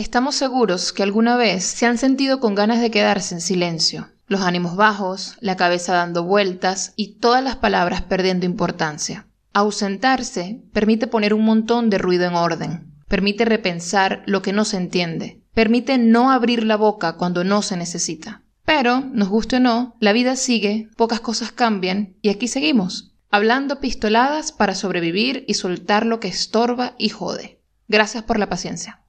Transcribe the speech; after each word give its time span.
Estamos 0.00 0.34
seguros 0.34 0.94
que 0.94 1.02
alguna 1.02 1.36
vez 1.36 1.62
se 1.62 1.84
han 1.84 1.98
sentido 1.98 2.40
con 2.40 2.54
ganas 2.54 2.80
de 2.80 2.90
quedarse 2.90 3.34
en 3.34 3.42
silencio, 3.42 4.08
los 4.28 4.40
ánimos 4.40 4.74
bajos, 4.74 5.36
la 5.40 5.58
cabeza 5.58 5.92
dando 5.92 6.24
vueltas 6.24 6.94
y 6.96 7.18
todas 7.18 7.44
las 7.44 7.56
palabras 7.56 8.00
perdiendo 8.00 8.46
importancia. 8.46 9.26
Ausentarse 9.52 10.62
permite 10.72 11.06
poner 11.06 11.34
un 11.34 11.44
montón 11.44 11.90
de 11.90 11.98
ruido 11.98 12.24
en 12.24 12.34
orden, 12.34 12.94
permite 13.08 13.44
repensar 13.44 14.22
lo 14.24 14.40
que 14.40 14.54
no 14.54 14.64
se 14.64 14.78
entiende, 14.78 15.42
permite 15.52 15.98
no 15.98 16.30
abrir 16.30 16.64
la 16.64 16.78
boca 16.78 17.18
cuando 17.18 17.44
no 17.44 17.60
se 17.60 17.76
necesita. 17.76 18.40
Pero, 18.64 19.00
nos 19.00 19.28
guste 19.28 19.56
o 19.56 19.60
no, 19.60 19.96
la 20.00 20.14
vida 20.14 20.34
sigue, 20.36 20.88
pocas 20.96 21.20
cosas 21.20 21.52
cambian 21.52 22.16
y 22.22 22.30
aquí 22.30 22.48
seguimos, 22.48 23.12
hablando 23.30 23.80
pistoladas 23.80 24.50
para 24.50 24.74
sobrevivir 24.74 25.44
y 25.46 25.54
soltar 25.54 26.06
lo 26.06 26.20
que 26.20 26.28
estorba 26.28 26.94
y 26.96 27.10
jode. 27.10 27.60
Gracias 27.86 28.22
por 28.22 28.38
la 28.38 28.48
paciencia. 28.48 28.99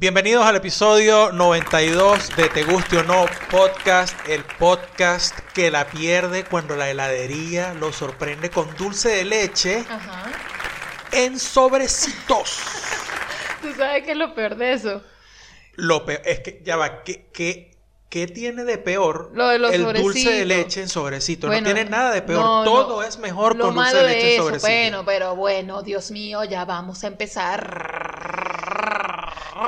Bienvenidos 0.00 0.46
al 0.46 0.54
episodio 0.54 1.32
92 1.32 2.36
de 2.36 2.48
Te 2.50 2.62
Guste 2.62 2.98
o 2.98 3.02
No 3.02 3.26
Podcast, 3.50 4.16
el 4.28 4.44
podcast 4.44 5.36
que 5.54 5.72
la 5.72 5.88
pierde 5.88 6.44
cuando 6.44 6.76
la 6.76 6.88
heladería 6.88 7.74
lo 7.74 7.92
sorprende 7.92 8.48
con 8.48 8.72
dulce 8.76 9.08
de 9.08 9.24
leche 9.24 9.84
en 11.10 11.40
sobrecitos. 11.40 12.60
¿Tú 13.60 13.74
sabes 13.76 14.04
qué 14.04 14.12
es 14.12 14.16
lo 14.16 14.36
peor 14.36 14.54
de 14.54 14.74
eso? 14.74 15.02
Lo 15.74 16.04
peor, 16.04 16.22
es 16.24 16.38
que 16.40 16.62
ya 16.64 16.76
va, 16.76 17.02
¿qué, 17.02 17.26
qué, 17.32 17.76
qué 18.08 18.28
tiene 18.28 18.62
de 18.62 18.78
peor 18.78 19.32
Lo 19.34 19.48
de 19.48 19.58
los 19.58 19.72
el 19.72 19.82
dulce 19.82 19.96
de 19.96 20.02
sobrecitos. 20.04 20.46
leche 20.46 20.82
en 20.82 20.88
sobrecito? 20.88 21.46
Bueno, 21.48 21.68
no 21.68 21.74
tiene 21.74 21.90
nada 21.90 22.12
de 22.12 22.22
peor, 22.22 22.40
no, 22.40 22.64
no. 22.64 22.70
todo 22.70 23.02
es 23.02 23.18
mejor 23.18 23.56
Lo 23.56 23.64
con 23.64 23.74
dulce 23.74 23.96
de 23.96 24.02
leche 24.04 24.36
en 24.36 24.42
sobrecito. 24.42 24.68
bueno, 24.68 25.04
pero 25.04 25.34
bueno, 25.34 25.82
Dios 25.82 26.12
mío, 26.12 26.44
ya 26.44 26.64
vamos 26.64 27.02
a 27.02 27.08
empezar. 27.08 28.47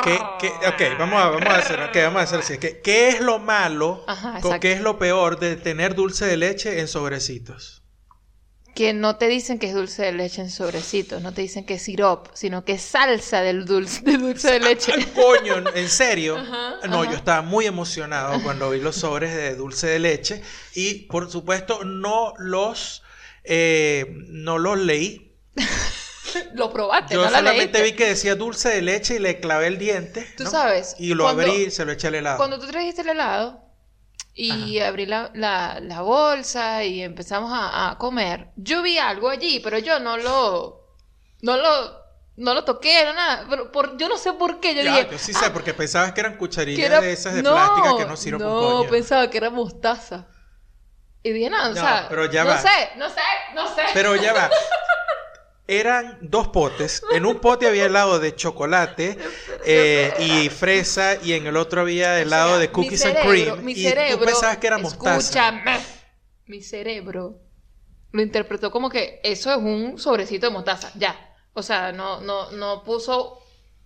¿Qué, 0.05 0.19
qué- 0.39 0.69
ok, 0.69 0.99
vamos 0.99 1.21
a, 1.21 1.29
vamos 1.31 1.49
a 1.49 1.57
hacer, 1.59 1.81
ok, 1.81 1.95
vamos 1.97 2.21
a 2.21 2.25
hacer 2.25 2.41
así. 2.41 2.59
¿Qué, 2.59 2.81
qué 2.81 3.09
es 3.09 3.21
lo 3.21 3.39
malo 3.39 4.05
Ajá, 4.07 4.39
o 4.43 4.61
qué 4.61 4.73
es 4.73 4.81
lo 4.81 4.99
peor 4.99 5.39
de 5.39 5.57
tener 5.57 5.95
dulce 5.95 6.27
de 6.27 6.37
leche 6.37 6.81
en 6.81 6.89
sobrecitos? 6.89 7.83
Que 8.75 8.93
no 8.93 9.17
te 9.17 9.27
dicen 9.27 9.59
que 9.59 9.67
es 9.69 9.75
dulce 9.75 10.05
de 10.05 10.13
leche 10.13 10.41
en 10.43 10.49
sobrecitos, 10.51 11.21
no 11.23 11.35
te 11.35 11.43
dicen 11.43 11.65
que 11.67 11.75
es 11.75 11.83
sirop, 11.83 12.29
sino 12.35 12.65
que 12.65 12.73
es 12.75 12.83
salsa 12.83 13.43
del 13.43 13.65
dulce, 13.67 14.01
de 14.03 14.17
dulce 14.17 14.53
de 14.53 14.61
leche. 14.61 14.93
¡Ay, 14.97 15.05
coño! 15.15 15.57
¿En 15.75 15.89
serio? 15.89 16.37
Ajá, 16.39 16.87
no, 16.89 17.03
ajá. 17.03 17.11
yo 17.11 17.17
estaba 17.17 17.43
muy 17.43 17.67
emocionado 17.67 18.41
cuando 18.43 18.71
vi 18.71 18.81
los 18.81 18.95
sobres 18.97 19.35
de 19.35 19.57
dulce 19.57 19.89
de 19.89 19.99
leche 19.99 20.43
y, 20.75 21.07
por 21.07 21.31
supuesto, 21.31 21.85
no 21.85 22.33
los, 22.39 23.03
eh, 23.45 24.07
no 24.29 24.59
los 24.59 24.79
leí. 24.79 25.35
Lo 26.55 26.73
probaste, 26.73 27.15
Yo 27.15 27.21
no 27.25 27.31
la 27.31 27.39
solamente 27.39 27.79
leíste. 27.79 27.83
vi 27.83 27.97
que 27.97 28.07
decía 28.09 28.35
dulce 28.35 28.69
de 28.71 28.83
leche 28.83 29.17
y 29.17 29.19
le 29.19 29.41
clavé 29.41 29.67
el 29.69 29.79
diente. 29.79 30.27
Tú 30.37 30.45
¿no? 30.45 30.51
sabes, 30.51 30.97
Y 30.99 31.15
lo 31.15 31.25
cuando- 31.25 31.43
abrí 31.43 31.65
y 31.65 31.71
se 31.71 31.85
lo 31.85 31.93
eché 31.93 32.09
al 32.09 32.15
helado. 32.17 32.37
Cuando 32.39 32.59
tú 32.59 32.67
trajiste 32.67 33.03
el 33.03 33.09
helado 33.11 33.63
y 34.35 34.79
abrí 34.79 35.07
la, 35.07 35.31
la- 35.35 35.79
la 35.81 36.01
bolsa 36.03 36.85
y 36.85 37.03
empezamos 37.03 37.51
a, 37.53 37.91
a 37.91 37.99
comer, 37.99 38.49
yo 38.57 38.83
vi 38.83 38.99
algo 38.99 39.29
allí, 39.29 39.61
pero 39.61 39.79
yo 39.79 39.99
no 40.01 40.17
lo, 40.17 40.95
no 41.43 41.57
lo, 41.57 42.01
no 42.37 42.55
lo 42.55 42.65
toqué, 42.65 43.05
no 43.05 43.13
nada. 43.13 43.47
Pero 43.51 43.71
por, 43.73 43.97
yo 43.99 44.09
no 44.09 44.17
sé 44.17 44.33
por 44.33 44.61
qué. 44.61 44.75
Yo 44.75 44.83
Ya, 44.83 44.97
dije, 44.97 45.09
yo 45.13 45.19
sí 45.19 45.33
"Ah, 45.35 45.41
sé, 45.41 45.51
porque 45.51 45.75
pensabas 45.75 46.13
que 46.13 46.21
eran 46.21 46.33
que 46.33 46.39
cucharillas 46.39 46.87
era- 46.87 47.01
de 47.01 47.13
esas 47.13 47.35
de 47.35 47.43
no, 47.43 47.53
plástica 47.53 47.97
que 47.99 48.07
no 48.07 48.17
sirven 48.17 48.41
no, 48.49 48.85
pensaba 48.89 49.29
que 49.29 49.37
era 49.39 49.51
mostaza. 49.51 50.27
Y 51.23 51.33
dije, 51.33 51.51
no, 51.51 51.63
o 51.63 51.69
No, 51.69 51.75
sea, 51.75 52.07
pero 52.09 52.31
ya 52.31 52.45
no 52.45 52.51
va. 52.51 52.59
sé, 52.63 52.69
no 52.97 53.11
sé, 53.11 53.21
no 53.55 53.75
sé. 53.75 53.83
Pero 53.93 54.17
ya 54.17 54.33
va. 54.33 54.49
Eran 55.71 56.19
dos 56.21 56.49
potes. 56.49 57.01
En 57.15 57.25
un 57.25 57.39
pote 57.39 57.69
había 57.69 57.87
helado 57.87 58.19
de 58.19 58.35
chocolate 58.35 59.17
eh, 59.65 60.13
y 60.19 60.49
fresa 60.49 61.15
y 61.23 61.35
en 61.35 61.47
el 61.47 61.57
otro 61.57 61.83
había 61.83 62.21
helado 62.21 62.49
O 62.49 62.51
sea, 62.55 62.59
de 62.59 62.73
cookies 62.73 63.07
and 63.07 63.19
cream. 63.21 63.65
Mi 63.65 63.73
y 63.73 63.85
cerebro, 63.85 64.19
tú 64.19 64.25
pensabas 64.25 64.57
que 64.57 64.67
era 64.67 64.79
mostaza. 64.79 65.19
Escúchame. 65.19 65.79
Mi 66.47 66.61
cerebro 66.61 67.39
lo 68.11 68.21
interpretó 68.21 68.73
como 68.73 68.91
que 68.91 69.21
eso 69.23 69.53
es 69.53 69.59
un 69.59 69.97
sobrecito 69.97 70.49
de 70.49 70.53
mostaza. 70.53 70.91
Ya. 70.97 71.37
O 71.53 71.63
sea, 71.63 71.93
no, 71.93 72.21
no, 72.21 72.51
no 72.51 72.83
puso, 72.83 73.39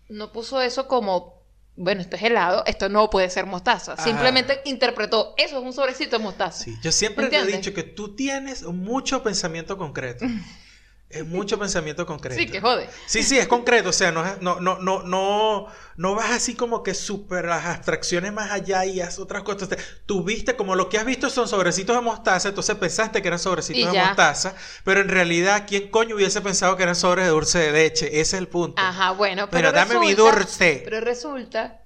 no 0.08 0.32
puso 0.32 0.62
eso 0.62 0.88
como, 0.88 1.42
bueno, 1.76 2.00
esto 2.00 2.16
es 2.16 2.22
helado, 2.22 2.62
esto 2.64 2.88
no 2.88 3.10
puede 3.10 3.28
ser 3.28 3.44
mostaza. 3.44 3.92
Ajá. 3.92 4.04
Simplemente 4.04 4.62
interpretó, 4.64 5.34
eso 5.36 5.58
es 5.58 5.62
un 5.62 5.74
sobrecito 5.74 6.16
de 6.16 6.24
mostaza. 6.24 6.64
Sí, 6.64 6.74
yo 6.82 6.92
siempre 6.92 7.28
te 7.28 7.36
he 7.36 7.44
dicho 7.44 7.74
que 7.74 7.82
tú 7.82 8.16
tienes 8.16 8.62
mucho 8.62 9.22
pensamiento 9.22 9.76
concreto. 9.76 10.24
Es 11.10 11.24
mucho 11.24 11.58
pensamiento 11.58 12.04
concreto. 12.06 12.40
Sí, 12.40 12.46
que 12.48 12.60
jode. 12.60 12.88
Sí, 13.06 13.22
sí, 13.22 13.38
es 13.38 13.46
concreto, 13.46 13.90
o 13.90 13.92
sea, 13.92 14.10
no, 14.10 14.24
no, 14.40 14.58
no, 14.58 14.78
no, 14.80 15.02
no, 15.04 15.66
no 15.96 16.14
vas 16.16 16.32
así 16.32 16.56
como 16.56 16.82
que 16.82 16.92
super 16.92 17.44
las 17.44 17.64
abstracciones 17.66 18.32
más 18.32 18.50
allá 18.50 18.84
y 18.84 19.00
haz 19.00 19.20
otras 19.20 19.44
cosas. 19.44 19.68
Te- 19.68 19.76
Tú 20.06 20.24
viste, 20.24 20.56
como 20.56 20.74
lo 20.74 20.88
que 20.88 20.98
has 20.98 21.04
visto 21.06 21.30
son 21.30 21.46
sobrecitos 21.46 21.94
de 21.94 22.02
mostaza, 22.02 22.48
entonces 22.48 22.74
pensaste 22.76 23.22
que 23.22 23.28
eran 23.28 23.38
sobrecitos 23.38 23.92
de 23.92 24.00
mostaza, 24.00 24.56
pero 24.82 25.02
en 25.02 25.08
realidad, 25.08 25.66
¿quién 25.68 25.88
coño 25.88 26.16
hubiese 26.16 26.40
pensado 26.40 26.76
que 26.76 26.82
eran 26.82 26.96
sobres 26.96 27.26
de 27.26 27.30
dulce 27.30 27.58
de 27.60 27.70
leche? 27.72 28.06
Ese 28.08 28.20
es 28.20 28.34
el 28.34 28.48
punto. 28.48 28.82
Ajá, 28.82 29.12
bueno, 29.12 29.48
pero 29.50 29.68
Mira, 29.68 29.84
dame 29.84 30.00
mi 30.00 30.14
dulce. 30.14 30.80
Pero 30.84 31.00
resulta 31.00 31.82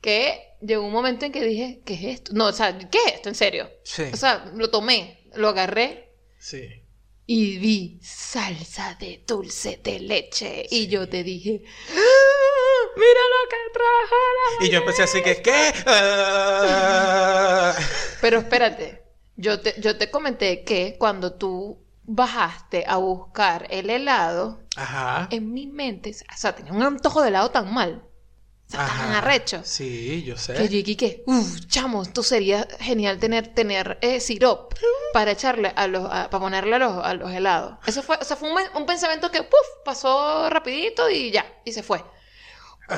que 0.00 0.56
llegó 0.62 0.86
un 0.86 0.92
momento 0.92 1.26
en 1.26 1.32
que 1.32 1.44
dije, 1.44 1.82
¿qué 1.84 1.94
es 1.94 2.04
esto? 2.04 2.32
No, 2.34 2.46
o 2.46 2.52
sea, 2.52 2.78
¿qué 2.78 2.98
es 3.06 3.14
esto? 3.16 3.28
En 3.28 3.34
serio. 3.34 3.68
Sí, 3.84 4.04
O 4.12 4.16
sea, 4.16 4.50
lo 4.54 4.70
tomé, 4.70 5.28
lo 5.34 5.48
agarré 5.48 6.14
sí. 6.38 6.81
Y 7.34 7.56
vi 7.56 7.98
salsa 8.02 8.94
de 9.00 9.24
dulce 9.26 9.80
de 9.82 10.00
leche. 10.00 10.66
Y 10.70 10.86
yo 10.88 11.08
te 11.08 11.22
dije, 11.22 11.62
"¡Ah! 11.88 12.90
mira 12.94 13.20
lo 13.32 13.48
que 13.48 13.56
trajo 13.72 14.16
la... 14.60 14.66
Y 14.66 14.70
yo 14.70 14.78
empecé 14.80 15.02
así 15.04 15.22
que, 15.22 15.40
¿qué? 15.40 15.72
Ah. 15.86 17.74
Pero 18.20 18.40
espérate, 18.40 19.02
yo 19.36 19.60
te, 19.62 19.80
yo 19.80 19.96
te 19.96 20.10
comenté 20.10 20.62
que 20.62 20.96
cuando 20.98 21.32
tú 21.32 21.82
bajaste 22.02 22.84
a 22.86 22.96
buscar 22.98 23.66
el 23.70 23.88
helado, 23.88 24.60
Ajá. 24.76 25.28
en 25.30 25.54
mi 25.54 25.66
mente, 25.66 26.10
o 26.10 26.36
sea, 26.36 26.54
tenía 26.54 26.74
un 26.74 26.82
antojo 26.82 27.22
de 27.22 27.28
helado 27.28 27.50
tan 27.50 27.72
mal, 27.72 28.04
sea, 28.72 28.86
tan 28.86 28.96
Ajá. 29.10 29.18
arrecho. 29.18 29.60
Sí, 29.64 30.22
yo 30.24 30.36
sé. 30.36 30.54
Que 30.54 30.64
yo 30.64 30.82
dije 30.82 30.96
que, 30.96 31.22
uff, 31.26 31.66
chamo, 31.68 32.02
esto 32.02 32.22
sería 32.22 32.66
genial 32.80 33.18
tener, 33.18 33.48
tener 33.54 33.98
eh, 34.00 34.18
sirop 34.20 34.74
para 35.12 35.30
echarle 35.30 35.72
a 35.76 35.86
los, 35.86 36.04
a- 36.06 36.28
para 36.30 36.40
ponerle 36.40 36.76
a 36.76 36.78
los, 36.80 37.04
a 37.04 37.14
los 37.14 37.30
helados. 37.32 37.78
Eso 37.86 38.02
fue, 38.02 38.16
o 38.20 38.24
sea, 38.24 38.36
fue 38.36 38.50
un, 38.52 38.58
un 38.74 38.86
pensamiento 38.86 39.30
que, 39.30 39.42
puff, 39.42 39.66
pasó 39.84 40.50
rapidito 40.50 41.08
y 41.08 41.30
ya, 41.30 41.46
y 41.64 41.72
se 41.72 41.82
fue. 41.82 42.02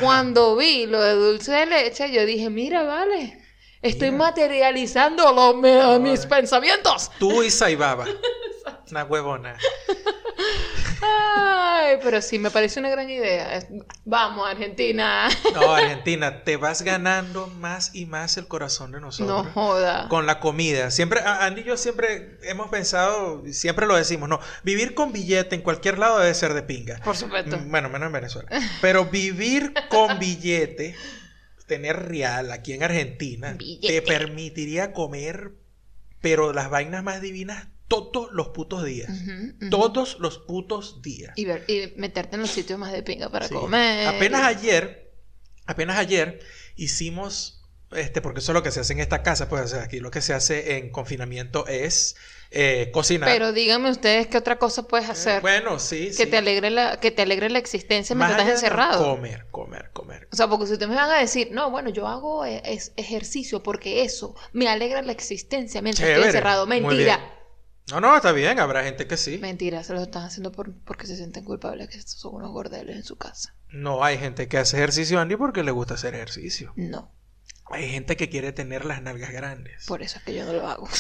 Cuando 0.01 0.57
vi 0.57 0.87
lo 0.87 1.01
de 1.01 1.13
dulce 1.13 1.53
de 1.53 1.67
leche, 1.67 2.11
yo 2.11 2.25
dije, 2.27 2.51
mira, 2.51 2.83
vale, 2.83 3.41
estoy 3.83 4.11
Mira. 4.11 4.25
materializando 4.25 5.33
lo- 5.33 5.55
me- 5.55 5.99
mis 6.01 6.27
pensamientos. 6.27 7.11
Tú 7.19 7.43
y 7.43 7.51
Saibaba. 7.51 8.07
Una 8.91 9.05
huevona. 9.05 9.57
Ay, 11.07 11.99
pero 12.03 12.23
sí, 12.23 12.39
me 12.39 12.51
parece 12.51 12.81
una 12.81 12.89
gran 12.89 13.09
idea. 13.11 13.67
Vamos, 14.05 14.49
Argentina. 14.49 15.29
No, 15.55 15.75
Argentina, 15.75 16.45
te 16.45 16.57
vas 16.57 16.83
ganando 16.83 17.47
más 17.49 17.95
y 17.95 18.07
más 18.07 18.37
el 18.37 18.47
corazón 18.49 18.93
de 18.93 19.01
nosotros. 19.01 19.45
No 19.47 19.51
joda. 19.53 20.09
Con 20.09 20.27
la 20.27 20.41
comida. 20.41 20.91
Siempre, 20.91 21.21
Andy 21.21 21.63
y 21.63 21.65
yo 21.65 21.77
siempre 21.77 22.39
hemos 22.43 22.69
pensado, 22.71 23.43
siempre 23.53 23.87
lo 23.87 23.97
decimos, 23.97 24.29
no, 24.29 24.41
vivir 24.63 24.95
con 24.95 25.13
billete 25.13 25.55
en 25.55 25.63
cualquier 25.63 25.99
lado 25.99 26.19
debe 26.21 26.35
ser 26.35 26.55
de 26.55 26.63
pinga. 26.63 27.01
Por 27.05 27.17
supuesto. 27.17 27.57
Mm, 27.59 27.71
Bueno, 27.71 27.89
menos 27.91 28.07
en 28.07 28.13
Venezuela. 28.13 28.49
Pero 28.81 29.07
vivir 29.07 29.75
con 29.91 30.19
billete, 30.19 30.95
tener 31.67 32.09
real 32.09 32.51
aquí 32.53 32.73
en 32.73 32.83
Argentina, 32.83 33.53
Billete. 33.59 34.01
te 34.01 34.03
permitiría 34.03 34.93
comer, 34.93 35.53
pero 36.21 36.53
las 36.53 36.71
vainas 36.71 37.03
más 37.03 37.21
divinas 37.21 37.69
todos 37.89 38.31
los 38.33 38.49
putos 38.49 38.85
días. 38.85 39.11
Todos 39.71 40.19
los 40.21 40.39
putos 40.39 41.03
días. 41.03 41.33
Y, 41.37 41.45
ver- 41.45 41.65
y 41.69 41.93
meterte 41.97 42.37
en 42.37 42.43
los 42.43 42.51
sitios 42.51 42.79
más 42.79 42.93
de 42.93 43.03
pinga 43.03 43.29
para 43.31 43.49
Sí. 43.49 43.55
comer. 43.55 44.07
Apenas 44.09 44.43
ayer, 44.43 45.13
apenas 45.67 45.99
ayer 45.99 46.41
hicimos, 46.77 47.63
este, 47.93 48.21
porque 48.21 48.41
eso 48.41 48.53
es 48.53 48.55
lo 48.55 48.63
que 48.63 48.71
se 48.71 48.81
hace 48.81 48.93
en 48.95 49.01
esta 49.01 49.23
casa, 49.23 49.49
pues 49.49 49.63
o 49.63 49.69
sea, 49.69 49.83
aquí 49.85 50.01
lo 50.01 50.11
que 50.11 50.21
se 50.21 50.33
hace 50.35 50.79
en 50.79 50.91
confinamiento 50.91 51.67
es 51.67 52.17
eh, 52.57 52.91
cocinar. 52.93 53.29
Pero 53.29 53.53
díganme 53.53 53.91
ustedes 53.91 54.29
qué 54.29 54.39
otra 54.39 54.59
cosa 54.59 54.85
puedes 54.87 55.09
Eh, 55.09 55.13
hacer 55.13 55.41
bueno, 55.43 55.79
sí, 55.81 56.07
que 56.07 56.13
sí. 56.13 56.27
te 56.27 56.37
alegre 56.37 56.71
la, 56.71 57.01
que 57.01 57.11
te 57.11 57.23
alegre 57.23 57.51
la 57.51 57.59
existencia 57.59 58.15
mientras 58.15 58.41
estás 58.43 58.55
encerrado. 58.63 59.05
Comer, 59.17 59.47
comer, 59.51 59.91
comer. 59.93 60.29
O 60.33 60.37
sea, 60.37 60.47
porque 60.49 60.67
si 60.69 60.73
ustedes 60.75 60.89
me 60.91 60.95
van 60.97 61.11
a 61.11 61.19
decir, 61.19 61.49
no, 61.51 61.71
bueno, 61.73 61.91
yo 61.91 62.07
hago 62.07 62.45
eh, 62.45 62.63
es- 62.65 62.93
ejercicio 62.97 63.63
porque 63.65 64.05
eso 64.05 64.37
me 64.53 64.69
alegra 64.69 65.03
la 65.03 65.11
existencia 65.13 65.83
mientras 65.83 66.03
Chévere, 66.07 66.21
estoy 66.21 66.29
encerrado. 66.29 66.67
Mentira. 66.67 67.21
No, 67.91 68.01
no, 68.01 68.17
está 68.17 68.33
bien, 68.33 68.59
habrá 68.59 68.83
gente 68.83 69.07
que 69.07 69.17
sí. 69.17 69.39
Mentira, 69.39 69.85
se 69.85 69.93
lo 69.93 70.03
están 70.03 70.25
haciendo 70.25 70.53
por, 70.53 70.73
porque 70.85 71.07
se 71.07 71.17
sienten 71.17 71.45
culpables 71.45 71.89
que 71.89 71.99
estos 71.99 72.19
son 72.19 72.35
unos 72.37 72.51
gordeles 72.51 72.97
en 72.97 73.05
su 73.05 73.17
casa. 73.17 73.55
No 73.69 74.05
hay 74.05 74.17
gente 74.17 74.49
que 74.49 74.59
hace 74.59 74.79
ejercicio, 74.79 75.21
Andy, 75.21 75.37
porque 75.37 75.63
le 75.63 75.71
gusta 75.71 75.95
hacer 75.95 76.15
ejercicio. 76.15 76.73
No. 76.77 77.13
Hay 77.71 77.91
gente 77.91 78.17
que 78.17 78.29
quiere 78.31 78.53
tener 78.53 78.85
las 78.85 79.03
nalgas 79.03 79.33
grandes. 79.33 79.85
Por 79.87 80.03
eso 80.03 80.19
es 80.19 80.25
que 80.25 80.35
yo 80.35 80.45
no 80.45 80.53
lo 80.53 80.67
hago. 80.69 80.89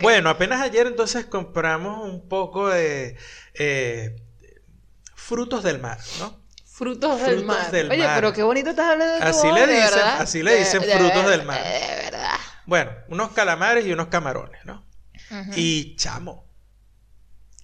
Bueno, 0.00 0.28
apenas 0.28 0.60
ayer 0.60 0.86
entonces 0.86 1.24
compramos 1.24 2.04
un 2.04 2.28
poco 2.28 2.68
de 2.68 3.16
eh, 3.54 4.14
frutos 5.14 5.62
del 5.62 5.78
mar, 5.78 5.98
¿no? 6.18 6.38
Frutos, 6.66 7.20
del, 7.22 7.44
mar. 7.44 7.70
Oye, 7.72 8.06
pero 8.14 8.32
qué 8.32 8.42
bonito 8.42 8.70
estás 8.70 8.90
hablando 8.90 9.14
de 9.14 9.22
así 9.22 9.50
le 9.50 9.66
dicen, 9.66 10.02
Así 10.18 10.42
le 10.42 10.56
dicen 10.56 10.82
frutos 10.82 11.30
del 11.30 11.44
mar. 11.44 11.62
De 11.62 12.02
verdad. 12.04 12.36
Bueno, 12.70 12.92
unos 13.08 13.32
calamares 13.32 13.84
y 13.84 13.92
unos 13.92 14.06
camarones, 14.06 14.64
¿no? 14.64 14.86
Y 15.56 15.96
chamo. 15.96 16.46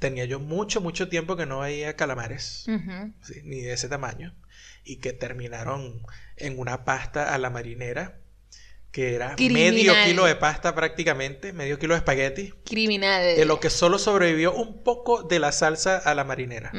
Tenía 0.00 0.24
yo 0.24 0.40
mucho, 0.40 0.80
mucho 0.80 1.08
tiempo 1.08 1.36
que 1.36 1.46
no 1.46 1.60
veía 1.60 1.94
calamares, 1.94 2.66
ni 3.44 3.60
de 3.60 3.72
ese 3.72 3.88
tamaño, 3.88 4.34
y 4.82 4.96
que 4.96 5.12
terminaron 5.12 6.02
en 6.36 6.58
una 6.58 6.84
pasta 6.84 7.32
a 7.32 7.38
la 7.38 7.50
marinera, 7.50 8.18
que 8.90 9.14
era 9.14 9.36
medio 9.38 9.94
kilo 10.06 10.24
de 10.24 10.34
pasta 10.34 10.74
prácticamente, 10.74 11.52
medio 11.52 11.78
kilo 11.78 11.94
de 11.94 11.98
espagueti. 11.98 12.52
Criminal. 12.64 13.36
De 13.36 13.44
lo 13.44 13.60
que 13.60 13.70
solo 13.70 14.00
sobrevivió 14.00 14.52
un 14.54 14.82
poco 14.82 15.22
de 15.22 15.38
la 15.38 15.52
salsa 15.52 15.98
a 15.98 16.16
la 16.16 16.24
marinera. 16.24 16.72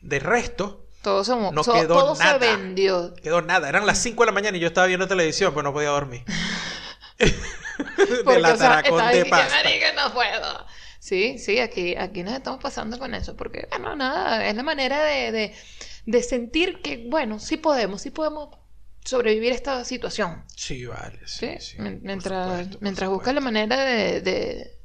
De 0.00 0.18
resto, 0.20 0.88
todo, 1.02 1.52
no 1.52 1.62
quedó 1.64 2.14
nada. 2.14 2.32
se 2.32 2.38
vendió. 2.38 3.14
Quedó 3.16 3.42
nada. 3.42 3.68
Eran 3.68 3.84
las 3.84 3.98
5 3.98 4.22
de 4.22 4.26
la 4.26 4.32
mañana 4.32 4.56
y 4.56 4.60
yo 4.60 4.68
estaba 4.68 4.86
viendo 4.86 5.06
televisión, 5.06 5.52
pero 5.52 5.64
no 5.64 5.74
podía 5.74 5.90
dormir. 5.90 6.24
de 8.26 8.40
la 8.40 8.56
taracón 8.56 9.12
de 9.12 9.26
pasta. 9.26 9.62
no 9.94 10.12
puedo. 10.12 10.66
Sí, 10.98 11.38
sí, 11.38 11.58
aquí, 11.58 11.96
aquí 11.96 12.22
nos 12.22 12.34
estamos 12.34 12.62
pasando 12.62 12.98
con 12.98 13.14
eso, 13.14 13.36
porque, 13.36 13.66
bueno, 13.70 13.96
nada, 13.96 14.46
es 14.46 14.54
la 14.54 14.62
manera 14.62 15.02
de, 15.02 15.52
de, 16.06 16.22
sentir 16.22 16.80
que, 16.80 17.06
bueno, 17.08 17.40
sí 17.40 17.56
podemos, 17.56 18.02
sí 18.02 18.10
podemos 18.10 18.56
sobrevivir 19.04 19.50
a 19.50 19.56
esta 19.56 19.84
situación. 19.84 20.44
Sí, 20.54 20.86
vale. 20.86 21.18
Sí, 21.26 21.56
mientras 21.78 22.80
mientras 22.80 23.10
buscas 23.10 23.34
la 23.34 23.40
manera 23.40 23.84
de, 23.84 24.20
de, 24.20 24.78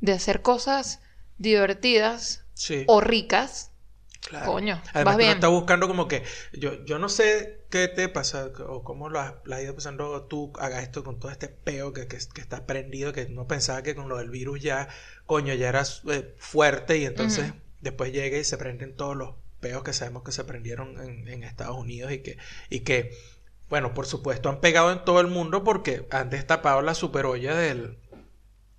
de 0.00 0.12
hacer 0.12 0.42
cosas 0.42 1.00
divertidas 1.38 2.44
o 2.86 3.00
ricas, 3.00 3.72
Claro. 4.20 4.52
Coño, 4.52 4.80
Además, 4.92 5.16
vas 5.16 5.26
está 5.26 5.48
buscando 5.48 5.88
como 5.88 6.06
que. 6.06 6.22
Yo, 6.52 6.84
yo 6.84 6.98
no 6.98 7.08
sé 7.08 7.61
qué 7.72 7.88
te 7.88 8.10
pasa 8.10 8.52
o 8.68 8.84
cómo 8.84 9.08
lo 9.08 9.18
has, 9.18 9.32
ido 9.62 9.74
pasando 9.74 10.24
tú 10.24 10.52
hagas 10.60 10.82
esto 10.82 11.02
con 11.02 11.18
todo 11.18 11.32
este 11.32 11.48
peo 11.48 11.94
que, 11.94 12.06
que, 12.06 12.18
que 12.32 12.40
estás 12.42 12.60
prendido, 12.60 13.14
que 13.14 13.30
no 13.30 13.48
pensaba 13.48 13.82
que 13.82 13.94
con 13.94 14.10
lo 14.10 14.18
del 14.18 14.28
virus 14.28 14.60
ya, 14.60 14.88
coño, 15.24 15.54
ya 15.54 15.70
eras 15.70 16.02
eh, 16.10 16.34
fuerte 16.36 16.98
y 16.98 17.06
entonces 17.06 17.54
después 17.80 18.12
llega 18.12 18.36
y 18.36 18.44
se 18.44 18.58
prenden 18.58 18.94
todos 18.94 19.16
los 19.16 19.36
peos 19.60 19.82
que 19.82 19.94
sabemos 19.94 20.22
que 20.22 20.32
se 20.32 20.44
prendieron 20.44 21.00
en, 21.00 21.26
en 21.26 21.44
Estados 21.44 21.78
Unidos 21.78 22.12
y 22.12 22.18
que, 22.18 22.36
y 22.68 22.80
que, 22.80 23.16
bueno, 23.70 23.94
por 23.94 24.04
supuesto 24.04 24.50
han 24.50 24.60
pegado 24.60 24.92
en 24.92 25.02
todo 25.06 25.20
el 25.20 25.28
mundo 25.28 25.64
porque 25.64 26.06
han 26.10 26.28
destapado 26.28 26.82
la 26.82 26.94
superolla 26.94 27.56
del. 27.56 27.96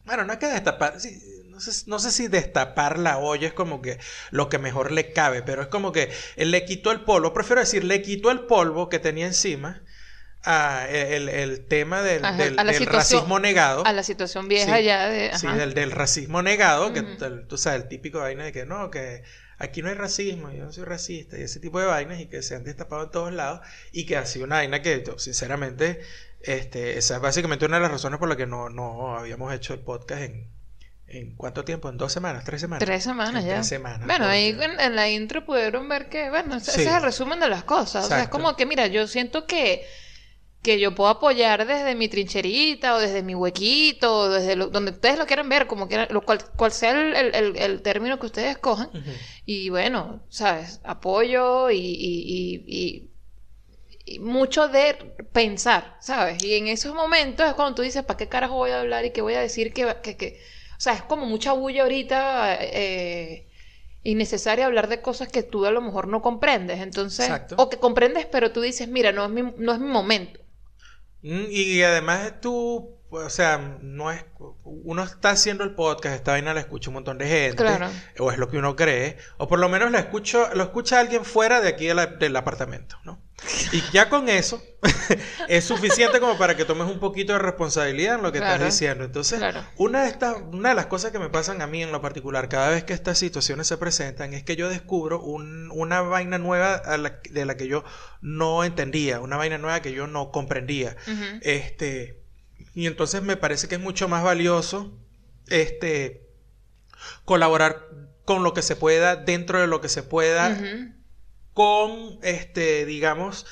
Bueno, 0.05 0.23
no 0.23 0.33
es 0.33 0.39
que 0.39 0.45
destapar. 0.45 0.99
Sí, 0.99 1.19
no 1.87 1.99
sé, 1.99 2.11
si 2.11 2.27
destapar 2.27 2.99
la 2.99 3.17
olla 3.17 3.47
es 3.47 3.53
como 3.53 3.81
que 3.81 3.99
lo 4.31 4.49
que 4.49 4.59
mejor 4.59 4.91
le 4.91 5.13
cabe, 5.13 5.43
pero 5.43 5.61
es 5.61 5.67
como 5.67 5.91
que 5.91 6.11
él 6.35 6.51
le 6.51 6.65
quitó 6.65 6.91
el 6.91 7.01
polvo, 7.01 7.33
prefiero 7.33 7.61
decir, 7.61 7.83
le 7.83 8.01
quitó 8.01 8.31
el 8.31 8.41
polvo 8.41 8.89
que 8.89 8.99
tenía 8.99 9.25
encima 9.25 9.81
a 10.43 10.87
el, 10.89 11.65
tema 11.67 12.01
del, 12.01 12.21
racismo 12.87 13.39
negado. 13.39 13.85
A 13.85 13.93
la 13.93 14.03
situación 14.03 14.47
vieja 14.47 14.79
ya 14.81 15.07
de... 15.07 15.31
Sí, 15.37 15.47
del, 15.47 15.91
racismo 15.91 16.41
negado, 16.41 16.91
que 16.93 17.01
tú 17.47 17.57
sabes, 17.57 17.83
el 17.83 17.87
típico 17.87 18.19
vaina 18.19 18.43
de 18.43 18.51
que 18.51 18.65
no, 18.65 18.91
que 18.91 19.23
aquí 19.57 19.81
no 19.81 19.89
hay 19.89 19.95
racismo, 19.95 20.51
yo 20.51 20.65
no 20.65 20.71
soy 20.73 20.83
racista, 20.83 21.37
y 21.37 21.43
ese 21.43 21.59
tipo 21.59 21.79
de 21.79 21.85
vainas, 21.85 22.19
y 22.19 22.27
que 22.27 22.41
se 22.41 22.55
han 22.55 22.63
destapado 22.63 23.05
en 23.05 23.11
todos 23.11 23.33
lados, 23.33 23.61
y 23.91 24.05
que 24.05 24.17
ha 24.17 24.25
sido 24.25 24.45
una 24.45 24.57
vaina 24.57 24.81
que 24.81 25.03
yo, 25.05 25.17
sinceramente, 25.17 26.01
este, 26.41 26.97
esa 26.97 27.15
es 27.15 27.21
básicamente 27.21 27.65
una 27.65 27.77
de 27.77 27.83
las 27.83 27.91
razones 27.91 28.19
por 28.19 28.27
las 28.27 28.37
que 28.37 28.47
no, 28.47 28.69
no 28.69 29.17
habíamos 29.17 29.53
hecho 29.53 29.73
el 29.73 29.79
podcast 29.79 30.23
en, 30.23 30.51
¿En 31.13 31.35
cuánto 31.35 31.63
tiempo? 31.63 31.89
¿En 31.89 31.97
dos 31.97 32.11
semanas? 32.11 32.43
¿Tres 32.43 32.61
semanas? 32.61 32.83
Tres 32.83 33.03
semanas 33.03 33.45
ya. 33.45 33.53
Tres 33.53 33.67
semanas. 33.67 34.07
Bueno, 34.07 34.25
ahí 34.25 34.57
en, 34.59 34.95
la 34.95 35.09
intro 35.09 35.45
pudieron 35.45 35.87
ver 35.87 36.09
que, 36.09 36.31
bueno, 36.31 36.55
ese 36.55 36.81
es 36.81 36.87
el 36.87 37.03
resumen 37.03 37.39
de 37.39 37.49
las 37.49 37.63
cosas. 37.63 38.05
O 38.05 38.07
sea, 38.07 38.23
es 38.23 38.29
como 38.29 38.55
que, 38.55 38.65
mira, 38.65 38.87
yo 38.87 39.05
siento 39.05 39.45
que, 39.45 39.85
que 40.63 40.79
yo 40.79 40.95
puedo 40.95 41.11
apoyar 41.11 41.67
desde 41.67 41.93
mi 41.93 42.07
trincherita 42.07 42.95
o 42.95 42.99
desde 42.99 43.21
mi 43.21 43.35
huequito, 43.35 44.11
o 44.11 44.29
desde 44.29 44.55
donde 44.55 44.89
ustedes 44.89 45.19
lo 45.19 45.27
quieran 45.27 45.49
ver, 45.49 45.67
como 45.67 45.87
quieran, 45.87 46.07
lo 46.09 46.21
cual, 46.21 46.43
cual 46.55 46.71
sea 46.71 46.99
el, 46.99 47.55
el, 47.55 47.81
término 47.83 48.17
que 48.17 48.25
ustedes 48.25 48.49
escojan. 48.49 48.89
Y 49.45 49.69
bueno, 49.69 50.23
¿sabes? 50.29 50.81
Apoyo 50.83 51.69
y, 51.69 51.77
y, 51.77 52.63
y, 52.65 53.09
y, 54.05 54.19
mucho 54.19 54.67
de 54.67 54.95
pensar, 55.31 55.95
¿sabes? 56.01 56.43
Y 56.43 56.55
en 56.55 56.69
esos 56.69 56.95
momentos 56.95 57.47
es 57.47 57.53
cuando 57.53 57.75
tú 57.75 57.83
dices, 57.83 58.03
¿para 58.03 58.17
qué 58.17 58.27
carajo 58.27 58.55
voy 58.55 58.71
a 58.71 58.79
hablar 58.79 59.05
y 59.05 59.11
qué 59.11 59.21
voy 59.21 59.35
a 59.35 59.41
decir 59.41 59.73
que, 59.73 59.95
que, 60.01 60.17
que 60.17 60.41
o 60.77 60.81
sea, 60.81 60.93
es 60.93 61.01
como 61.03 61.25
mucha 61.25 61.53
bulla 61.53 61.83
ahorita 61.83 62.57
eh, 62.59 63.47
innecesaria 64.03 64.65
hablar 64.65 64.87
de 64.89 65.01
cosas 65.01 65.29
que 65.29 65.43
tú 65.43 65.65
a 65.65 65.71
lo 65.71 65.81
mejor 65.81 66.07
no 66.07 66.21
comprendes. 66.21 66.79
Entonces, 66.79 67.31
o 67.57 67.69
que 67.69 67.77
comprendes, 67.77 68.25
pero 68.25 68.51
tú 68.51 68.61
dices, 68.61 68.87
mira, 68.87 69.11
no 69.11 69.25
es 69.25 69.31
mi, 69.31 69.41
no 69.57 69.73
es 69.73 69.79
mi 69.79 69.87
momento. 69.87 70.39
Mm, 71.21 71.45
y 71.49 71.81
además 71.81 72.41
tú, 72.41 72.97
o 73.13 73.29
sea, 73.29 73.77
no 73.81 74.11
es 74.11 74.25
uno 74.63 75.03
está 75.03 75.31
haciendo 75.31 75.63
el 75.63 75.75
podcast, 75.75 76.15
esta 76.15 76.31
vaina 76.31 76.53
la 76.53 76.59
escucha 76.59 76.89
un 76.89 76.95
montón 76.95 77.17
de 77.17 77.27
gente, 77.27 77.63
o 78.19 78.31
es 78.31 78.37
lo 78.37 78.49
que 78.49 78.57
uno 78.57 78.75
cree, 78.75 79.17
o 79.37 79.47
por 79.47 79.59
lo 79.59 79.69
menos 79.69 79.91
la 79.91 79.99
escucho, 79.99 80.49
lo 80.53 80.63
escucha 80.63 80.99
alguien 80.99 81.23
fuera 81.25 81.61
de 81.61 81.69
aquí 81.69 81.87
del 81.87 82.35
apartamento, 82.35 82.97
¿no? 83.03 83.21
Y 83.73 83.83
ya 83.91 84.09
con 84.09 84.29
eso 84.29 84.63
es 85.49 85.65
suficiente 85.65 86.19
como 86.19 86.37
para 86.37 86.55
que 86.55 86.63
tomes 86.65 86.87
un 86.87 86.99
poquito 86.99 87.33
de 87.33 87.39
responsabilidad 87.39 88.15
en 88.15 88.21
lo 88.21 88.31
que 88.31 88.37
estás 88.37 88.63
diciendo. 88.63 89.03
Entonces, 89.03 89.41
una, 89.75 90.03
de 90.03 90.09
estas, 90.09 90.37
una 90.51 90.69
de 90.69 90.75
las 90.75 90.85
cosas 90.85 91.11
que 91.11 91.19
me 91.19 91.29
pasan 91.29 91.61
a 91.61 91.67
mí 91.67 91.83
en 91.83 91.91
lo 91.91 92.01
particular, 92.01 92.47
cada 92.47 92.69
vez 92.69 92.83
que 92.83 92.93
estas 92.93 93.17
situaciones 93.17 93.67
se 93.67 93.77
presentan, 93.77 94.33
es 94.33 94.43
que 94.43 94.55
yo 94.55 94.69
descubro 94.69 95.21
una 95.21 96.01
vaina 96.01 96.37
nueva 96.37 96.81
de 97.29 97.45
la 97.45 97.57
que 97.57 97.67
yo 97.67 97.83
no 98.21 98.63
entendía, 98.63 99.19
una 99.19 99.35
vaina 99.35 99.57
nueva 99.57 99.81
que 99.81 99.91
yo 99.91 100.07
no 100.07 100.31
comprendía. 100.31 100.95
Este 101.41 102.22
y 102.73 102.87
entonces 102.87 103.21
me 103.21 103.37
parece 103.37 103.67
que 103.67 103.75
es 103.75 103.81
mucho 103.81 104.07
más 104.07 104.23
valioso 104.23 104.97
este, 105.47 106.27
colaborar 107.25 107.87
con 108.25 108.43
lo 108.43 108.53
que 108.53 108.61
se 108.61 108.75
pueda, 108.75 109.15
dentro 109.15 109.59
de 109.59 109.67
lo 109.67 109.81
que 109.81 109.89
se 109.89 110.03
pueda, 110.03 110.57
con, 111.53 112.19
este, 112.23 112.85
digamos, 112.85 113.45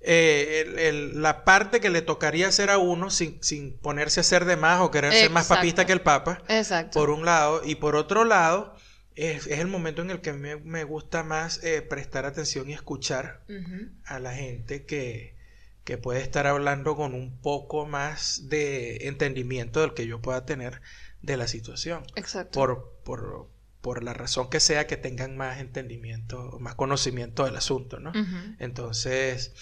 eh, 0.00 1.12
la 1.14 1.44
parte 1.44 1.80
que 1.80 1.88
le 1.88 2.02
tocaría 2.02 2.48
hacer 2.48 2.70
a 2.70 2.78
uno 2.78 3.10
sin, 3.10 3.78
ponerse 3.80 4.20
a 4.20 4.22
hacer 4.22 4.44
de 4.44 4.56
más 4.56 4.80
o 4.80 4.90
querer 4.90 5.12
ser 5.12 5.30
más 5.30 5.46
papista 5.46 5.86
que 5.86 5.92
el 5.92 6.00
Papa. 6.00 6.42
Exacto. 6.48 6.98
Por 6.98 7.10
un 7.10 7.24
lado. 7.24 7.62
Y 7.64 7.76
por 7.76 7.94
otro 7.94 8.24
lado, 8.24 8.74
es, 9.14 9.46
el 9.46 9.68
momento 9.68 10.02
en 10.02 10.10
el 10.10 10.20
que 10.20 10.32
me, 10.32 10.56
me 10.56 10.82
gusta 10.82 11.22
más 11.22 11.62
eh, 11.62 11.82
prestar 11.82 12.26
atención 12.26 12.68
y 12.68 12.72
escuchar 12.72 13.44
a 14.04 14.18
la 14.18 14.34
gente 14.34 14.84
que, 14.84 15.36
que 15.84 15.98
puede 15.98 16.20
estar 16.20 16.46
hablando 16.46 16.96
con 16.96 17.14
un 17.14 17.40
poco 17.40 17.86
más 17.86 18.48
de 18.48 19.08
entendimiento 19.08 19.80
del 19.80 19.94
que 19.94 20.06
yo 20.06 20.20
pueda 20.20 20.46
tener 20.46 20.80
de 21.22 21.36
la 21.36 21.48
situación. 21.48 22.04
Exacto. 22.16 22.58
Por, 22.58 23.00
por, 23.04 23.48
por 23.80 24.04
la 24.04 24.14
razón 24.14 24.48
que 24.48 24.60
sea 24.60 24.86
que 24.86 24.96
tengan 24.96 25.36
más 25.36 25.60
entendimiento, 25.60 26.58
más 26.60 26.74
conocimiento 26.76 27.44
del 27.44 27.56
asunto, 27.56 27.98
¿no? 27.98 28.12
Entonces, 28.58 29.52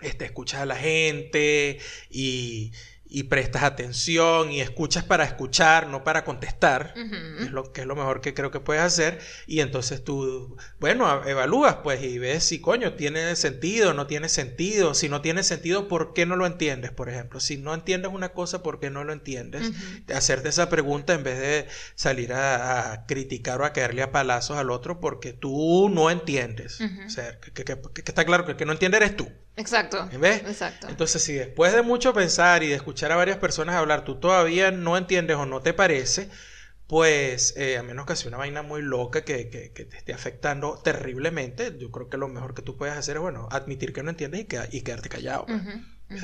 este, 0.00 0.24
escuchas 0.24 0.60
a 0.60 0.66
la 0.66 0.76
gente 0.76 1.78
y, 2.08 2.72
y 3.10 3.24
prestas 3.24 3.62
atención 3.62 4.52
y 4.52 4.60
escuchas 4.60 5.04
para 5.04 5.24
escuchar, 5.24 5.86
no 5.86 6.04
para 6.04 6.24
contestar, 6.24 6.94
es 7.40 7.50
lo 7.50 7.72
que 7.72 7.80
es 7.80 7.86
lo 7.86 7.96
mejor 7.96 8.20
que 8.20 8.34
creo 8.34 8.50
que 8.50 8.60
puedes 8.60 8.82
hacer, 8.82 9.18
y 9.46 9.60
entonces 9.60 10.04
tú, 10.04 10.56
bueno, 10.78 11.24
evalúas 11.24 11.76
pues 11.76 12.02
y 12.02 12.18
ves 12.18 12.44
si 12.44 12.60
coño 12.60 12.94
tiene 12.94 13.34
sentido, 13.36 13.94
no 13.94 14.06
tiene 14.06 14.28
sentido, 14.28 14.94
si 14.94 15.08
no 15.08 15.22
tiene 15.22 15.42
sentido, 15.42 15.88
¿por 15.88 16.12
qué 16.12 16.26
no 16.26 16.36
lo 16.36 16.46
entiendes? 16.46 16.90
Por 16.90 17.08
ejemplo, 17.08 17.40
si 17.40 17.56
no 17.56 17.72
entiendes 17.72 18.12
una 18.12 18.30
cosa, 18.30 18.62
¿por 18.62 18.78
qué 18.78 18.90
no 18.90 19.04
lo 19.04 19.12
entiendes? 19.12 19.72
Hacerte 20.14 20.50
esa 20.50 20.68
pregunta 20.68 21.14
en 21.14 21.22
vez 21.22 21.38
de 21.38 21.66
salir 21.94 22.32
a, 22.32 23.04
criticar 23.06 23.60
o 23.60 23.64
a 23.64 23.72
caerle 23.72 24.02
a 24.02 24.12
palazos 24.12 24.58
al 24.58 24.70
otro 24.70 25.00
porque 25.00 25.32
tú 25.32 25.88
no 25.88 26.10
entiendes. 26.10 26.80
O 27.06 27.10
sea, 27.10 27.38
que, 27.40 27.64
está 28.04 28.24
claro 28.24 28.44
que 28.44 28.52
el 28.52 28.56
que 28.56 28.66
no 28.66 28.72
entiende 28.72 28.98
eres 28.98 29.16
tú. 29.16 29.28
Exacto. 29.58 30.08
¿Ves? 30.18 30.42
Exacto. 30.46 30.88
Entonces, 30.88 31.22
si 31.22 31.34
después 31.34 31.72
de 31.72 31.82
mucho 31.82 32.14
pensar 32.14 32.62
y 32.62 32.68
de 32.68 32.74
escuchar 32.74 33.12
a 33.12 33.16
varias 33.16 33.38
personas 33.38 33.74
hablar, 33.74 34.04
tú 34.04 34.20
todavía 34.20 34.70
no 34.70 34.96
entiendes 34.96 35.36
o 35.36 35.46
no 35.46 35.60
te 35.60 35.74
parece, 35.74 36.30
pues 36.86 37.54
eh, 37.56 37.76
a 37.76 37.82
menos 37.82 38.06
que 38.06 38.16
sea 38.16 38.28
una 38.28 38.38
vaina 38.38 38.62
muy 38.62 38.82
loca 38.82 39.24
que, 39.24 39.50
que, 39.50 39.68
te 39.68 39.96
esté 39.96 40.14
afectando 40.14 40.78
terriblemente, 40.82 41.76
yo 41.76 41.90
creo 41.90 42.08
que 42.08 42.16
lo 42.16 42.28
mejor 42.28 42.54
que 42.54 42.62
tú 42.62 42.76
puedes 42.76 42.96
hacer 42.96 43.16
es, 43.16 43.22
bueno, 43.22 43.48
admitir 43.50 43.92
que 43.92 44.02
no 44.02 44.10
entiendes 44.10 44.46
y, 44.70 44.76
y 44.76 44.82
quedarte 44.82 45.08
callado. 45.08 45.44
Pues, 46.08 46.22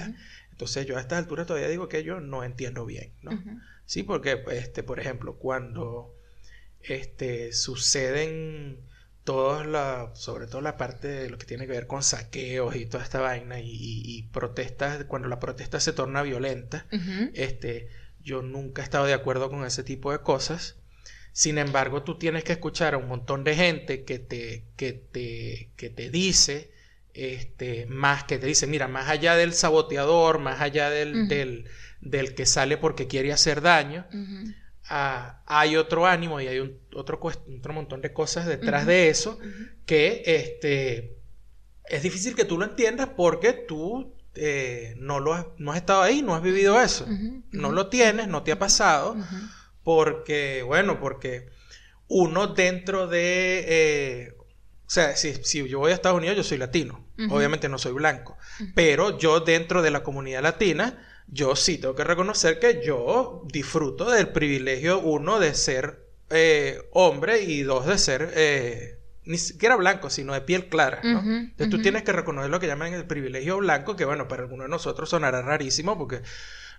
Entonces 0.52 0.86
yo 0.86 0.96
a 0.96 1.00
estas 1.00 1.18
alturas 1.18 1.46
todavía 1.46 1.68
digo 1.68 1.88
que 1.88 2.04
yo 2.04 2.20
no 2.20 2.44
entiendo 2.44 2.86
bien, 2.86 3.12
¿no? 3.20 3.32
Sí, 3.84 4.04
porque, 4.04 4.42
este, 4.52 4.82
por 4.82 5.00
ejemplo, 5.00 5.34
cuando 5.36 6.14
este, 6.80 7.52
suceden 7.52 8.78
todos 9.24 9.66
la, 9.66 10.10
sobre 10.14 10.46
todo 10.46 10.60
la 10.60 10.76
parte 10.76 11.08
de 11.08 11.30
lo 11.30 11.38
que 11.38 11.46
tiene 11.46 11.66
que 11.66 11.72
ver 11.72 11.86
con 11.86 12.02
saqueos 12.02 12.76
y 12.76 12.86
toda 12.86 13.02
esta 13.02 13.20
vaina 13.20 13.56
y, 13.60 14.28
protestas, 14.32 15.04
cuando 15.04 15.28
la 15.28 15.40
protesta 15.40 15.80
se 15.80 15.92
torna 15.92 16.22
violenta, 16.22 16.86
este, 17.32 17.88
yo 18.22 18.42
nunca 18.42 18.82
he 18.82 18.84
estado 18.84 19.06
de 19.06 19.14
acuerdo 19.14 19.50
con 19.50 19.64
ese 19.64 19.82
tipo 19.82 20.12
de 20.12 20.18
cosas. 20.18 20.76
Sin 21.32 21.58
embargo, 21.58 22.02
tú 22.02 22.16
tienes 22.16 22.44
que 22.44 22.52
escuchar 22.52 22.94
a 22.94 22.98
un 22.98 23.08
montón 23.08 23.42
de 23.42 23.56
gente 23.56 24.04
que 24.04 24.18
te, 24.18 24.64
que 24.76 24.92
te, 24.92 25.70
que 25.76 25.90
te 25.90 26.10
dice, 26.10 26.70
este, 27.14 27.86
más 27.86 28.24
que 28.24 28.38
te 28.38 28.46
dice, 28.46 28.66
mira, 28.66 28.88
más 28.88 29.08
allá 29.08 29.36
del 29.36 29.54
saboteador, 29.54 30.38
más 30.38 30.60
allá 30.60 30.90
del, 30.90 31.28
del, 31.28 31.64
del, 32.00 32.34
que 32.34 32.46
sale 32.46 32.76
porque 32.76 33.08
quiere 33.08 33.32
hacer 33.32 33.62
daño, 33.62 34.06
hay 34.86 35.76
otro 35.76 36.06
ánimo 36.06 36.40
y 36.40 36.48
hay 36.48 36.58
un, 36.58 36.78
otro, 36.94 37.18
otro 37.22 37.72
montón 37.72 38.02
de 38.02 38.12
cosas 38.12 38.46
detrás 38.46 38.86
de 38.86 39.08
eso 39.08 39.38
que 39.86 40.22
este, 40.26 41.16
es 41.86 42.02
difícil 42.02 42.34
que 42.34 42.44
tú 42.44 42.58
lo 42.58 42.64
entiendas 42.64 43.08
porque 43.16 43.52
tú 43.52 44.14
eh, 44.34 44.94
no, 44.98 45.20
lo 45.20 45.34
has, 45.34 45.46
no 45.58 45.72
has 45.72 45.78
estado 45.78 46.02
ahí, 46.02 46.22
no 46.22 46.34
has 46.34 46.42
vivido 46.42 46.80
eso, 46.80 47.06
no 47.50 47.72
lo 47.72 47.88
tienes, 47.88 48.28
no 48.28 48.42
te 48.42 48.52
ha 48.52 48.58
pasado, 48.58 49.16
porque, 49.82 50.62
bueno, 50.62 51.00
porque 51.00 51.48
uno 52.08 52.48
dentro 52.48 53.06
de... 53.06 53.64
Eh, 53.66 54.34
o 54.86 54.90
sea, 54.90 55.16
si, 55.16 55.34
si, 55.44 55.66
yo 55.66 55.78
voy 55.78 55.92
a 55.92 55.94
Estados 55.94 56.18
Unidos, 56.18 56.36
yo 56.36 56.44
soy 56.44 56.58
latino, 56.58 57.06
obviamente 57.30 57.68
no 57.68 57.78
soy 57.78 57.92
blanco, 57.92 58.36
pero 58.74 59.18
yo 59.18 59.40
dentro 59.40 59.82
de 59.82 59.90
la 59.90 60.02
comunidad 60.02 60.42
latina, 60.42 60.98
yo 61.26 61.56
sí 61.56 61.78
tengo 61.78 61.94
que 61.94 62.04
reconocer 62.04 62.58
que 62.58 62.82
yo 62.84 63.42
disfruto 63.46 64.10
del 64.10 64.28
privilegio, 64.28 65.00
uno, 65.00 65.40
de 65.40 65.54
ser 65.54 66.04
eh, 66.30 66.88
hombre 66.92 67.42
y 67.42 67.62
dos, 67.62 67.86
de 67.86 67.98
ser 67.98 68.32
eh, 68.34 68.98
ni 69.24 69.38
siquiera 69.38 69.76
blanco, 69.76 70.10
sino 70.10 70.34
de 70.34 70.42
piel 70.42 70.68
clara. 70.68 71.00
¿no? 71.02 71.20
Entonces 71.20 71.70
tú 71.70 71.80
tienes 71.80 72.02
que 72.02 72.12
reconocer 72.12 72.50
lo 72.50 72.60
que 72.60 72.66
llaman 72.66 72.92
el 72.92 73.06
privilegio 73.06 73.58
blanco, 73.58 73.96
que 73.96 74.04
bueno, 74.04 74.28
para 74.28 74.42
algunos 74.42 74.66
de 74.66 74.70
nosotros 74.70 75.08
sonará 75.08 75.42
rarísimo 75.42 75.96
porque 75.96 76.20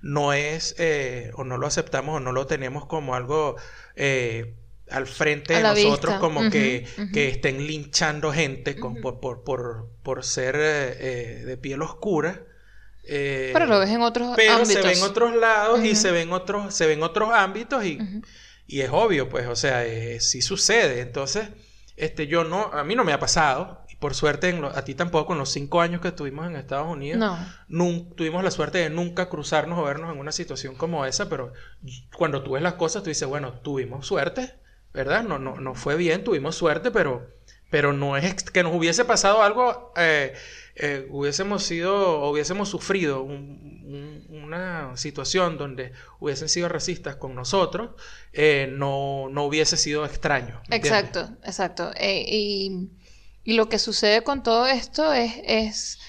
no 0.02 0.34
es, 0.34 0.76
eh, 0.78 1.32
o 1.36 1.44
no 1.44 1.58
lo 1.58 1.68
aceptamos 1.68 2.18
o 2.18 2.20
no 2.20 2.32
lo 2.32 2.46
tenemos 2.46 2.86
como 2.86 3.16
algo 3.16 3.56
al 4.92 5.08
frente 5.08 5.56
de 5.56 5.64
nosotros, 5.64 6.20
como 6.20 6.52
que, 6.52 6.86
que, 7.12 7.30
estén 7.30 7.66
linchando 7.66 8.32
gente 8.32 8.76
por, 8.76 9.20
por, 9.20 9.44
por, 9.44 9.90
por, 10.04 10.24
ser 10.24 10.56
de 10.56 11.58
piel 11.60 11.82
oscura. 11.82 12.46
Eh, 13.08 13.52
pero 13.54 13.68
lo 13.68 13.80
ves 13.80 13.90
en 13.92 14.02
otros 14.02 14.34
pero 14.36 14.66
se 14.66 14.82
ven 14.82 15.02
otros 15.04 15.36
lados 15.36 15.84
y 15.84 15.96
se 15.96 16.12
ven 16.12 16.34
otros, 16.34 16.74
se 16.74 16.88
ven 16.88 17.04
otros 17.04 17.30
ámbitos 17.32 17.86
y, 17.86 18.00
y 18.68 18.82
es 18.82 18.90
obvio, 18.92 19.30
pues, 19.30 19.48
o 19.48 19.56
sea, 19.56 19.86
eh, 19.86 20.20
sí 20.20 20.42
sucede. 20.42 21.02
Entonces, 21.02 21.50
este, 21.98 22.28
yo 22.28 22.44
no, 22.44 22.72
a 22.74 22.84
mí 22.84 22.96
no 22.96 23.04
me 23.04 23.14
ha 23.14 23.20
pasado, 23.20 23.86
y 23.90 23.96
por 23.96 24.16
suerte 24.16 24.60
a 24.74 24.84
ti 24.84 24.96
tampoco, 24.96 25.34
en 25.34 25.40
los 25.40 25.52
cinco 25.52 25.82
años 25.82 26.02
que 26.02 26.10
estuvimos 26.10 26.48
en 26.48 26.56
Estados 26.56 26.88
Unidos, 26.88 27.38
no. 27.68 28.08
tuvimos 28.16 28.44
la 28.44 28.52
suerte 28.52 28.80
de 28.80 28.90
nunca 28.90 29.30
cruzarnos 29.30 29.78
o 29.78 29.84
vernos 29.84 30.12
en 30.12 30.20
una 30.20 30.32
situación 30.32 30.76
como 30.76 31.06
esa, 31.06 31.30
pero 31.30 31.54
cuando 32.18 32.44
tú 32.44 32.52
ves 32.54 32.64
las 32.64 32.74
cosas, 32.74 33.04
tú 33.04 33.10
dices, 33.10 33.28
bueno, 33.28 33.54
tuvimos 33.62 34.08
suerte, 34.08 34.56
¿verdad? 34.94 35.24
No, 35.24 35.38
no, 35.38 35.58
no 35.58 35.76
fue 35.76 35.96
bien, 35.96 36.24
tuvimos 36.24 36.56
suerte, 36.56 36.90
pero, 36.90 37.30
pero 37.70 37.94
no 37.94 38.18
es 38.18 38.44
que 38.44 38.64
nos 38.64 38.74
hubiese 38.74 39.06
pasado 39.06 39.44
algo... 39.44 39.94
Eh, 39.96 40.34
eh, 40.76 41.08
hubiésemos 41.10 41.64
sido, 41.64 42.30
hubiésemos 42.30 42.68
sufrido 42.68 43.24
una 43.24 44.98
situación 44.98 45.58
donde 45.58 45.94
hubiesen 46.20 46.50
sido 46.50 46.68
racistas 46.68 47.16
con 47.16 47.34
nosotros, 47.34 47.92
eh, 48.34 48.68
no, 48.72 49.30
no, 49.30 49.46
hubiese 49.46 49.78
sido 49.78 50.06
extraño. 50.06 50.62
Exacto, 50.70 51.30
exacto. 51.44 51.92
Eh, 51.96 52.26
y, 52.28 52.90
y, 53.46 53.54
lo 53.54 53.70
que 53.70 53.80
sucede 53.80 54.22
con 54.24 54.44
todo 54.44 54.68
esto 54.68 55.14
es, 55.14 55.34
es 55.46 56.00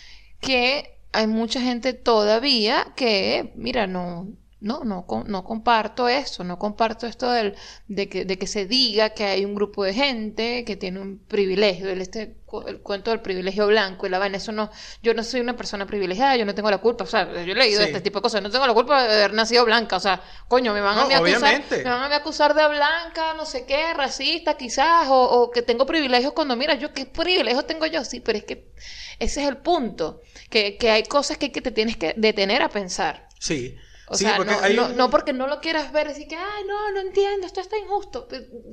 que 0.40 0.98
hay 1.12 1.28
mucha 1.28 1.60
gente 1.60 1.92
todavía 1.92 2.92
que, 2.96 3.52
mira, 3.54 3.86
no, 3.86 4.28
no, 4.66 4.82
no, 4.84 5.06
no 5.26 5.44
comparto 5.44 6.08
eso, 6.08 6.42
no 6.42 6.58
comparto 6.58 7.06
esto 7.06 7.30
del, 7.30 7.54
de, 7.86 8.08
que, 8.08 8.24
de 8.24 8.36
que 8.36 8.48
se 8.48 8.66
diga 8.66 9.10
que 9.10 9.24
hay 9.24 9.44
un 9.44 9.54
grupo 9.54 9.84
de 9.84 9.94
gente 9.94 10.64
que 10.64 10.74
tiene 10.76 11.00
un 11.00 11.18
privilegio, 11.18 11.88
el, 11.88 12.00
este, 12.00 12.36
el 12.66 12.80
cuento 12.80 13.12
del 13.12 13.20
privilegio 13.20 13.68
blanco 13.68 14.06
y 14.06 14.10
la 14.10 14.18
vaina, 14.18 14.38
eso 14.38 14.50
no, 14.50 14.70
yo 15.02 15.14
no 15.14 15.22
soy 15.22 15.40
una 15.40 15.56
persona 15.56 15.86
privilegiada, 15.86 16.36
yo 16.36 16.44
no 16.44 16.54
tengo 16.54 16.68
la 16.70 16.78
culpa, 16.78 17.04
o 17.04 17.06
sea, 17.06 17.32
yo 17.44 17.52
he 17.52 17.54
leído 17.54 17.80
este 17.80 18.00
tipo 18.00 18.18
de 18.18 18.22
cosas, 18.22 18.42
no 18.42 18.50
tengo 18.50 18.66
la 18.66 18.74
culpa 18.74 19.04
de 19.04 19.14
haber 19.14 19.34
nacido 19.34 19.64
blanca, 19.64 19.96
o 19.96 20.00
sea, 20.00 20.20
coño, 20.48 20.74
me 20.74 20.80
van, 20.80 20.98
a, 20.98 21.02
acusar, 21.02 21.62
me 21.70 21.82
van 21.84 22.12
a 22.12 22.16
acusar 22.16 22.54
de 22.54 22.68
blanca, 22.68 23.34
no 23.36 23.46
sé 23.46 23.66
qué, 23.66 23.94
racista 23.94 24.56
quizás, 24.56 25.06
o, 25.08 25.22
o 25.22 25.50
que 25.52 25.62
tengo 25.62 25.86
privilegios 25.86 26.32
cuando, 26.32 26.56
mira, 26.56 26.74
yo 26.74 26.92
qué 26.92 27.06
privilegios 27.06 27.66
tengo 27.68 27.86
yo, 27.86 28.04
sí, 28.04 28.18
pero 28.18 28.38
es 28.38 28.44
que 28.44 28.72
ese 29.20 29.42
es 29.42 29.48
el 29.48 29.58
punto, 29.58 30.20
que, 30.50 30.76
que 30.76 30.90
hay 30.90 31.04
cosas 31.04 31.38
que, 31.38 31.52
que 31.52 31.62
te 31.62 31.70
tienes 31.70 31.96
que 31.96 32.14
detener 32.16 32.62
a 32.62 32.68
pensar. 32.68 33.28
Sí. 33.38 33.76
O 34.08 34.16
sea, 34.16 34.38
no, 34.38 35.10
porque 35.10 35.32
no 35.32 35.48
lo 35.48 35.60
quieras 35.60 35.92
ver, 35.92 36.08
decir 36.08 36.28
que, 36.28 36.36
ay, 36.36 36.64
no, 36.66 36.92
no 36.92 37.00
entiendo, 37.00 37.46
esto 37.46 37.60
está 37.60 37.76
injusto. 37.76 38.28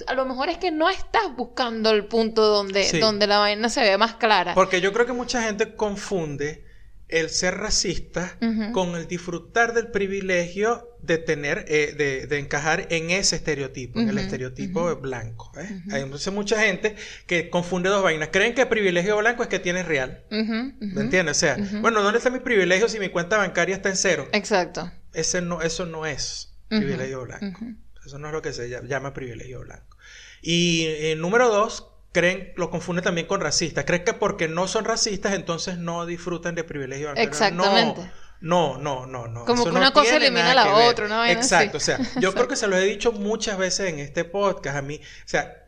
A 0.06 0.14
lo 0.14 0.26
mejor 0.26 0.50
es 0.50 0.58
que 0.58 0.72
no 0.72 0.90
estás 0.90 1.36
buscando 1.36 1.90
el 1.90 2.06
punto 2.06 2.44
donde, 2.44 3.00
donde 3.00 3.26
la 3.26 3.40
vaina 3.40 3.70
se 3.70 3.82
ve 3.82 3.98
más 3.98 4.16
clara. 4.16 4.54
Porque 4.54 4.80
yo 4.80 4.94
creo 4.94 5.06
que 5.06 5.14
mucha 5.14 5.42
gente 5.42 5.76
confunde 5.76 6.66
el 7.10 7.30
ser 7.30 7.58
racista 7.58 8.38
con 8.74 8.96
el 8.96 9.08
disfrutar 9.08 9.74
del 9.74 9.88
privilegio 9.88 10.90
de 11.02 11.18
tener, 11.18 11.66
eh, 11.68 11.94
de, 11.98 12.28
de, 12.28 12.40
encajar 12.40 12.88
en 12.90 13.12
ese 13.12 13.36
estereotipo, 13.36 14.00
en 14.00 14.10
el 14.10 14.18
estereotipo 14.18 14.96
blanco. 14.96 15.52
¿eh? 15.60 15.82
Hay 15.92 16.02
entonces 16.02 16.34
mucha 16.34 16.60
gente 16.62 16.96
que 17.28 17.50
confunde 17.50 17.90
dos 17.90 18.02
vainas. 18.02 18.30
Creen 18.32 18.56
que 18.56 18.62
el 18.62 18.68
privilegio 18.68 19.18
blanco 19.18 19.44
es 19.44 19.50
que 19.50 19.60
tienes 19.60 19.86
real. 19.86 20.24
¿Me 20.30 21.02
entiendes? 21.02 21.38
O 21.38 21.40
sea, 21.40 21.58
bueno, 21.82 22.02
¿dónde 22.02 22.18
está 22.18 22.30
mi 22.30 22.40
privilegio 22.40 22.88
si 22.88 23.00
mi 23.00 23.10
cuenta 23.10 23.38
bancaria 23.38 23.76
está 23.76 23.90
en 23.90 23.98
cero? 23.98 24.28
Exacto. 24.32 24.92
Ese 25.14 25.42
no, 25.42 25.62
eso 25.62 25.86
no 25.86 26.06
es 26.06 26.54
privilegio 26.68 27.24
blanco. 27.24 27.60
Eso 28.06 28.20
no 28.20 28.28
es 28.28 28.34
lo 28.34 28.42
que 28.42 28.54
se 28.54 28.70
llama, 28.70 29.14
privilegio 29.14 29.62
blanco. 29.62 29.98
Y 30.42 30.86
eh, 30.88 31.16
número 31.16 31.50
dos, 31.50 31.88
creen, 32.12 32.54
lo 32.58 32.70
confunde 32.70 33.02
también 33.02 33.28
con 33.28 33.40
racistas. 33.40 33.86
Creen 33.86 34.04
que 34.04 34.14
porque 34.14 34.48
no 34.48 34.68
son 34.68 34.86
racistas, 34.86 35.34
entonces 35.34 35.78
no 35.78 36.06
disfrutan 36.06 36.56
de 36.56 36.64
privilegio 36.64 37.12
blanco. 37.12 37.22
Exactamente. 37.22 38.12
No, 38.42 38.78
no, 38.78 39.06
no, 39.06 39.28
no. 39.28 39.46
Como 39.46 39.64
que 39.64 39.70
una 39.70 39.94
cosa 39.94 40.18
elimina 40.18 40.52
a 40.52 40.54
la 40.54 40.76
otra, 40.76 41.08
¿no? 41.08 41.26
Exacto, 41.26 41.78
o 41.78 41.80
sea, 41.80 41.98
yo 42.20 42.34
creo 42.34 42.50
que 42.50 42.58
se 42.58 42.68
lo 42.68 42.76
he 42.76 42.84
dicho 42.84 43.14
muchas 43.14 43.58
veces 43.58 43.90
en 43.90 44.00
este 44.00 44.26
podcast 44.26 44.78
a 44.78 44.82
mí, 44.82 45.00
o 45.00 45.28
sea, 45.28 45.64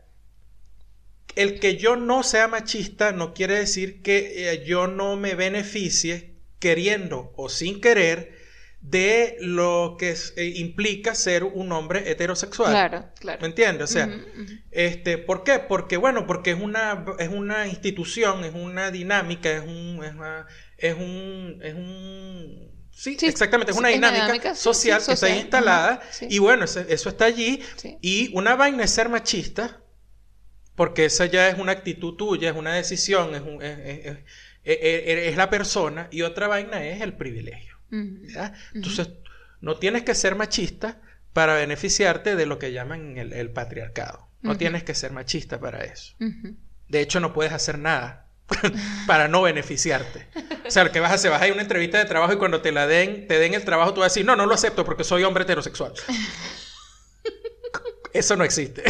el 1.36 1.58
que 1.58 1.78
yo 1.78 1.96
no 1.96 2.22
sea 2.22 2.48
machista 2.48 3.12
no 3.12 3.32
quiere 3.32 3.54
decir 3.54 4.02
que 4.02 4.52
eh, 4.52 4.64
yo 4.66 4.88
no 4.88 5.16
me 5.16 5.34
beneficie 5.34 6.34
queriendo 6.58 7.32
o 7.36 7.48
sin 7.48 7.80
querer 7.80 8.35
de 8.88 9.36
lo 9.40 9.96
que 9.98 10.14
eh, 10.36 10.52
implica 10.56 11.16
ser 11.16 11.42
un 11.42 11.72
hombre 11.72 12.08
heterosexual. 12.08 12.70
Claro, 12.70 13.08
claro. 13.18 13.40
¿Me 13.40 13.48
entiendes? 13.48 13.90
O 13.90 13.92
sea, 13.92 14.08
este, 14.70 15.18
¿por 15.18 15.42
qué? 15.42 15.58
Porque, 15.58 15.96
bueno, 15.96 16.26
porque 16.26 16.52
es 16.52 16.60
una, 16.60 17.04
es 17.18 17.28
una 17.28 17.66
institución, 17.66 18.44
es 18.44 18.54
una 18.54 18.92
dinámica, 18.92 19.50
es 19.50 19.64
un, 19.64 20.00
es, 20.78 20.94
un, 20.94 21.60
es 21.62 21.74
un, 21.74 22.86
sí, 22.92 23.16
exactamente, 23.22 23.72
es 23.72 23.78
una 23.78 23.88
dinámica, 23.88 24.54
social 24.54 25.02
que 25.04 25.12
está 25.12 25.30
instalada 25.30 26.00
y 26.20 26.38
bueno, 26.38 26.64
eso, 26.64 27.08
está 27.08 27.24
allí 27.24 27.60
y 28.00 28.30
una 28.34 28.54
vaina 28.54 28.84
es 28.84 28.92
ser 28.92 29.08
machista, 29.08 29.80
porque 30.76 31.06
esa 31.06 31.26
ya 31.26 31.48
es 31.48 31.58
una 31.58 31.72
actitud 31.72 32.14
tuya, 32.14 32.50
es 32.50 32.56
una 32.56 32.72
decisión, 32.72 33.34
es, 33.34 33.40
un, 33.40 33.60
es, 33.62 34.18
es 34.62 35.36
la 35.36 35.50
persona 35.50 36.06
y 36.12 36.22
otra 36.22 36.46
vaina 36.46 36.86
es 36.86 37.00
el 37.00 37.16
privilegio. 37.16 37.75
Entonces, 37.90 39.10
no 39.60 39.78
tienes 39.78 40.02
que 40.02 40.14
ser 40.14 40.34
machista 40.34 41.00
para 41.32 41.54
beneficiarte 41.54 42.36
de 42.36 42.46
lo 42.46 42.58
que 42.58 42.72
llaman 42.72 43.18
el, 43.18 43.50
patriarcado. 43.50 44.28
No 44.42 44.56
tienes 44.56 44.84
que 44.84 44.94
ser 44.94 45.12
machista 45.12 45.60
para 45.60 45.84
eso. 45.84 46.14
De 46.88 47.00
hecho, 47.00 47.20
no 47.20 47.32
puedes 47.32 47.52
hacer 47.52 47.78
nada 47.78 48.26
para 49.06 49.28
no 49.28 49.42
beneficiarte. 49.42 50.26
O 50.66 50.70
sea, 50.70 50.84
lo 50.84 50.92
que 50.92 51.00
vas 51.00 51.10
a 51.10 51.14
hacer, 51.14 51.30
vas 51.30 51.42
a 51.42 51.46
ir 51.46 51.52
a 51.52 51.54
una 51.54 51.62
entrevista 51.62 51.98
de 51.98 52.04
trabajo 52.04 52.32
y 52.32 52.36
cuando 52.36 52.60
te 52.60 52.72
la 52.72 52.86
den, 52.86 53.26
te 53.26 53.38
den 53.38 53.54
el 53.54 53.64
trabajo, 53.64 53.94
tú 53.94 54.00
vas 54.00 54.12
a 54.12 54.14
decir, 54.14 54.24
no, 54.24 54.36
no 54.36 54.46
lo 54.46 54.54
acepto 54.54 54.84
porque 54.84 55.04
soy 55.04 55.24
hombre 55.24 55.44
heterosexual. 55.44 55.92
Eso 58.12 58.36
no 58.36 58.44
existe. 58.44 58.82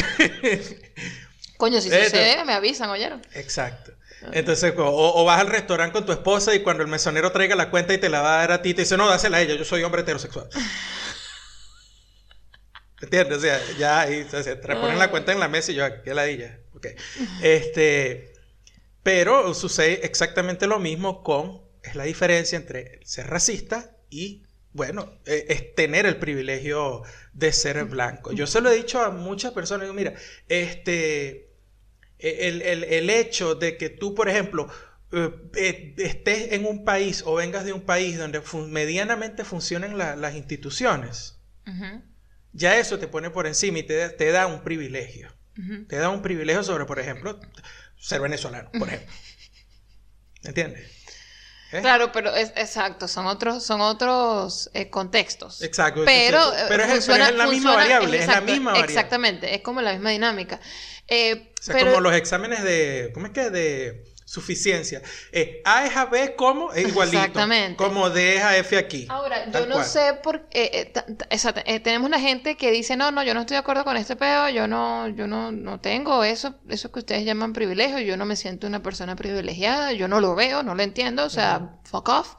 Coño, 1.56 1.80
si 1.80 1.90
sucede, 1.90 2.44
me 2.44 2.52
avisan, 2.52 2.90
¿oyeron? 2.90 3.22
Exacto. 3.34 3.92
Entonces, 4.32 4.74
o, 4.76 5.24
vas 5.24 5.40
al 5.40 5.48
restaurante 5.48 5.92
con 5.92 6.06
tu 6.06 6.12
esposa 6.12 6.54
y 6.54 6.60
cuando 6.60 6.82
el 6.82 6.88
mesonero 6.88 7.32
traiga 7.32 7.56
la 7.56 7.70
cuenta 7.70 7.94
y 7.94 7.98
te 7.98 8.08
la 8.08 8.22
va 8.22 8.36
a 8.36 8.40
dar 8.40 8.52
a 8.52 8.62
ti, 8.62 8.74
te 8.74 8.82
dice, 8.82 8.96
no, 8.96 9.08
dásela 9.08 9.38
a 9.38 9.42
ella, 9.42 9.54
yo 9.54 9.64
soy 9.64 9.82
hombre 9.82 10.02
heterosexual. 10.02 10.48
¿Entiendes? 13.00 13.38
O 13.38 13.40
sea, 13.40 13.60
ya 13.78 14.00
ahí 14.00 14.24
te 14.24 14.56
ponen 14.56 14.98
la 14.98 15.10
cuenta 15.10 15.32
en 15.32 15.40
la 15.40 15.48
mesa 15.48 15.72
y 15.72 15.74
yo, 15.74 15.84
qué 16.02 16.14
ladilla. 16.14 16.58
Ok. 16.74 16.88
Este, 17.42 18.32
pero 19.02 19.54
sucede 19.54 20.04
exactamente 20.04 20.66
lo 20.66 20.78
mismo 20.78 21.22
con, 21.22 21.62
es 21.82 21.94
la 21.94 22.04
diferencia 22.04 22.56
entre 22.56 23.00
ser 23.04 23.28
racista 23.28 23.96
y, 24.10 24.44
bueno, 24.72 25.18
e, 25.26 25.46
es 25.48 25.74
tener 25.74 26.06
el 26.06 26.16
privilegio 26.16 27.02
de 27.32 27.52
ser 27.52 27.84
blanco. 27.84 28.32
Yo 28.32 28.46
se 28.46 28.60
lo 28.60 28.70
he 28.70 28.76
dicho 28.76 29.02
a 29.02 29.10
muchas 29.10 29.52
personas, 29.52 29.82
digo, 29.82 29.94
mira, 29.94 30.14
este 30.48 31.45
el, 32.18 32.62
el, 32.62 32.84
el 32.84 33.10
hecho 33.10 33.54
de 33.54 33.76
que 33.76 33.90
tú, 33.90 34.14
por 34.14 34.28
ejemplo, 34.28 34.68
eh, 35.12 35.30
eh, 35.54 35.94
estés 35.98 36.52
en 36.52 36.66
un 36.66 36.84
país 36.84 37.22
o 37.24 37.36
vengas 37.36 37.64
de 37.64 37.72
un 37.72 37.82
país 37.82 38.18
donde 38.18 38.42
medianamente 38.68 39.44
funcionen 39.44 39.96
las 39.96 40.34
instituciones, 40.34 41.38
ya 42.52 42.78
eso 42.78 42.98
te 42.98 43.06
pone 43.06 43.30
por 43.30 43.46
encima 43.46 43.78
y 43.78 43.82
te, 43.84 44.08
te 44.10 44.30
da 44.30 44.46
un 44.46 44.62
privilegio. 44.62 45.32
Te 45.88 45.96
da 45.96 46.10
un 46.10 46.22
privilegio 46.22 46.62
sobre, 46.62 46.84
por 46.84 46.98
ejemplo, 46.98 47.40
ser 47.98 48.20
venezolano, 48.20 48.70
por 48.78 48.88
ejemplo. 48.88 49.14
¿Entiendes? 50.42 50.90
¿Eh? 51.72 51.80
Claro, 51.80 52.12
pero 52.12 52.34
es 52.34 52.52
exacto, 52.54 53.08
son 53.08 53.26
otros, 53.26 53.64
son 53.64 53.80
otros 53.80 54.70
contextos. 54.90 55.62
Exacto. 55.62 56.02
Pero, 56.04 56.40
pero, 56.68 56.84
es, 56.84 57.08
la 57.08 57.46
misma 57.46 57.74
variable, 57.74 58.18
es 58.18 58.26
la 58.26 58.40
misma 58.40 58.72
variable. 58.72 58.92
Exactamente, 58.92 59.54
es 59.54 59.62
como 59.62 59.80
la 59.80 59.92
misma 59.92 60.10
dinámica. 60.10 60.60
O 61.08 61.62
sea, 61.62 61.78
como 61.78 62.00
los 62.00 62.14
exámenes 62.14 62.62
de, 62.62 63.10
¿cómo 63.14 63.26
es 63.26 63.32
que? 63.32 63.50
De 63.50 64.16
suficiencia. 64.26 65.00
Eh, 65.30 65.62
a 65.64 65.86
es 65.86 65.96
a 65.96 66.06
B 66.06 66.34
como 66.34 66.72
es 66.72 66.88
igualito. 66.88 67.16
Exactamente. 67.16 67.76
Como 67.76 68.10
D 68.10 68.36
es 68.36 68.42
a 68.42 68.56
F 68.58 68.76
aquí. 68.76 69.06
Ahora, 69.08 69.50
yo 69.50 69.66
no 69.66 69.82
sé 69.84 70.14
por 70.22 70.48
qué. 70.48 70.92
Eh, 71.30 71.62
eh, 71.64 71.80
tenemos 71.80 72.06
una 72.06 72.20
gente 72.20 72.56
que 72.56 72.70
dice, 72.70 72.96
no, 72.96 73.10
no, 73.12 73.22
yo 73.22 73.32
no 73.32 73.40
estoy 73.40 73.54
de 73.54 73.60
acuerdo 73.60 73.84
con 73.84 73.96
este 73.96 74.16
pedo, 74.16 74.48
yo 74.50 74.66
no, 74.66 75.08
yo 75.08 75.26
no, 75.26 75.52
no 75.52 75.80
tengo 75.80 76.24
eso, 76.24 76.56
eso 76.68 76.90
que 76.90 76.98
ustedes 76.98 77.24
llaman 77.24 77.52
privilegio, 77.52 78.00
yo 78.00 78.16
no 78.16 78.26
me 78.26 78.36
siento 78.36 78.66
una 78.66 78.82
persona 78.82 79.14
privilegiada, 79.16 79.92
yo 79.92 80.08
no 80.08 80.20
lo 80.20 80.34
veo, 80.34 80.62
no 80.62 80.74
lo 80.74 80.82
entiendo, 80.82 81.24
o 81.24 81.30
sea, 81.30 81.78
fuck 81.84 82.08
off. 82.08 82.34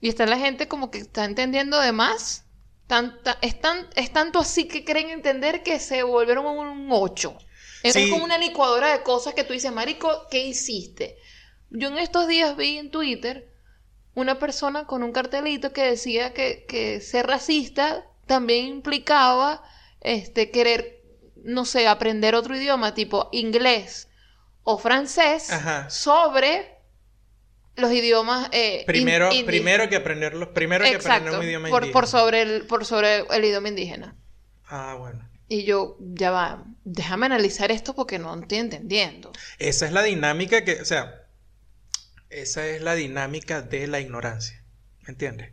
Y 0.00 0.08
está 0.08 0.24
la 0.26 0.38
gente 0.38 0.68
como 0.68 0.90
que 0.90 0.98
está 0.98 1.24
entendiendo 1.24 1.80
de 1.80 1.92
más. 1.92 2.44
Tanta, 2.86 3.36
es, 3.42 3.56
es 3.96 4.12
tanto 4.12 4.38
así 4.38 4.68
que 4.68 4.84
creen 4.84 5.10
entender 5.10 5.64
que 5.64 5.80
se 5.80 6.04
volvieron 6.04 6.46
un 6.46 6.86
8. 6.92 7.36
Es 7.82 7.96
como 8.10 8.24
una 8.24 8.38
licuadora 8.38 8.92
de 8.92 9.02
cosas 9.02 9.34
que 9.34 9.44
tú 9.44 9.52
dices, 9.52 9.72
Marico, 9.72 10.26
¿qué 10.30 10.44
hiciste? 10.46 11.16
Yo 11.70 11.88
en 11.88 11.98
estos 11.98 12.28
días 12.28 12.56
vi 12.56 12.78
en 12.78 12.90
Twitter 12.90 13.52
una 14.14 14.38
persona 14.38 14.86
con 14.86 15.02
un 15.02 15.12
cartelito 15.12 15.72
que 15.72 15.82
decía 15.82 16.32
que, 16.32 17.00
ser 17.00 17.26
racista 17.26 18.04
también 18.26 18.66
implicaba 18.66 19.62
este, 20.00 20.50
querer, 20.50 21.02
no 21.36 21.64
sé, 21.64 21.86
aprender 21.86 22.34
otro 22.34 22.56
idioma, 22.56 22.94
tipo 22.94 23.28
inglés 23.32 24.08
o 24.64 24.78
francés, 24.78 25.48
sobre 25.88 26.76
los 27.76 27.92
idiomas 27.92 28.48
eh, 28.52 28.84
primero 28.86 29.28
primero 29.44 29.86
que 29.88 29.96
aprenderlos 29.96 30.48
primero 30.48 30.82
que 30.82 30.96
aprender 30.96 31.34
un 31.34 31.44
idioma 31.44 31.68
por, 31.68 31.92
por 31.92 32.06
sobre 32.06 32.40
el 32.40 32.66
por 32.66 32.86
sobre 32.86 33.18
el 33.18 33.44
idioma 33.44 33.68
indígena. 33.68 34.16
Ah 34.66 34.96
bueno. 34.98 35.28
Y 35.48 35.64
yo, 35.64 35.96
ya 36.00 36.30
va, 36.30 36.64
déjame 36.86 37.26
analizar 37.26 37.72
esto 37.72 37.94
porque 37.94 38.18
no 38.18 38.40
estoy 38.40 38.58
entendiendo. 38.58 39.32
Esa 39.58 39.86
es 39.86 39.92
la 39.92 40.04
dinámica 40.04 40.64
que, 40.64 40.80
o 40.80 40.84
sea, 40.84 41.26
esa 42.30 42.66
es 42.66 42.80
la 42.80 42.94
dinámica 42.94 43.60
de 43.60 43.88
la 43.88 44.00
ignorancia, 44.00 44.62
¿me 45.02 45.10
entiendes? 45.10 45.52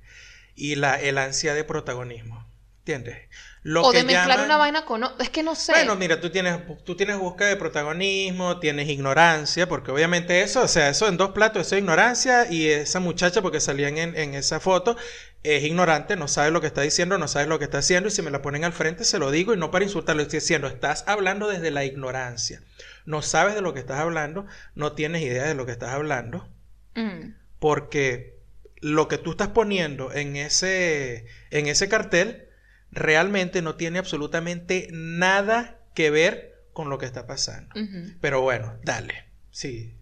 Y 0.55 0.75
la, 0.75 1.01
el 1.01 1.17
ansia 1.17 1.55
de 1.55 1.63
protagonismo, 1.63 2.47
¿entiendes? 2.79 3.17
o 3.65 3.91
de 3.91 4.03
mezclar 4.03 4.41
una 4.41 4.57
vaina 4.57 4.85
con... 4.85 5.03
Es 5.19 5.29
que 5.29 5.41
no 5.41 5.55
sé. 5.55 5.71
Bueno, 5.71 5.95
mira, 5.95 6.21
tú 6.21 6.29
tienes, 6.29 6.59
tú 6.83 6.95
tienes 6.95 7.17
búsqueda 7.17 7.47
de 7.47 7.55
protagonismo, 7.55 8.59
tienes 8.59 8.87
ignorancia, 8.89 9.67
porque 9.67 9.89
obviamente 9.89 10.41
eso, 10.41 10.61
o 10.61 10.67
sea, 10.67 10.89
eso 10.89 11.07
en 11.07 11.17
dos 11.17 11.31
platos, 11.31 11.65
eso 11.65 11.75
es 11.75 11.79
ignorancia, 11.79 12.51
y 12.51 12.67
esa 12.67 12.99
muchacha, 12.99 13.41
porque 13.41 13.59
salían 13.59 13.97
en, 13.97 14.15
en 14.15 14.35
esa 14.35 14.59
foto, 14.59 14.97
es 15.43 15.63
ignorante, 15.63 16.15
no 16.15 16.27
sabe 16.27 16.51
lo 16.51 16.61
que 16.61 16.67
está 16.67 16.81
diciendo, 16.81 17.17
no 17.17 17.27
sabe 17.27 17.47
lo 17.47 17.59
que 17.59 17.65
está 17.65 17.79
haciendo, 17.79 18.07
y 18.07 18.11
si 18.11 18.21
me 18.21 18.31
la 18.31 18.41
ponen 18.41 18.63
al 18.63 18.73
frente 18.73 19.03
se 19.03 19.19
lo 19.19 19.29
digo, 19.29 19.53
y 19.53 19.57
no 19.57 19.71
para 19.71 19.83
insultarlo, 19.83 20.21
estoy 20.21 20.39
diciendo, 20.39 20.67
estás 20.67 21.03
hablando 21.05 21.49
desde 21.49 21.69
la 21.69 21.83
ignorancia. 21.83 22.61
No 23.05 23.21
sabes 23.21 23.53
de 23.53 23.61
lo 23.61 23.73
que 23.73 23.81
estás 23.81 23.99
hablando, 23.99 24.45
no 24.73 24.93
tienes 24.93 25.21
idea 25.21 25.43
de 25.43 25.55
lo 25.55 25.65
que 25.65 25.73
estás 25.73 25.89
hablando, 25.89 26.49
mm. 26.95 27.33
porque 27.59 28.37
lo 28.79 29.07
que 29.07 29.17
tú 29.17 29.31
estás 29.31 29.49
poniendo 29.49 30.13
en 30.13 30.35
ese, 30.37 31.25
en 31.51 31.67
ese 31.67 31.89
cartel 31.89 32.47
realmente 32.91 33.61
no 33.61 33.75
tiene 33.75 33.99
absolutamente 33.99 34.87
nada 34.91 35.79
que 35.93 36.09
ver 36.09 36.53
con 36.73 36.89
lo 36.89 36.97
que 36.97 37.05
está 37.05 37.27
pasando. 37.27 37.73
Pero 38.21 38.41
bueno, 38.41 38.77
dale, 38.83 39.25
sí, 39.51 39.95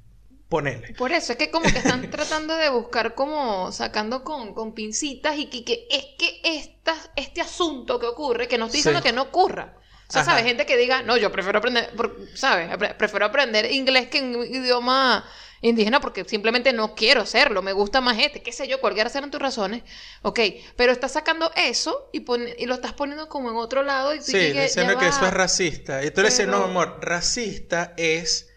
ponele. 0.52 0.94
Por 0.96 1.14
eso 1.14 1.32
es 1.32 1.38
que 1.38 1.50
como 1.50 1.72
que 1.72 1.80
están 1.80 2.12
tratando 2.12 2.56
de 2.58 2.70
buscar 2.70 3.16
como 3.16 3.72
sacando 3.72 4.24
con, 4.24 4.54
con 4.54 4.74
pincitas 4.74 5.38
y 5.38 5.46
que, 5.46 5.88
es 5.90 6.06
que 6.20 6.42
esta, 6.44 6.94
este 7.16 7.40
asunto 7.40 7.98
que 7.98 8.06
ocurre, 8.06 8.50
que 8.50 8.58
no 8.58 8.66
estoy 8.66 8.80
diciendo 8.80 9.02
que 9.02 9.14
no 9.14 9.24
ocurra. 9.24 9.78
O 10.10 10.12
sea, 10.12 10.26
¿sabes? 10.26 10.44
Gente 10.44 10.66
que 10.66 10.76
diga, 10.76 11.04
no, 11.04 11.16
yo 11.16 11.32
prefiero 11.32 11.60
aprender, 11.60 11.90
¿sabes? 12.36 12.70
Prefiero 12.98 13.26
aprender 13.26 13.72
inglés 13.72 14.10
que 14.10 14.22
un 14.22 14.44
idioma 14.44 15.26
indígena 15.62 16.02
porque 16.02 16.26
simplemente 16.26 16.74
no 16.74 16.96
quiero 16.96 17.22
hacerlo, 17.22 17.62
me 17.62 17.72
gusta 17.72 18.02
más 18.02 18.18
este, 18.20 18.42
qué 18.42 18.52
sé 18.52 18.68
yo, 18.68 18.82
cualquiera 18.82 19.10
serán 19.10 19.32
tus 19.32 19.40
razones, 19.40 19.84
ok, 20.24 20.40
pero 20.76 20.92
estás 20.92 21.14
sacando 21.14 21.52
eso 21.56 22.10
y, 22.12 22.26
y 22.58 22.66
lo 22.66 22.74
estás 22.74 22.94
poniendo 22.94 23.30
como 23.30 23.52
en 23.52 23.56
otro 23.56 23.84
lado 23.84 24.14
y 24.14 24.22
Sí, 24.22 24.52
diciendo 24.52 24.98
que 24.98 25.08
eso 25.08 25.26
es 25.26 25.34
racista. 25.34 26.04
Y 26.04 26.12
tú 26.12 26.22
le 26.22 26.30
dices, 26.30 26.48
no, 26.48 26.64
amor, 26.64 26.98
racista 27.02 27.94
es 27.96 28.50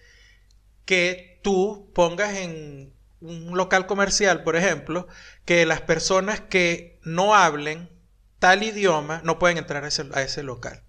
que 0.86 1.33
tú 1.44 1.90
pongas 1.94 2.34
en 2.34 2.92
un 3.20 3.56
local 3.56 3.86
comercial, 3.86 4.42
por 4.42 4.56
ejemplo, 4.56 5.06
que 5.44 5.64
las 5.66 5.82
personas 5.82 6.40
que 6.40 6.98
no 7.02 7.34
hablen 7.34 7.90
tal 8.38 8.62
idioma 8.62 9.20
no 9.24 9.38
pueden 9.38 9.56
entrar 9.56 9.84
a 9.84 9.88
ese, 9.88 10.42
local. 10.42 10.82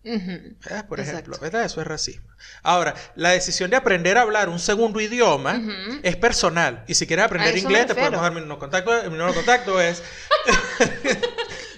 Por 0.89 1.00
ejemplo, 1.00 1.38
¿verdad? 1.39 1.63
Eso 1.63 1.80
es 1.80 1.88
racismo. 1.88 2.28
Ahora, 2.63 2.96
la 3.15 3.30
decisión 3.30 3.70
de 3.70 3.78
aprender 3.78 4.18
a 4.18 4.22
hablar 4.22 4.50
un 4.50 4.60
segundo 4.60 5.00
idioma 5.00 5.62
es 6.04 6.15
personal. 6.15 6.84
Y 6.88 6.96
si 6.96 7.06
quieres 7.06 7.26
aprender 7.26 7.56
inglés, 7.58 7.88
te 7.88 7.96
podemos 7.96 8.22
dar 8.22 8.32
mi 8.32 8.41
número 8.41 8.56
de 8.56 8.60
contacto. 8.60 8.91
Mi 9.04 9.10
número 9.12 9.28
de 9.28 9.36
contacto 9.36 9.80
es... 9.80 10.02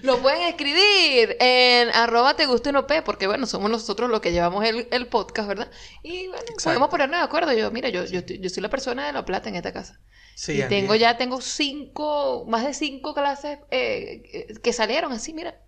Lo 0.08 0.22
pueden 0.22 0.43
escribir 0.43 1.36
en 1.41 1.89
arroba 1.89 2.34
te 2.38 2.46
guste 2.46 2.72
no 2.72 2.88
p, 2.88 3.02
porque 3.02 3.28
bueno, 3.28 3.46
somos 3.46 3.70
nosotros 3.70 4.10
los 4.10 4.22
que 4.22 4.32
llevamos 4.32 4.63
el, 4.65 5.08
podcast, 5.08 5.50
¿verdad? 5.50 5.70
Y 6.02 6.28
bueno, 6.28 6.46
podemos 6.63 6.88
ponernos 6.88 7.20
de 7.20 7.26
acuerdo. 7.26 7.52
Yo, 7.52 7.72
mira, 7.72 7.89
yo, 7.89 8.06
yo, 8.06 8.22
yo 8.22 8.50
soy 8.50 8.63
la 8.63 8.70
persona 8.70 9.06
de 9.06 9.12
la 9.12 9.26
plata 9.26 9.50
en 9.50 9.58
esta 9.58 9.74
casa. 9.74 10.00
Sí, 10.34 10.62
y 10.62 10.63
tengo 10.70 10.96
ya, 10.96 11.17
tengo 11.17 11.41
cinco, 11.41 12.46
más 12.48 12.65
de 12.65 12.74
cinco 12.74 13.13
clases 13.13 13.60
eh, 13.70 14.56
que 14.63 14.72
salieron 14.72 15.12
así, 15.12 15.34
mira. 15.34 15.60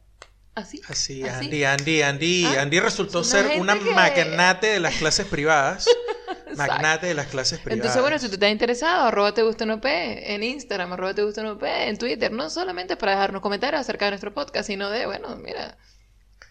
Así. 0.55 0.79
Así, 0.87 1.27
Andy, 1.27 1.65
Andy, 1.65 2.01
Andy. 2.01 2.45
Ah, 2.45 2.61
Andy 2.61 2.79
resultó 2.79 3.25
ser 3.25 3.59
una 3.59 3.75
magnate 3.75 4.67
de 4.67 4.79
las 4.79 4.95
clases 4.95 5.25
privadas. 5.27 5.85
magnate 6.55 7.07
de 7.07 7.13
las 7.13 7.27
clases 7.27 7.59
privadas. 7.59 7.77
Entonces, 7.77 8.01
bueno, 8.01 8.19
si 8.19 8.27
tú 8.27 8.33
estás 8.33 8.51
interesado, 8.51 9.05
arroba 9.05 9.33
te 9.33 9.43
gusta 9.43 9.65
no 9.65 9.79
p, 9.79 10.33
en 10.33 10.43
Instagram, 10.43 10.93
arroba 10.93 11.13
te 11.13 11.23
gusta 11.23 11.43
no 11.43 11.57
p, 11.57 11.89
en 11.89 11.97
Twitter, 11.97 12.31
no 12.31 12.49
solamente 12.49 12.97
para 12.97 13.13
dejarnos 13.13 13.41
comentarios 13.41 13.81
acerca 13.81 14.05
de 14.05 14.11
nuestro 14.11 14.33
podcast, 14.33 14.67
sino 14.67 14.89
de, 14.89 15.05
bueno, 15.05 15.35
mira, 15.37 15.77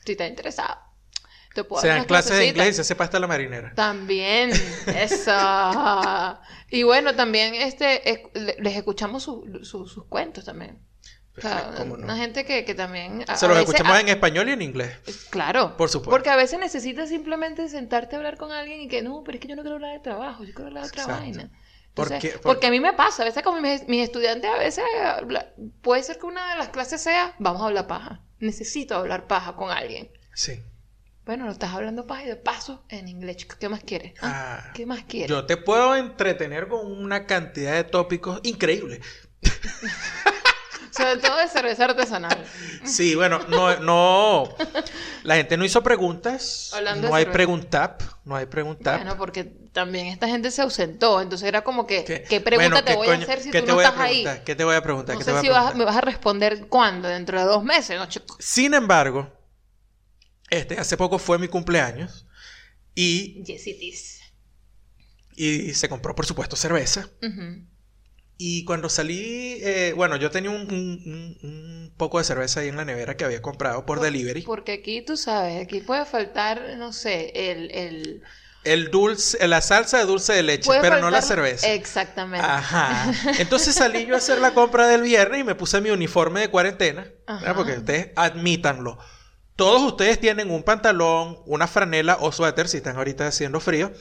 si 0.04 0.12
estás 0.12 0.28
interesado. 0.28 0.78
Te 1.54 1.64
puedo 1.64 1.82
Sean 1.82 2.04
clases 2.04 2.36
de 2.36 2.46
inglés 2.46 2.68
y 2.70 2.72
se 2.74 2.84
sepa 2.84 3.04
hasta 3.04 3.18
la 3.18 3.26
marinera. 3.26 3.72
También, 3.74 4.50
eso. 4.86 6.38
y 6.70 6.82
bueno, 6.82 7.14
también 7.14 7.54
este, 7.54 8.30
les 8.58 8.76
escuchamos 8.76 9.22
sus 9.22 10.04
cuentos 10.08 10.44
también 10.44 10.87
una 11.44 12.16
gente 12.16 12.44
que, 12.44 12.74
también... 12.74 13.24
Se 13.34 13.48
los 13.48 13.58
escuchamos 13.58 14.00
en 14.00 14.08
español 14.08 14.48
y 14.48 14.52
en 14.52 14.62
inglés. 14.62 14.96
Claro. 15.30 15.76
Por 15.76 15.88
supuesto. 15.88 16.10
Porque 16.10 16.30
a 16.30 16.36
veces 16.36 16.58
necesitas 16.58 17.08
simplemente 17.08 17.68
sentarte 17.68 18.16
a 18.16 18.18
hablar 18.18 18.36
con 18.36 18.52
alguien 18.52 18.80
y 18.80 18.88
que 18.88 19.02
no, 19.02 19.22
pero 19.24 19.36
es 19.36 19.42
que 19.42 19.48
yo 19.48 19.56
no 19.56 19.62
quiero 19.62 19.76
hablar 19.76 19.92
de 19.92 20.00
trabajo, 20.00 20.44
yo 20.44 20.54
quiero 20.54 20.68
hablar 20.68 20.84
de 20.84 20.88
otra 20.88 21.06
vaina. 21.06 21.50
Porque 22.42 22.66
a 22.66 22.70
mí 22.70 22.80
me 22.80 22.92
pasa, 22.92 23.22
a 23.22 23.26
veces 23.26 23.42
como 23.42 23.60
mis, 23.60 23.82
estudiantes, 23.88 24.50
a 24.50 24.58
veces 24.58 24.84
puede 25.82 26.02
ser 26.02 26.18
que 26.18 26.26
una 26.26 26.50
de 26.52 26.58
las 26.58 26.68
clases 26.68 27.00
sea, 27.00 27.34
vamos 27.38 27.62
a 27.62 27.66
hablar 27.66 27.86
paja. 27.86 28.22
Necesito 28.38 28.94
hablar 28.94 29.26
paja 29.26 29.56
con 29.56 29.70
alguien. 29.70 30.10
Sí. 30.34 30.62
Bueno, 31.24 31.44
lo 31.44 31.50
estás 31.50 31.74
hablando 31.74 32.06
paja 32.06 32.24
y 32.24 32.28
de 32.28 32.36
paso 32.36 32.84
en 32.88 33.08
inglés. 33.08 33.44
¿Qué 33.44 33.68
más 33.68 33.82
quieres? 33.82 34.14
¿Ah? 34.22 34.62
Ah, 34.62 34.72
¿Qué 34.74 34.86
más 34.86 35.04
quieres? 35.04 35.28
Yo 35.28 35.44
te 35.44 35.56
puedo 35.56 35.94
entretener 35.96 36.68
con 36.68 36.90
una 36.90 37.26
cantidad 37.26 37.74
de 37.74 37.84
tópicos 37.84 38.40
increíbles. 38.44 39.00
Sobre 40.98 41.16
todo 41.18 41.36
de 41.36 41.48
cerveza 41.48 41.84
artesanal. 41.84 42.44
Sí, 42.84 43.14
bueno, 43.14 43.38
no, 43.48 43.78
no. 43.78 44.54
La 45.22 45.36
gente 45.36 45.56
no 45.56 45.64
hizo 45.64 45.80
preguntas. 45.82 46.72
no 46.96 47.14
hay 47.14 47.26
preguntap. 47.26 48.02
No 48.24 48.34
hay 48.34 48.46
preguntap. 48.46 48.96
Bueno, 48.96 49.16
porque 49.16 49.44
también 49.44 50.08
esta 50.08 50.26
gente 50.26 50.50
se 50.50 50.60
ausentó. 50.60 51.20
Entonces 51.20 51.46
era 51.46 51.62
como 51.62 51.86
que, 51.86 52.04
¿qué, 52.04 52.40
pregunta 52.40 52.84
te 52.84 52.96
voy 52.96 53.08
a 53.08 53.14
hacer 53.14 53.40
si 53.40 53.50
tú 53.52 53.64
no 53.64 53.80
estás 53.80 53.98
ahí? 53.98 54.26
¿Qué 54.44 54.56
te 54.56 54.64
voy 54.64 54.74
a 54.74 54.82
preguntar? 54.82 55.14
No 55.14 55.22
sé 55.22 55.40
si 55.40 55.48
vas, 55.48 55.76
me 55.76 55.84
vas 55.84 55.96
a 55.96 56.00
responder 56.00 56.66
cuándo, 56.66 57.08
dentro 57.08 57.38
de 57.38 57.46
dos 57.46 57.62
meses, 57.62 57.96
¿no, 57.96 58.08
Sin 58.40 58.74
embargo, 58.74 59.32
este 60.50 60.78
hace 60.78 60.96
poco 60.96 61.18
fue 61.18 61.38
mi 61.38 61.46
cumpleaños. 61.46 62.26
Y. 62.94 63.44
Yesitis. 63.44 64.20
Y 65.36 65.72
se 65.74 65.88
compró, 65.88 66.16
por 66.16 66.26
supuesto, 66.26 66.56
cerveza. 66.56 67.08
Y 68.40 68.64
cuando 68.64 68.88
salí, 68.88 69.58
eh, 69.62 69.92
bueno, 69.96 70.14
yo 70.14 70.30
tenía 70.30 70.50
un, 70.50 71.92
poco 71.96 72.18
de 72.18 72.24
cerveza 72.24 72.60
ahí 72.60 72.68
en 72.68 72.76
la 72.76 72.84
nevera 72.84 73.16
que 73.16 73.24
había 73.24 73.42
comprado 73.42 73.84
por, 73.84 73.98
delivery. 74.00 74.42
Porque 74.42 74.72
aquí, 74.74 75.02
tú 75.02 75.16
sabes, 75.16 75.60
aquí 75.60 75.80
puede 75.80 76.04
faltar, 76.04 76.76
no 76.78 76.92
sé, 76.92 77.32
el, 77.34 78.22
el 78.64 78.90
dulce, 78.90 79.46
la 79.48 79.60
salsa 79.60 79.98
de 79.98 80.04
dulce 80.04 80.34
de 80.34 80.42
leche, 80.42 80.70
pero 80.80 81.00
no 81.00 81.10
la 81.10 81.22
cerveza. 81.22 81.72
Exactamente. 81.72 82.46
Ajá. 82.46 83.12
Entonces 83.38 83.74
salí 83.74 84.06
yo 84.06 84.14
a 84.14 84.18
hacer 84.18 84.38
la 84.38 84.52
compra 84.52 84.86
del 84.86 85.02
viernes 85.02 85.40
y 85.40 85.44
me 85.44 85.54
puse 85.54 85.80
mi 85.80 85.90
uniforme 85.90 86.40
de 86.40 86.48
cuarentena, 86.48 87.06
porque 87.56 87.72
ustedes 87.78 88.10
admítanlo. 88.16 88.98
Todos 89.56 89.82
ustedes 89.82 90.20
tienen 90.20 90.50
un 90.50 90.62
pantalón, 90.62 91.38
una 91.46 91.66
franela 91.66 92.18
o 92.20 92.30
suéter, 92.30 92.68
si 92.68 92.76
están 92.76 92.96
ahorita 92.96 93.26
haciendo 93.26 93.58
frío, 93.58 93.92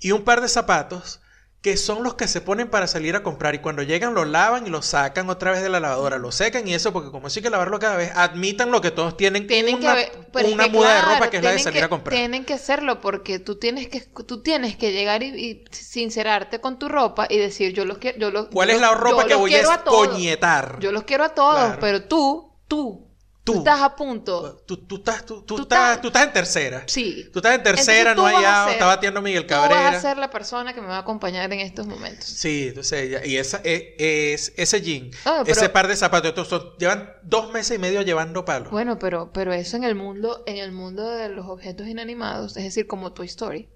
y 0.00 0.10
un 0.10 0.24
par 0.24 0.40
de 0.40 0.48
zapatos 0.48 1.20
que 1.64 1.78
son 1.78 2.02
los 2.02 2.14
que 2.14 2.28
se 2.28 2.42
ponen 2.42 2.68
para 2.68 2.86
salir 2.86 3.16
a 3.16 3.22
comprar 3.22 3.54
y 3.54 3.58
cuando 3.60 3.82
llegan 3.82 4.12
lo 4.12 4.26
lavan 4.26 4.66
y 4.66 4.70
lo 4.70 4.82
sacan 4.82 5.30
otra 5.30 5.50
vez 5.50 5.62
de 5.62 5.70
la 5.70 5.80
lavadora, 5.80 6.18
lo 6.18 6.30
secan 6.30 6.68
y 6.68 6.74
eso 6.74 6.92
porque 6.92 7.10
como 7.10 7.30
sí 7.30 7.40
que 7.40 7.48
lavarlo 7.48 7.78
cada 7.78 7.96
vez, 7.96 8.12
admitan 8.14 8.70
lo 8.70 8.82
que 8.82 8.90
todos 8.90 9.16
tienen, 9.16 9.46
tienen 9.46 9.76
una, 9.76 9.96
que 9.96 10.44
una 10.44 10.68
muda 10.68 10.94
de 10.96 11.00
ropa 11.00 11.30
que 11.30 11.38
es 11.38 11.42
la 11.42 11.52
de 11.52 11.58
salir 11.58 11.82
a 11.82 11.88
comprar. 11.88 12.14
Tienen 12.14 12.44
que 12.44 12.52
hacerlo 12.52 13.00
porque 13.00 13.38
tú 13.38 13.58
tienes 13.58 13.88
que 13.88 14.02
tú 14.02 14.42
tienes 14.42 14.76
que 14.76 14.92
llegar 14.92 15.22
y, 15.22 15.64
sincerarte 15.70 16.60
con 16.60 16.78
tu 16.78 16.90
ropa 16.90 17.26
y 17.30 17.38
decir 17.38 17.72
yo 17.72 17.86
los 17.86 17.96
quiero 17.96 18.18
yo 18.18 18.30
los 18.30 18.48
¿Cuál 18.48 18.68
es 18.68 18.78
la 18.78 18.92
ropa 18.92 19.24
que 19.24 19.34
voy 19.34 19.54
a 19.54 19.84
coñetar? 19.84 20.80
Yo 20.80 20.92
los 20.92 21.04
quiero 21.04 21.24
a 21.24 21.30
todos, 21.30 21.78
pero 21.80 22.04
tú 22.04 22.52
tú 22.68 23.08
Tú, 23.44 23.58
estás 23.58 23.82
a 23.82 23.94
punto. 23.94 24.62
Tú, 24.66 24.78
tú, 24.86 24.96
estás, 24.96 25.26
tú, 25.26 25.42
tú, 25.42 25.60
estás, 25.60 26.00
tú 26.00 26.06
estás 26.06 26.24
en 26.24 26.32
tercera. 26.32 26.84
Sí. 26.86 27.28
Tú 27.30 27.40
estás 27.40 27.54
en 27.56 27.62
tercera, 27.62 28.14
no 28.14 28.24
hay 28.24 28.36
está 28.72 28.86
batiendo 28.86 29.20
Miguel 29.20 29.46
Cabrera. 29.46 29.76
Tú 29.76 29.84
vas 29.84 29.94
a 29.96 30.00
ser 30.00 30.16
la 30.16 30.30
persona 30.30 30.72
que 30.72 30.80
me 30.80 30.86
va 30.86 30.96
a 30.96 31.00
acompañar 31.00 31.52
en 31.52 31.60
estos 31.60 31.86
momentos. 31.86 32.24
Sí, 32.24 32.68
entonces, 32.68 33.26
y 33.26 33.36
esa, 33.36 33.60
e, 33.62 33.96
es, 34.32 34.54
ese 34.56 34.80
jean, 34.80 35.10
ah, 35.26 35.44
ese 35.46 35.68
par 35.68 35.88
de 35.88 35.96
zapatos, 35.96 36.48
llevan 36.78 37.12
dos 37.22 37.52
meses 37.52 37.76
y 37.76 37.78
medio 37.78 38.00
llevando 38.00 38.46
palos. 38.46 38.70
Bueno, 38.70 38.98
pero, 38.98 39.30
pero 39.30 39.52
eso 39.52 39.76
en 39.76 39.84
el 39.84 39.94
mundo, 39.94 40.42
en 40.46 40.56
el 40.56 40.72
mundo 40.72 41.06
de 41.10 41.28
los 41.28 41.46
objetos 41.46 41.86
inanimados, 41.86 42.56
es 42.56 42.64
decir, 42.64 42.86
como 42.86 43.12
Toy 43.12 43.26
Story. 43.26 43.68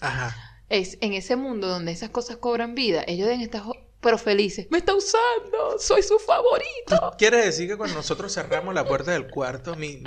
Ajá. 0.00 0.36
Es 0.68 0.98
en 1.00 1.14
ese 1.14 1.34
mundo 1.34 1.66
donde 1.66 1.90
esas 1.90 2.10
cosas 2.10 2.36
cobran 2.36 2.76
vida, 2.76 3.02
ellos 3.08 3.26
deben 3.26 3.40
estar 3.40 3.62
pero 4.00 4.18
felices. 4.18 4.66
Me 4.70 4.78
está 4.78 4.94
usando, 4.94 5.78
soy 5.78 6.02
su 6.02 6.18
favorito. 6.18 7.14
¿Quieres 7.18 7.44
decir 7.44 7.68
que 7.68 7.76
cuando 7.76 7.96
nosotros 7.96 8.32
cerramos 8.32 8.74
la 8.74 8.84
puerta 8.84 9.12
del 9.12 9.28
cuarto, 9.28 9.74
mi, 9.76 10.02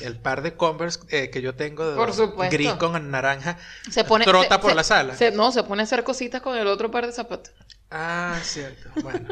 el 0.00 0.16
par 0.16 0.42
de 0.42 0.56
Converse 0.56 1.00
eh, 1.08 1.30
que 1.30 1.42
yo 1.42 1.54
tengo 1.54 1.90
de 1.90 2.48
gris 2.50 2.72
con 2.74 3.10
naranja 3.10 3.56
se 3.90 4.04
pone, 4.04 4.24
trota 4.24 4.60
por 4.60 4.74
la 4.74 4.84
sala? 4.84 5.14
no, 5.32 5.52
se 5.52 5.62
pone 5.62 5.82
a 5.82 5.84
hacer 5.84 6.04
cositas 6.04 6.42
con 6.42 6.56
el 6.56 6.66
otro 6.66 6.90
par 6.90 7.06
de 7.06 7.12
zapatos. 7.12 7.52
Ah, 7.92 8.38
cierto. 8.44 8.88
Bueno, 9.02 9.26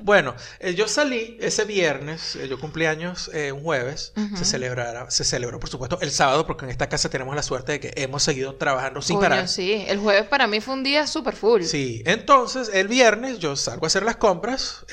Bueno, 0.00 0.34
eh, 0.58 0.74
yo 0.74 0.88
salí 0.88 1.36
ese 1.40 1.64
viernes, 1.64 2.34
eh, 2.36 2.48
yo 2.48 2.58
cumplí 2.58 2.86
años 2.86 3.30
eh, 3.34 3.52
un 3.52 3.62
jueves, 3.62 4.14
se 4.36 4.44
celebrará, 4.46 5.10
se 5.10 5.24
celebró 5.24 5.60
por 5.60 5.68
supuesto 5.68 5.98
el 6.00 6.10
sábado 6.10 6.46
porque 6.46 6.64
en 6.64 6.70
esta 6.70 6.88
casa 6.88 7.10
tenemos 7.10 7.36
la 7.36 7.42
suerte 7.42 7.72
de 7.72 7.80
que 7.80 7.92
hemos 7.96 8.22
seguido 8.22 8.54
trabajando 8.54 9.02
sin 9.02 9.20
parar. 9.20 9.48
Sí, 9.48 9.84
el 9.86 9.98
jueves 9.98 10.24
para 10.24 10.46
mí 10.46 10.60
fue 10.60 10.74
un 10.74 10.82
día 10.82 11.06
súper 11.06 11.36
full. 11.36 11.62
Sí, 11.62 12.02
entonces 12.06 12.70
el 12.72 12.88
viernes 12.88 13.38
yo 13.38 13.54
salgo 13.54 13.84
a 13.84 13.88
hacer 13.88 14.02
las 14.02 14.16
compras 14.16 14.86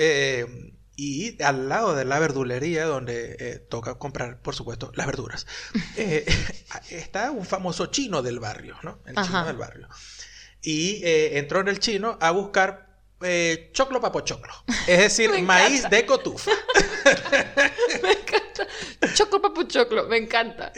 y 0.95 1.41
al 1.43 1.69
lado 1.69 1.95
de 1.95 2.05
la 2.05 2.19
verdulería 2.19 2.85
donde 2.85 3.65
toca 3.69 3.95
comprar 3.95 4.41
por 4.41 4.55
supuesto 4.55 4.91
las 4.95 5.05
verduras 5.05 5.45
está 6.89 7.31
un 7.31 7.45
famoso 7.45 7.87
chino 7.87 8.21
del 8.21 8.39
barrio, 8.39 8.77
¿no? 8.83 8.99
El 9.05 9.15
chino 9.15 9.45
del 9.45 9.57
barrio 9.57 9.89
y 10.65 11.01
eh, 11.03 11.37
entró 11.37 11.61
en 11.61 11.67
el 11.67 11.79
chino 11.79 12.17
a 12.19 12.31
buscar 12.31 12.85
eh, 13.21 13.69
choclo 13.71 14.01
papochoclo. 14.01 14.53
Es 14.87 14.99
decir, 14.99 15.29
maíz 15.43 15.87
de 15.89 16.05
cotufa. 16.05 16.51
me 18.01 18.11
encanta. 18.11 18.67
Choclo 19.13 19.41
papochoclo, 19.41 20.07
me 20.07 20.17
encanta. 20.17 20.73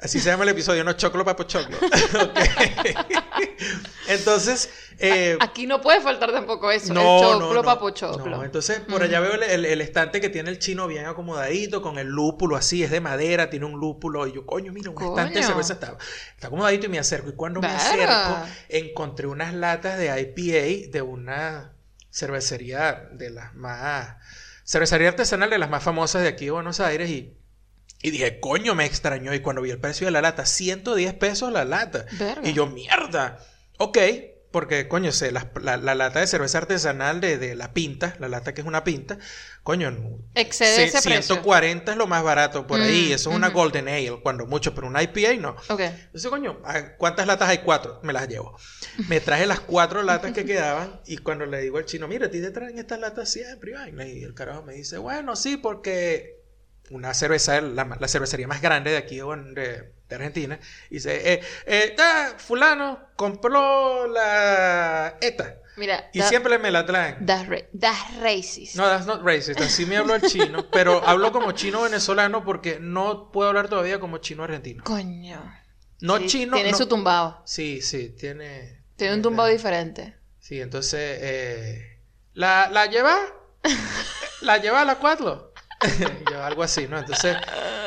Así 0.00 0.20
se 0.20 0.30
llama 0.30 0.44
el 0.44 0.50
episodio, 0.50 0.84
no 0.84 0.92
choclo 0.92 1.24
papo 1.24 1.42
choclo. 1.42 1.76
Entonces. 4.08 4.70
Eh, 5.00 5.36
Aquí 5.40 5.66
no 5.66 5.80
puede 5.80 6.00
faltar 6.00 6.30
tampoco 6.30 6.70
eso. 6.70 6.94
No, 6.94 7.34
el 7.34 7.40
choclo 7.40 7.64
papo 7.64 7.90
choclo. 7.90 8.44
Entonces, 8.44 8.78
por 8.80 9.02
allá 9.02 9.18
veo 9.18 9.32
el, 9.32 9.80
estante 9.80 10.20
que 10.20 10.28
tiene 10.28 10.50
el 10.50 10.60
chino 10.60 10.86
bien 10.86 11.06
acomodadito, 11.06 11.82
con 11.82 11.98
el 11.98 12.06
lúpulo 12.06 12.54
así, 12.54 12.84
es 12.84 12.92
de 12.92 13.00
madera, 13.00 13.50
tiene 13.50 13.66
un 13.66 13.80
lúpulo. 13.80 14.28
Y 14.28 14.34
yo, 14.34 14.46
coño, 14.46 14.72
mira, 14.72 14.90
un 14.90 15.02
estante 15.02 15.40
de 15.40 15.44
cerveza 15.44 15.72
está, 15.72 15.98
está 16.32 16.46
acomodadito 16.46 16.86
y 16.86 16.90
me 16.90 17.00
acerco. 17.00 17.30
Y 17.30 17.34
cuando 17.34 17.60
me 17.60 17.66
acerco, 17.66 18.46
encontré 18.68 19.26
unas 19.26 19.52
latas 19.52 19.98
de 19.98 20.06
IPA 20.20 20.92
de 20.92 21.02
una 21.02 21.72
cervecería 22.12 23.08
de 23.12 23.30
las 23.30 23.52
más. 23.56 24.16
Cervecería 24.64 25.08
artesanal 25.08 25.50
de 25.50 25.58
las 25.58 25.70
más 25.70 25.82
famosas 25.82 26.22
de 26.22 26.28
aquí 26.28 26.44
de 26.44 26.50
Buenos 26.52 26.78
Aires 26.78 27.10
y 27.10 27.37
y 28.02 28.10
dije, 28.10 28.40
coño, 28.40 28.74
me 28.74 28.84
extrañó. 28.84 29.34
Y 29.34 29.40
cuando 29.40 29.62
vi 29.62 29.70
el 29.70 29.80
precio 29.80 30.06
de 30.06 30.12
la 30.12 30.20
lata, 30.20 30.46
110 30.46 31.14
pesos 31.14 31.52
la 31.52 31.64
lata. 31.64 32.06
Y 32.44 32.52
yo, 32.52 32.66
mierda. 32.66 33.40
Ok, 33.78 33.98
porque, 34.50 34.88
coño, 34.88 35.12
sé, 35.12 35.30
la, 35.30 35.50
la, 35.60 35.94
lata 35.94 36.20
de 36.20 36.26
cerveza 36.26 36.58
artesanal 36.58 37.20
de, 37.20 37.36
de, 37.36 37.54
la 37.54 37.74
pinta, 37.74 38.16
la 38.18 38.28
lata 38.28 38.54
que 38.54 38.62
es 38.62 38.66
una 38.66 38.82
pinta, 38.82 39.18
coño, 39.62 39.94
excede 40.34 40.84
ese 40.84 41.02
140 41.02 41.92
es 41.92 41.98
lo 41.98 42.06
más 42.06 42.22
barato 42.22 42.66
por 42.66 42.80
ahí. 42.80 43.08
Mm, 43.10 43.12
Eso 43.12 43.30
es 43.30 43.36
una 43.36 43.50
Golden 43.50 43.88
Ale, 43.88 44.20
cuando 44.22 44.46
mucho, 44.46 44.74
pero 44.74 44.86
una 44.86 45.02
IPA 45.02 45.34
no. 45.38 45.50
Ok. 45.68 45.80
Entonces, 45.80 46.30
coño, 46.30 46.62
¿cuántas 46.96 47.26
latas 47.26 47.50
hay? 47.50 47.58
Cuatro. 47.58 48.00
Me 48.02 48.14
las 48.14 48.26
llevo. 48.26 48.56
Me 49.08 49.20
traje 49.20 49.44
las 49.44 49.60
cuatro 49.60 50.02
latas 50.02 50.32
que 50.32 50.46
quedaban 50.46 51.00
y 51.04 51.18
cuando 51.18 51.44
le 51.44 51.60
digo 51.60 51.76
al 51.76 51.84
chino, 51.84 52.08
mira, 52.08 52.26
a 52.26 52.30
ti 52.30 52.40
te 52.40 52.50
traen 52.50 52.78
estas 52.78 53.00
latas 53.00 53.30
siempre. 53.30 53.74
Y 54.06 54.22
el 54.22 54.32
carajo 54.32 54.62
me 54.62 54.72
dice, 54.72 54.96
bueno, 54.96 55.36
sí, 55.36 55.58
porque 55.58 56.37
una 56.90 57.14
cerveza, 57.14 57.60
la, 57.60 58.08
cervecería 58.08 58.46
más 58.46 58.62
grande 58.62 58.90
de 58.92 58.96
aquí 58.96 59.18
de, 59.18 59.92
Argentina, 60.10 60.58
y 60.90 60.94
dice, 60.94 61.34
eh, 61.34 61.42
eh 61.66 61.96
fulano 62.38 63.00
compró 63.16 64.06
la 64.06 65.16
ETA. 65.20 65.56
Mira, 65.76 66.10
y 66.12 66.20
siempre 66.22 66.58
me 66.58 66.72
la 66.72 66.84
traen. 66.84 67.24
That's, 67.24 67.48
racist. 68.20 68.74
No, 68.74 68.84
that's 68.88 69.06
not 69.06 69.22
racist. 69.22 69.60
Así 69.60 69.86
me 69.86 69.96
hablo 69.96 70.16
el 70.16 70.22
chino, 70.22 70.68
pero 70.72 71.06
hablo 71.06 71.30
como 71.30 71.52
chino 71.52 71.82
venezolano 71.82 72.44
porque 72.44 72.78
no 72.80 73.30
puedo 73.30 73.48
hablar 73.48 73.68
todavía 73.68 74.00
como 74.00 74.18
chino 74.18 74.42
argentino. 74.42 74.82
Coño. 74.82 75.40
No 76.00 76.18
chino. 76.26 76.56
Tiene 76.56 76.74
su 76.74 76.86
tumbado. 76.86 77.42
Sí, 77.44 77.80
sí, 77.80 78.10
tiene. 78.10 78.82
Tiene 78.96 79.14
un 79.14 79.22
tumbado 79.22 79.48
diferente. 79.48 80.16
Sí, 80.40 80.60
entonces, 80.60 81.18
eh, 81.22 82.00
¿la, 82.32 82.68
la 82.70 82.86
lleva? 82.86 83.16
¿La 84.40 84.58
lleva 84.58 84.82
a 84.82 84.84
la 84.84 84.98
cuatro? 84.98 85.47
yo, 86.30 86.44
algo 86.44 86.62
así, 86.62 86.86
¿no? 86.88 86.98
Entonces, 86.98 87.36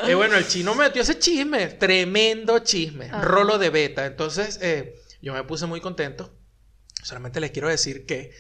eh, 0.07 0.13
bueno, 0.13 0.35
el 0.35 0.47
chino 0.47 0.73
me 0.75 0.85
metió 0.85 1.01
ese 1.01 1.19
chisme, 1.19 1.67
tremendo 1.67 2.59
chisme, 2.59 3.09
rolo 3.21 3.57
de 3.57 3.69
beta. 3.69 4.05
Entonces, 4.05 4.59
eh, 4.61 4.95
yo 5.21 5.33
me 5.33 5.43
puse 5.43 5.65
muy 5.65 5.81
contento. 5.81 6.33
Solamente 7.03 7.39
les 7.39 7.51
quiero 7.51 7.67
decir 7.67 8.05
que. 8.05 8.31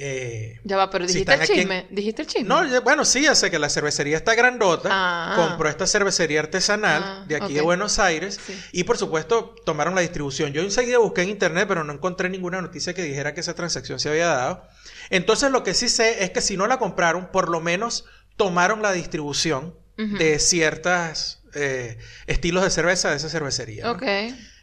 Eh, 0.00 0.60
ya 0.62 0.76
va, 0.76 0.90
pero 0.90 1.04
dijiste 1.06 1.34
el 1.34 1.40
chisme. 1.40 1.88
¿Dijiste 1.90 2.22
el 2.22 2.28
chisme? 2.28 2.48
No, 2.48 2.82
bueno, 2.82 3.04
sí, 3.04 3.22
ya 3.22 3.34
sé 3.34 3.50
que 3.50 3.58
la 3.58 3.68
cervecería 3.68 4.16
está 4.16 4.36
grandota. 4.36 4.88
Ah. 4.92 5.34
compró 5.36 5.68
esta 5.68 5.88
cervecería 5.88 6.38
artesanal 6.38 7.02
ah, 7.04 7.24
de 7.26 7.34
aquí 7.34 7.52
de 7.52 7.62
Buenos 7.62 7.98
Aires. 7.98 8.38
Y 8.70 8.84
por 8.84 8.96
supuesto, 8.96 9.56
tomaron 9.66 9.96
la 9.96 10.00
distribución. 10.00 10.52
Yo 10.52 10.62
enseguida 10.62 10.98
busqué 10.98 11.22
en 11.22 11.30
internet, 11.30 11.66
pero 11.66 11.82
no 11.82 11.92
encontré 11.92 12.30
ninguna 12.30 12.62
noticia 12.62 12.94
que 12.94 13.02
dijera 13.02 13.34
que 13.34 13.40
esa 13.40 13.54
transacción 13.54 13.98
se 13.98 14.08
había 14.08 14.28
dado. 14.28 14.62
Entonces, 15.10 15.50
lo 15.50 15.64
que 15.64 15.74
sí 15.74 15.88
sé 15.88 16.22
es 16.22 16.30
que 16.30 16.42
si 16.42 16.56
no 16.56 16.68
la 16.68 16.78
compraron, 16.78 17.32
por 17.32 17.48
lo 17.48 17.60
menos 17.60 18.04
tomaron 18.38 18.80
la 18.80 18.92
distribución 18.92 19.76
de 19.96 20.38
ciertos 20.38 21.42
eh, 21.54 21.98
estilos 22.28 22.62
de 22.62 22.70
cerveza 22.70 23.10
de 23.10 23.16
esa 23.16 23.28
cervecería. 23.28 23.90
Ok. 23.90 24.04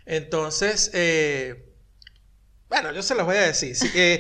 Entonces, 0.05 0.89
eh, 0.93 1.73
bueno, 2.69 2.93
yo 2.93 3.03
se 3.03 3.15
los 3.15 3.25
voy 3.25 3.35
a 3.35 3.41
decir. 3.41 3.75
Eh, 3.93 4.19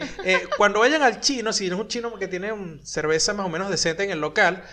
cuando 0.57 0.81
vayan 0.81 1.01
al 1.03 1.21
chino, 1.21 1.53
si 1.53 1.67
es 1.67 1.71
un 1.71 1.87
chino 1.87 2.13
que 2.19 2.27
tiene 2.27 2.51
un 2.51 2.85
cerveza 2.85 3.33
más 3.33 3.45
o 3.45 3.49
menos 3.49 3.69
decente 3.69 4.03
en 4.03 4.11
el 4.11 4.19
local, 4.19 4.63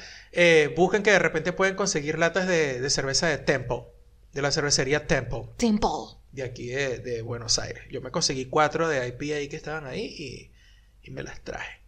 busquen 0.76 1.04
que 1.04 1.12
de 1.12 1.20
repente 1.20 1.52
pueden 1.52 1.76
conseguir 1.76 2.18
latas 2.18 2.48
de, 2.48 2.90
cerveza 2.90 3.28
de 3.28 3.38
Temple, 3.38 3.84
de 4.32 4.42
la 4.42 4.50
cervecería 4.50 5.06
Temple. 5.06 5.44
Temple. 5.56 6.18
De 6.32 6.42
aquí 6.42 6.68
de, 6.68 7.22
Buenos 7.22 7.60
Aires. 7.60 7.84
Yo 7.88 8.00
me 8.00 8.10
conseguí 8.10 8.46
cuatro 8.46 8.88
de 8.88 9.06
IPA 9.06 9.48
que 9.48 9.56
estaban 9.56 9.86
ahí 9.86 10.02
y, 10.02 10.50
y 11.02 11.12
me 11.12 11.22
las 11.22 11.40
traje. 11.44 11.81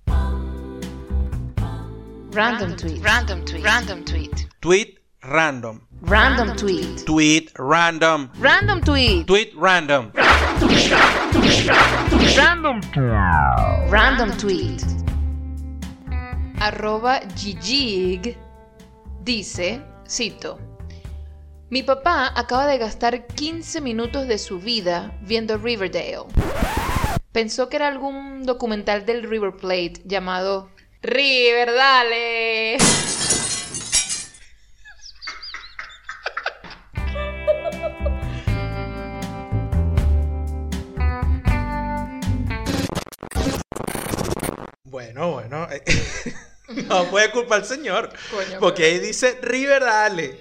Random 2.35 2.75
tweet. 2.75 3.01
Random 3.01 3.45
tweet. 3.45 3.63
Random 3.63 4.05
tweet. 4.05 4.47
Tweet 4.61 4.99
random. 5.23 5.87
Random 6.01 6.57
tweet. 6.57 7.07
Tweet 7.07 7.53
random. 7.57 8.29
Random 8.41 8.81
tweet. 8.81 9.25
Tweet 9.29 9.55
random. 9.55 10.11
Random. 12.35 12.81
Random 13.89 14.37
tweet. 14.37 14.83
Arroba 16.59 17.21
Gigig 17.37 18.37
dice, 19.23 19.81
cito, 20.05 20.59
mi 21.71 21.85
papá 21.85 22.33
acaba 22.35 22.67
de 22.67 22.79
gastar 22.79 23.29
15 23.29 23.81
minutos 23.81 24.27
de 24.27 24.39
su 24.39 24.59
vida 24.59 25.17
viendo 25.23 25.57
Riverdale. 25.57 26.27
Pensó 27.31 27.69
que 27.69 27.77
era 27.77 27.87
algún 27.87 28.43
documental 28.43 29.07
del 29.07 29.23
River 29.23 29.53
Plate 29.55 30.03
llamado 30.05 30.74
River, 31.05 31.75
dale. 31.75 32.79
Bueno, 44.85 45.33
bueno. 45.33 45.69
Eh, 45.71 45.83
no 46.89 47.11
puede 47.11 47.31
culpar 47.33 47.61
al 47.61 47.67
señor. 47.67 48.11
Porque 48.59 48.85
ahí 48.85 48.99
dice 48.99 49.39
River, 49.43 49.83
dale. 49.83 50.41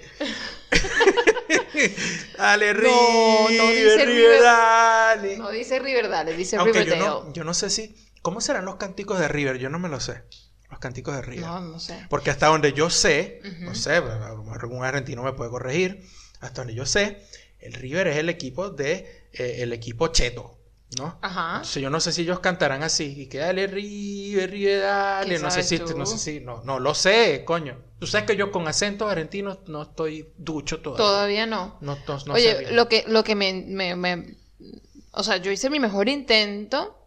River, 2.38 2.82
no, 2.82 3.48
dice 3.48 4.06
River, 4.06 4.08
River, 4.08 4.42
dale. 4.42 5.36
No 5.36 5.50
dice 5.50 5.78
River, 5.78 6.08
dale, 6.08 6.34
dice 6.34 6.56
Aunque 6.56 6.86
yo 6.86 6.96
no, 6.96 7.30
yo 7.34 7.44
no 7.44 7.52
sé 7.52 7.68
si. 7.68 7.94
¿Cómo 8.22 8.40
serán 8.40 8.64
los 8.64 8.76
cánticos 8.76 9.18
de 9.18 9.28
River? 9.28 9.58
Yo 9.58 9.68
no 9.68 9.78
me 9.78 9.90
lo 9.90 10.00
sé. 10.00 10.22
Los 10.70 10.78
cánticos 10.78 11.14
de 11.14 11.22
River. 11.22 11.46
No, 11.46 11.60
no 11.60 11.80
sé. 11.80 12.06
Porque 12.08 12.30
hasta 12.30 12.46
donde 12.46 12.72
yo 12.72 12.90
sé, 12.90 13.40
no 13.60 13.74
sé, 13.74 13.96
algún 13.96 14.84
argentino 14.84 15.22
me 15.22 15.32
puede 15.32 15.50
corregir. 15.50 16.04
Hasta 16.40 16.62
donde 16.62 16.74
yo 16.74 16.84
sé, 16.84 17.22
el 17.60 17.72
River 17.72 18.08
es 18.08 18.16
el 18.16 18.28
equipo 18.28 18.70
de 18.70 19.28
eh, 19.32 19.56
el 19.60 19.72
equipo 19.72 20.08
cheto. 20.08 20.58
¿no? 20.98 21.18
Ajá. 21.22 21.56
Entonces 21.56 21.82
yo 21.82 21.90
no 21.90 22.00
sé 22.00 22.12
si 22.12 22.22
ellos 22.22 22.40
cantarán 22.40 22.82
así 22.82 23.22
y 23.22 23.26
que 23.26 23.38
dale 23.38 23.66
River, 23.66 24.50
River, 24.50 24.80
dale, 24.80 25.38
no 25.38 25.50
sé 25.50 25.62
si, 25.62 25.78
no 25.78 26.06
sé 26.06 26.18
si, 26.18 26.40
no, 26.40 26.62
no 26.64 26.78
lo 26.78 26.94
sé, 26.94 27.42
coño. 27.44 27.76
Tú 27.98 28.06
sabes 28.06 28.26
que 28.26 28.36
yo 28.36 28.50
con 28.50 28.68
acentos 28.68 29.10
argentinos 29.10 29.60
no 29.66 29.82
estoy 29.82 30.32
ducho 30.36 30.80
todavía. 30.80 31.04
Todavía 31.04 31.46
no. 31.46 31.78
No, 31.80 31.96
Oye, 32.32 32.72
lo 32.72 32.88
que, 32.88 33.04
lo 33.06 33.24
que 33.24 33.34
me, 33.34 33.52
me, 33.96 34.36
o 35.12 35.22
sea, 35.22 35.38
yo 35.38 35.50
hice 35.50 35.70
mi 35.70 35.80
mejor 35.80 36.08
intento 36.08 36.98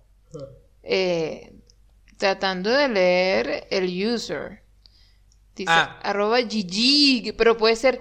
eh, 0.83 1.53
tratando 2.17 2.69
de 2.69 2.89
leer 2.89 3.67
el 3.69 3.85
user. 4.07 4.63
Dice 5.55 5.71
ah. 5.71 5.99
arroba 6.03 6.41
GG, 6.41 7.35
pero 7.35 7.57
puede 7.57 7.75
ser 7.75 7.99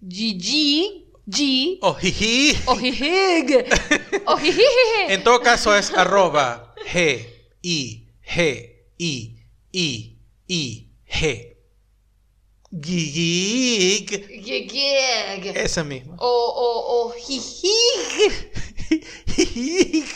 GG 0.00 1.08
G. 1.28 1.78
Ojiji. 1.82 2.56
Ojijig. 2.66 3.66
En 5.08 5.22
todo 5.22 5.40
caso 5.40 5.76
es 5.76 5.92
arroba 5.92 6.74
G, 6.90 7.26
I, 7.60 8.08
G, 8.26 8.38
I, 8.96 9.36
I, 9.72 10.18
I, 10.48 10.88
G. 11.06 11.56
Gigig. 12.70 14.26
Gigig. 14.42 15.52
Ese 15.54 15.84
mismo. 15.84 16.16
O, 16.18 16.26
o, 16.26 17.08
o, 17.08 17.12
jijig. 17.12 18.32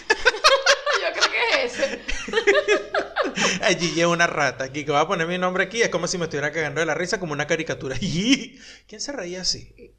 Yo 1.03 1.13
creo 1.13 1.31
que 1.31 1.65
es 1.65 1.79
ese. 1.79 2.01
Allí 3.63 3.93
lleva 3.93 4.13
una 4.13 4.27
rata. 4.27 4.65
Aquí 4.65 4.85
que 4.85 4.93
voy 4.93 5.01
a 5.01 5.07
poner 5.07 5.27
mi 5.27 5.39
nombre 5.39 5.65
aquí 5.65 5.83
es 5.83 5.89
como 5.89 6.07
si 6.07 6.19
me 6.19 6.25
estuviera 6.25 6.53
cagando 6.53 6.81
de 6.81 6.87
la 6.87 6.95
risa 6.95 7.19
como 7.19 7.33
una 7.33 7.47
caricatura. 7.47 7.97
¿Quién 8.87 9.01
se 9.01 9.13
reía 9.13 9.43
así? 9.43 9.95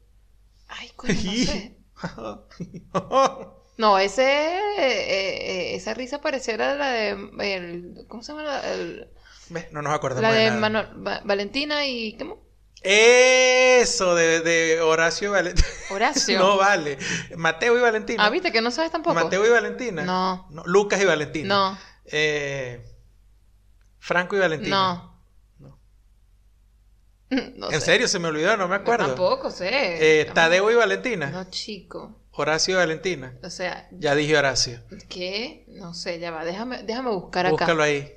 Ay, 0.68 0.90
coño, 0.96 1.14
no 1.14 1.32
sé. 1.36 1.76
No, 3.76 3.98
ese, 3.98 4.22
eh, 4.22 4.72
eh, 4.78 5.74
esa 5.74 5.94
risa 5.94 6.20
pareciera 6.20 6.76
la 6.76 6.90
de, 6.90 7.10
el, 7.56 8.06
¿cómo 8.08 8.22
se 8.22 8.32
llama? 8.32 8.60
El, 8.60 9.08
no 9.72 9.82
nos 9.82 9.92
acordamos 9.92 10.22
La 10.22 10.32
de, 10.32 10.50
de 10.50 11.20
Valentina 11.24 11.86
y, 11.86 12.16
¿cómo? 12.16 12.43
Eso, 12.86 14.14
de, 14.14 14.40
de 14.40 14.82
Horacio 14.82 15.28
y 15.28 15.30
Valentina. 15.30 15.66
Horacio. 15.90 16.38
no 16.38 16.58
vale. 16.58 16.98
Mateo 17.34 17.78
y 17.78 17.80
Valentina. 17.80 18.24
Ah, 18.24 18.30
viste 18.30 18.52
que 18.52 18.60
no 18.60 18.70
sabes 18.70 18.92
tampoco. 18.92 19.14
Mateo 19.14 19.44
y 19.46 19.48
Valentina. 19.48 20.02
No. 20.02 20.46
Lucas 20.66 21.00
y 21.00 21.06
Valentina. 21.06 21.48
No. 21.48 21.78
Eh, 22.04 22.84
Franco 23.98 24.36
y 24.36 24.40
Valentina. 24.40 25.10
No. 25.58 25.80
¿En 27.70 27.80
serio? 27.80 28.06
Se 28.06 28.18
me 28.18 28.28
olvidó, 28.28 28.56
no 28.58 28.68
me 28.68 28.76
acuerdo. 28.76 29.06
tampoco 29.06 29.50
sé. 29.50 30.20
Eh, 30.20 30.26
Tadeo 30.26 30.70
y 30.70 30.74
Valentina. 30.74 31.30
No, 31.30 31.44
chico. 31.50 32.20
Horacio 32.32 32.74
y 32.74 32.76
Valentina. 32.76 33.38
O 33.42 33.48
sea. 33.48 33.88
Ya 33.92 34.14
dije 34.14 34.36
Horacio. 34.36 34.82
¿Qué? 35.08 35.64
No 35.68 35.94
sé, 35.94 36.18
ya 36.18 36.30
va. 36.30 36.44
Déjame, 36.44 36.82
déjame 36.82 37.10
buscar 37.10 37.46
acá. 37.46 37.52
Búscalo 37.52 37.82
ahí. 37.82 38.14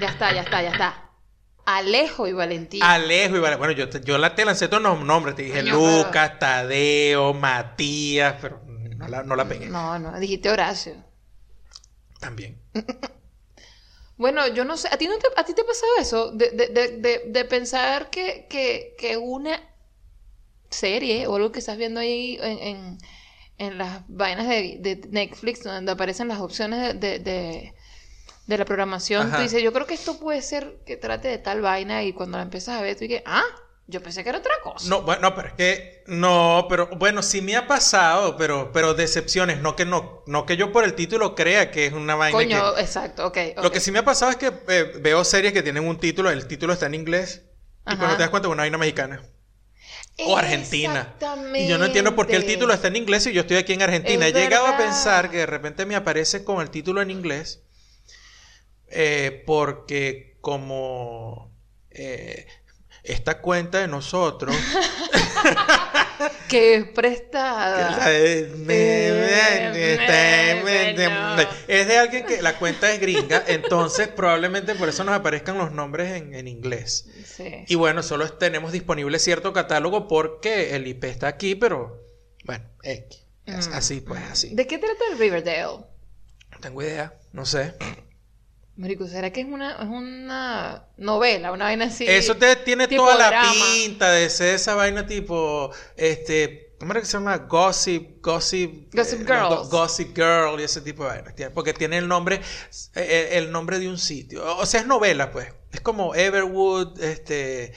Ya 0.00 0.08
está, 0.08 0.32
ya 0.32 0.42
está, 0.42 0.62
ya 0.62 0.70
está. 0.70 1.10
Alejo 1.66 2.26
y 2.26 2.32
Valentina. 2.32 2.94
Alejo 2.94 3.36
y 3.36 3.40
Valentina. 3.40 3.58
Bueno, 3.58 3.72
yo, 3.72 3.88
yo 4.00 4.18
la, 4.18 4.34
te 4.34 4.44
lancé 4.44 4.68
todos 4.68 4.82
los 4.82 5.00
nombres. 5.04 5.36
Te 5.36 5.42
dije 5.42 5.62
Lucas, 5.62 6.38
Tadeo, 6.38 7.34
Matías, 7.34 8.36
pero 8.40 8.62
no 8.66 9.08
la, 9.08 9.22
no 9.22 9.36
la 9.36 9.46
pegué. 9.46 9.66
No, 9.68 9.98
no, 9.98 10.18
dijiste 10.18 10.50
Horacio. 10.50 10.94
También. 12.18 12.60
Bueno, 14.16 14.46
yo 14.48 14.66
no 14.66 14.76
sé, 14.76 14.88
¿a 14.92 14.98
ti, 14.98 15.08
no 15.08 15.16
te, 15.16 15.28
a 15.34 15.44
ti 15.44 15.54
te 15.54 15.62
ha 15.62 15.64
pasado 15.64 15.92
eso? 15.98 16.30
De, 16.32 16.50
de, 16.50 16.68
de, 16.68 17.22
de 17.26 17.44
pensar 17.46 18.10
que, 18.10 18.46
que, 18.50 18.94
que, 18.98 19.16
una 19.16 19.58
serie 20.68 21.26
o 21.26 21.36
algo 21.36 21.52
que 21.52 21.60
estás 21.60 21.78
viendo 21.78 22.00
ahí 22.00 22.38
en, 22.42 22.58
en, 22.58 22.98
en 23.56 23.78
las 23.78 24.02
vainas 24.08 24.46
de, 24.46 25.08
Netflix, 25.08 25.62
donde 25.62 25.92
aparecen 25.92 26.28
las 26.28 26.40
opciones 26.40 27.00
de, 27.00 27.74
la 28.46 28.64
programación, 28.64 29.30
tú 29.30 29.40
dices, 29.42 29.62
yo 29.62 29.72
creo 29.72 29.86
que 29.86 29.94
esto 29.94 30.18
puede 30.18 30.42
ser 30.42 30.78
que 30.84 30.96
trate 30.96 31.28
de 31.28 31.38
tal 31.38 31.60
vaina 31.60 32.02
y 32.02 32.12
cuando 32.12 32.36
la 32.36 32.42
empiezas 32.42 32.78
a 32.78 32.82
ver, 32.82 32.96
tú 32.96 33.04
dices, 33.04 33.22
ah, 33.24 33.44
yo 33.90 34.02
pensé 34.02 34.22
que 34.22 34.28
era 34.28 34.38
otra 34.38 34.54
cosa. 34.62 34.88
No, 34.88 35.02
bueno, 35.02 35.34
pero 35.34 35.48
es 35.48 35.54
que 35.54 36.04
no, 36.06 36.66
pero 36.68 36.88
bueno, 36.96 37.22
sí 37.22 37.42
me 37.42 37.56
ha 37.56 37.66
pasado, 37.66 38.36
pero 38.36 38.70
pero 38.72 38.94
decepciones, 38.94 39.60
no 39.60 39.74
que 39.74 39.84
no 39.84 40.22
no 40.26 40.46
que 40.46 40.56
yo 40.56 40.72
por 40.72 40.84
el 40.84 40.94
título 40.94 41.34
crea 41.34 41.70
que 41.70 41.86
es 41.86 41.92
una 41.92 42.14
vaina 42.14 42.38
Coño, 42.38 42.78
exacto, 42.78 43.26
ok. 43.26 43.38
Lo 43.62 43.72
que 43.72 43.80
sí 43.80 43.90
me 43.90 43.98
ha 43.98 44.04
pasado 44.04 44.30
es 44.30 44.36
que 44.36 44.52
eh, 44.68 44.92
veo 45.00 45.24
series 45.24 45.52
que 45.52 45.62
tienen 45.62 45.86
un 45.86 45.98
título, 45.98 46.30
el 46.30 46.46
título 46.46 46.72
está 46.72 46.86
en 46.86 46.94
inglés 46.94 47.42
y 47.86 47.96
cuando 47.96 48.16
te 48.16 48.22
das 48.22 48.30
cuenta 48.30 48.48
es 48.48 48.52
una 48.52 48.62
vaina 48.62 48.78
mexicana. 48.78 49.22
O 50.26 50.36
argentina. 50.36 51.14
Y 51.54 51.66
yo 51.66 51.78
no 51.78 51.86
entiendo 51.86 52.14
por 52.14 52.26
qué 52.26 52.36
el 52.36 52.44
título 52.44 52.74
está 52.74 52.88
en 52.88 52.96
inglés 52.96 53.26
y 53.26 53.32
yo 53.32 53.40
estoy 53.40 53.56
aquí 53.56 53.72
en 53.72 53.82
Argentina. 53.82 54.26
He 54.26 54.32
llegado 54.32 54.66
a 54.66 54.76
pensar 54.76 55.30
que 55.30 55.38
de 55.38 55.46
repente 55.46 55.86
me 55.86 55.96
aparece 55.96 56.44
con 56.44 56.60
el 56.60 56.70
título 56.70 57.00
en 57.00 57.10
inglés 57.10 57.62
eh, 58.90 59.42
porque 59.46 60.36
como 60.40 61.50
eh, 61.90 62.46
esta 63.02 63.40
cuenta 63.40 63.78
de 63.78 63.88
nosotros. 63.88 64.54
que 66.48 66.74
es 66.74 66.88
prestada. 66.88 68.12
es 68.12 68.56
de 71.88 71.98
alguien 71.98 72.26
que 72.26 72.42
la 72.42 72.58
cuenta 72.58 72.92
es 72.92 73.00
gringa, 73.00 73.42
entonces 73.46 74.08
probablemente 74.08 74.74
por 74.74 74.88
eso 74.88 75.04
nos 75.04 75.14
aparezcan 75.14 75.56
los 75.58 75.72
nombres 75.72 76.10
en, 76.20 76.48
inglés. 76.48 77.08
Y 77.68 77.74
bueno, 77.76 78.02
solo 78.02 78.30
tenemos 78.34 78.72
disponible 78.72 79.18
cierto 79.18 79.52
catálogo 79.52 80.08
porque 80.08 80.74
el 80.74 80.86
IP 80.86 81.04
está 81.04 81.28
aquí, 81.28 81.54
pero 81.54 82.04
bueno, 82.44 82.64
mm. 83.46 83.52
así 83.72 84.00
pues, 84.00 84.22
así. 84.30 84.54
¿De 84.54 84.66
qué 84.66 84.78
trata 84.78 85.04
el 85.12 85.18
Riverdale? 85.18 85.84
No 86.50 86.58
tengo 86.60 86.82
idea, 86.82 87.14
no 87.32 87.46
sé. 87.46 87.74
Marico, 88.80 89.06
¿será 89.06 89.30
que 89.30 89.42
es 89.42 89.46
una, 89.46 89.72
es 89.72 89.88
una 89.88 90.86
novela, 90.96 91.52
una 91.52 91.66
vaina 91.66 91.84
así? 91.84 92.06
Eso 92.08 92.38
te, 92.38 92.56
tiene 92.56 92.88
toda 92.88 93.14
la 93.14 93.42
pinta 93.52 94.10
de 94.10 94.30
ser 94.30 94.54
esa 94.54 94.74
vaina 94.74 95.06
tipo, 95.06 95.70
este, 95.98 96.72
¿cómo 96.78 96.92
era 96.92 97.00
que 97.02 97.06
se 97.06 97.12
llama? 97.12 97.36
Gossip, 97.36 98.24
Gossip... 98.24 98.90
Gossip 98.94 99.28
eh, 99.28 99.68
Gossip 99.70 100.16
Girl 100.16 100.58
y 100.58 100.62
ese 100.62 100.80
tipo 100.80 101.04
de 101.04 101.10
vaina. 101.10 101.50
Porque 101.52 101.74
tiene 101.74 101.98
el 101.98 102.08
nombre, 102.08 102.36
eh, 102.36 102.40
eh, 102.94 103.28
el 103.32 103.52
nombre 103.52 103.78
de 103.80 103.86
un 103.86 103.98
sitio. 103.98 104.42
O 104.56 104.64
sea, 104.64 104.80
es 104.80 104.86
novela, 104.86 105.30
pues. 105.30 105.48
Es 105.72 105.82
como 105.82 106.14
Everwood, 106.14 107.02
este... 107.02 107.74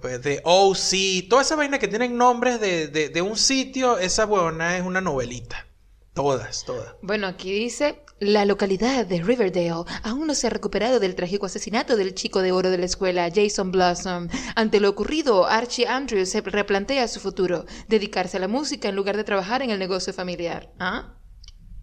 pues 0.00 0.22
de 0.22 0.40
OC, 0.44 1.28
toda 1.28 1.42
esa 1.42 1.56
vaina 1.56 1.78
que 1.78 1.88
tienen 1.88 2.16
nombres 2.16 2.58
de, 2.58 2.88
de, 2.88 3.10
de 3.10 3.20
un 3.20 3.36
sitio, 3.36 3.98
esa 3.98 4.24
buena 4.24 4.78
es 4.78 4.82
una 4.82 5.02
novelita. 5.02 5.66
Todas, 6.14 6.64
todas. 6.64 6.94
Bueno, 7.02 7.28
aquí 7.28 7.52
dice, 7.52 8.02
la 8.18 8.44
localidad 8.44 9.06
de 9.06 9.22
Riverdale 9.22 9.70
aún 10.02 10.26
no 10.26 10.34
se 10.34 10.48
ha 10.48 10.50
recuperado 10.50 10.98
del 10.98 11.14
trágico 11.14 11.46
asesinato 11.46 11.96
del 11.96 12.14
chico 12.14 12.42
de 12.42 12.52
oro 12.52 12.70
de 12.70 12.78
la 12.78 12.86
escuela, 12.86 13.30
Jason 13.32 13.70
Blossom. 13.70 14.28
Ante 14.56 14.80
lo 14.80 14.90
ocurrido, 14.90 15.46
Archie 15.46 15.86
Andrews 15.86 16.30
se 16.30 16.40
replantea 16.40 17.06
su 17.06 17.20
futuro, 17.20 17.64
dedicarse 17.86 18.38
a 18.38 18.40
la 18.40 18.48
música 18.48 18.88
en 18.88 18.96
lugar 18.96 19.16
de 19.16 19.24
trabajar 19.24 19.62
en 19.62 19.70
el 19.70 19.78
negocio 19.78 20.12
familiar. 20.12 20.70
¿Ah? 20.80 21.14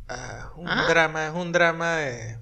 ah 0.09 0.51
un 0.57 0.67
¿Ah? 0.67 0.85
drama, 0.89 1.27
es 1.27 1.33
un 1.33 1.51
drama 1.51 1.95
de... 1.97 2.39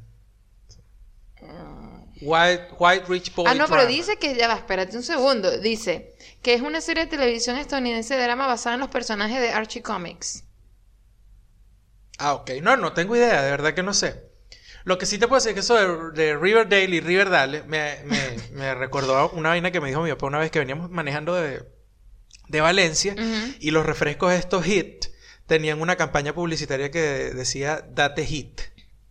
White, 2.22 2.70
White 2.80 3.06
Rich 3.08 3.36
Boy 3.36 3.46
Ah, 3.48 3.54
no, 3.54 3.68
pero 3.68 3.86
dice 3.86 4.18
que, 4.18 4.36
ya 4.36 4.48
va, 4.48 4.56
espérate 4.56 4.96
un 4.96 5.04
segundo, 5.04 5.60
dice 5.60 6.16
que 6.42 6.54
es 6.54 6.62
una 6.62 6.82
serie 6.82 7.04
de 7.04 7.10
televisión 7.10 7.58
estadounidense 7.58 8.16
de 8.16 8.24
drama 8.24 8.48
basada 8.48 8.76
en 8.76 8.80
los 8.80 8.90
personajes 8.90 9.40
de 9.40 9.50
Archie 9.50 9.82
Comics. 9.82 10.45
Ah, 12.18 12.34
ok. 12.34 12.52
No, 12.62 12.78
no 12.78 12.94
tengo 12.94 13.16
idea, 13.16 13.42
de 13.42 13.52
verdad 13.52 13.74
que 13.74 13.84
no 13.84 13.94
sé. 13.94 14.24
Lo 14.84 14.98
que 14.98 15.06
sí 15.08 15.18
te 15.18 15.28
puedo 15.28 15.38
decir 15.38 15.50
es 15.50 15.54
que 15.56 15.60
eso 15.62 16.12
de, 16.12 16.38
Riverdale 16.38 16.96
y 16.96 17.00
Riverdale 17.00 17.64
me, 17.64 17.98
me, 18.52 18.76
recordó 18.76 19.32
una 19.32 19.50
vaina 19.50 19.72
que 19.72 19.82
me 19.82 19.90
dijo 19.90 20.02
mi 20.04 20.12
papá 20.12 20.28
una 20.28 20.40
vez 20.40 20.52
que 20.52 20.60
veníamos 20.60 20.92
manejando 20.92 21.34
de, 21.34 21.64
de 22.48 22.62
Valencia 22.62 23.16
y 23.60 23.72
los 23.72 23.86
refrescos 23.86 24.34
estos 24.34 24.66
HIT 24.66 25.06
tenían 25.48 25.82
una 25.82 25.96
campaña 25.96 26.34
publicitaria 26.34 26.92
que 26.92 27.00
decía 27.00 27.84
date 27.94 28.26
hit. 28.26 28.62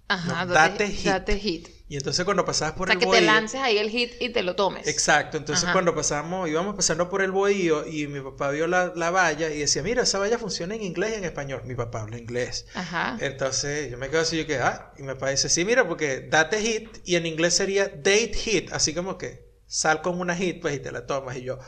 Ajá, 0.07 0.45
No, 0.45 0.55
date, 0.55 0.85
date 0.85 0.89
hit. 0.89 1.07
date 1.07 1.39
hit. 1.39 1.69
Y 1.87 1.97
entonces 1.97 2.25
cuando 2.25 2.45
pasabas 2.47 2.75
O 2.75 2.77
por 2.77 2.89
sea, 2.89 2.95
el 2.95 2.99
que 3.01 3.05
te 3.07 3.21
bohío... 3.21 3.27
lances 3.27 3.61
ahí 3.61 3.77
el 3.77 3.91
hit 3.91 4.13
y 4.21 4.31
te 4.31 4.43
lo 4.43 4.57
tomes. 4.57 4.87
Exacto, 4.89 5.37
entonces 5.37 5.65
Ajá. 5.65 5.73
cuando 5.75 5.95
pasamos, 5.95 6.49
íbamos 6.49 6.75
pasando 6.75 7.11
por 7.11 7.21
el 7.21 7.31
bohío 7.31 7.87
y 7.87 8.07
mi 8.07 8.21
papá 8.21 8.51
vio 8.51 8.67
la, 8.67 8.93
la 8.97 9.11
valla 9.11 9.51
y 9.51 9.59
decía, 9.59 9.83
mira, 9.83 10.03
esa 10.03 10.19
valla 10.19 10.39
funciona 10.39 10.75
en 10.75 10.83
inglés 10.83 11.13
y 11.13 11.15
en 11.17 11.25
español. 11.25 11.63
Mi 11.67 11.75
papá 11.75 12.01
habla 12.01 12.17
inglés. 12.17 12.67
Ajá. 12.75 13.19
Entonces 13.21 13.91
yo 13.91 13.99
me 13.99 14.09
quedo 14.09 14.23
así, 14.23 14.39
yo 14.39 14.47
que, 14.47 14.59
ah, 14.59 14.93
y 14.97 15.03
mi 15.03 15.09
papá 15.09 15.29
dice, 15.31 15.49
sí, 15.51 15.65
mira, 15.67 15.87
porque 15.87 16.21
date 16.21 16.59
hit 16.61 16.89
y 17.05 17.17
en 17.17 17.27
inglés 17.27 17.55
sería 17.55 17.89
date 17.89 18.33
hit, 18.35 18.73
así 18.73 18.95
como 18.95 19.19
que 19.19 19.45
sal 19.67 20.01
con 20.01 20.19
una 20.19 20.35
hit, 20.35 20.63
pues 20.63 20.75
y 20.77 20.79
te 20.81 20.91
la 20.91 21.05
tomas. 21.07 21.37
Y 21.37 21.43
yo, 21.43 21.59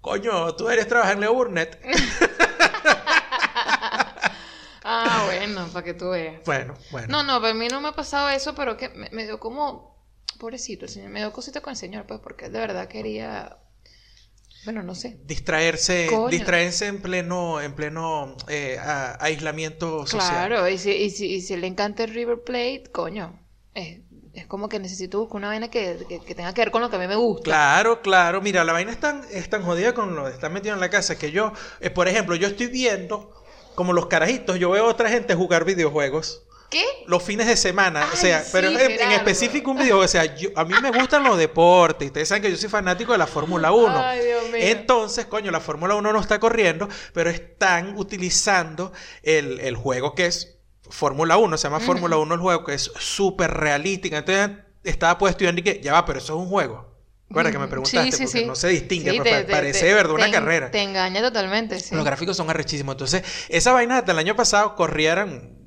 coño, 0.00 0.54
tú 0.56 0.70
eres 0.70 0.88
trabajar 0.88 1.14
en 1.14 1.20
Leurnet. 1.20 1.78
Bueno, 5.36 5.68
para 5.72 5.84
que 5.84 5.94
tú 5.94 6.10
veas. 6.10 6.42
bueno, 6.44 6.74
bueno. 6.90 7.08
No, 7.08 7.22
no, 7.22 7.40
para 7.40 7.54
mí 7.54 7.68
no 7.68 7.80
me 7.80 7.88
ha 7.88 7.92
pasado 7.92 8.28
eso, 8.30 8.54
pero 8.54 8.76
que 8.76 8.88
me, 8.90 9.08
me 9.10 9.24
dio 9.24 9.38
como. 9.40 9.96
Pobrecito 10.38 10.84
el 10.84 10.90
señor, 10.90 11.10
me 11.10 11.18
dio 11.20 11.32
cosita 11.32 11.60
con 11.60 11.72
el 11.72 11.76
señor, 11.76 12.06
pues, 12.06 12.20
porque 12.20 12.48
de 12.48 12.58
verdad 12.60 12.86
quería. 12.88 13.58
Bueno, 14.64 14.82
no 14.82 14.94
sé. 14.94 15.18
Distraerse, 15.24 16.06
Coño. 16.10 16.28
distraerse 16.28 16.86
en 16.86 17.00
pleno, 17.00 17.60
en 17.60 17.72
pleno 17.74 18.36
eh, 18.48 18.78
a- 18.78 19.16
aislamiento 19.24 20.06
social. 20.06 20.48
Claro, 20.48 20.68
y 20.68 20.78
si, 20.78 20.90
y, 20.90 21.10
si, 21.10 21.26
y 21.26 21.40
si 21.40 21.56
le 21.56 21.66
encanta 21.66 22.04
el 22.04 22.12
River 22.12 22.42
Plate, 22.42 22.84
coño. 22.92 23.40
Es, 23.74 24.00
es 24.34 24.46
como 24.46 24.68
que 24.68 24.78
necesito 24.78 25.20
buscar 25.20 25.36
una 25.36 25.48
vaina 25.48 25.70
que, 25.70 25.98
que, 26.08 26.20
que 26.20 26.34
tenga 26.34 26.52
que 26.52 26.60
ver 26.60 26.70
con 26.70 26.82
lo 26.82 26.90
que 26.90 26.96
a 26.96 26.98
mí 26.98 27.06
me 27.08 27.16
gusta. 27.16 27.44
Claro, 27.44 28.02
claro. 28.02 28.40
Mira, 28.42 28.62
la 28.64 28.72
vaina 28.72 28.90
es 28.92 29.00
tan, 29.00 29.22
es 29.32 29.48
tan 29.48 29.62
jodida 29.62 29.94
con 29.94 30.14
lo 30.14 30.26
de 30.26 30.32
estar 30.34 30.50
metido 30.50 30.74
en 30.74 30.80
la 30.80 30.90
casa 30.90 31.18
que 31.18 31.30
yo, 31.32 31.52
eh, 31.80 31.90
por 31.90 32.06
ejemplo, 32.08 32.34
yo 32.36 32.48
estoy 32.48 32.66
viendo 32.66 33.32
como 33.78 33.92
los 33.92 34.06
carajitos, 34.06 34.58
yo 34.58 34.70
veo 34.70 34.86
a 34.86 34.88
otra 34.88 35.08
gente 35.08 35.36
jugar 35.36 35.64
videojuegos 35.64 36.42
¿Qué? 36.68 36.84
los 37.06 37.22
fines 37.22 37.46
de 37.46 37.56
semana, 37.56 38.08
o 38.12 38.16
sea, 38.16 38.42
sí, 38.42 38.50
pero 38.50 38.68
en, 38.70 39.12
específico 39.12 39.70
un 39.70 39.76
videojuego, 39.76 40.04
o 40.04 40.08
sea, 40.08 40.34
yo- 40.34 40.50
a 40.56 40.64
mí 40.64 40.74
me 40.82 40.90
gustan 40.90 41.22
los 41.22 41.38
deportes, 41.38 42.06
y 42.06 42.08
ustedes 42.08 42.26
saben 42.28 42.42
que 42.42 42.50
yo 42.50 42.56
soy 42.56 42.68
fanático 42.68 43.12
de 43.12 43.18
la 43.18 43.28
Fórmula 43.28 43.70
1. 43.70 43.96
Ay, 43.96 44.26
Dios 44.26 44.42
mío. 44.50 44.60
Entonces, 44.62 45.26
coño, 45.26 45.52
la 45.52 45.60
Fórmula 45.60 45.94
1 45.94 46.12
no 46.12 46.20
está 46.20 46.40
corriendo, 46.40 46.88
pero 47.12 47.30
están 47.30 47.96
utilizando 47.96 48.92
el, 49.22 49.60
el 49.60 49.76
juego 49.76 50.16
que 50.16 50.26
es 50.26 50.58
Fórmula 50.90 51.36
1, 51.36 51.56
se 51.56 51.68
llama 51.68 51.78
Fórmula 51.78 52.16
1 52.16 52.34
el 52.34 52.40
juego, 52.40 52.64
que 52.64 52.74
es 52.74 52.90
súper 52.98 53.52
realística. 53.52 54.18
Entonces, 54.18 54.50
estaba 54.82 55.18
puesto 55.18 55.44
y 55.44 55.62
que, 55.62 55.80
ya 55.80 55.92
va, 55.92 56.04
pero 56.04 56.18
eso 56.18 56.34
es 56.34 56.40
un 56.40 56.48
juego. 56.48 56.87
Recuerda 57.28 57.50
que 57.52 57.58
me 57.58 57.68
preguntaste, 57.68 58.10
sí, 58.12 58.16
sí, 58.18 58.24
porque 58.24 58.38
sí. 58.40 58.44
no 58.46 58.54
se 58.56 58.68
distingue, 58.68 59.10
pero 59.12 59.24
te- 59.24 59.30
pa- 59.30 59.46
te- 59.46 59.52
parece 59.52 59.80
te- 59.86 59.94
verdad 59.94 60.12
una 60.14 60.26
te 60.26 60.32
carrera. 60.32 60.70
Te 60.70 60.82
engaña 60.82 61.20
totalmente, 61.20 61.78
sí. 61.78 61.94
Los 61.94 62.04
gráficos 62.04 62.36
son 62.36 62.48
arrechísimos. 62.48 62.94
Entonces, 62.94 63.22
esa 63.50 63.72
vaina 63.72 63.98
hasta 63.98 64.12
el 64.12 64.18
año 64.18 64.34
pasado 64.34 64.74
corrieran, 64.76 65.58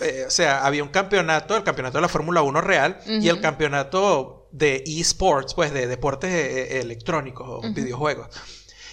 eh, 0.00 0.24
o 0.28 0.30
sea, 0.30 0.64
había 0.64 0.82
un 0.84 0.90
campeonato, 0.90 1.56
el 1.56 1.64
campeonato 1.64 1.98
de 1.98 2.02
la 2.02 2.08
Fórmula 2.08 2.42
1 2.42 2.60
real 2.60 3.00
y 3.06 3.28
el 3.28 3.40
campeonato 3.40 4.48
de 4.52 4.84
esports, 4.86 5.54
pues 5.54 5.72
de 5.72 5.86
deportes 5.88 6.30
eh, 6.32 6.76
eh, 6.76 6.80
electrónicos 6.82 7.46
o 7.48 7.60
videojuegos. 7.74 8.28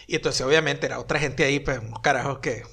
Y 0.07 0.15
entonces, 0.15 0.41
obviamente, 0.41 0.87
era 0.87 0.99
otra 0.99 1.19
gente 1.19 1.43
ahí, 1.43 1.59
pues, 1.59 1.77
unos 1.79 1.99
carajos 1.99 2.39
que. 2.39 2.63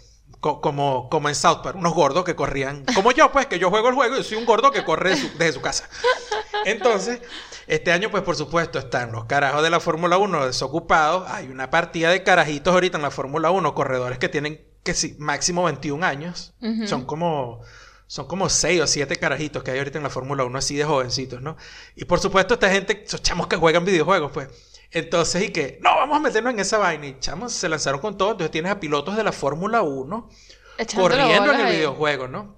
co- 0.40 0.60
Como, 0.62 1.08
como 1.10 1.28
en 1.28 1.34
South 1.34 1.60
Park, 1.62 1.76
unos 1.76 1.92
gordos 1.94 2.24
que 2.24 2.34
corrían, 2.34 2.84
como 2.94 3.12
yo, 3.12 3.30
pues, 3.30 3.46
que 3.46 3.58
yo 3.58 3.68
juego 3.70 3.90
el 3.90 3.94
juego 3.94 4.16
y 4.16 4.24
soy 4.24 4.38
un 4.38 4.46
gordo 4.46 4.70
que 4.72 4.82
corre 4.82 5.10
de 5.10 5.16
su- 5.18 5.30
desde 5.38 5.52
su 5.52 5.60
casa. 5.60 5.88
Entonces, 6.64 7.20
este 7.66 7.92
año, 7.92 8.11
pues 8.11 8.22
por 8.22 8.37
supuesto, 8.37 8.79
están 8.79 9.12
los 9.12 9.25
carajos 9.27 9.62
de 9.62 9.70
la 9.70 9.81
Fórmula 9.81 10.18
1 10.18 10.46
desocupados. 10.46 11.29
Hay 11.31 11.48
una 11.48 11.70
partida 11.70 12.11
de 12.11 12.22
carajitos 12.22 12.72
ahorita 12.72 12.96
en 12.96 13.03
la 13.03 13.11
Fórmula 13.11 13.51
1, 13.51 13.75
corredores 13.75 14.18
que 14.18 14.29
tienen, 14.29 14.61
que 14.83 14.94
sí, 14.94 15.16
máximo 15.18 15.64
21 15.64 16.05
años. 16.05 16.55
Son 16.87 17.05
como... 17.05 17.61
Son 18.07 18.27
como 18.27 18.51
6 18.51 18.83
o 18.83 18.87
7 18.87 19.16
carajitos 19.16 19.62
que 19.62 19.70
hay 19.70 19.79
ahorita 19.79 19.96
en 19.96 20.05
la 20.05 20.11
Fórmula 20.11 20.44
1 20.44 20.59
así 20.59 20.77
de 20.77 20.85
jovencitos, 20.85 21.40
¿no? 21.40 21.57
Y 21.96 22.05
por 22.05 22.20
supuesto 22.20 22.53
esta 22.53 22.68
gente, 22.68 23.05
esos 23.07 23.22
chamos 23.22 23.46
que 23.46 23.57
juegan 23.57 23.87
videojuegos, 23.87 24.33
pues. 24.33 24.48
Entonces, 24.90 25.44
y 25.44 25.48
que, 25.48 25.79
no, 25.83 25.96
vamos 25.96 26.18
a 26.18 26.20
meternos 26.20 26.53
en 26.53 26.61
esa 26.61 26.77
vaina. 26.77 27.07
Y 27.07 27.18
chamos, 27.20 27.55
se 27.55 27.70
lanzaron 27.70 28.03
con 28.03 28.18
todo. 28.18 28.33
Entonces 28.33 28.51
tienes 28.51 28.70
a 28.70 28.81
pilotos 28.81 29.16
de 29.16 29.25
la 29.25 29.33
Fórmula 29.33 29.81
1 29.81 30.29
Echándole 30.77 31.16
corriendo 31.16 31.55
en 31.55 31.61
el 31.61 31.66
ahí. 31.66 31.77
videojuego, 31.77 32.29
¿no? 32.29 32.57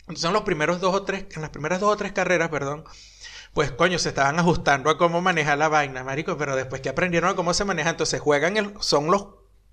Entonces 0.00 0.24
en 0.24 0.32
los 0.32 0.42
primeros 0.42 0.80
dos 0.80 0.94
o 0.94 1.02
tres, 1.02 1.26
en 1.34 1.42
las 1.42 1.50
primeras 1.50 1.80
dos 1.80 1.92
o 1.92 1.96
tres 1.96 2.12
carreras, 2.12 2.48
perdón, 2.48 2.84
pues 3.54 3.70
coño, 3.70 3.98
se 3.98 4.10
estaban 4.10 4.38
ajustando 4.38 4.90
a 4.90 4.98
cómo 4.98 5.20
manejar 5.22 5.56
la 5.58 5.68
vaina, 5.68 6.04
marico, 6.04 6.36
pero 6.36 6.54
después 6.56 6.80
que 6.82 6.88
aprendieron 6.90 7.30
a 7.30 7.34
cómo 7.36 7.54
se 7.54 7.64
maneja, 7.64 7.90
entonces 7.90 8.20
juegan 8.20 8.56
el, 8.56 8.74
son 8.80 9.06
los 9.10 9.26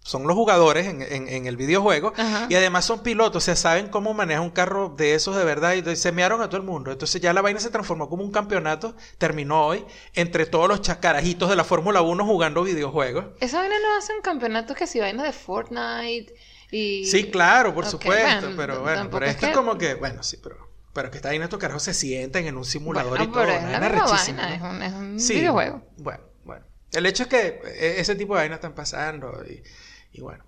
son 0.03 0.23
los 0.25 0.35
jugadores 0.35 0.87
en, 0.87 1.03
en- 1.03 1.27
en 1.27 1.45
el 1.45 1.57
videojuego 1.57 2.11
Ajá. 2.17 2.47
y 2.49 2.55
además 2.55 2.85
son 2.85 3.03
pilotos, 3.03 3.43
o 3.43 3.45
sea, 3.45 3.55
saben 3.55 3.87
cómo 3.87 4.15
manejar 4.15 4.41
un 4.41 4.49
carro 4.49 4.89
de 4.97 5.13
esos 5.13 5.35
de 5.35 5.43
verdad 5.43 5.73
y 5.75 5.77
entonces 5.77 6.01
se 6.01 6.11
mearon 6.11 6.41
a 6.41 6.47
todo 6.49 6.57
el 6.57 6.63
mundo. 6.65 6.91
Entonces 6.91 7.21
ya 7.21 7.33
la 7.33 7.43
vaina 7.43 7.59
se 7.59 7.69
transformó 7.69 8.09
como 8.09 8.23
un 8.23 8.31
campeonato, 8.31 8.95
terminó 9.19 9.63
hoy, 9.67 9.85
entre 10.15 10.47
todos 10.47 10.67
los 10.67 10.81
chacarajitos 10.81 11.51
de 11.51 11.55
la 11.55 11.63
Fórmula 11.63 12.01
1 12.01 12.25
jugando 12.25 12.63
videojuegos. 12.63 13.25
Esa 13.41 13.59
vaina 13.59 13.75
no 13.79 13.95
hacen 13.95 14.15
campeonatos 14.23 14.75
que 14.75 14.87
si 14.87 14.99
vainas 14.99 15.23
de 15.23 15.33
Fortnite 15.33 16.33
y... 16.71 17.05
Sí, 17.05 17.29
claro, 17.29 17.71
por 17.75 17.85
supuesto, 17.85 18.47
bueno, 18.47 18.57
pero 18.57 18.81
bueno, 18.81 19.07
pero 19.11 19.25
es 19.27 19.33
esto 19.35 19.45
es 19.45 19.51
que- 19.51 19.55
como 19.55 19.77
que, 19.77 19.93
bueno, 19.93 20.23
sí, 20.23 20.37
pero, 20.41 20.67
pero 20.93 21.09
que 21.11 21.17
está 21.17 21.29
ahí 21.29 21.37
estos 21.43 21.59
carajos 21.59 21.83
se 21.83 21.93
sienten 21.93 22.47
en 22.47 22.57
un 22.57 22.65
simulador 22.65 23.17
Bueno, 23.17 23.23
y 23.25 23.27
todo, 23.33 23.41
pero 23.45 23.53
es 23.53 23.59
una 23.63 23.71
la 23.71 23.79
vaina 23.79 23.89
misma 23.89 24.05
vaina, 24.35 24.49
¿no? 24.49 24.55
es 24.55 24.61
un, 24.75 24.81
es 24.83 24.93
un 24.93 25.19
Sí, 25.19 25.33
videojuego. 25.35 25.85
Bueno, 25.97 26.23
bueno. 26.43 26.65
El 26.93 27.05
hecho 27.05 27.23
es 27.23 27.29
que 27.29 27.47
eh, 27.65 27.95
ese 27.99 28.15
tipo 28.15 28.33
de 28.35 28.41
vainas 28.41 28.57
están 28.57 28.73
pasando 28.75 29.43
y, 29.47 29.63
y 30.11 30.21
bueno, 30.21 30.43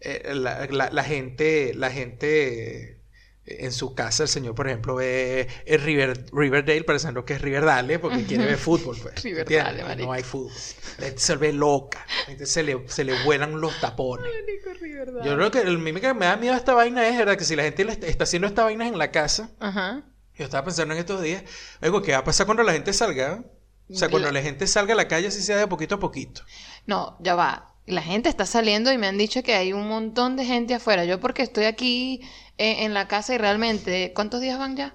eh, 0.00 0.32
la, 0.34 0.66
la- 0.66 0.90
la 0.90 1.04
gente, 1.04 1.72
la 1.74 1.90
gente 1.90 2.99
en 3.58 3.72
su 3.72 3.94
casa, 3.94 4.22
el 4.22 4.28
señor, 4.28 4.54
por 4.54 4.68
ejemplo, 4.68 4.94
ve 4.94 5.48
el 5.66 5.80
River, 5.80 6.26
Riverdale 6.32 6.84
pensando 6.84 7.24
que 7.24 7.34
es 7.34 7.42
Riverdale 7.42 7.98
porque 7.98 8.24
quiere 8.24 8.44
ver 8.46 8.56
fútbol. 8.58 8.96
Pues, 9.02 9.22
Riverdale, 9.22 9.96
no 9.96 10.12
hay 10.12 10.22
fútbol. 10.22 10.52
La 10.98 11.06
gente 11.06 11.20
se 11.20 11.36
ve 11.36 11.52
loca, 11.52 12.06
la 12.20 12.24
gente 12.26 12.46
se 12.46 12.62
le, 12.62 12.88
se 12.88 13.04
le 13.04 13.22
vuelan 13.24 13.60
los 13.60 13.78
tapones. 13.80 14.26
Yo 15.24 15.34
creo 15.36 15.50
que 15.50 15.60
el 15.60 15.78
mime 15.78 16.00
que 16.00 16.12
me 16.14 16.26
da 16.26 16.36
miedo 16.36 16.54
a 16.54 16.56
esta 16.58 16.74
vaina 16.74 17.06
es, 17.08 17.16
¿verdad? 17.18 17.36
Que 17.36 17.44
si 17.44 17.56
la 17.56 17.62
gente 17.64 17.84
le 17.84 17.92
está- 17.92 18.24
haciendo 18.24 18.46
esta 18.48 18.64
vaina 18.64 18.86
en 18.86 18.98
la 18.98 19.10
casa, 19.10 19.50
Ajá. 19.60 20.02
yo 20.36 20.44
estaba 20.44 20.64
pensando 20.64 20.94
en 20.94 21.00
estos 21.00 21.20
días, 21.22 21.42
algo 21.80 22.02
¿qué 22.02 22.12
va 22.12 22.18
a 22.18 22.24
pasar 22.24 22.46
cuando 22.46 22.62
la 22.62 22.72
gente 22.72 22.92
salga? 22.92 23.42
O 23.90 23.94
sea, 23.94 24.08
cuando 24.08 24.28
La- 24.28 24.34
la 24.40 24.42
gente 24.42 24.66
salga 24.66 24.92
a 24.94 24.96
la 24.96 25.08
calle, 25.08 25.28
así 25.28 25.42
sea 25.42 25.56
de 25.56 25.66
poquito 25.66 25.96
a 25.96 25.98
poquito. 25.98 26.42
No, 26.86 27.16
ya 27.20 27.34
va. 27.34 27.66
La 27.86 28.02
gente 28.02 28.28
está 28.28 28.46
saliendo 28.46 28.92
y 28.92 28.98
me 28.98 29.08
han 29.08 29.18
dicho 29.18 29.42
que 29.42 29.54
hay 29.54 29.72
un 29.72 29.88
montón 29.88 30.36
de 30.36 30.44
gente 30.44 30.74
afuera. 30.74 31.04
Yo 31.04 31.18
porque 31.18 31.42
estoy 31.42 31.64
aquí 31.64 32.20
eh, 32.60 32.84
en 32.84 32.92
la 32.92 33.08
casa 33.08 33.34
y 33.34 33.38
realmente... 33.38 34.12
¿Cuántos 34.14 34.42
días 34.42 34.58
van 34.58 34.76
ya? 34.76 34.94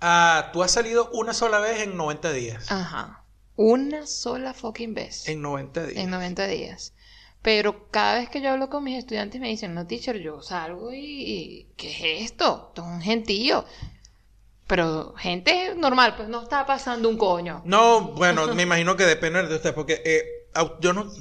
Ah, 0.00 0.48
tú 0.54 0.62
has 0.62 0.70
salido 0.70 1.10
una 1.12 1.34
sola 1.34 1.60
vez 1.60 1.82
en 1.82 1.98
90 1.98 2.32
días. 2.32 2.72
Ajá. 2.72 3.26
Una 3.56 4.06
sola 4.06 4.54
fucking 4.54 4.94
vez. 4.94 5.28
En 5.28 5.42
90 5.42 5.86
días. 5.88 6.02
En 6.02 6.10
90 6.10 6.46
días. 6.46 6.94
Pero 7.42 7.90
cada 7.90 8.20
vez 8.20 8.30
que 8.30 8.40
yo 8.40 8.48
hablo 8.48 8.70
con 8.70 8.84
mis 8.84 8.96
estudiantes 8.96 9.38
me 9.38 9.48
dicen, 9.48 9.74
no, 9.74 9.86
teacher, 9.86 10.16
yo 10.16 10.40
salgo 10.40 10.94
y... 10.94 11.68
¿Qué 11.76 11.90
es 11.90 12.30
esto? 12.30 12.68
Esto 12.70 12.80
es 12.80 12.88
un 12.88 13.02
gentío. 13.02 13.66
Pero 14.66 15.12
gente 15.18 15.74
normal, 15.76 16.16
pues 16.16 16.30
no 16.30 16.42
está 16.42 16.64
pasando 16.64 17.06
un 17.10 17.18
coño. 17.18 17.60
No, 17.66 18.12
bueno, 18.12 18.54
me 18.54 18.62
imagino 18.62 18.96
que 18.96 19.04
depende 19.04 19.46
de 19.46 19.56
usted, 19.56 19.74
porque 19.74 20.00
eh, 20.06 20.24
yo 20.80 20.94
no... 20.94 21.12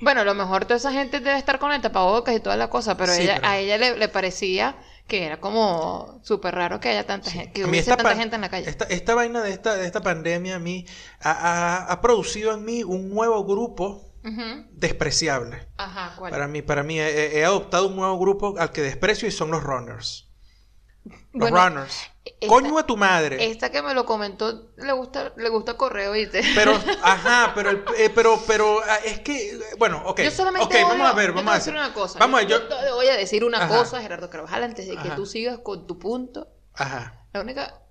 Bueno, 0.00 0.20
a 0.20 0.24
lo 0.24 0.34
mejor 0.34 0.64
toda 0.64 0.76
esa 0.76 0.92
gente 0.92 1.20
debe 1.20 1.36
estar 1.38 1.58
con 1.58 1.72
el 1.72 1.80
tapabocas 1.80 2.34
y 2.36 2.40
toda 2.40 2.56
la 2.56 2.68
cosa, 2.70 2.96
pero, 2.96 3.12
Sí, 3.12 3.22
ella, 3.22 3.36
pero- 3.36 3.48
a 3.48 3.58
ella 3.58 3.78
le, 3.78 3.96
le 3.96 4.08
parecía 4.08 4.76
que 5.06 5.24
era 5.24 5.40
como 5.40 6.20
súper 6.22 6.54
raro 6.54 6.80
que 6.80 6.90
haya 6.90 7.06
tanta 7.06 7.30
gente, 7.30 7.52
que 7.52 7.64
hubiese 7.64 7.96
tanta 7.96 8.14
gente 8.14 8.34
en 8.36 8.42
la 8.42 8.50
calle. 8.50 8.68
Esta, 8.68 8.84
esta 8.84 9.14
vaina 9.14 9.42
de 9.42 9.52
esta, 9.52 9.74
de 9.74 9.86
esta 9.86 10.02
pandemia 10.02 10.56
a 10.56 10.58
mí 10.58 10.86
ha, 11.20 11.30
ha- 11.30 11.92
ha 11.92 12.00
producido 12.02 12.52
en 12.52 12.64
mí 12.64 12.84
un 12.84 13.08
nuevo 13.10 13.44
grupo 13.44 14.04
despreciable. 14.72 15.66
Ajá, 15.78 16.14
¿cuál? 16.16 16.30
Para 16.30 16.46
mí, 16.48 16.60
para 16.62 16.82
mí 16.82 17.00
he, 17.00 17.38
he 17.38 17.44
adoptado 17.44 17.88
un 17.88 17.96
nuevo 17.96 18.18
grupo 18.18 18.54
al 18.58 18.70
que 18.72 18.82
desprecio 18.82 19.26
y 19.26 19.30
son 19.30 19.50
los 19.50 19.62
runners. 19.62 20.28
Los 21.32 21.50
Bueno, 21.50 21.56
runners. 21.68 22.10
Esta- 22.40 22.46
Coño 22.48 22.78
a 22.78 22.86
tu 22.86 22.96
madre. 22.96 23.44
Esta 23.50 23.70
que 23.70 23.82
me 23.82 23.94
lo 23.94 24.04
comentó 24.06 24.70
le 24.76 24.92
gusta, 24.92 25.32
le 25.36 25.48
gusta 25.48 25.76
correo, 25.76 26.12
¿viste? 26.12 26.42
Pero, 26.54 26.72
ajá, 27.02 27.52
pero, 27.54 27.70
el- 27.70 27.84
eh, 27.96 28.10
pero, 28.14 28.40
pero, 28.46 28.80
ah, 28.88 28.96
es 29.04 29.20
que, 29.20 29.58
bueno, 29.78 30.02
ok. 30.06 30.20
yo 30.22 30.30
solamente 30.30 30.66
ok, 30.66 30.74
vamos 30.82 30.96
odio- 30.96 31.06
a 31.06 31.12
ver, 31.14 31.28
vamos 31.30 31.44
voy 31.44 31.52
a 31.52 31.56
decir 31.58 31.72
una 31.74 31.92
cosa. 31.94 32.18
Vamos 32.18 32.42
yo, 32.46 32.68
yo, 32.68 32.94
voy 32.96 33.08
a 33.08 33.16
decir 33.16 33.44
una 33.44 33.58
Ajá. 33.64 33.68
cosa, 33.78 34.00
Gerardo 34.00 34.28
Carvajal, 34.30 34.62
antes 34.64 34.86
de 34.88 34.94
que 34.94 35.08
Ajá. 35.08 35.14
tú 35.16 35.26
sigas 35.26 35.58
con 35.58 35.86
tu 35.86 35.98
punto. 35.98 36.48
ajá, 36.74 37.26
La 37.32 37.40
única 37.40 37.82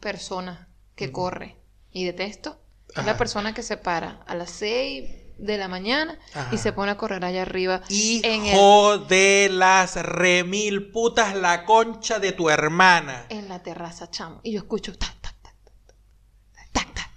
persona 0.00 0.68
que 0.94 1.12
corre 1.12 1.56
y 1.90 2.04
detesto 2.04 2.60
es 2.96 3.04
la 3.04 3.16
persona 3.16 3.54
que 3.54 3.62
se 3.62 3.76
para 3.76 4.22
a 4.26 4.34
las 4.34 4.50
6 4.50 5.17
de 5.38 5.56
la 5.56 5.68
mañana 5.68 6.18
Ajá. 6.34 6.48
y 6.52 6.58
se 6.58 6.72
pone 6.72 6.90
a 6.90 6.96
correr 6.96 7.24
allá 7.24 7.42
arriba 7.42 7.80
en 7.88 8.44
el 8.44 8.52
hijo 8.54 8.98
de 8.98 9.48
las 9.50 9.96
remil 9.96 10.90
putas, 10.90 11.34
la 11.34 11.64
concha 11.64 12.18
de 12.18 12.32
tu 12.32 12.50
hermana. 12.50 13.26
en 13.28 13.48
la 13.48 13.62
terraza, 13.62 14.10
chamo. 14.10 14.40
Y 14.42 14.52
yo 14.52 14.58
escucho 14.58 14.96
tac, 14.98 15.14
tac, 15.20 15.34
tac, 15.42 15.54
tac, 16.72 16.94
tac, 16.94 17.16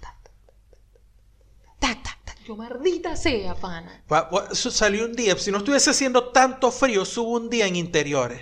tac, 1.80 2.02
tac, 2.02 2.24
tac. 2.24 2.38
Yo, 2.46 2.56
maldita 2.56 3.14
sea, 3.16 3.54
pana. 3.54 4.04
Salió 4.52 5.04
un 5.04 5.12
día. 5.14 5.36
Si 5.38 5.50
no 5.50 5.58
estuviese 5.58 5.90
haciendo 5.90 6.30
tanto 6.30 6.70
frío, 6.72 7.04
subo 7.04 7.32
un 7.32 7.50
día 7.50 7.66
en 7.66 7.76
interiores. 7.76 8.40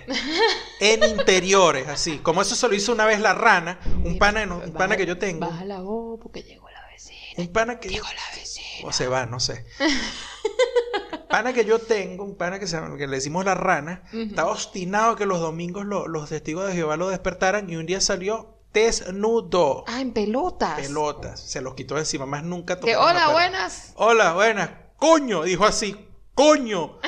en 0.79 1.03
interiores, 1.03 1.87
así. 1.87 2.17
Como 2.19 2.41
eso 2.41 2.55
se 2.55 2.67
lo 2.67 2.73
hizo 2.75 2.91
una 2.93 3.05
vez 3.05 3.19
la 3.19 3.33
rana. 3.33 3.79
Un 4.03 4.17
pana, 4.17 4.45
no, 4.45 4.57
un 4.57 4.73
pana 4.73 4.95
que 4.97 5.05
yo 5.05 5.17
tengo. 5.17 5.41
Baja 5.47 5.65
la 5.65 5.81
voz 5.81 6.19
porque 6.21 6.41
llegó 6.43 6.69
la 6.69 6.85
vecina. 6.87 7.17
Un 7.37 7.47
pana 7.51 7.79
que 7.79 7.89
yo. 7.89 7.93
Llegó 7.95 8.07
la 8.07 8.35
vecina. 8.39 8.60
O 8.85 8.91
se 8.91 9.07
va, 9.07 9.25
no 9.25 9.39
sé. 9.39 9.65
pana 11.29 11.53
que 11.53 11.63
yo 11.65 11.79
tengo, 11.79 12.23
un 12.25 12.35
pana 12.35 12.59
que, 12.59 12.67
se 12.67 12.77
que 12.97 13.07
le 13.07 13.15
decimos 13.17 13.45
la 13.45 13.55
rana, 13.55 14.03
estaba 14.11 14.51
obstinado 14.51 15.15
que 15.15 15.25
los 15.25 15.39
domingos 15.39 15.85
lo- 15.85 16.07
los 16.07 16.29
testigos 16.29 16.67
de 16.67 16.73
Jehová 16.73 16.97
lo 16.97 17.09
despertaran 17.09 17.69
y 17.69 17.77
un 17.77 17.85
día 17.85 18.01
salió 18.01 18.57
desnudo. 18.73 19.83
Ah, 19.87 20.01
en 20.01 20.11
pelotas. 20.13 20.79
Pelotas. 20.79 21.39
Se 21.39 21.61
los 21.61 21.73
quitó 21.75 21.95
de 21.95 22.01
encima, 22.01 22.25
más 22.25 22.43
nunca 22.43 22.79
Que, 22.79 22.93
la 22.93 23.01
hola, 23.01 23.29
buenas. 23.29 23.93
Hola, 23.95 24.33
buenas. 24.33 24.69
Coño, 24.97 25.43
dijo 25.43 25.65
así. 25.65 26.07
Coño. 26.33 26.99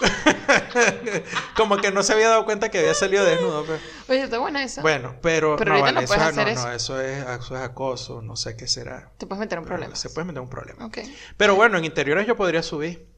Como 1.56 1.76
que 1.78 1.90
no 1.92 2.02
se 2.02 2.12
había 2.12 2.28
dado 2.28 2.44
cuenta 2.44 2.70
que 2.70 2.78
había 2.78 2.94
salido 2.94 3.24
desnudo. 3.24 3.64
pero- 3.64 3.78
Oye, 4.08 4.22
está 4.24 4.38
buena 4.38 4.62
esa. 4.62 4.82
Bueno, 4.82 5.16
pero, 5.22 5.56
Pero 5.56 5.72
no, 5.72 5.78
ahorita 5.78 5.94
vale, 5.94 6.06
no 6.06 6.06
puedes 6.08 6.22
eso, 6.22 6.30
hacer 6.40 6.46
no, 6.46 6.52
eso. 6.52 6.68
no, 6.68 6.72
eso 6.74 7.00
es, 7.00 7.24
eso 7.40 7.56
es 7.56 7.62
acoso, 7.62 8.22
no 8.22 8.36
sé 8.36 8.56
qué 8.56 8.66
será. 8.66 9.12
Te 9.18 9.26
puedes 9.26 9.40
meter 9.40 9.58
en 9.58 9.64
problemas. 9.64 9.98
Se 9.98 10.10
puede 10.10 10.26
meter 10.26 10.42
un 10.42 10.50
problema. 10.50 10.84
Ok. 10.86 10.98
Pero 11.36 11.54
bueno, 11.54 11.78
en 11.78 11.84
interiores 11.84 12.26
yo 12.26 12.36
podría 12.36 12.62
subir. 12.62 13.13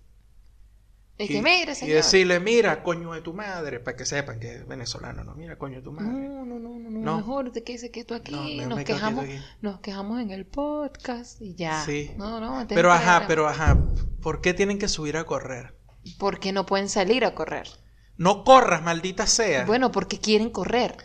Y 1.18 1.28
que 1.28 1.42
mire, 1.42 1.72
y 1.72 1.74
señor. 1.74 1.96
decirle, 1.96 2.40
mira, 2.40 2.82
coño 2.82 3.12
de 3.14 3.22
tu 3.22 3.32
madre, 3.32 3.80
para 3.80 3.96
que 3.96 4.04
sepan 4.04 4.38
que 4.38 4.56
es 4.56 4.68
venezolano, 4.68 5.24
no, 5.24 5.34
mira, 5.34 5.56
coño 5.56 5.76
de 5.76 5.82
tu 5.82 5.92
madre. 5.92 6.10
No, 6.10 6.44
no, 6.44 6.58
no, 6.58 6.78
no, 6.78 6.90
no, 6.90 7.16
mejor 7.16 7.50
te 7.52 7.62
quedes 7.62 7.88
quieto 7.90 8.14
aquí, 8.14 8.32
No, 8.32 8.42
mejor 8.42 8.66
nos 8.68 8.76
me 8.78 8.84
quejamos, 8.84 9.24
aquí. 9.24 9.38
nos 9.62 9.80
quejamos 9.80 10.20
en 10.20 10.30
el 10.30 10.44
podcast 10.44 11.40
y 11.40 11.54
ya. 11.54 11.82
Sí. 11.84 12.10
No, 12.18 12.38
no, 12.40 12.66
Pero 12.68 12.92
ajá, 12.92 13.24
pero 13.26 13.48
ajá, 13.48 13.78
¿por 14.20 14.40
qué 14.42 14.52
tienen 14.52 14.78
que 14.78 14.88
subir 14.88 15.16
a 15.16 15.24
correr? 15.24 15.74
porque 16.18 16.52
no 16.52 16.66
pueden 16.66 16.88
salir 16.88 17.24
a 17.24 17.34
correr. 17.34 17.66
No 18.16 18.44
corras, 18.44 18.82
maldita 18.82 19.26
sea. 19.26 19.64
Bueno, 19.64 19.90
porque 19.92 20.18
quieren 20.20 20.50
correr. 20.50 20.96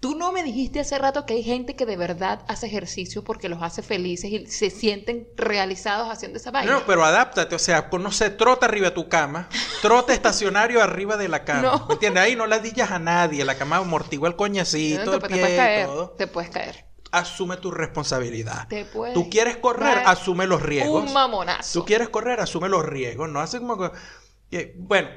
Tú 0.00 0.14
no 0.14 0.30
me 0.30 0.44
dijiste 0.44 0.78
hace 0.78 0.96
rato 0.96 1.26
que 1.26 1.34
hay 1.34 1.42
gente 1.42 1.74
que 1.74 1.84
de 1.84 1.96
verdad 1.96 2.44
hace 2.46 2.66
ejercicio 2.68 3.24
porque 3.24 3.48
los 3.48 3.62
hace 3.62 3.82
felices 3.82 4.30
y 4.30 4.46
se 4.46 4.70
sienten 4.70 5.26
realizados 5.36 6.08
haciendo 6.08 6.38
esa 6.38 6.52
vaina. 6.52 6.70
No, 6.70 6.86
pero 6.86 7.04
adáptate, 7.04 7.56
o 7.56 7.58
sea, 7.58 7.90
pues, 7.90 8.00
no 8.00 8.12
sé, 8.12 8.30
trota 8.30 8.66
arriba 8.66 8.90
de 8.90 8.94
tu 8.94 9.08
cama, 9.08 9.48
trota 9.82 10.14
estacionario 10.14 10.80
arriba 10.82 11.16
de 11.16 11.28
la 11.28 11.44
cama. 11.44 11.58
No. 11.80 11.86
¿Me 11.88 11.94
entiendes? 11.94 12.22
Ahí 12.22 12.36
no 12.36 12.46
la 12.46 12.60
dillas 12.60 12.92
a 12.92 13.00
nadie, 13.00 13.44
la 13.44 13.56
cama 13.58 13.78
amortigua 13.78 14.28
el 14.28 14.36
coñacito, 14.36 15.10
te, 15.10 15.16
el 15.16 15.22
te 15.22 15.28
pie 15.28 15.38
puedes 15.40 15.52
y 15.54 15.56
caer. 15.56 15.86
todo. 15.86 16.10
Te 16.10 16.26
puedes 16.28 16.50
caer. 16.50 16.84
Asume 17.10 17.56
tu 17.56 17.70
responsabilidad. 17.72 18.68
Te 18.68 18.84
puedes 18.84 19.14
Tú 19.14 19.28
quieres 19.30 19.56
correr, 19.56 20.02
asume 20.06 20.46
los 20.46 20.62
riesgos. 20.62 21.04
Un 21.04 21.12
mamonazo. 21.12 21.80
Tú 21.80 21.84
quieres 21.86 22.08
correr, 22.10 22.38
asume 22.40 22.68
los 22.68 22.84
riesgos. 22.86 23.28
No 23.30 23.40
hace 23.40 23.58
como 23.58 23.76
que. 23.78 23.90
que- 24.50 24.74
Bueno, 24.78 25.08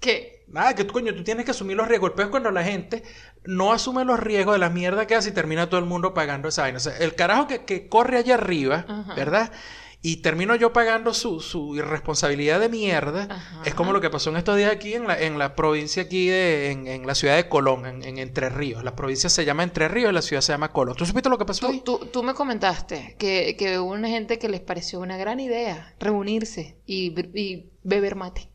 ¿Qué? 0.00 0.33
Nada, 0.48 0.74
que 0.74 0.84
tú, 0.84 0.92
coño, 0.94 1.14
tú 1.14 1.24
tienes 1.24 1.44
que 1.44 1.50
asumir 1.52 1.76
los 1.76 1.88
riesgos. 1.88 2.10
El 2.10 2.14
peor 2.16 2.26
es 2.28 2.30
cuando 2.30 2.50
la 2.50 2.64
gente 2.64 3.02
no 3.44 3.72
asume 3.72 4.04
los 4.04 4.20
riesgos 4.20 4.54
de 4.54 4.58
la 4.58 4.70
mierda 4.70 5.06
que 5.06 5.14
hace 5.14 5.30
y 5.30 5.32
termina 5.32 5.68
todo 5.68 5.80
el 5.80 5.86
mundo 5.86 6.14
pagando 6.14 6.48
esa 6.48 6.62
vaina. 6.62 6.78
O 6.78 6.80
sea, 6.80 6.96
el 6.98 7.14
carajo 7.14 7.46
que, 7.48 7.64
que 7.64 7.88
corre 7.88 8.18
allá 8.18 8.34
arriba, 8.34 8.84
Ajá. 8.88 9.14
¿verdad? 9.14 9.52
Y 10.06 10.18
termino 10.18 10.54
yo 10.54 10.74
pagando 10.74 11.14
su, 11.14 11.40
su 11.40 11.76
irresponsabilidad 11.76 12.60
de 12.60 12.68
mierda. 12.68 13.26
Ajá. 13.30 13.62
Es 13.64 13.74
como 13.74 13.92
lo 13.94 14.02
que 14.02 14.10
pasó 14.10 14.28
en 14.28 14.36
estos 14.36 14.56
días 14.58 14.70
aquí 14.70 14.92
en 14.92 15.06
la, 15.06 15.18
en 15.18 15.38
la 15.38 15.54
provincia 15.56 16.02
aquí 16.02 16.28
de, 16.28 16.72
en, 16.72 16.86
en 16.86 17.06
la 17.06 17.14
ciudad 17.14 17.36
de 17.36 17.48
Colón, 17.48 17.86
en, 17.86 18.02
en 18.04 18.18
Entre 18.18 18.50
Ríos. 18.50 18.84
La 18.84 18.94
provincia 18.96 19.30
se 19.30 19.46
llama 19.46 19.62
Entre 19.62 19.88
Ríos 19.88 20.10
y 20.10 20.14
la 20.14 20.20
ciudad 20.22 20.42
se 20.42 20.52
llama 20.52 20.72
Colón. 20.72 20.94
¿Tú 20.94 21.06
supiste 21.06 21.30
lo 21.30 21.38
que 21.38 21.46
pasó 21.46 21.66
Tú, 21.66 21.72
ahí? 21.72 21.80
tú, 21.80 21.98
tú 22.12 22.22
me 22.22 22.34
comentaste 22.34 23.16
que, 23.18 23.56
que 23.58 23.78
hubo 23.78 23.92
una 23.92 24.08
gente 24.08 24.38
que 24.38 24.48
les 24.50 24.60
pareció 24.60 25.00
una 25.00 25.16
gran 25.16 25.40
idea 25.40 25.94
reunirse 25.98 26.76
y, 26.84 27.14
y 27.38 27.72
beber 27.82 28.14
mate. 28.16 28.50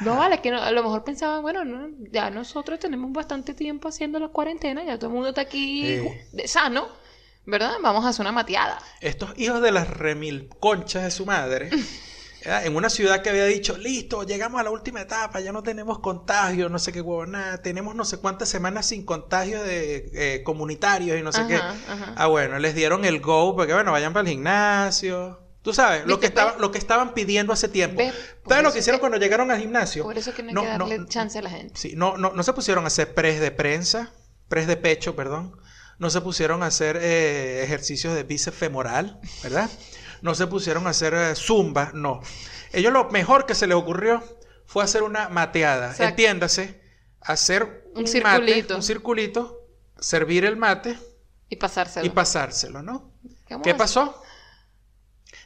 No 0.00 0.16
vale, 0.16 0.40
que 0.40 0.50
no- 0.50 0.60
a 0.62 0.70
lo 0.70 0.82
mejor 0.82 1.04
pensaban, 1.04 1.42
bueno, 1.42 1.64
no, 1.64 1.88
ya 2.10 2.30
nosotros 2.30 2.78
tenemos 2.80 3.12
bastante 3.12 3.54
tiempo 3.54 3.88
haciendo 3.88 4.18
la 4.18 4.28
cuarentena, 4.28 4.84
ya 4.84 4.98
todo 4.98 5.08
el 5.08 5.14
mundo 5.14 5.28
está 5.30 5.42
aquí 5.42 5.98
Sí. 6.36 6.48
sano, 6.48 6.88
¿verdad? 7.46 7.74
Vamos 7.82 8.04
a 8.04 8.08
hacer 8.08 8.22
una 8.22 8.32
mateada. 8.32 8.78
Estos 9.00 9.32
hijos 9.36 9.60
de 9.62 9.72
las 9.72 9.88
remil 9.88 10.48
conchas 10.60 11.04
de 11.04 11.10
su 11.10 11.26
madre, 11.26 11.70
¿verdad? 12.44 12.66
en 12.66 12.76
una 12.76 12.90
ciudad 12.90 13.22
que 13.22 13.30
había 13.30 13.46
dicho, 13.46 13.76
listo, 13.78 14.22
llegamos 14.24 14.60
a 14.60 14.64
la 14.64 14.70
última 14.70 15.00
etapa, 15.02 15.40
ya 15.40 15.52
no 15.52 15.62
tenemos 15.62 15.98
contagio, 16.00 16.68
no 16.68 16.78
sé 16.78 16.92
qué 16.92 17.00
huevo, 17.00 17.24
nada, 17.26 17.62
tenemos 17.62 17.94
no 17.94 18.04
sé 18.04 18.18
cuántas 18.18 18.48
semanas 18.48 18.86
sin 18.86 19.04
contagio 19.04 19.62
de 19.62 20.10
eh, 20.14 20.42
comunitarios 20.44 21.18
y 21.18 21.22
no 21.22 21.32
sé 21.32 21.40
Ajá, 21.42 21.48
qué. 21.48 21.54
ajá. 21.56 22.14
Ah, 22.16 22.26
bueno, 22.26 22.58
les 22.58 22.74
dieron 22.74 23.04
el 23.04 23.20
go, 23.20 23.54
porque 23.56 23.72
bueno, 23.74 23.92
vayan 23.92 24.12
para 24.12 24.28
el 24.28 24.34
gimnasio. 24.34 25.40
Tú 25.64 25.72
sabes, 25.72 26.04
lo 26.06 26.20
que, 26.20 26.26
estaba, 26.26 26.56
lo 26.58 26.70
que 26.70 26.76
estaban 26.78 27.14
pidiendo 27.14 27.50
hace 27.52 27.68
tiempo. 27.68 28.02
¿Sabes 28.46 28.62
lo 28.62 28.70
que 28.72 28.80
hicieron 28.80 28.98
que- 28.98 29.00
cuando 29.00 29.16
llegaron 29.18 29.50
al 29.50 29.58
gimnasio? 29.58 30.04
Por 30.04 30.18
eso 30.18 30.28
es 30.30 30.36
que 30.36 30.42
no 30.42 30.48
hay 30.50 30.54
No, 30.54 30.60
que 30.62 30.68
darle 30.68 30.98
no, 30.98 31.06
chance 31.08 31.38
a 31.38 31.42
la 31.42 31.48
gente. 31.48 31.72
Sí, 31.76 31.94
no, 31.96 32.18
no, 32.18 32.32
no 32.32 32.42
se 32.42 32.52
pusieron 32.52 32.84
a 32.84 32.88
hacer 32.88 33.14
press 33.14 33.40
de 33.40 33.50
prensa, 33.50 34.12
press 34.48 34.66
de 34.66 34.76
pecho, 34.76 35.16
perdón. 35.16 35.56
No 35.98 36.10
se 36.10 36.20
pusieron 36.20 36.62
a 36.62 36.66
hacer 36.66 36.98
eh, 37.00 37.62
ejercicios 37.64 38.14
de 38.14 38.24
bíceps 38.24 38.56
femoral, 38.56 39.18
¿verdad? 39.42 39.70
No 40.20 40.34
se 40.34 40.46
pusieron 40.46 40.86
a 40.86 40.90
hacer 40.90 41.14
eh, 41.14 41.34
zumba, 41.34 41.92
no. 41.94 42.20
Ellos 42.72 42.92
lo 42.92 43.08
mejor 43.10 43.46
que 43.46 43.54
se 43.54 43.66
les 43.66 43.76
ocurrió 43.76 44.22
fue 44.66 44.84
hacer 44.84 45.02
una 45.02 45.30
mateada. 45.30 45.86
Exacto. 45.92 46.04
Entiéndase, 46.10 46.80
hacer 47.22 47.84
Un 47.94 48.02
mate, 48.02 48.06
circulito. 48.10 48.76
un 48.76 48.82
circulito, 48.82 49.60
servir 49.98 50.44
el 50.44 50.56
mate 50.58 50.98
Y 51.48 51.56
pasárselo. 51.56 52.04
y 52.04 52.10
pasárselo, 52.10 52.82
¿no? 52.82 53.12
¿Cómo 53.48 53.62
¿Qué 53.62 53.70
es? 53.70 53.76
pasó? 53.76 54.20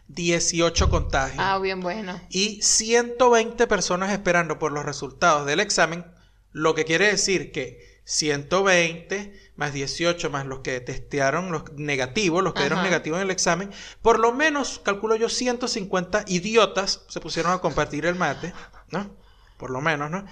18 0.08 0.88
contagios 0.90 1.38
Ah, 1.46 1.58
bien 1.58 1.80
bueno. 1.80 2.20
y 2.30 2.60
120 2.62 3.66
personas 3.66 4.10
esperando 4.12 4.58
por 4.58 4.72
los 4.72 4.84
resultados 4.84 5.46
del 5.46 5.60
examen, 5.60 6.04
lo 6.52 6.74
que 6.74 6.84
quiere 6.84 7.06
decir 7.08 7.52
que 7.52 8.00
120 8.04 9.52
más 9.56 9.72
18 9.72 10.30
más 10.30 10.46
los 10.46 10.60
que 10.60 10.80
testearon 10.80 11.50
los 11.52 11.72
negativos, 11.74 12.42
los 12.42 12.54
que 12.54 12.60
dieron 12.60 12.78
Ajá. 12.78 12.88
negativos 12.88 13.18
en 13.18 13.24
el 13.24 13.30
examen, 13.30 13.70
por 14.02 14.18
lo 14.18 14.32
menos, 14.32 14.80
calculo 14.84 15.16
yo, 15.16 15.28
150 15.28 16.24
idiotas 16.28 17.02
se 17.08 17.20
pusieron 17.20 17.52
a 17.52 17.58
compartir 17.58 18.06
el 18.06 18.14
mate, 18.14 18.52
¿no? 18.90 19.14
Por 19.58 19.70
lo 19.70 19.80
menos, 19.80 20.10
¿no? 20.10 20.24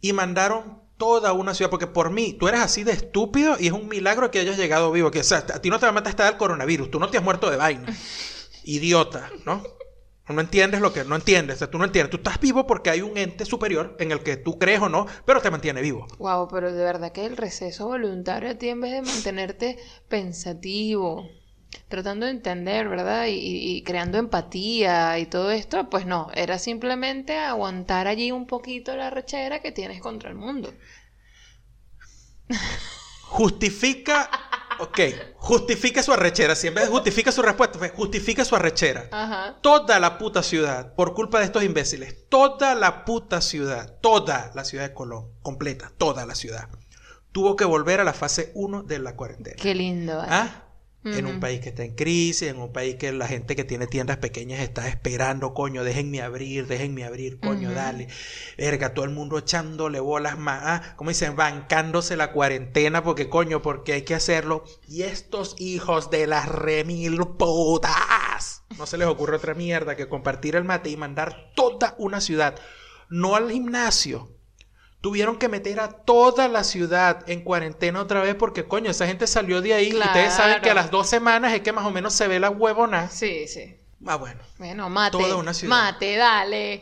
Y 0.00 0.12
mandaron 0.12 0.82
toda 0.98 1.32
una 1.32 1.54
ciudad, 1.54 1.70
porque 1.70 1.86
por 1.88 2.10
mí, 2.10 2.34
tú 2.34 2.46
eres 2.46 2.60
así 2.60 2.84
de 2.84 2.92
estúpido 2.92 3.56
y 3.58 3.66
es 3.66 3.72
un 3.72 3.88
milagro 3.88 4.30
que 4.30 4.38
hayas 4.38 4.56
llegado 4.56 4.92
vivo, 4.92 5.10
que 5.10 5.20
o 5.20 5.24
sea, 5.24 5.38
a 5.38 5.60
ti 5.60 5.70
no 5.70 5.78
te 5.80 5.86
va 5.86 5.90
a 5.90 5.94
matar 5.94 6.10
hasta 6.10 6.28
el 6.28 6.36
coronavirus, 6.36 6.90
tú 6.90 7.00
no 7.00 7.08
te 7.08 7.16
has 7.18 7.24
muerto 7.24 7.50
de 7.50 7.56
vaina 7.56 7.86
idiota, 8.64 9.30
¿no? 9.44 9.62
No 10.28 10.40
entiendes 10.40 10.80
lo 10.80 10.92
que 10.92 11.04
no 11.04 11.16
entiendes, 11.16 11.56
o 11.56 11.58
sea, 11.58 11.70
tú 11.70 11.76
no 11.78 11.84
entiendes. 11.84 12.10
Tú 12.10 12.16
estás 12.16 12.40
vivo 12.40 12.66
porque 12.66 12.88
hay 12.90 13.02
un 13.02 13.16
ente 13.18 13.44
superior 13.44 13.94
en 14.00 14.10
el 14.10 14.20
que 14.20 14.38
tú 14.38 14.58
crees 14.58 14.80
o 14.80 14.88
no, 14.88 15.06
pero 15.26 15.42
te 15.42 15.50
mantiene 15.50 15.82
vivo. 15.82 16.06
Wow, 16.18 16.48
pero 16.48 16.72
de 16.72 16.82
verdad 16.82 17.12
que 17.12 17.26
el 17.26 17.36
receso 17.36 17.86
voluntario 17.88 18.50
a 18.50 18.54
ti 18.54 18.70
en 18.70 18.80
vez 18.80 18.92
de 18.92 19.02
mantenerte 19.02 19.78
pensativo, 20.08 21.28
tratando 21.88 22.24
de 22.24 22.32
entender, 22.32 22.88
¿verdad? 22.88 23.26
Y, 23.26 23.32
y- 23.32 23.76
y 23.76 23.82
creando 23.82 24.16
empatía 24.18 25.18
y 25.18 25.26
todo 25.26 25.50
esto, 25.50 25.90
pues 25.90 26.06
no, 26.06 26.30
era 26.34 26.58
simplemente 26.58 27.36
aguantar 27.36 28.08
allí 28.08 28.32
un 28.32 28.46
poquito 28.46 28.96
la 28.96 29.10
rechera 29.10 29.60
que 29.60 29.72
tienes 29.72 30.00
contra 30.00 30.30
el 30.30 30.36
mundo. 30.36 30.72
Justifica, 33.20 34.30
ok, 34.78 34.98
justifica 35.36 36.02
su 36.02 36.12
arrechera. 36.12 36.54
Si 36.54 36.66
en 36.66 36.74
vez 36.74 36.84
de 36.84 36.90
justifica 36.90 37.32
su 37.32 37.42
respuesta, 37.42 37.78
fue 37.78 37.90
justifica 37.90 38.44
su 38.44 38.56
arrechera. 38.56 39.08
Ajá. 39.12 39.58
Toda 39.60 39.98
la 40.00 40.18
puta 40.18 40.42
ciudad, 40.42 40.94
por 40.94 41.14
culpa 41.14 41.38
de 41.38 41.46
estos 41.46 41.62
imbéciles, 41.62 42.28
toda 42.28 42.74
la 42.74 43.04
puta 43.04 43.40
ciudad, 43.40 43.98
toda 44.00 44.50
la 44.54 44.64
ciudad 44.64 44.88
de 44.88 44.94
Colón, 44.94 45.32
completa, 45.42 45.92
toda 45.96 46.26
la 46.26 46.34
ciudad, 46.34 46.68
tuvo 47.32 47.56
que 47.56 47.64
volver 47.64 48.00
a 48.00 48.04
la 48.04 48.12
fase 48.12 48.52
1 48.54 48.82
de 48.84 48.98
la 48.98 49.16
cuarentena. 49.16 49.56
Qué 49.60 49.74
lindo. 49.74 50.16
¿vale? 50.16 50.28
¿Ah? 50.30 50.64
En 51.04 51.26
un 51.26 51.38
país 51.38 51.60
que 51.60 51.68
está 51.68 51.84
en 51.84 51.94
crisis, 51.94 52.48
en 52.48 52.58
un 52.58 52.72
país 52.72 52.96
que 52.96 53.12
la 53.12 53.28
gente 53.28 53.54
que 53.54 53.64
tiene 53.64 53.86
tiendas 53.86 54.16
pequeñas 54.16 54.60
está 54.60 54.88
esperando, 54.88 55.52
coño, 55.52 55.84
déjenme 55.84 56.22
abrir, 56.22 56.66
déjenme 56.66 57.04
abrir, 57.04 57.38
coño, 57.40 57.72
dale. 57.72 58.08
Verga, 58.56 58.94
todo 58.94 59.04
el 59.04 59.10
mundo 59.10 59.36
echándole 59.36 60.00
bolas 60.00 60.38
más, 60.38 60.60
ah, 60.64 60.94
como 60.96 61.10
dicen, 61.10 61.36
bancándose 61.36 62.16
la 62.16 62.32
cuarentena 62.32 63.04
porque, 63.04 63.28
coño, 63.28 63.60
porque 63.60 63.92
hay 63.92 64.02
que 64.02 64.14
hacerlo. 64.14 64.64
Y 64.88 65.02
estos 65.02 65.56
hijos 65.58 66.10
de 66.10 66.26
las 66.26 66.48
remil 66.48 67.18
putas, 67.38 68.62
no 68.78 68.86
se 68.86 68.96
les 68.96 69.06
ocurre 69.06 69.36
otra 69.36 69.54
mierda 69.54 69.96
que 69.96 70.08
compartir 70.08 70.56
el 70.56 70.64
mate 70.64 70.88
y 70.88 70.96
mandar 70.96 71.52
toda 71.54 71.94
una 71.98 72.20
ciudad, 72.20 72.56
no 73.10 73.36
al 73.36 73.50
gimnasio, 73.50 74.30
Tuvieron 75.04 75.36
que 75.36 75.50
meter 75.50 75.80
a 75.80 75.88
toda 75.90 76.48
la 76.48 76.64
ciudad 76.64 77.28
en 77.28 77.42
cuarentena 77.42 78.00
otra 78.00 78.22
vez 78.22 78.36
porque, 78.36 78.64
coño, 78.64 78.90
esa 78.90 79.06
gente 79.06 79.26
salió 79.26 79.60
de 79.60 79.74
ahí 79.74 79.90
y 79.90 79.98
ustedes 79.98 80.32
saben 80.32 80.54
que 80.62 80.70
a 80.70 80.72
Claro. 80.72 80.76
las 80.80 80.90
dos 80.90 81.06
semanas 81.10 81.52
es 81.52 81.60
que 81.60 81.72
más 81.74 81.84
o 81.84 81.90
menos 81.90 82.14
se 82.14 82.26
ve 82.26 82.40
la 82.40 82.48
huevona. 82.48 83.10
Sí, 83.10 83.46
sí. 83.46 83.76
Ah, 84.06 84.16
bueno. 84.16 84.40
Bueno, 84.56 84.88
mate. 84.88 85.18
Toda 85.18 85.36
una 85.36 85.52
ciudad. 85.52 85.76
Mate, 85.76 86.16
dale. 86.16 86.80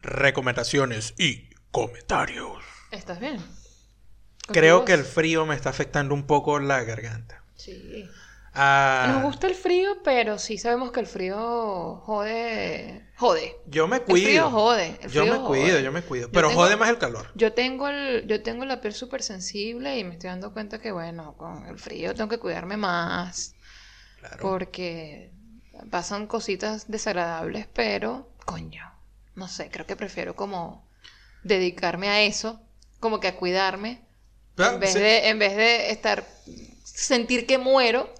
Recomendaciones 0.00 1.12
y 1.18 1.50
comentarios. 1.70 2.62
¿Estás 2.90 3.20
bien? 3.20 3.36
Creo 4.46 4.78
¿Con 4.78 4.86
que 4.86 4.92
el 4.94 5.04
frío 5.04 5.44
me 5.44 5.54
está 5.54 5.68
afectando 5.68 6.14
un 6.14 6.26
poco 6.26 6.60
la 6.60 6.82
garganta. 6.82 7.42
Sí. 7.56 8.08
Ah, 8.58 9.10
Nos 9.12 9.22
gusta 9.22 9.46
el 9.48 9.54
frío, 9.54 10.02
pero 10.02 10.38
sí 10.38 10.56
sabemos 10.56 10.90
que 10.90 11.00
el 11.00 11.06
frío 11.06 12.00
jode. 12.06 13.02
Jode. 13.18 13.56
yo 13.66 13.86
me 13.86 13.96
El 13.96 14.02
cuido. 14.04 14.26
frío 14.26 14.50
jode. 14.50 14.98
el 15.02 15.10
yo 15.10 15.26
me 15.26 15.38
cuido, 15.46 15.78
yo 15.80 15.92
me 15.92 16.00
cuido. 16.02 16.30
Pero 16.32 16.48
tengo- 16.48 16.62
jode 16.62 16.76
más 16.76 16.88
el 16.88 16.96
calor. 16.98 17.30
Yo 17.34 17.52
tengo, 17.52 17.88
el, 17.88 18.26
yo 18.26 18.42
tengo 18.42 18.64
la 18.64 18.80
piel 18.80 18.94
súper 18.94 19.22
sensible 19.22 19.98
y 19.98 20.04
me 20.04 20.14
estoy 20.14 20.30
dando 20.30 20.54
cuenta 20.54 20.78
que, 20.78 20.90
bueno, 20.90 21.36
con 21.36 21.66
el 21.66 21.78
frío 21.78 22.14
tengo 22.14 22.30
que 22.30 22.38
cuidarme 22.38 22.76
más 22.78 23.54
Claro. 24.20 24.38
porque 24.40 25.32
pasan 25.90 26.26
cositas 26.26 26.90
desagradables, 26.90 27.66
pero, 27.74 28.30
coño, 28.46 28.90
no 29.34 29.48
sé, 29.48 29.70
creo 29.70 29.84
que 29.86 29.96
prefiero 29.96 30.34
como 30.34 30.88
dedicarme 31.42 32.08
a 32.08 32.22
eso, 32.22 32.60
como 33.00 33.20
que 33.20 33.28
a 33.28 33.36
cuidarme, 33.36 34.02
Ah, 34.58 34.70
en, 34.72 34.80
vez 34.80 34.94
sí. 34.94 34.98
de, 34.98 35.28
en 35.28 35.38
vez 35.38 35.54
de 35.56 35.90
estar, 35.90 36.24
sentir 36.84 37.46
que 37.46 37.58
muero 37.58 38.12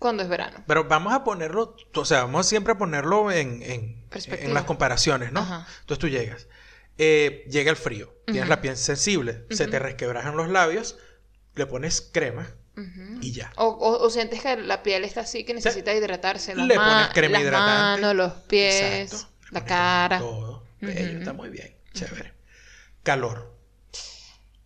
cuando 0.00 0.24
es 0.24 0.28
verano. 0.28 0.64
Pero 0.66 0.84
vamos 0.88 1.12
a 1.12 1.22
ponerlo, 1.22 1.76
o 1.94 2.04
sea, 2.04 2.22
vamos 2.22 2.46
siempre 2.48 2.72
a 2.72 2.78
ponerlo 2.78 3.30
en, 3.30 3.62
en, 3.62 4.04
en 4.12 4.54
las 4.54 4.64
comparaciones, 4.64 5.30
¿no? 5.30 5.40
Ajá. 5.40 5.66
Entonces 5.82 5.98
tú 6.00 6.08
llegas, 6.08 6.48
eh, 6.98 7.46
llega 7.48 7.70
el 7.70 7.76
frío, 7.76 8.12
tienes 8.26 8.48
la 8.48 8.60
piel 8.60 8.76
sensible, 8.76 9.46
se 9.50 9.68
te 9.68 9.78
resquebrajan 9.78 10.36
los 10.36 10.48
labios, 10.48 10.98
le 11.54 11.66
pones 11.66 12.00
crema 12.00 12.48
y 13.20 13.32
ya. 13.32 13.52
O, 13.56 13.66
o- 13.66 14.02
o 14.04 14.10
sientes 14.10 14.40
que 14.42 14.56
la 14.56 14.82
piel 14.82 15.04
está 15.04 15.20
así, 15.20 15.44
que 15.44 15.52
necesita 15.54 15.92
hidratarse. 15.94 16.54
Las, 16.54 16.66
Le 16.66 16.74
pones 16.76 17.08
crema 17.12 17.32
las 17.34 17.42
hidratante. 17.42 18.02
manos, 18.02 18.14
los 18.16 18.32
pies, 18.44 19.12
Exacto. 19.12 19.28
La 19.50 19.64
cara. 19.64 20.18
Todo. 20.18 20.64
Bello, 20.80 21.18
está 21.18 21.32
muy 21.34 21.50
bien, 21.50 21.76
chévere. 21.92 22.32
Calor. 23.02 23.54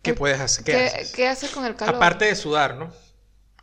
¿Qué 0.01 0.13
puedes 0.13 0.39
hacer? 0.39 0.63
¿Qué, 0.63 0.71
¿Qué, 0.71 0.85
haces? 0.85 1.11
qué 1.13 1.27
haces 1.27 1.49
con 1.51 1.65
el 1.65 1.75
calor? 1.75 1.95
Aparte 1.95 2.25
de 2.25 2.35
sudar, 2.35 2.75
¿no? 2.75 2.93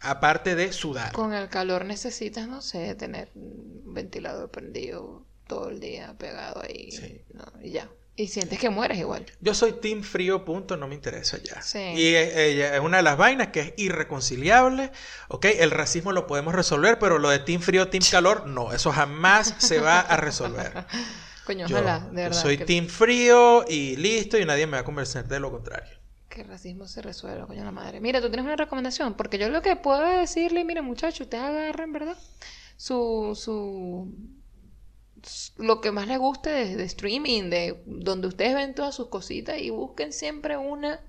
Aparte 0.02 0.54
de 0.54 0.72
sudar. 0.72 1.12
Con 1.12 1.32
el 1.32 1.48
calor 1.48 1.84
necesitas, 1.84 2.48
no 2.48 2.60
sé, 2.60 2.94
tener 2.94 3.30
un 3.34 3.94
ventilador 3.94 4.50
prendido 4.50 5.24
todo 5.46 5.70
el 5.70 5.80
día 5.80 6.14
pegado 6.18 6.62
ahí. 6.62 6.90
Sí. 6.90 7.22
¿no? 7.32 7.44
Y 7.62 7.70
ya. 7.70 7.88
Y 8.14 8.28
sientes 8.28 8.58
que 8.58 8.68
mueres 8.68 8.98
igual. 8.98 9.24
Yo 9.40 9.54
soy 9.54 9.72
team 9.72 10.02
frío, 10.02 10.44
punto, 10.44 10.76
no 10.76 10.86
me 10.86 10.94
interesa 10.94 11.38
ya. 11.42 11.62
Sí. 11.62 11.78
Y 11.78 12.14
eh, 12.14 12.74
es 12.74 12.80
una 12.80 12.98
de 12.98 13.02
las 13.02 13.16
vainas 13.16 13.48
que 13.48 13.60
es 13.60 13.72
irreconciliable, 13.78 14.92
¿ok? 15.28 15.46
El 15.46 15.70
racismo 15.70 16.12
lo 16.12 16.26
podemos 16.26 16.54
resolver, 16.54 16.98
pero 16.98 17.18
lo 17.18 17.30
de 17.30 17.38
team 17.38 17.62
frío, 17.62 17.88
team 17.88 18.02
calor, 18.10 18.46
no, 18.46 18.72
eso 18.74 18.92
jamás 18.92 19.54
se 19.58 19.80
va 19.80 20.00
a 20.00 20.18
resolver. 20.18 20.84
Coño, 21.44 21.66
Yo, 21.66 21.76
ojalá, 21.76 22.00
de 22.00 22.06
yo 22.08 22.12
verdad. 22.14 22.42
soy 22.42 22.58
que, 22.58 22.66
team 22.66 22.86
frío 22.86 23.64
y 23.66 23.96
listo 23.96 24.38
y 24.38 24.44
nadie 24.44 24.66
me 24.66 24.72
va 24.72 24.80
a 24.80 24.84
convencer 24.84 25.26
de 25.26 25.40
lo 25.40 25.50
contrario. 25.50 25.98
Que 26.32 26.40
el 26.40 26.48
racismo 26.48 26.86
se 26.86 27.02
resuelva, 27.02 27.46
coño 27.46 27.64
la 27.64 27.70
madre. 27.70 28.00
Mira, 28.00 28.20
tú 28.20 28.28
tienes 28.28 28.46
una 28.46 28.56
recomendación, 28.56 29.14
porque 29.14 29.38
yo 29.38 29.48
lo 29.50 29.60
que 29.60 29.76
puedo 29.76 30.00
decirle, 30.00 30.64
mire 30.64 30.80
muchachos, 30.80 31.22
ustedes 31.22 31.44
agarren, 31.44 31.92
¿verdad? 31.92 32.16
Su, 32.76 33.38
su, 33.38 34.12
lo 35.58 35.80
que 35.80 35.92
más 35.92 36.08
les 36.08 36.18
guste 36.18 36.50
de, 36.50 36.76
de 36.76 36.84
streaming, 36.84 37.50
de 37.50 37.82
donde 37.86 38.28
ustedes 38.28 38.54
ven 38.54 38.74
todas 38.74 38.94
sus 38.94 39.08
cositas 39.08 39.58
y 39.58 39.70
busquen 39.70 40.12
siempre 40.12 40.56
una 40.56 41.00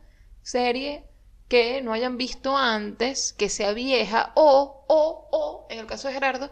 serie 0.41 1.05
que 1.47 1.81
no 1.81 1.93
hayan 1.93 2.17
visto 2.17 2.57
antes, 2.57 3.31
que 3.31 3.47
sea 3.47 3.71
vieja, 3.71 4.33
o, 4.35 4.85
o, 4.87 5.29
o, 5.31 5.67
en 5.69 5.79
el 5.79 5.85
caso 5.85 6.09
de 6.09 6.15
Gerardo, 6.15 6.51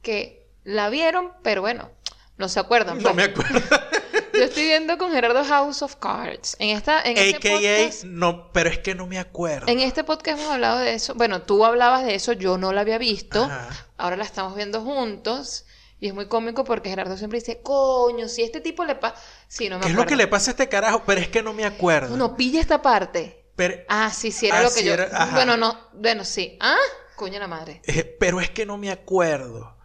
que 0.00 0.48
la 0.64 0.88
vieron, 0.88 1.32
pero 1.42 1.60
bueno, 1.60 1.90
no 2.38 2.48
se 2.48 2.58
acuerdan. 2.58 2.98
No 2.98 3.02
pues. 3.02 3.16
me 3.16 3.22
acuerdo. 3.24 3.60
Yo 4.38 4.44
estoy 4.44 4.64
viendo 4.64 4.96
con 4.98 5.12
Gerardo 5.12 5.44
House 5.44 5.82
of 5.82 5.96
Cards. 5.96 6.56
En 6.58 6.76
esta, 6.76 7.02
en 7.02 7.16
este 7.18 7.36
AKA, 7.36 7.50
podcast, 7.56 8.04
no, 8.04 8.50
pero 8.52 8.70
es 8.70 8.78
que 8.78 8.94
no 8.94 9.06
me 9.06 9.18
acuerdo. 9.18 9.66
en 9.68 9.80
este 9.80 10.04
podcast 10.04 10.38
hemos 10.40 10.52
hablado 10.52 10.78
de 10.78 10.94
eso. 10.94 11.14
Bueno, 11.14 11.42
tú 11.42 11.64
hablabas 11.64 12.04
de 12.04 12.14
eso, 12.14 12.32
yo 12.32 12.58
no 12.58 12.72
la 12.72 12.82
había 12.82 12.98
visto. 12.98 13.44
Ajá. 13.44 13.86
Ahora 13.96 14.16
la 14.16 14.24
estamos 14.24 14.54
viendo 14.56 14.82
juntos. 14.82 15.64
Y 16.00 16.06
es 16.06 16.14
muy 16.14 16.28
cómico 16.28 16.62
porque 16.62 16.90
Gerardo 16.90 17.16
siempre 17.16 17.40
dice, 17.40 17.60
coño, 17.62 18.28
si 18.28 18.42
este 18.44 18.60
tipo 18.60 18.84
le 18.84 18.94
pasa... 18.94 19.16
Sí, 19.48 19.68
no 19.68 19.78
me 19.78 19.84
¿Qué 19.84 19.90
es 19.90 19.96
lo 19.96 20.06
que 20.06 20.14
le 20.14 20.28
pasa 20.28 20.50
a 20.50 20.52
este 20.52 20.68
carajo? 20.68 21.02
Pero 21.04 21.20
es 21.20 21.28
que 21.28 21.42
no 21.42 21.52
me 21.52 21.64
acuerdo. 21.64 22.16
No, 22.16 22.36
pilla 22.36 22.60
esta 22.60 22.80
parte. 22.82 23.46
Pero, 23.56 23.74
Ah, 23.88 24.12
sí, 24.14 24.30
sí, 24.30 24.46
era 24.46 24.60
Ah, 24.60 24.62
lo 24.62 24.68
que 24.68 24.74
sí 24.80 24.84
yo... 24.84 24.92
era-. 24.92 25.30
Bueno, 25.32 25.56
no, 25.56 25.76
bueno, 25.94 26.24
sí. 26.24 26.56
Ah, 26.60 26.76
coño 27.16 27.40
la 27.40 27.48
madre. 27.48 27.82
eh, 27.84 28.04
pero 28.20 28.40
es 28.40 28.48
que 28.50 28.64
no 28.64 28.78
me 28.78 28.92
acuerdo. 28.92 29.76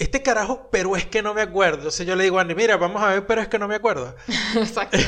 Este 0.00 0.22
carajo, 0.22 0.68
pero 0.72 0.96
es 0.96 1.06
que 1.06 1.22
no 1.22 1.34
me 1.34 1.42
acuerdo. 1.42 1.76
Entonces 1.78 2.06
yo 2.06 2.16
le 2.16 2.24
digo 2.24 2.38
a 2.38 2.42
Andy, 2.42 2.54
mira, 2.54 2.76
vamos 2.76 3.02
a 3.02 3.08
ver, 3.08 3.26
pero 3.26 3.40
es 3.42 3.48
que 3.48 3.58
no 3.58 3.68
me 3.68 3.74
acuerdo. 3.76 4.16
Exacto. 4.56 4.98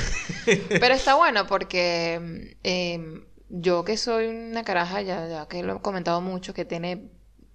Pero 0.69 0.95
está 0.95 1.15
bueno 1.15 1.47
porque 1.47 2.57
eh, 2.63 3.25
yo 3.49 3.85
que 3.85 3.97
soy 3.97 4.27
una 4.29 4.65
caraja, 4.65 5.01
ya, 5.03 5.27
ya 5.29 5.49
que 5.49 5.63
lo 5.63 5.77
he 5.77 5.81
comentado 5.81 6.21
mucho, 6.21 6.53
que 6.55 6.65
tiene 6.65 7.11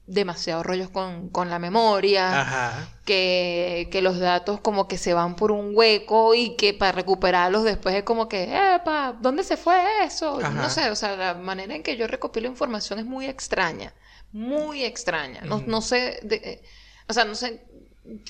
demasiados 0.08 0.66
rollos 0.66 0.90
con, 0.90 1.30
con 1.30 1.50
la 1.50 1.60
memoria, 1.60 2.42
Ajá. 2.42 2.88
que, 3.06 3.90
que 3.92 4.02
los 4.02 4.18
datos 4.20 4.60
como 4.62 4.88
que 4.88 4.98
se 4.98 5.14
van 5.14 5.36
por 5.36 5.52
un 5.52 5.72
hueco 5.76 6.34
y 6.34 6.56
que 6.56 6.74
para 6.74 6.94
recuperarlos 6.94 7.66
después 7.66 7.94
es 7.94 8.04
como 8.04 8.30
que, 8.30 8.44
epa, 8.76 9.16
¿dónde 9.20 9.44
se 9.44 9.58
fue 9.58 9.78
eso? 10.06 10.40
Ajá. 10.40 10.50
No 10.52 10.70
sé, 10.70 10.90
o 10.92 10.96
sea, 10.96 11.18
la 11.18 11.34
manera 11.34 11.76
en 11.76 11.84
que 11.84 11.98
yo 11.98 12.08
recopilo 12.08 12.48
información 12.48 13.00
es 13.00 13.06
muy 13.06 13.26
extraña, 13.26 13.94
muy 14.32 14.84
extraña. 14.86 15.42
No, 15.42 15.62
no 15.68 15.82
sé, 15.82 16.20
de- 16.24 16.36
eh, 16.38 16.64
o 17.08 17.14
sea, 17.14 17.26
no 17.26 17.36
sé 17.36 17.62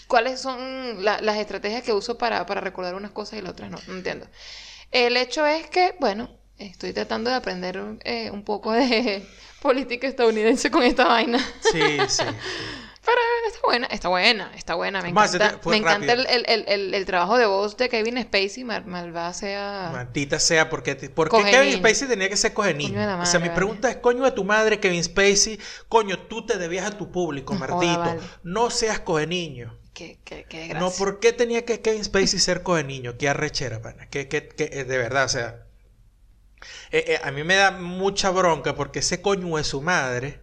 cuáles 0.07 0.39
son 0.39 1.03
la- 1.03 1.21
las 1.21 1.38
estrategias 1.38 1.84
que 1.84 1.93
uso 1.93 2.17
para, 2.17 2.45
para 2.45 2.61
recordar 2.61 2.95
unas 2.95 3.11
cosas 3.11 3.39
y 3.39 3.41
las 3.41 3.51
otras 3.51 3.69
no, 3.71 3.78
no 3.88 3.93
entiendo. 3.93 4.28
El 4.91 5.17
hecho 5.17 5.45
es 5.45 5.69
que, 5.69 5.95
bueno, 5.99 6.30
estoy 6.57 6.93
tratando 6.93 7.30
de 7.30 7.36
aprender 7.36 7.80
eh, 8.03 8.32
un 8.32 8.43
poco 8.43 8.71
de 8.71 9.23
política 9.61 10.07
estadounidense 10.07 10.71
con 10.71 10.84
esta 10.84 11.05
vaina. 11.05 11.39
Sí, 11.61 11.97
sí. 12.07 12.23
Buena, 13.68 13.88
está 13.88 14.07
buena, 14.07 14.51
está 14.55 14.76
buena. 14.76 15.01
Me 15.01 15.09
encanta, 15.09 15.59
me 15.65 15.78
encanta 15.78 16.13
el, 16.13 16.45
el, 16.47 16.93
el, 16.93 17.05
trabajo 17.05 17.38
de 17.38 17.45
voz 17.45 17.76
de 17.78 17.89
Kevin 17.89 18.22
Spacey, 18.22 18.63
mal, 18.63 18.86
malvada 18.86 19.34
sea... 19.34 19.89
Maldita 19.91 20.39
sea, 20.39 20.70
porque 20.70 20.95
¿por 20.95 21.28
qué 21.28 21.38
Coge 21.38 21.51
Kevin. 21.51 21.78
Spacey 21.78 22.07
tenía 22.07 22.30
que 22.30 22.38
ser 22.38 22.53
coge 22.53 22.74
niño? 22.74 22.89
Coño 22.89 23.01
de 23.01 23.05
la 23.07 23.22
o 23.22 23.26
sea, 23.26 23.39
madre, 23.39 23.39
mi 23.39 23.47
vale. 23.49 23.55
pregunta 23.55 23.89
es, 23.89 23.97
coño 23.97 24.24
de 24.24 24.32
tu 24.32 24.43
madre, 24.43 24.80
Kevin 24.80 25.03
Spacey, 25.03 25.59
coño, 25.89 26.18
tú 26.18 26.45
te 26.45 26.57
debías 26.57 26.86
a 26.86 26.97
tu 26.97 27.11
público, 27.11 27.53
maldito. 27.55 27.99
vale. 27.99 28.22
No 28.43 28.70
seas 28.70 28.99
coge 28.99 29.28
niño. 29.28 29.78
Qué, 29.93 30.20
qué, 30.24 30.45
qué. 30.47 30.74
No, 30.76 30.91
¿por 30.91 31.20
qué 31.20 31.34
tenía 31.34 31.65
que 31.65 31.82
Kevin 31.82 32.03
Spacey 32.03 32.39
ser 32.39 32.63
coge 32.63 32.84
niño? 32.84 33.18
Qué 33.18 33.28
arrechera, 33.28 33.82
pana. 33.82 34.07
Que, 34.09 34.28
que, 34.28 34.47
que, 34.47 34.68
de 34.70 34.97
verdad, 34.97 35.26
o 35.26 35.30
sea. 35.30 35.66
Eh, 36.91 37.05
eh, 37.08 37.20
a 37.24 37.32
mí 37.32 37.43
me 37.43 37.55
da 37.55 37.72
mucha 37.72 38.30
bronca 38.30 38.76
porque 38.76 38.99
ese 38.99 39.22
coño 39.22 39.58
de 39.58 39.64
su 39.64 39.82
madre 39.82 40.41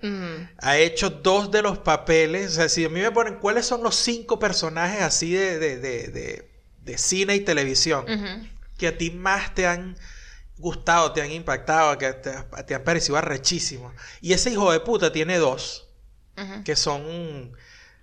ha 0.59 0.79
hecho 0.79 1.11
dos 1.11 1.51
de 1.51 1.63
los 1.63 1.79
papeles. 1.79 2.53
O 2.53 2.55
sea, 2.55 2.69
si 2.69 2.85
a 2.85 2.89
mí 2.89 3.01
me 3.01 3.11
ponen 3.11 3.37
cuáles 3.37 3.67
son 3.67 3.83
los 3.83 3.97
cinco 3.97 4.39
personajes 4.39 5.03
así 5.03 5.33
de, 5.33 5.59
de, 5.59 5.79
de, 5.79 6.51
de, 6.83 6.99
cine 6.99 7.35
y 7.37 7.41
televisión 7.41 8.07
que 8.77 8.89
a 8.89 8.99
ti 8.99 9.11
más 9.11 9.55
te 9.55 9.67
han 9.67 9.97
gustado, 10.59 11.13
te 11.13 11.23
han 11.23 11.33
impactado, 11.33 11.97
que 11.99 12.13
te, 12.13 12.33
te 12.67 12.75
han 12.75 12.85
parecido 12.85 13.17
arrechísimos. 13.17 13.93
Y 14.21 14.33
ese 14.33 14.51
hijo 14.51 14.71
de 14.73 14.81
puta 14.81 15.13
tiene 15.13 15.39
dos, 15.39 15.89
que 16.65 16.77
son 16.77 17.57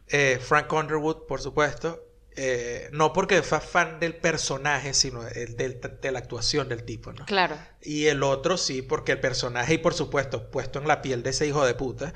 eh, 0.07 0.39
Frank 0.41 0.72
Underwood, 0.72 1.28
por 1.28 1.41
supuesto. 1.41 2.11
Eh, 2.36 2.89
no 2.93 3.13
porque 3.13 3.41
fue 3.43 3.59
fan 3.59 3.99
del 3.99 4.15
personaje, 4.15 4.93
sino 4.93 5.27
el 5.27 5.55
del- 5.57 5.79
de 6.01 6.11
la 6.11 6.19
actuación 6.19 6.69
del 6.69 6.84
tipo, 6.84 7.11
¿no? 7.13 7.25
Claro. 7.25 7.57
Y 7.82 8.05
el 8.07 8.23
otro 8.23 8.57
sí, 8.57 8.82
porque 8.82 9.11
el 9.13 9.19
personaje, 9.19 9.73
y 9.75 9.77
por 9.77 9.93
supuesto, 9.93 10.49
puesto 10.49 10.79
en 10.79 10.88
la 10.88 11.01
piel 11.01 11.23
de 11.23 11.32
ese 11.32 11.45
hijo 11.47 11.65
de 11.65 11.73
puta, 11.73 12.13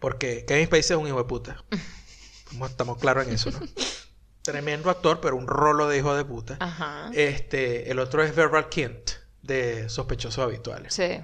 porque 0.00 0.44
Kevin 0.44 0.66
Spacey 0.66 0.96
es 0.96 1.00
un 1.02 1.06
hijo 1.08 1.18
de 1.18 1.24
puta. 1.24 1.64
Estamos 2.64 2.98
claros 2.98 3.26
en 3.26 3.34
eso, 3.34 3.50
¿no? 3.50 3.60
Tremendo 4.42 4.88
actor, 4.90 5.20
pero 5.20 5.36
un 5.36 5.46
rolo 5.46 5.88
de 5.88 5.98
hijo 5.98 6.16
de 6.16 6.24
puta. 6.24 6.56
Ajá. 6.60 7.10
Este, 7.12 7.90
el 7.90 7.98
otro 7.98 8.22
es 8.24 8.34
Verbal 8.34 8.68
Kint, 8.70 9.10
de 9.42 9.88
Sospechosos 9.90 10.42
Habituales. 10.42 10.94
Sí. 10.94 11.20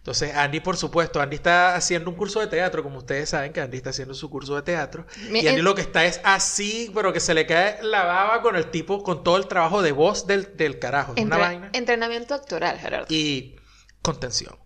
Entonces, 0.00 0.34
Andy, 0.34 0.60
por 0.60 0.78
supuesto, 0.78 1.20
Andy 1.20 1.36
está 1.36 1.74
haciendo 1.74 2.08
un 2.08 2.16
curso 2.16 2.40
de 2.40 2.46
teatro, 2.46 2.82
como 2.82 2.98
ustedes 2.98 3.28
saben 3.28 3.52
que 3.52 3.60
Andy 3.60 3.76
está 3.76 3.90
haciendo 3.90 4.14
su 4.14 4.30
curso 4.30 4.56
de 4.56 4.62
teatro. 4.62 5.06
Y 5.30 5.46
Andy 5.46 5.60
lo 5.60 5.74
que 5.74 5.82
está 5.82 6.06
es 6.06 6.22
así, 6.24 6.90
pero 6.94 7.12
que 7.12 7.20
se 7.20 7.34
le 7.34 7.44
cae 7.44 7.82
la 7.82 8.04
baba 8.04 8.40
con 8.40 8.56
el 8.56 8.70
tipo, 8.70 9.02
con 9.02 9.22
todo 9.22 9.36
el 9.36 9.46
trabajo 9.46 9.82
de 9.82 9.92
voz 9.92 10.26
del, 10.26 10.56
del 10.56 10.78
carajo. 10.78 11.12
Es 11.16 11.24
una 11.24 11.36
vaina. 11.36 11.68
Entrenamiento 11.74 12.32
actoral, 12.32 12.78
Gerardo. 12.78 13.06
Y 13.10 13.56
contención. 14.00 14.56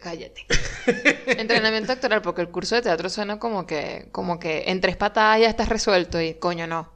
Cállate. 0.00 0.44
Entrenamiento 1.38 1.92
actoral, 1.92 2.20
porque 2.20 2.42
el 2.42 2.50
curso 2.50 2.74
de 2.74 2.82
teatro 2.82 3.08
suena 3.08 3.38
como 3.38 3.66
que, 3.66 4.08
como 4.10 4.40
que 4.40 4.64
en 4.66 4.80
tres 4.80 4.96
patadas 4.96 5.40
ya 5.40 5.48
estás 5.48 5.68
resuelto 5.68 6.20
y 6.20 6.34
coño 6.34 6.66
no. 6.66 6.92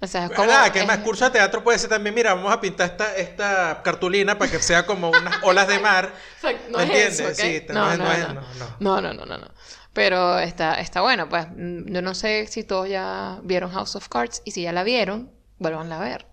O 0.00 0.06
sea, 0.06 0.24
es 0.26 0.30
como. 0.32 0.48
¿Verdad? 0.48 0.70
Que 0.72 0.80
es- 0.80 0.86
más 0.86 0.98
curso 0.98 1.24
de 1.24 1.30
teatro 1.30 1.64
puede 1.64 1.78
ser 1.78 1.88
también, 1.90 2.14
mira, 2.14 2.34
vamos 2.34 2.52
a 2.52 2.60
pintar 2.60 2.90
esta, 2.90 3.16
esta 3.16 3.80
cartulina 3.82 4.36
para 4.38 4.50
que 4.50 4.58
sea 4.60 4.84
como 4.86 5.08
unas 5.10 5.42
olas 5.42 5.66
de 5.68 5.78
mar. 5.78 6.12
O 6.38 6.40
sea, 6.40 6.52
no 6.68 6.78
¿Me 6.78 6.84
es 6.84 7.18
entiendes? 7.20 7.36
Sí, 7.38 7.62
no, 7.72 7.74
no, 7.74 7.96
no, 7.96 8.04
no 8.04 8.12
es- 8.12 8.28
no. 8.28 8.34
no, 8.34 8.40
no. 8.40 8.76
No, 8.80 9.00
no, 9.00 9.14
no, 9.14 9.24
no, 9.26 9.38
no. 9.38 9.48
Pero 9.94 10.38
está, 10.40 10.80
está 10.80 11.00
bueno, 11.00 11.28
pues. 11.28 11.46
mm, 11.56 11.92
Yo 11.92 12.02
no 12.02 12.14
sé 12.14 12.46
si 12.48 12.64
todos 12.64 12.88
ya 12.88 13.38
vieron 13.44 13.70
House 13.70 13.96
of 13.96 14.08
Cards 14.08 14.42
y 14.44 14.50
si 14.50 14.62
ya 14.62 14.72
la 14.72 14.82
vieron, 14.82 15.30
vuelvan 15.58 15.90
a 15.92 16.00
ver. 16.00 16.26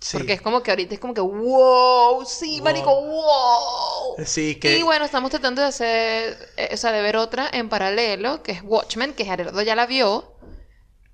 Sí. 0.00 0.16
Porque 0.16 0.32
es 0.34 0.40
como 0.40 0.62
que 0.62 0.70
ahorita 0.70 0.94
es 0.94 1.00
como 1.00 1.12
que, 1.12 1.20
wow, 1.20 2.24
sí, 2.24 2.56
Wow. 2.60 2.64
marico, 2.64 2.94
wow. 3.04 4.16
Sí, 4.24 4.54
que... 4.56 4.78
Y 4.78 4.82
bueno, 4.82 5.04
estamos 5.04 5.30
tratando 5.30 5.60
de 5.62 5.68
hacer, 5.68 6.48
eh, 6.56 6.70
o 6.72 6.76
sea, 6.76 6.92
de 6.92 7.02
ver 7.02 7.16
otra 7.16 7.48
en 7.52 7.68
paralelo, 7.68 8.42
que 8.42 8.52
es 8.52 8.60
Watchmen, 8.62 9.12
que 9.14 9.24
Gerardo 9.24 9.60
ya 9.62 9.74
la 9.74 9.86
vio. 9.86 10.29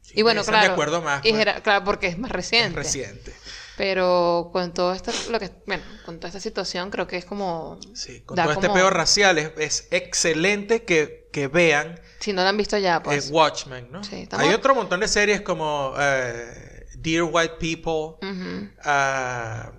Sí, 0.07 0.13
y 0.17 0.23
bueno, 0.23 0.45
claro. 0.45 0.67
me 0.69 0.73
acuerdo 0.73 1.03
más. 1.03 1.25
y 1.25 1.31
pues, 1.31 1.39
Gera- 1.45 1.61
claro, 1.63 1.85
porque 1.85 2.07
es 2.07 2.19
más 2.19 2.31
reciente. 2.31 2.69
es 2.81 2.87
reciente. 2.87 3.35
Pero 3.77 4.51
con 4.53 4.73
todo 4.73 4.95
esto, 4.95 5.13
lo 5.31 5.39
que, 5.39 5.51
bueno, 5.67 5.83
con 6.07 6.17
toda 6.19 6.29
esta 6.29 6.41
situación, 6.41 6.91
creo 6.91 7.07
que 7.07 7.17
es 7.19 7.25
como, 7.27 7.79
Sí, 7.95 8.21
con 8.23 8.37
todo 8.37 8.53
este 8.53 8.69
como- 8.69 8.75
peo 8.75 8.89
racial 8.91 9.37
es, 9.39 9.51
es 9.59 9.89
excelente 9.91 10.85
que, 10.85 11.29
que 11.33 11.49
vean 11.49 12.01
si 12.21 12.33
no 12.33 12.43
la 12.43 12.49
han 12.49 12.57
visto 12.57 12.79
ya, 12.79 13.03
pues. 13.03 13.29
eh, 13.29 13.33
Watchmen, 13.33 13.89
¿no? 13.93 14.03
Sí, 14.03 14.23
estamos- 14.23 14.47
Hay 14.47 14.55
otro 14.55 14.75
montón 14.75 15.01
de 15.01 15.09
series 15.09 15.43
como 15.43 15.95
eh, 15.99 16.87
Dear 16.95 17.25
White 17.25 17.55
People. 17.61 18.17
Ujú, 18.27 18.71
ah, 18.85 19.73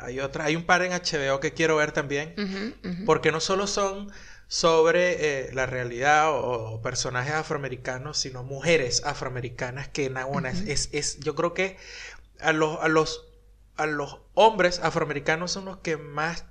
hay 0.00 0.20
otra, 0.20 0.44
hay 0.44 0.54
un 0.56 0.64
par 0.64 0.82
en 0.82 0.92
HBO 0.92 1.40
que 1.40 1.52
quiero 1.52 1.76
ver 1.76 1.90
también. 1.92 2.34
ujú, 2.38 2.88
ujú. 2.88 3.04
Porque 3.04 3.32
no 3.32 3.40
solo 3.40 3.66
son 3.66 4.10
sobre 4.52 5.46
eh, 5.46 5.50
la 5.54 5.64
realidad 5.64 6.30
o, 6.30 6.74
o 6.74 6.82
personajes 6.82 7.32
afroamericanos, 7.32 8.18
sino 8.18 8.42
mujeres 8.42 9.02
afroamericanas 9.06 9.88
que 9.88 10.04
en 10.04 10.12
Nahuana 10.12 10.50
es, 10.50 10.60
es, 10.68 10.88
es- 10.92 11.20
yo 11.20 11.34
creo 11.34 11.54
que 11.54 11.78
a 12.38 12.52
los, 12.52 12.78
a 12.82 12.88
los 12.88 13.28
a 13.76 13.86
los 13.86 14.18
hombres 14.34 14.78
afroamericanos 14.80 15.52
son 15.52 15.64
los 15.64 15.78
que 15.78 15.96
más 15.96 16.44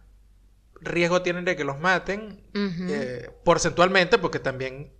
riesgo 0.79 1.21
tienen 1.21 1.45
de 1.45 1.55
que 1.55 1.63
los 1.63 1.79
maten 1.79 2.43
eh, 2.55 3.29
porcentualmente 3.45 4.17
porque 4.17 4.39
también 4.39 4.91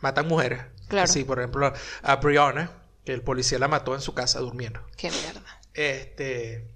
matan 0.00 0.26
mujeres. 0.26 0.62
Claro. 0.88 1.04
Así, 1.04 1.22
por 1.22 1.38
ejemplo, 1.38 1.72
a 2.02 2.16
Brianna, 2.16 2.72
que 3.04 3.12
el 3.12 3.22
policía 3.22 3.60
la 3.60 3.68
mató 3.68 3.94
en 3.94 4.00
su 4.00 4.12
casa 4.12 4.40
durmiendo. 4.40 4.84
Qué 4.96 5.08
mierda. 5.12 5.60
Este. 5.74 6.66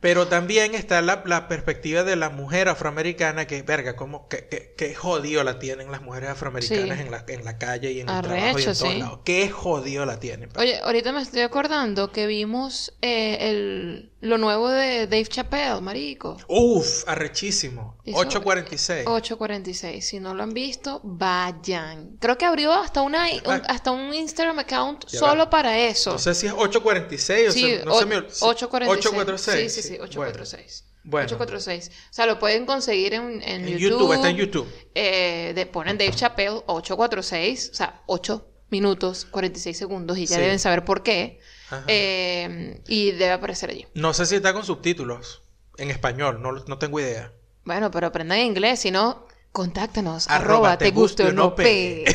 Pero 0.00 0.28
también 0.28 0.74
está 0.74 1.02
la, 1.02 1.22
la 1.26 1.46
perspectiva 1.46 2.04
de 2.04 2.16
la 2.16 2.30
mujer 2.30 2.68
afroamericana 2.68 3.46
que, 3.46 3.62
verga, 3.62 3.96
como 3.96 4.28
que, 4.28 4.48
que, 4.48 4.74
que 4.76 4.94
jodido 4.94 5.44
la 5.44 5.58
tienen 5.58 5.90
las 5.92 6.00
mujeres 6.02 6.30
afroamericanas 6.30 6.98
Sí. 6.98 7.04
en, 7.04 7.10
la, 7.10 7.24
en 7.28 7.44
la 7.44 7.58
calle 7.58 7.92
y 7.92 8.00
en 8.00 8.08
el 8.08 8.14
Arrecho, 8.14 8.22
trabajo 8.22 8.58
y 8.58 8.64
en 8.64 8.76
todos 8.76 8.94
sí. 8.94 8.98
lados. 8.98 9.20
Qué 9.24 9.50
jodido 9.50 10.06
la 10.06 10.18
tienen. 10.18 10.48
Oye, 10.56 10.78
ahorita 10.80 11.12
me 11.12 11.20
estoy 11.22 11.42
acordando 11.42 12.12
que 12.12 12.26
vimos 12.26 12.94
eh, 13.02 13.50
el, 13.50 14.09
lo 14.22 14.36
nuevo 14.38 14.68
de 14.68 15.06
Dave 15.06 15.24
Chappelle, 15.26 15.80
marico. 15.80 16.36
Uf, 16.48 17.04
arrechísimo. 17.08 17.96
Hizo- 18.04 18.18
846. 18.18 19.06
846. 19.06 20.06
Si 20.06 20.20
no 20.20 20.34
lo 20.34 20.42
han 20.42 20.52
visto, 20.52 21.00
vayan. 21.04 22.16
Creo 22.20 22.36
que 22.36 22.44
abrió 22.44 22.72
hasta 22.72 23.02
una 23.02 23.24
un- 23.46 23.62
hasta 23.66 23.90
un 23.90 24.12
Instagram 24.12 24.58
account 24.58 25.06
Ya 25.06 25.18
solo 25.18 25.44
va. 25.44 25.50
para 25.50 25.78
eso. 25.78 26.12
No 26.12 26.18
sé 26.18 26.34
si 26.34 26.46
es 26.46 26.52
846 26.52 27.48
o 27.48 27.52
sí, 27.52 27.60
sea, 27.60 27.84
no 27.84 27.94
o- 27.94 27.98
se 27.98 28.06
me 28.06 28.16
ol- 28.16 28.26
846. 28.40 28.98
846. 29.06 29.72
Sí, 29.74 29.82
sí, 29.82 29.88
sí, 29.88 29.94
846. 30.00 30.84
Bueno. 31.02 31.24
846. 31.24 31.90
O 32.10 32.12
sea, 32.12 32.26
lo 32.26 32.38
pueden 32.38 32.66
conseguir 32.66 33.14
en, 33.14 33.42
en 33.42 33.66
En 33.66 33.78
YouTube. 33.78 33.80
YouTube, 34.00 34.12
está 34.12 34.28
en 34.28 34.36
YouTube. 34.36 34.68
Eh, 34.94 35.52
de, 35.54 35.64
ponen 35.66 35.96
Dave 35.96 36.12
Chappelle 36.14 36.60
846, 36.66 37.70
o 37.72 37.74
sea, 37.74 38.02
8 38.06 38.46
minutos 38.68 39.24
46 39.24 39.76
segundos 39.78 40.18
y 40.18 40.26
ya 40.26 40.36
Sí. 40.36 40.42
deben 40.42 40.58
saber 40.58 40.84
por 40.84 41.02
qué. 41.02 41.40
Eh, 41.86 42.80
y 42.88 43.12
debe 43.12 43.32
aparecer 43.32 43.70
allí. 43.70 43.86
No 43.94 44.12
sé 44.14 44.26
si 44.26 44.36
está 44.36 44.52
con 44.52 44.64
subtítulos 44.64 45.42
en 45.76 45.90
español, 45.90 46.42
no, 46.42 46.52
no 46.52 46.78
tengo 46.78 47.00
idea. 47.00 47.32
Bueno, 47.64 47.90
pero 47.90 48.08
aprendan 48.08 48.38
inglés, 48.38 48.80
si 48.80 48.90
no, 48.90 49.26
contáctanos. 49.52 50.28
Arroba 50.28 50.76
te 50.78 50.90
guste 50.90 51.24
o 51.24 51.32
no 51.32 51.54
pe. 51.54 52.04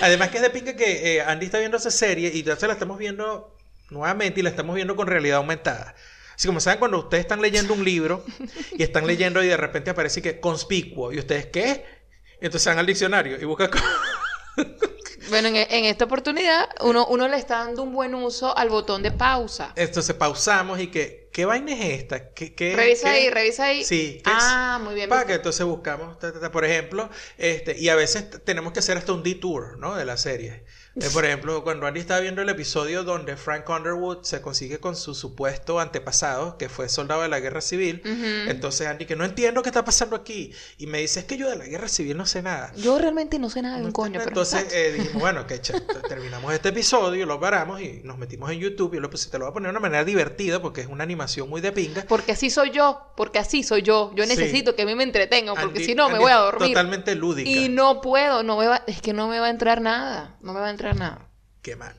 Además 0.00 0.30
que 0.30 0.38
es 0.38 0.42
de 0.42 0.50
pinga 0.50 0.74
que 0.74 1.16
eh, 1.16 1.22
Andy 1.22 1.46
está 1.46 1.58
viendo 1.58 1.76
esa 1.76 1.90
serie 1.90 2.32
y 2.34 2.40
entonces 2.40 2.66
la 2.66 2.72
estamos 2.72 2.98
viendo 2.98 3.56
nuevamente 3.90 4.40
y 4.40 4.42
la 4.42 4.50
estamos 4.50 4.74
viendo 4.74 4.96
con 4.96 5.06
realidad 5.06 5.36
aumentada. 5.38 5.94
Así 6.34 6.48
como 6.48 6.58
saben 6.58 6.80
cuando 6.80 6.98
ustedes 6.98 7.20
están 7.20 7.40
leyendo 7.40 7.72
un 7.72 7.84
libro 7.84 8.24
y 8.72 8.82
están 8.82 9.06
leyendo 9.06 9.42
y 9.44 9.46
de 9.46 9.56
repente 9.56 9.90
aparece 9.90 10.20
que 10.20 10.40
conspicuo 10.40 11.12
y 11.12 11.18
ustedes 11.18 11.46
¿qué? 11.46 11.84
Entonces 12.40 12.66
van 12.66 12.78
al 12.78 12.86
diccionario 12.86 13.40
y 13.40 13.44
buscan... 13.44 13.70
Bueno, 15.32 15.48
en, 15.48 15.56
en 15.56 15.86
esta 15.86 16.04
oportunidad 16.04 16.68
uno, 16.82 17.06
uno 17.06 17.26
le 17.26 17.38
está 17.38 17.64
dando 17.64 17.82
un 17.82 17.94
buen 17.94 18.14
uso 18.14 18.54
al 18.54 18.68
botón 18.68 19.02
de 19.02 19.12
pausa. 19.12 19.72
Entonces 19.76 20.14
pausamos 20.14 20.78
y 20.78 20.88
que 20.88 21.21
¿qué 21.32 21.44
vaina 21.44 21.72
es 21.72 22.00
esta? 22.00 22.32
¿Qué, 22.32 22.54
qué- 22.54 22.76
Revisa 22.76 23.04
qué? 23.10 23.16
ahí, 23.16 23.30
revisa 23.30 23.64
ahí. 23.64 23.84
Sí. 23.84 24.20
¿qué 24.24 24.30
es? 24.30 24.36
Ah, 24.40 24.80
muy 24.82 24.94
bien. 24.94 25.08
Para 25.08 25.26
que 25.26 25.34
entonces 25.34 25.64
buscamos, 25.66 26.18
ta, 26.18 26.32
ta, 26.32 26.40
ta, 26.40 26.52
por 26.52 26.64
ejemplo, 26.64 27.10
este, 27.38 27.78
y 27.78 27.88
a 27.88 27.96
veces 27.96 28.26
tenemos 28.44 28.72
que 28.72 28.78
hacer 28.80 28.96
hasta 28.98 29.12
un 29.12 29.22
detour, 29.22 29.78
¿no? 29.78 29.94
De 29.96 30.04
la 30.04 30.16
serie. 30.16 30.64
Eh, 30.96 31.08
por 31.12 31.24
ejemplo, 31.24 31.64
cuando 31.64 31.86
Andy 31.86 32.00
estaba 32.00 32.20
viendo 32.20 32.42
el 32.42 32.48
episodio 32.50 33.02
donde 33.02 33.36
Frank 33.38 33.66
Underwood 33.68 34.24
se 34.24 34.42
consigue 34.42 34.78
con 34.78 34.94
su 34.94 35.14
supuesto 35.14 35.80
antepasado, 35.80 36.58
que 36.58 36.68
fue 36.68 36.90
soldado 36.90 37.22
de 37.22 37.28
la 37.28 37.40
guerra 37.40 37.62
civil, 37.62 38.02
Ujú. 38.04 38.50
entonces 38.50 38.86
Andy 38.86 39.06
que 39.06 39.16
no 39.16 39.24
entiendo 39.24 39.62
qué 39.62 39.70
está 39.70 39.86
pasando 39.86 40.14
aquí, 40.16 40.52
y 40.76 40.86
me 40.86 40.98
dice, 40.98 41.20
es 41.20 41.24
que 41.26 41.38
yo 41.38 41.48
de 41.48 41.56
la 41.56 41.64
guerra 41.64 41.88
civil 41.88 42.16
no 42.18 42.26
sé 42.26 42.42
nada. 42.42 42.72
Yo 42.76 42.98
realmente 42.98 43.38
no 43.38 43.48
sé 43.48 43.62
nada 43.62 43.76
de 43.76 43.82
un 43.84 43.88
No 43.88 43.92
coño, 43.94 44.12
pero 44.18 44.28
entonces 44.28 44.66
eh, 44.74 44.92
dijimos, 44.92 45.22
bueno, 45.22 45.46
que 45.46 45.58
terminamos 46.08 46.52
este 46.52 46.68
episodio, 46.68 47.24
lo 47.24 47.40
paramos 47.40 47.80
y 47.80 48.02
nos 48.04 48.18
metimos 48.18 48.50
en 48.50 48.58
YouTube 48.58 48.92
y 48.94 49.00
lo 49.00 49.08
puse, 49.08 49.30
te 49.30 49.38
lo 49.38 49.46
voy 49.46 49.50
a 49.50 49.54
poner 49.54 49.68
de 49.68 49.70
una 49.70 49.80
manera 49.80 50.04
divertida 50.04 50.60
porque 50.60 50.82
es 50.82 50.88
una 50.88 51.04
animación 51.04 51.21
muy 51.46 51.60
de 51.60 51.72
pinga. 51.72 52.04
Porque 52.08 52.32
así 52.32 52.50
soy 52.50 52.70
yo, 52.70 53.12
porque 53.16 53.38
así 53.38 53.62
soy 53.62 53.82
yo. 53.82 54.12
Yo 54.14 54.24
Sí. 54.24 54.30
necesito 54.30 54.74
que 54.76 54.82
a 54.82 54.86
mí 54.86 54.94
me 54.94 55.02
entretengan, 55.04 55.54
porque 55.60 55.78
Andy- 55.80 55.84
si 55.86 55.94
no 55.94 56.08
me 56.08 56.14
Andy 56.14 56.22
voy 56.24 56.32
a 56.32 56.36
dormir. 56.36 56.68
Totalmente 56.70 57.14
lúdica. 57.14 57.48
Y 57.48 57.68
no 57.68 58.00
puedo, 58.00 58.42
no 58.42 58.56
me 58.58 58.66
va, 58.66 58.82
es 58.86 59.00
que 59.00 59.12
no 59.12 59.28
me 59.28 59.38
va 59.40 59.46
a 59.46 59.50
entrar 59.50 59.80
nada, 59.80 60.36
no 60.40 60.52
me 60.52 60.60
va 60.60 60.66
a 60.68 60.70
entrar 60.70 60.96
nada. 60.96 61.28
Qué 61.62 61.76
mal. 61.76 61.94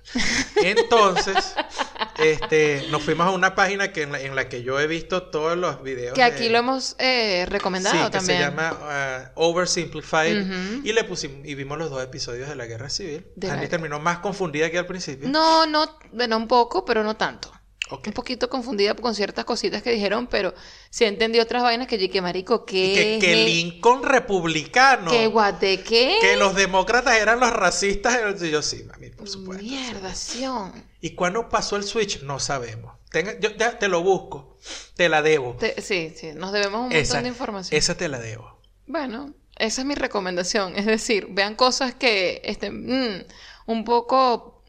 Entonces, 0.57 1.55
este, 2.17 2.85
nos 2.91 3.01
fuimos 3.01 3.27
a 3.27 3.29
una 3.31 3.55
página 3.55 3.93
que 3.93 4.01
en, 4.01 4.11
la, 4.11 4.19
en 4.19 4.35
la 4.35 4.49
que 4.49 4.61
yo 4.61 4.77
he 4.77 4.87
visto 4.87 5.23
todos 5.29 5.57
los 5.57 5.81
videos. 5.83 6.13
Que 6.15 6.21
aquí 6.23 6.43
de- 6.45 6.49
lo 6.49 6.57
hemos 6.57 6.97
eh, 6.99 7.45
recomendado 7.47 7.95
Sí, 7.95 8.03
que 8.03 8.09
también. 8.09 8.39
se 8.39 8.43
llama 8.43 9.29
uh, 9.37 9.41
Oversimplified. 9.41 10.83
Y 10.83 10.91
le 10.91 11.05
pusimos, 11.05 11.45
y 11.47 11.55
vimos 11.55 11.77
los 11.77 11.89
dos 11.89 12.03
episodios 12.03 12.49
de 12.49 12.55
la 12.55 12.65
guerra 12.65 12.89
civil. 12.89 13.25
De 13.37 13.49
Andy 13.49 13.63
la- 13.63 13.69
terminó 13.69 13.99
más 14.01 14.19
confundida 14.19 14.69
que 14.69 14.77
al 14.79 14.85
principio. 14.85 15.29
No, 15.29 15.65
no, 15.65 15.97
bueno, 16.11 16.35
un 16.35 16.49
poco, 16.49 16.83
pero 16.83 17.01
no 17.01 17.15
tanto. 17.15 17.49
Un 17.91 18.13
poquito 18.13 18.49
confundida 18.49 18.95
con 18.95 19.13
ciertas 19.13 19.45
cositas 19.45 19.83
que 19.83 19.91
dijeron, 19.91 20.27
pero 20.27 20.53
sí 20.89 21.03
entendí 21.03 21.39
otras 21.39 21.63
vainas 21.63 21.87
que 21.87 22.09
que 22.09 22.21
marico, 22.21 22.65
que, 22.65 23.17
que 23.21 23.33
es- 23.43 23.45
Lincoln 23.45 24.03
republicano. 24.03 25.11
¿Qué 25.11 25.27
guate 25.27 25.81
qué? 25.83 26.17
Que 26.21 26.35
los 26.37 26.55
demócratas 26.55 27.17
eran 27.17 27.39
los 27.39 27.51
racistas. 27.51 28.17
Y 28.41 28.49
yo 28.49 28.61
sí, 28.61 28.83
mami, 28.85 29.09
por 29.09 29.29
supuesto. 29.29 29.63
Mierdación. 29.63 30.71
¿Y 31.01 31.11
cuándo 31.13 31.49
pasó 31.49 31.75
el 31.75 31.83
switch? 31.83 32.21
No 32.23 32.39
sabemos. 32.39 32.93
Tenga- 33.11 33.37
yo 33.39 33.49
ya 33.57 33.77
te 33.77 33.87
lo 33.89 34.01
busco. 34.01 34.57
Te 34.95 35.09
la 35.09 35.21
debo. 35.21 35.55
Te- 35.59 35.79
sí, 35.81 36.13
sí, 36.15 36.31
nos 36.33 36.51
debemos 36.51 36.77
un 36.77 36.83
montón 36.85 36.97
esa, 37.01 37.21
de 37.21 37.27
información. 37.27 37.77
esa 37.77 37.95
te 37.95 38.07
la 38.07 38.19
debo. 38.19 38.59
Bueno, 38.87 39.33
esa 39.57 39.81
es 39.81 39.87
mi 39.87 39.93
recomendación. 39.95 40.75
Es 40.77 40.85
decir, 40.85 41.27
vean 41.29 41.55
cosas 41.55 41.93
que 41.93 42.41
estén 42.43 42.85
mm, 42.85 43.25
un 43.67 43.83
poco. 43.83 44.62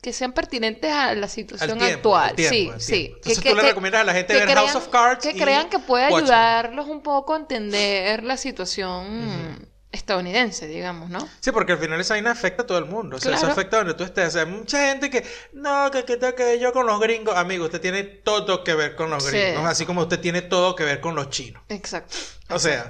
Que, 0.00 0.10
que 0.10 0.12
sean 0.12 0.32
pertinentes 0.32 0.90
a 0.92 1.14
la 1.14 1.28
situación 1.28 1.78
tiempo, 1.78 2.16
actual. 2.16 2.30
al 2.30 2.36
tiempo, 2.36 2.80
sí, 2.80 2.86
sí. 2.86 3.12
Entonces 3.16 3.44
tú 3.44 3.54
le 3.54 3.62
recomiendas 3.62 4.00
a 4.00 4.04
la 4.04 4.14
gente 4.14 4.32
que 4.34 4.46
ver 4.46 4.56
House 4.56 4.74
of 4.76 4.88
Cards 4.88 5.22
Que 5.24 5.30
y 5.36 5.40
crean 5.40 5.68
que 5.68 5.78
puede 5.78 6.04
ayudarlos 6.04 6.86
un 6.88 7.02
poco 7.02 7.34
a 7.34 7.36
entender 7.38 8.22
la 8.24 8.36
situación 8.36 9.68
estadounidense, 9.92 10.68
digamos, 10.68 11.10
¿no? 11.10 11.28
Sí, 11.40 11.50
porque 11.50 11.72
al 11.72 11.78
final 11.78 12.00
esa 12.00 12.14
vaina 12.14 12.30
afecta 12.30 12.62
a 12.62 12.66
todo 12.66 12.78
el 12.78 12.84
mundo. 12.84 13.16
O 13.16 13.20
sea, 13.20 13.32
eso 13.32 13.40
Claro. 13.40 13.52
afecta 13.54 13.76
a 13.76 13.78
donde 13.80 13.94
tú 13.94 14.04
estés. 14.04 14.28
O 14.28 14.30
sea, 14.30 14.42
hay 14.42 14.48
mucha 14.48 14.86
gente 14.88 15.10
que, 15.10 15.24
no, 15.52 15.90
que, 15.90 16.04
que, 16.04 16.16
que 16.34 16.58
yo 16.60 16.72
con 16.72 16.86
los 16.86 17.00
gringos. 17.00 17.36
Amigo, 17.36 17.64
usted 17.64 17.80
tiene 17.80 18.04
todo 18.04 18.62
que 18.62 18.74
ver 18.74 18.94
con 18.94 19.10
los 19.10 19.24
Sí. 19.24 19.30
gringos. 19.36 19.66
Así 19.66 19.84
como 19.86 20.02
usted 20.02 20.20
tiene 20.20 20.42
todo 20.42 20.76
que 20.76 20.84
ver 20.84 21.00
con 21.00 21.16
los 21.16 21.28
chinos. 21.30 21.62
Exacto. 21.68 22.16
O 22.50 22.58
sea, 22.60 22.88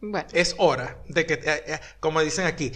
Bueno, 0.00 0.26
es 0.32 0.54
hora 0.58 0.98
de 1.08 1.24
que, 1.26 1.34
eh, 1.34 1.40
eh, 1.66 1.80
como 2.00 2.20
dicen 2.20 2.46
aquí, 2.46 2.72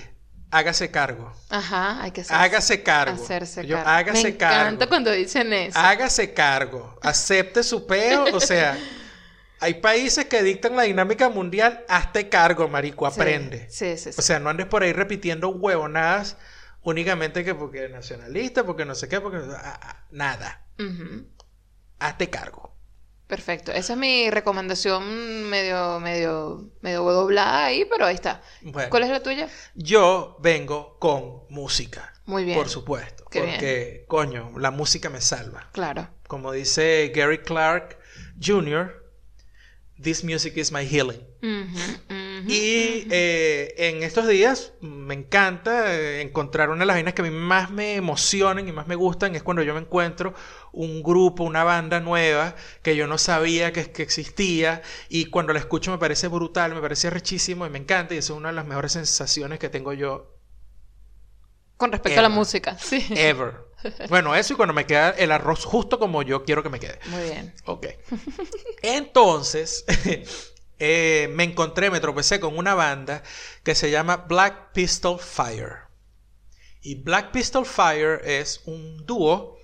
hágase 0.53 0.91
cargo. 0.91 1.33
ajá, 1.51 2.03
hay 2.03 2.13
que 2.13 2.21
hacer- 2.21 2.37
Hágase 2.37 2.83
cargo. 2.83 3.23
hacerse 3.23 3.67
Yo, 3.67 3.77
cargo. 3.77 3.91
hágase 3.91 4.23
Me 4.25 4.37
cargo. 4.37 4.61
encanta 4.63 4.87
cuando 4.87 5.11
dicen 5.11 5.53
eso. 5.53 5.77
Hágase 5.79 6.33
cargo. 6.33 6.97
Acepte 7.03 7.63
su 7.65 7.87
peo. 7.87 8.25
O 8.33 8.39
sea, 8.41 8.79
hay 9.61 9.75
países 9.75 10.27
que 10.27 10.43
dictan 10.43 10.77
la 10.77 10.83
dinámica 10.83 11.29
mundial. 11.29 11.85
Hazte 11.89 12.29
cargo, 12.29 12.69
marico. 12.69 13.07
Aprende. 13.07 13.67
Sí, 13.71 13.97
sí, 13.97 14.13
sí. 14.13 14.17
O 14.19 14.23
sea, 14.23 14.39
no 14.39 14.51
andes 14.51 14.67
por 14.67 14.83
ahí 14.83 14.93
repitiendo 14.93 15.49
huevonadas 15.49 16.37
únicamente 16.83 17.45
que 17.45 17.55
porque 17.55 17.89
nacionalista, 17.89 18.65
porque 18.65 18.85
no 18.85 18.95
sé 18.95 19.09
qué, 19.09 19.21
porque 19.21 19.39
ah, 19.57 19.79
ah, 19.83 20.05
nada. 20.11 20.67
Ujú. 20.79 21.27
Hazte 21.99 22.29
cargo. 22.29 22.72
Perfecto. 23.33 23.72
Esa 23.72 23.95
es 23.95 23.99
mi 23.99 24.28
recomendación 24.28 25.49
medio, 25.49 25.99
medio, 26.01 26.68
medio 26.83 27.03
doblada 27.03 27.64
ahí, 27.64 27.87
pero 27.87 28.05
ahí 28.05 28.14
está. 28.14 28.43
Bueno, 28.61 28.91
¿Cuál 28.91 29.05
es 29.05 29.09
la 29.09 29.22
tuya? 29.22 29.49
yo 29.74 30.37
vengo 30.41 30.99
con 30.99 31.45
música. 31.49 32.12
Muy 32.26 32.45
bien. 32.45 32.59
Por 32.59 32.68
supuesto. 32.68 33.24
Qué 33.30 33.41
porque, 33.41 34.05
coño, 34.07 34.53
la 34.59 34.70
música 34.70 35.09
me 35.09 35.22
salva. 35.22 35.70
Claro. 35.72 36.11
Como 36.28 36.53
dice 36.53 37.11
Gary 37.14 37.39
Clark 37.39 37.99
Jr., 38.39 39.01
This 39.99 40.24
music 40.24 40.59
is 40.59 40.70
my 40.70 40.85
healing. 40.85 41.20
Y 42.49 43.07
eh, 43.11 43.74
en 43.76 44.03
estos 44.03 44.26
días 44.26 44.72
me 44.80 45.14
encanta 45.14 45.95
eh, 45.95 46.20
encontrar 46.22 46.70
una 46.70 46.80
de 46.80 46.86
las 46.86 46.97
vainas 46.97 47.14
que 47.14 47.22
a 47.22 47.24
mí 47.24 47.30
más 47.30 47.70
me 47.70 47.95
emocionan 47.95 48.68
y 48.68 48.72
más 48.72 48.86
me 48.86 48.95
gustan 48.95 49.34
es 49.34 49.43
cuando 49.43 49.62
yo 49.62 49.74
me 49.74 49.80
encuentro 49.80 50.34
un 50.72 51.03
grupo, 51.03 51.45
una 51.45 51.64
banda 51.64 52.01
nueva 52.01 52.57
que 52.82 52.97
yo 52.97 53.07
no 53.07 53.18
sabía 53.18 53.72
que, 53.72 53.93
que 53.93 54.03
existía 54.03 54.82
y 55.09 55.26
cuando 55.26 55.53
la 55.53 55.59
escucho 55.59 55.90
me 55.90 55.99
parece 55.99 56.28
brutal, 56.28 56.74
me 56.74 56.80
parece 56.80 57.11
rechísimo 57.11 57.66
y 57.66 57.70
me 57.70 57.78
encanta 57.78 58.14
y 58.14 58.18
es 58.18 58.30
una 58.30 58.49
de 58.49 58.55
las 58.55 58.66
mejores 58.66 58.93
sensaciones 58.93 59.59
que 59.59 59.68
tengo 59.68 59.93
yo. 59.93 60.36
Con 61.76 61.90
respecto 61.90 62.20
a 62.20 62.22
la 62.22 62.28
música, 62.28 62.78
sí. 62.80 63.05
Ever. 63.11 63.72
Bueno, 64.09 64.34
eso 64.34 64.53
y 64.53 64.57
cuando 64.57 64.72
me 64.72 64.86
queda 64.86 65.11
el 65.11 65.32
arroz 65.32 65.64
justo 65.64 65.99
como 65.99 66.22
yo 66.22 66.45
quiero 66.45 66.62
que 66.62 66.68
me 66.68 66.78
quede. 66.78 66.99
Muy 67.07 67.22
bien. 67.24 67.53
Ok. 67.64 67.86
Entonces, 68.82 69.84
eh, 70.85 71.28
me 71.28 71.45
encontré, 71.45 71.93
me 71.93 72.01
tropecé 72.01 72.41
con 72.41 72.59
una 72.59 72.74
banda 72.74 73.22
que 73.62 73.76
se 73.76 73.93
llama 73.93 74.16
Black 74.16 74.72
Pistol 74.72 75.20
Fire. 75.20 75.83
Y 76.80 76.97
Black 76.97 77.30
Pistol 77.30 77.64
Fire 77.64 78.20
es 78.24 78.62
un 78.64 79.07
dúo 79.07 79.59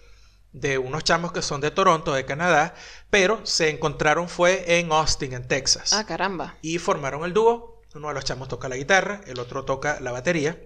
de 0.53 0.79
unos 0.79 1.03
chamos 1.03 1.33
que 1.33 1.43
son 1.43 1.61
de 1.61 1.73
Toronto, 1.73 2.15
de 2.15 2.25
Canadá, 2.25 2.77
pero 3.11 3.45
se 3.45 3.69
encontraron 3.69 4.29
fue 4.29 4.79
en 4.79 4.93
Austin, 4.93 5.33
en 5.33 5.49
Texas. 5.49 5.93
Ah, 5.93 6.07
caramba. 6.07 6.57
Y 6.63 6.79
formaron 6.79 7.25
el 7.25 7.33
dúo. 7.33 7.83
Uno 7.97 8.07
de 8.07 8.15
los 8.15 8.25
chamos 8.25 8.47
toca 8.47 8.69
la 8.69 8.77
guitarra, 8.77 9.21
el 9.27 9.41
otro 9.41 9.65
toca 9.65 9.99
la 9.99 10.13
batería. 10.13 10.57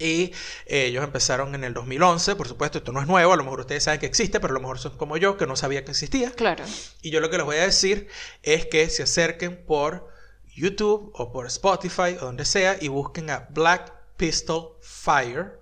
Y 0.00 0.32
eh, 0.66 0.86
ellos 0.86 1.04
empezaron 1.04 1.54
en 1.54 1.62
el 1.62 1.74
2011, 1.74 2.34
por 2.34 2.48
supuesto, 2.48 2.78
esto 2.78 2.90
no 2.90 3.00
es 3.02 3.06
nuevo, 3.06 3.32
a 3.32 3.36
lo 3.36 3.44
mejor 3.44 3.60
ustedes 3.60 3.84
saben 3.84 4.00
que 4.00 4.06
existe, 4.06 4.40
pero 4.40 4.52
a 4.52 4.54
lo 4.54 4.60
mejor 4.60 4.78
son 4.78 4.96
como 4.96 5.18
yo, 5.18 5.36
que 5.36 5.46
no 5.46 5.56
sabía 5.56 5.84
que 5.84 5.90
existía. 5.90 6.32
Claro. 6.32 6.64
Y 7.02 7.10
yo 7.10 7.20
lo 7.20 7.28
que 7.28 7.36
les 7.36 7.44
voy 7.44 7.56
a 7.58 7.64
decir 7.64 8.08
es 8.42 8.64
que 8.66 8.88
se 8.88 9.02
acerquen 9.02 9.64
por 9.66 10.08
YouTube 10.54 11.12
o 11.14 11.30
por 11.32 11.46
Spotify 11.46 12.16
o 12.20 12.24
donde 12.24 12.44
sea 12.46 12.78
y 12.80 12.88
busquen 12.88 13.28
a 13.30 13.46
Black 13.50 13.92
Pistol 14.16 14.76
Fire 14.80 15.60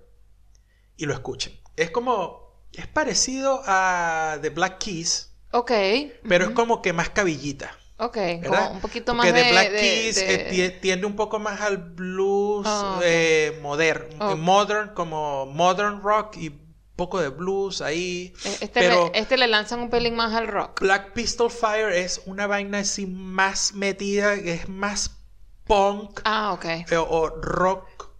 y 0.95 1.05
lo 1.05 1.13
escuchen. 1.13 1.59
Es 1.75 1.91
como, 1.91 2.63
es 2.73 2.87
parecido 2.87 3.61
a 3.65 4.37
The 4.41 4.49
Black 4.49 4.79
Keys, 4.79 5.33
Ok. 5.51 5.71
pero 6.27 6.45
es 6.45 6.51
como 6.51 6.81
que 6.81 6.93
más 6.93 7.09
cabillita. 7.09 7.77
Ok, 8.01 8.17
un 8.71 8.79
poquito 8.79 9.13
más 9.13 9.25
Porque 9.25 9.37
de... 9.37 9.43
The 9.45 9.51
Black 9.51 9.71
de- 9.71 9.79
Keys 9.79 10.15
de- 10.15 10.33
eh, 10.33 10.51
tie- 10.51 10.79
tiende 10.81 11.05
un 11.05 11.15
poco 11.17 11.37
más 11.39 11.59
al 11.59 11.77
blues 11.77 12.65
Ah, 12.67 12.99
eh, 13.03 13.59
modern, 13.61 14.05
Ok. 14.21 14.37
modern, 14.37 14.93
como 14.93 15.45
modern 15.47 16.01
rock 16.01 16.37
y 16.37 16.47
un 16.47 16.73
poco 16.95 17.19
de 17.19 17.27
blues 17.29 17.81
ahí. 17.81 18.33
eh, 18.45 18.57
Este, 18.61 18.67
pero 18.79 19.11
le, 19.13 19.19
este 19.19 19.35
le 19.37 19.47
lanzan 19.47 19.81
un 19.81 19.89
pelín 19.89 20.15
más 20.15 20.33
al 20.33 20.47
rock. 20.47 20.79
Black 20.79 21.11
Pistol 21.13 21.51
Fire 21.51 21.91
es 21.91 22.21
una 22.25 22.47
vaina 22.47 22.79
así 22.79 23.05
más 23.05 23.73
metida, 23.73 24.33
es 24.33 24.69
más 24.69 25.11
punk 25.65 26.21
Ah, 26.23 26.53
ok. 26.53 26.65
eh, 26.65 26.85
o 26.97 27.29
rock, 27.41 28.11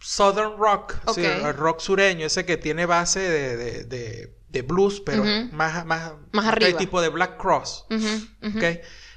southern 0.00 0.56
rock, 0.58 0.94
sí, 1.14 1.24
Ok. 1.24 1.46
el 1.46 1.54
rock 1.54 1.80
sureño, 1.80 2.26
ese 2.26 2.44
que 2.44 2.56
tiene 2.56 2.84
base 2.86 3.20
de, 3.20 3.56
de- 3.56 3.84
de- 3.84 4.34
de 4.48 4.62
blues, 4.62 5.00
pero 5.00 5.24
más, 5.52 5.84
más, 5.86 6.12
Más 6.32 6.46
arriba. 6.46 6.78
tipo 6.78 7.00
de 7.00 7.08
Black 7.08 7.38
Cross. 7.40 7.86
Ujú, 7.90 8.48
ujú. 8.48 8.58
¿ok? 8.58 8.64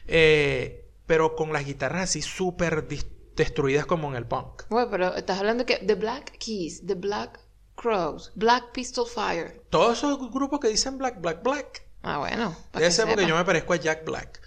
Eh, 0.07 0.89
pero 1.05 1.35
con 1.35 1.53
las 1.53 1.65
guitarras 1.65 2.03
así 2.03 2.21
súper 2.21 2.87
destruidas 3.35 3.85
como 3.85 4.09
en 4.09 4.15
el 4.15 4.25
punk. 4.25 4.63
Güey, 4.69 4.87
pero 4.89 5.15
estás 5.15 5.39
hablando 5.39 5.65
que 5.65 5.77
The 5.77 5.95
Black 5.95 6.37
Keys, 6.37 6.85
The 6.85 6.95
Black 6.95 7.39
Crows, 7.75 8.31
Black 8.35 8.71
Pistol 8.71 9.07
Fire. 9.07 9.63
Todos 9.69 9.99
esos 9.99 10.31
grupos 10.31 10.59
que 10.59 10.67
dicen 10.67 10.97
Black, 10.97 11.21
Black, 11.21 11.43
Black. 11.43 11.83
Ah, 12.03 12.17
bueno. 12.17 12.55
Debe 12.73 12.91
ser 12.91 13.07
porque 13.07 13.25
yo 13.25 13.35
me 13.35 13.45
parezco 13.45 13.73
a 13.73 13.77
Jack 13.77 14.05
Black. 14.05 14.41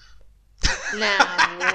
La 0.94 1.16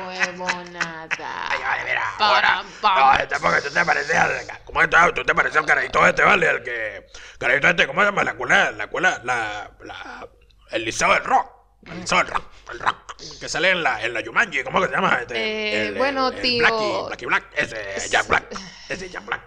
huevonada. 0.08 1.08
Vale, 1.08 1.84
mira, 1.86 2.04
ahora. 2.20 2.64
No, 2.84 3.14
este 3.14 3.36
tú 3.68 3.74
te 3.74 3.86
pareces 3.86 4.16
al. 4.16 4.32
¿Cómo 4.66 4.82
es? 4.82 4.90
Tú 5.16 5.24
te 5.24 5.34
pareces 5.34 5.58
al 5.58 5.66
carajito 5.66 6.06
este, 6.06 6.24
¿vale? 6.24 6.50
El 6.50 6.64
que. 6.64 7.08
Carajito 7.40 7.68
este, 7.70 7.88
¿cómo 7.88 8.02
se 8.02 8.06
llama? 8.06 8.24
La 8.24 8.32
escuela, 8.32 8.72
la 8.72 8.84
escuela, 8.84 9.22
la. 9.24 9.72
la 9.84 10.30
el 10.72 10.86
liceo 10.86 11.14
del 11.14 11.24
rock. 11.24 11.55
El 11.86 12.08
rock. 12.08 12.44
El 12.72 12.80
rock. 12.80 13.16
Que 13.40 13.48
sale 13.50 13.70
en 13.72 13.84
la, 13.84 14.04
en 14.04 14.14
la 14.14 14.22
Yumanji. 14.22 14.64
¿Cómo 14.64 14.82
que 14.82 14.88
se 14.88 14.94
llama? 14.94 15.20
Este, 15.22 15.36
Eh, 15.38 15.88
el- 15.88 15.96
bueno, 15.96 16.30
el 16.30 16.42
tío. 16.42 16.60
Blackie, 16.60 17.04
Blackie 17.08 17.26
Black. 17.26 17.46
Ese 17.56 18.10
Jack 18.10 18.28
Black. 18.28 18.60
Ese 18.90 19.10
Jack 19.10 19.26
Black. 19.26 19.42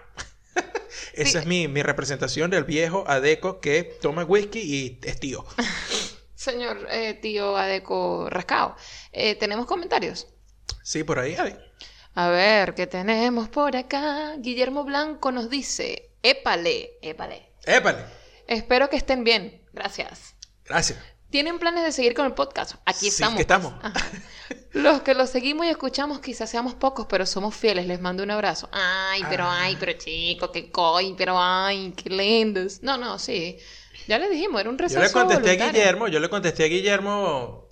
Esa 1.13 1.39
es 1.39 1.45
mi, 1.45 1.67
mi 1.67 1.83
representación 1.83 2.49
del 2.49 2.63
viejo 2.63 3.03
adeco 3.07 3.59
que 3.59 3.83
toma 4.01 4.23
whisky 4.23 4.59
y 4.59 4.99
es 5.03 5.19
tío. 5.19 5.45
Señor 6.35 6.87
eh, 6.89 7.15
tío 7.15 7.57
Adeco 7.57 8.29
Rascao, 8.29 8.75
eh, 9.11 9.35
¿tenemos 9.35 9.65
comentarios? 9.65 10.27
Sí, 10.83 11.03
por 11.03 11.19
ahí 11.19 11.35
hay. 11.35 11.57
A 12.15 12.29
ver, 12.29 12.73
¿qué 12.75 12.87
tenemos 12.87 13.49
por 13.49 13.75
acá? 13.75 14.35
Guillermo 14.37 14.85
Blanco 14.85 15.31
nos 15.33 15.49
dice, 15.49 16.11
épale, 16.23 16.91
épale. 17.01 17.51
Épale. 17.65 18.05
Espero 18.47 18.89
que 18.89 18.95
estén 18.95 19.23
bien. 19.25 19.61
Gracias. 19.73 20.35
Gracias. 20.65 20.97
¿Tienen 21.29 21.59
planes 21.59 21.83
de 21.83 21.91
seguir 21.91 22.13
con 22.15 22.25
el 22.25 22.33
podcast? 22.33 22.75
Aquí 22.85 23.01
Sí, 23.01 23.07
estamos. 23.09 23.35
que 23.35 23.41
estamos. 23.41 23.73
Los 24.73 25.01
que 25.01 25.13
lo 25.13 25.27
seguimos 25.27 25.65
y 25.65 25.69
escuchamos 25.69 26.19
quizás 26.21 26.49
seamos 26.49 26.73
pocos, 26.73 27.05
pero 27.07 27.25
somos 27.25 27.55
fieles. 27.55 27.85
Les 27.85 28.01
mando 28.01 28.23
un 28.23 28.31
abrazo. 28.31 28.67
Ay, 28.71 29.21
pero 29.29 29.43
Ah. 29.45 29.63
ay, 29.63 29.77
pero 29.79 29.93
chico, 29.93 30.51
qué 30.51 30.71
coy, 30.71 31.13
pero 31.17 31.35
ay, 31.39 31.93
qué 31.95 32.09
lindos. 32.09 32.81
No, 32.81 32.97
no, 32.97 33.19
sí. 33.19 33.57
Ya 34.07 34.17
le 34.17 34.27
dijimos, 34.29 34.59
era 34.61 34.69
un 34.71 34.77
Yo 34.77 34.83
receso 34.83 35.01
le 35.01 35.11
contesté 35.11 35.61
a. 35.61 35.67
Guillermo, 35.71 36.07
yo 36.07 36.19
le 36.19 36.29
contesté 36.29 36.63
a 36.63 36.67
Guillermo. 36.67 37.67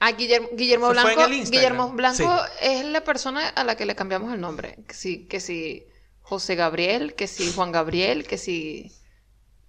A 0.00 0.12
Guillermo, 0.12 0.48
Guillermo 0.52 0.88
Blanco. 0.90 1.26
Guillermo 1.28 1.88
Blanco 1.92 2.16
Sí. 2.48 2.52
es 2.62 2.84
la 2.86 3.04
persona 3.04 3.48
a 3.48 3.64
la 3.64 3.76
que 3.76 3.84
le 3.84 3.94
cambiamos 3.94 4.32
el 4.32 4.40
nombre. 4.40 4.78
Que 4.88 4.94
si, 4.94 5.26
que 5.26 5.40
si 5.40 5.86
José 6.22 6.54
Gabriel, 6.54 7.14
que 7.14 7.26
si 7.26 7.52
Juan 7.52 7.70
Gabriel, 7.70 8.26
que 8.26 8.38
si. 8.38 8.92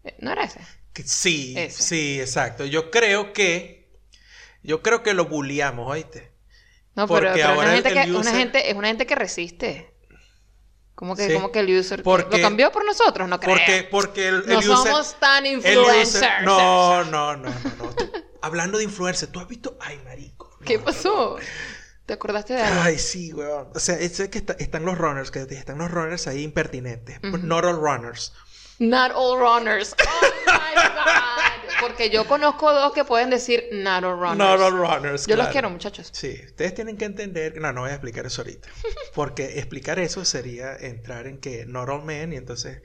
eh, 0.05 0.15
¿No 0.19 0.31
era 0.31 0.45
ese? 0.45 0.61
Sí, 1.03 1.53
Ese. 1.57 1.83
sí, 1.83 2.19
exacto. 2.21 2.65
Yo 2.65 2.91
creo 2.91 3.33
que. 3.33 3.89
Yo 4.63 4.81
creo 4.81 5.03
que 5.03 5.13
lo 5.13 5.25
bulliamos, 5.25 5.89
¿oíste? 5.91 6.31
No, 6.95 7.07
pero, 7.07 7.31
pero 7.33 7.47
ahora 7.49 7.61
una 7.67 7.71
gente 7.73 7.89
el 7.89 7.93
que, 8.05 8.11
una 8.11 8.19
user- 8.31 8.37
gente, 8.37 8.69
es 8.69 8.75
una 8.75 8.87
gente 8.87 9.05
que 9.05 9.15
resiste. 9.15 9.91
Como 10.95 11.15
que, 11.15 11.27
Sí. 11.27 11.33
como 11.33 11.51
que 11.51 11.59
el 11.59 11.77
user 11.77 12.01
Porque- 12.03 12.37
lo 12.37 12.41
cambió 12.43 12.71
por 12.71 12.85
nosotros, 12.85 13.27
no 13.27 13.37
creo. 13.39 13.53
Porque, 13.57 13.87
porque 13.91 14.27
el, 14.29 14.35
el 14.43 14.47
no 14.47 14.59
user- 14.61 14.75
somos 14.77 15.19
tan 15.19 15.45
influencers. 15.45 16.15
user- 16.23 16.43
no, 16.43 17.03
no, 17.03 17.35
no, 17.35 17.49
no, 17.49 17.59
no. 17.77 17.89
Tú- 17.95 18.11
hablando 18.41 18.77
de 18.77 18.85
influencer, 18.85 19.27
¿tú 19.29 19.39
has 19.41 19.47
visto? 19.47 19.77
Ay, 19.81 19.99
marico. 20.05 20.55
No, 20.61 20.65
¿Qué 20.65 20.79
pasó? 20.79 21.35
¿Te 22.05 22.13
acordaste 22.13 22.53
de 22.53 22.61
algo? 22.61 22.81
Ay, 22.81 22.97
sí, 22.97 23.33
weón. 23.33 23.69
O 23.75 23.79
sea, 23.79 23.95
es 23.99 24.17
que 24.29 24.37
está- 24.37 24.55
están 24.57 24.85
los 24.85 24.97
runners, 24.97 25.31
que 25.31 25.41
están 25.41 25.79
los 25.79 25.91
runners 25.91 26.27
ahí 26.27 26.43
impertinentes. 26.43 27.19
Not 27.21 27.65
all 27.65 27.75
runners. 27.77 28.31
Not 28.79 29.11
all 29.13 29.37
runners. 29.39 29.95
Oh 29.99 30.25
my 30.73 30.83
God. 30.83 31.79
Porque 31.81 32.09
yo 32.09 32.25
conozco 32.25 32.71
dos 32.73 32.93
que 32.93 33.03
pueden 33.03 33.29
decir 33.29 33.69
not 33.71 34.03
all 34.03 34.17
runners. 34.17 34.71
Runners. 34.71 35.27
Yo 35.27 35.35
los 35.35 35.47
quiero, 35.49 35.69
muchachos. 35.69 36.09
Sí, 36.13 36.41
ustedes 36.45 36.73
tienen 36.73 36.97
que 36.97 37.05
entender. 37.05 37.59
No, 37.59 37.73
no 37.73 37.81
voy 37.81 37.89
a 37.91 37.93
explicar 37.93 38.25
eso 38.25 38.41
ahorita. 38.41 38.67
Porque 39.13 39.59
explicar 39.59 39.99
eso 39.99 40.25
sería 40.25 40.75
entrar 40.75 41.27
en 41.27 41.39
que 41.39 41.65
not 41.65 41.89
all 41.89 42.03
men 42.03 42.33
y 42.33 42.37
entonces 42.37 42.81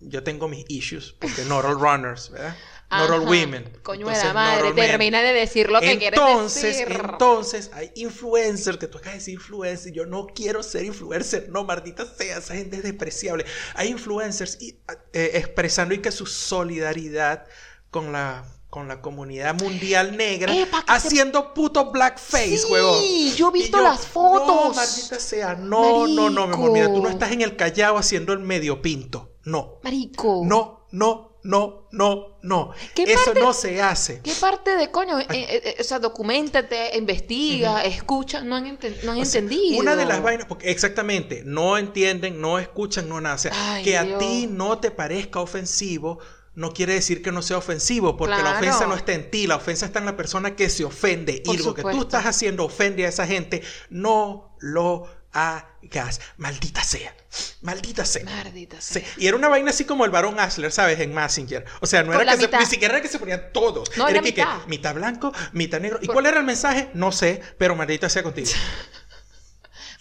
yo 0.00 0.22
tengo 0.22 0.48
mis 0.48 0.64
issues 0.68 1.14
porque 1.18 1.44
not 1.44 1.64
all 1.64 1.78
runners, 1.78 2.30
¿verdad? 2.30 2.56
Not 2.90 3.10
all 3.10 3.20
women. 3.22 3.64
Coño 3.82 4.06
de 4.06 4.16
la 4.16 4.32
madre, 4.32 4.72
termina 4.72 5.20
de 5.22 5.32
decir 5.32 5.70
lo 5.70 5.80
que 5.80 5.98
quieres 5.98 6.20
decir. 6.54 6.86
entonces 6.88 7.70
hay 7.74 7.90
influencers 7.96 8.78
que 8.78 8.86
tú 8.86 8.98
acabas 8.98 9.14
de 9.14 9.18
decir 9.18 9.34
influencer. 9.34 9.92
Yo 9.92 10.06
no 10.06 10.26
quiero 10.28 10.62
ser 10.62 10.84
influencer. 10.84 11.48
No, 11.50 11.64
maldita 11.64 12.04
sea, 12.06 12.38
esa 12.38 12.54
gente 12.54 12.76
es 12.76 12.82
despreciable. 12.84 13.44
Hay 13.74 13.88
influencers 13.88 14.60
y, 14.60 14.78
eh, 15.12 15.32
expresando 15.34 15.94
y 15.94 15.98
que 15.98 16.12
su 16.12 16.26
solidaridad 16.26 17.46
con 17.90 18.12
la 18.12 18.44
con 18.70 18.88
la 18.88 19.00
comunidad 19.00 19.54
mundial 19.54 20.16
negra 20.16 20.52
Epa, 20.52 20.80
que 20.84 20.86
se- 20.86 21.06
haciendo 21.06 21.54
puto 21.54 21.92
blackface, 21.92 22.58
Sí, 22.58 22.72
huevón. 22.72 23.00
yo 23.36 23.48
he 23.50 23.52
visto 23.52 23.80
las 23.80 24.04
fotos. 24.04 24.48
No, 24.48 24.74
maldita 24.74 25.20
sea. 25.20 25.54
No, 25.54 26.08
no, 26.08 26.28
no, 26.28 26.48
mi 26.48 26.54
amor. 26.54 26.72
Mira, 26.72 26.86
tú 26.92 27.00
no 27.00 27.08
estás 27.08 27.30
en 27.30 27.42
el 27.42 27.54
Callao 27.54 27.96
haciendo 27.98 28.32
el 28.32 28.40
medio 28.40 28.82
pinto. 28.82 29.36
No. 29.44 29.78
Marico. 29.84 30.42
No, 30.44 30.86
no, 30.90 31.33
no, 31.44 31.88
no, 31.92 32.38
no. 32.42 32.72
¿Qué 32.94 33.04
Eso 33.04 33.26
parte- 33.26 33.40
no 33.40 33.52
se 33.52 33.80
hace. 33.82 34.20
¿Qué 34.22 34.32
parte 34.40 34.76
de 34.76 34.90
coño? 34.90 35.20
Eh, 35.20 35.26
eh, 35.30 35.76
o 35.78 35.84
sea, 35.84 35.98
documentate, 35.98 36.96
investiga, 36.96 37.84
escucha. 37.84 38.40
No 38.40 38.56
han, 38.56 38.64
enten- 38.64 38.96
no 39.04 39.12
han 39.12 39.24
sea, 39.26 39.40
entendido. 39.42 39.78
Una 39.78 39.94
de 39.94 40.06
las 40.06 40.22
vainas, 40.22 40.46
porque 40.46 40.70
exactamente, 40.70 41.42
no 41.44 41.76
entienden, 41.78 42.40
no 42.40 42.58
escuchan, 42.58 43.08
no 43.08 43.20
nada. 43.20 43.34
O 43.36 43.38
sea, 43.38 43.52
Ay, 43.54 43.84
que 43.84 43.96
a 43.98 44.18
ti 44.18 44.48
no 44.50 44.78
te 44.78 44.90
parezca 44.90 45.40
ofensivo, 45.40 46.18
no 46.54 46.72
quiere 46.72 46.94
decir 46.94 47.20
que 47.20 47.30
no 47.30 47.42
sea 47.42 47.58
ofensivo, 47.58 48.16
porque 48.16 48.36
la 48.42 48.52
ofensa 48.56 48.86
no 48.86 48.94
está 48.94 49.12
en 49.12 49.30
ti, 49.30 49.46
la 49.46 49.56
ofensa 49.56 49.84
está 49.86 49.98
en 49.98 50.06
la 50.06 50.16
persona 50.16 50.56
que 50.56 50.70
se 50.70 50.84
ofende. 50.84 51.42
Por 51.44 51.56
y 51.56 51.58
lo 51.58 51.74
que 51.74 51.82
tú 51.82 52.00
estás 52.02 52.24
haciendo 52.24 52.64
ofende 52.64 53.04
a 53.04 53.08
esa 53.10 53.26
gente, 53.26 53.62
no 53.90 54.56
lo 54.60 55.06
hagas. 55.34 56.20
Maldita 56.36 56.82
sea. 56.82 57.14
Maldita 57.62 58.04
sea. 58.06 58.24
Maldita 58.24 58.80
Sí, 58.80 59.00
sea. 59.00 59.08
y 59.16 59.26
era 59.26 59.36
una 59.36 59.48
vaina 59.48 59.70
así 59.70 59.84
como 59.84 60.04
el 60.04 60.10
varón 60.10 60.38
Asler, 60.40 60.70
¿sabes? 60.72 61.00
En 61.00 61.12
Messenger. 61.14 61.64
O 61.80 61.86
sea, 61.86 62.02
no 62.02 62.12
era 62.20 62.36
que 62.36 62.46
se, 62.48 62.56
ni 62.58 62.66
siquiera 62.66 62.94
era 62.94 63.02
que 63.02 63.08
se 63.08 63.18
ponían 63.18 63.50
todos. 63.52 63.90
No, 63.96 64.08
era 64.08 64.20
que, 64.20 64.30
mitad. 64.30 64.62
que 64.62 64.68
mitad 64.68 64.94
blanco, 64.94 65.32
mitad 65.52 65.80
negro. 65.80 65.98
¿Y 66.00 66.06
Por- 66.06 66.14
cuál 66.14 66.26
era 66.26 66.38
el 66.38 66.44
mensaje? 66.46 66.90
No 66.94 67.12
sé, 67.12 67.42
pero 67.58 67.74
maldita 67.76 68.08
sea 68.08 68.22
contigo. 68.22 68.50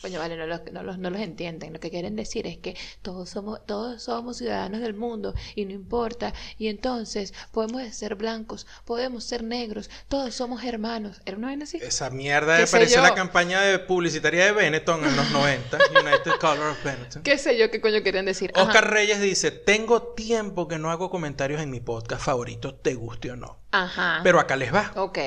Coño, 0.04 0.20
vale, 0.20 0.36
no 0.36 0.46
los, 0.46 0.60
no, 0.74 0.84
los, 0.84 0.98
no 0.98 1.10
los 1.10 1.22
entienden. 1.22 1.72
Lo 1.72 1.80
que 1.80 1.90
quieren 1.90 2.18
decir 2.18 2.46
es 2.46 2.58
que 2.58 2.76
todos 3.02 3.30
somos, 3.30 3.66
todos 3.66 4.04
somos 4.04 4.36
ciudadanos 4.36 4.82
del 4.82 4.94
mundo 4.94 5.34
y 5.56 5.64
no 5.64 5.72
importa. 5.72 6.34
Y 6.58 6.68
entonces 6.68 7.34
podemos 7.54 7.82
ser 7.96 8.16
blancos, 8.16 8.68
podemos 8.84 9.24
ser 9.24 9.46
negros, 9.46 9.90
todos 10.10 10.36
somos 10.36 10.62
hermanos. 10.66 11.22
¿Era 11.26 11.38
una 11.38 11.48
vaina 11.48 11.64
así? 11.64 11.78
Esa 11.78 12.10
mierda 12.10 12.56
¿Qué 12.58 12.64
me 12.64 12.68
sé 12.68 12.72
pareció 12.74 12.98
yo? 12.98 13.04
la 13.04 13.16
campaña 13.16 13.62
de 13.62 13.80
publicitaria 13.80 14.44
de 14.44 14.52
Benetton 14.52 15.06
en 15.06 15.16
los 15.16 15.32
90. 15.32 15.78
United 16.02 16.32
Color 16.38 16.72
of 16.72 16.84
Benetton. 16.84 17.24
¿Qué 17.24 17.38
sé 17.38 17.58
yo 17.58 17.72
qué 17.72 17.80
coño 17.80 18.04
querían 18.04 18.26
decir? 18.26 18.52
Ajá. 18.56 18.66
Oscar 18.66 18.92
Reyes 18.92 19.22
dice, 19.22 19.52
tengo 19.52 20.02
tiempo 20.02 20.68
que 20.68 20.80
no 20.80 20.92
hago 20.92 21.10
comentarios 21.10 21.62
en 21.62 21.70
mi 21.70 21.80
podcast 21.80 22.22
favorito, 22.26 22.76
te 22.76 22.94
guste 22.96 23.32
o 23.32 23.38
no. 23.38 23.62
Ajá. 23.72 24.20
Pero 24.22 24.42
acá 24.42 24.58
les 24.58 24.74
va. 24.74 24.92
Ok, 24.96 25.18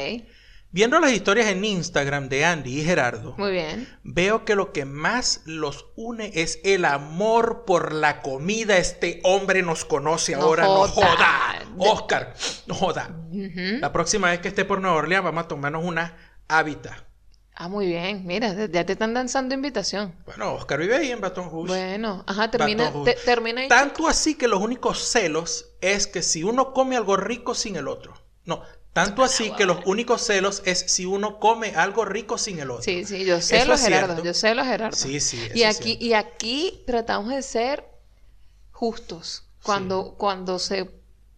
Viendo 0.76 1.00
las 1.00 1.12
historias 1.12 1.46
en 1.46 1.64
Instagram 1.64 2.28
de 2.28 2.44
Andy 2.44 2.80
y 2.80 2.84
Gerardo, 2.84 3.34
muy 3.38 3.50
bien. 3.50 3.88
veo 4.02 4.44
que 4.44 4.54
lo 4.54 4.74
que 4.74 4.84
más 4.84 5.40
los 5.46 5.86
une 5.96 6.30
es 6.34 6.60
el 6.64 6.84
amor 6.84 7.64
por 7.64 7.94
la 7.94 8.20
comida. 8.20 8.76
Este 8.76 9.20
hombre 9.24 9.62
nos 9.62 9.86
conoce 9.86 10.32
No 10.36 10.42
ahora, 10.42 10.64
no 10.64 10.86
joda. 10.86 11.62
Oscar, 11.78 12.34
no 12.66 12.74
joda. 12.74 13.08
La 13.32 13.90
próxima 13.90 14.28
vez 14.28 14.40
que 14.40 14.48
esté 14.48 14.66
por 14.66 14.82
Nueva 14.82 14.98
Orleans 14.98 15.24
vamos 15.24 15.44
a 15.44 15.48
tomarnos 15.48 15.82
una 15.82 16.14
hábitat. 16.46 16.92
Ah, 17.54 17.68
muy 17.68 17.86
bien. 17.86 18.26
Mira, 18.26 18.52
ya 18.66 18.84
te 18.84 18.92
están 18.92 19.14
lanzando 19.14 19.54
invitación. 19.54 20.14
Bueno, 20.26 20.52
Oscar 20.52 20.78
vive 20.78 20.94
ahí 20.94 21.10
en 21.10 21.22
Baton 21.22 21.48
Rouge. 21.48 21.68
Bueno, 21.68 22.22
ajá, 22.26 22.50
termina, 22.50 22.92
te- 23.02 23.14
termina 23.24 23.62
ahí. 23.62 23.68
Tanto 23.68 24.06
así 24.08 24.34
que 24.34 24.46
los 24.46 24.60
únicos 24.60 24.98
celos 25.08 25.70
es 25.80 26.06
que 26.06 26.20
si 26.20 26.44
uno 26.44 26.74
come 26.74 26.98
algo 26.98 27.16
rico 27.16 27.54
sin 27.54 27.76
el 27.76 27.88
otro. 27.88 28.12
No, 28.44 28.60
tanto 28.96 29.22
así 29.22 29.50
que 29.50 29.66
los 29.66 29.84
únicos 29.84 30.22
celos 30.22 30.62
es 30.64 30.78
si 30.88 31.04
uno 31.04 31.38
come 31.38 31.74
algo 31.76 32.06
rico 32.06 32.38
sin 32.38 32.60
el 32.60 32.70
otro. 32.70 32.82
Sí, 32.82 33.04
sí, 33.04 33.26
yo 33.26 33.42
sé 33.42 33.66
lo 33.66 33.76
Gerardo, 33.76 34.14
cierto. 34.14 34.24
yo 34.24 34.32
sé 34.32 34.54
lo 34.54 34.64
Gerardo. 34.64 34.96
Sí, 34.96 35.20
sí, 35.20 35.38
eso 35.44 35.54
Y 35.54 35.64
aquí, 35.64 35.98
y 36.00 36.14
aquí 36.14 36.82
tratamos 36.86 37.28
de 37.28 37.42
ser 37.42 37.84
justos. 38.70 39.44
Cuando, 39.62 40.14
cuando 40.16 40.58
se, 40.58 40.90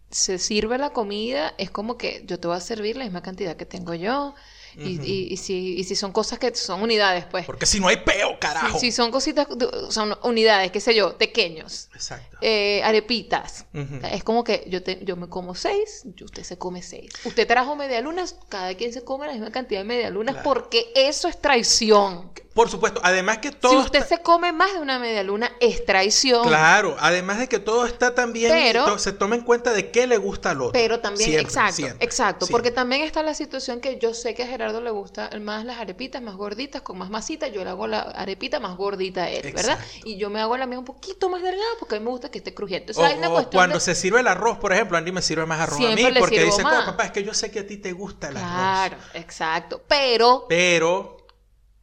se 0.09 0.39
sirve 0.39 0.77
la 0.77 0.91
comida, 0.91 1.53
es 1.57 1.69
como 1.69 1.97
que 1.97 2.23
yo 2.25 2.39
te 2.39 2.47
voy 2.47 2.55
a 2.55 2.61
servir 2.61 2.95
la 2.95 3.03
misma 3.03 3.21
cantidad 3.21 3.57
que 3.57 3.65
tengo 3.65 3.93
yo. 3.93 4.35
Y, 4.77 4.99
y- 5.01 5.27
y 5.33 5.37
si, 5.37 5.75
y 5.77 5.83
si 5.83 5.95
son 5.95 6.11
cosas 6.11 6.39
que 6.39 6.53
son 6.55 6.81
unidades, 6.81 7.25
pues. 7.25 7.45
Porque 7.45 7.65
si 7.65 7.79
no 7.79 7.87
hay 7.87 7.97
peo, 7.97 8.37
carajo. 8.39 8.79
Si, 8.79 8.87
si 8.87 8.91
son 8.91 9.11
cositas, 9.11 9.47
son 9.89 10.15
unidades, 10.23 10.71
qué 10.71 10.79
sé 10.79 10.93
yo, 10.95 11.17
pequeños. 11.17 11.89
Exacto. 11.93 12.37
eh, 12.41 12.81
arepitas. 12.83 13.65
Es 14.11 14.23
como 14.23 14.43
que 14.43 14.65
yo, 14.67 14.81
te, 14.83 14.99
yo 15.03 15.15
me 15.15 15.27
como 15.27 15.55
seis, 15.55 16.03
y 16.15 16.23
usted 16.23 16.43
se 16.43 16.57
come 16.57 16.81
seis. 16.81 17.11
Usted 17.25 17.47
trajo 17.47 17.75
medialunas, 17.75 18.35
cada 18.49 18.73
quien 18.75 18.93
se 18.93 19.03
come 19.03 19.27
la 19.27 19.33
misma 19.33 19.51
cantidad 19.51 19.81
de 19.81 19.85
medialunas 19.85 20.35
Claro. 20.35 20.43
porque 20.49 20.91
eso 20.95 21.27
es 21.27 21.39
traición. 21.41 22.31
Por 22.59 22.69
supuesto, 22.69 22.99
además 23.05 23.37
que 23.37 23.49
Si 23.49 23.55
todo 23.55 23.79
usted 23.79 23.99
está- 23.99 24.17
se 24.17 24.21
come 24.21 24.51
más 24.51 24.73
de 24.73 24.79
una 24.81 24.99
medialuna, 24.99 25.49
es 25.61 25.85
traición. 25.85 26.45
Claro, 26.45 26.97
además 26.99 27.39
de 27.39 27.47
que 27.47 27.57
todo 27.59 27.85
está 27.85 28.13
también 28.13 28.51
Pero- 28.51 28.83
to- 28.83 28.97
se 28.99 29.13
toma 29.13 29.35
en 29.35 29.43
cuenta 29.43 29.71
de 29.71 29.91
qué 29.91 30.07
le 30.07 30.17
gusta 30.17 30.49
al 30.51 30.61
otro. 30.61 30.73
Pero 30.73 30.99
también, 30.99 31.29
Siempre, 31.29 31.41
exacto, 31.43 31.75
siempre, 31.77 32.05
exacto, 32.05 32.45
siempre. 32.45 32.51
porque 32.51 32.71
también 32.71 33.03
está 33.03 33.23
la 33.23 33.33
situación 33.33 33.79
que 33.79 33.97
yo 33.97 34.13
sé 34.13 34.35
que 34.35 34.43
a 34.43 34.47
Gerardo 34.47 34.81
le 34.81 34.89
gusta 34.91 35.29
más 35.39 35.63
las 35.63 35.77
arepitas 35.77 36.21
más 36.21 36.35
gorditas, 36.35 36.81
con 36.81 36.97
más 36.97 37.09
masita, 37.09 37.47
yo 37.47 37.63
le 37.63 37.69
hago 37.69 37.87
la 37.87 38.01
arepita 38.01 38.59
más 38.59 38.75
gordita 38.75 39.23
a 39.23 39.29
él, 39.29 39.53
¿verdad? 39.53 39.79
Y 40.03 40.17
yo 40.17 40.29
me 40.29 40.41
hago 40.41 40.57
la 40.57 40.65
mía 40.65 40.79
un 40.79 40.85
poquito 40.85 41.29
más 41.29 41.41
delgada 41.41 41.69
porque 41.79 41.95
a 41.95 41.99
mí 41.99 42.03
me 42.03 42.11
gusta 42.11 42.29
que 42.29 42.39
esté 42.39 42.53
crujiente. 42.53 42.91
O 42.91 42.97
O, 42.97 42.99
sea, 43.01 43.07
hay 43.13 43.17
una 43.19 43.29
o 43.29 43.33
cuestión 43.35 43.57
cuando 43.57 43.75
de- 43.75 43.79
se 43.81 43.95
sirve 43.95 44.19
el 44.19 44.27
arroz, 44.27 44.57
por 44.57 44.73
ejemplo, 44.73 44.97
Andy 44.97 45.13
me 45.13 45.21
sirve 45.21 45.45
más 45.45 45.61
arroz 45.61 45.79
a 45.79 45.95
mí 45.95 46.03
porque 46.19 46.43
dice, 46.43 46.61
más. 46.61 46.83
"Oh, 46.83 46.85
papá, 46.87 47.05
es 47.05 47.11
que 47.11 47.23
yo 47.23 47.33
sé 47.33 47.49
que 47.51 47.59
a 47.59 47.65
ti 47.67 47.77
te 47.77 47.93
gusta 47.93 48.27
el 48.27 48.35
arroz. 48.35 48.49
Claro, 48.51 48.97
exacto. 49.13 49.81
Pero 49.87 50.45
Pero 50.49 51.18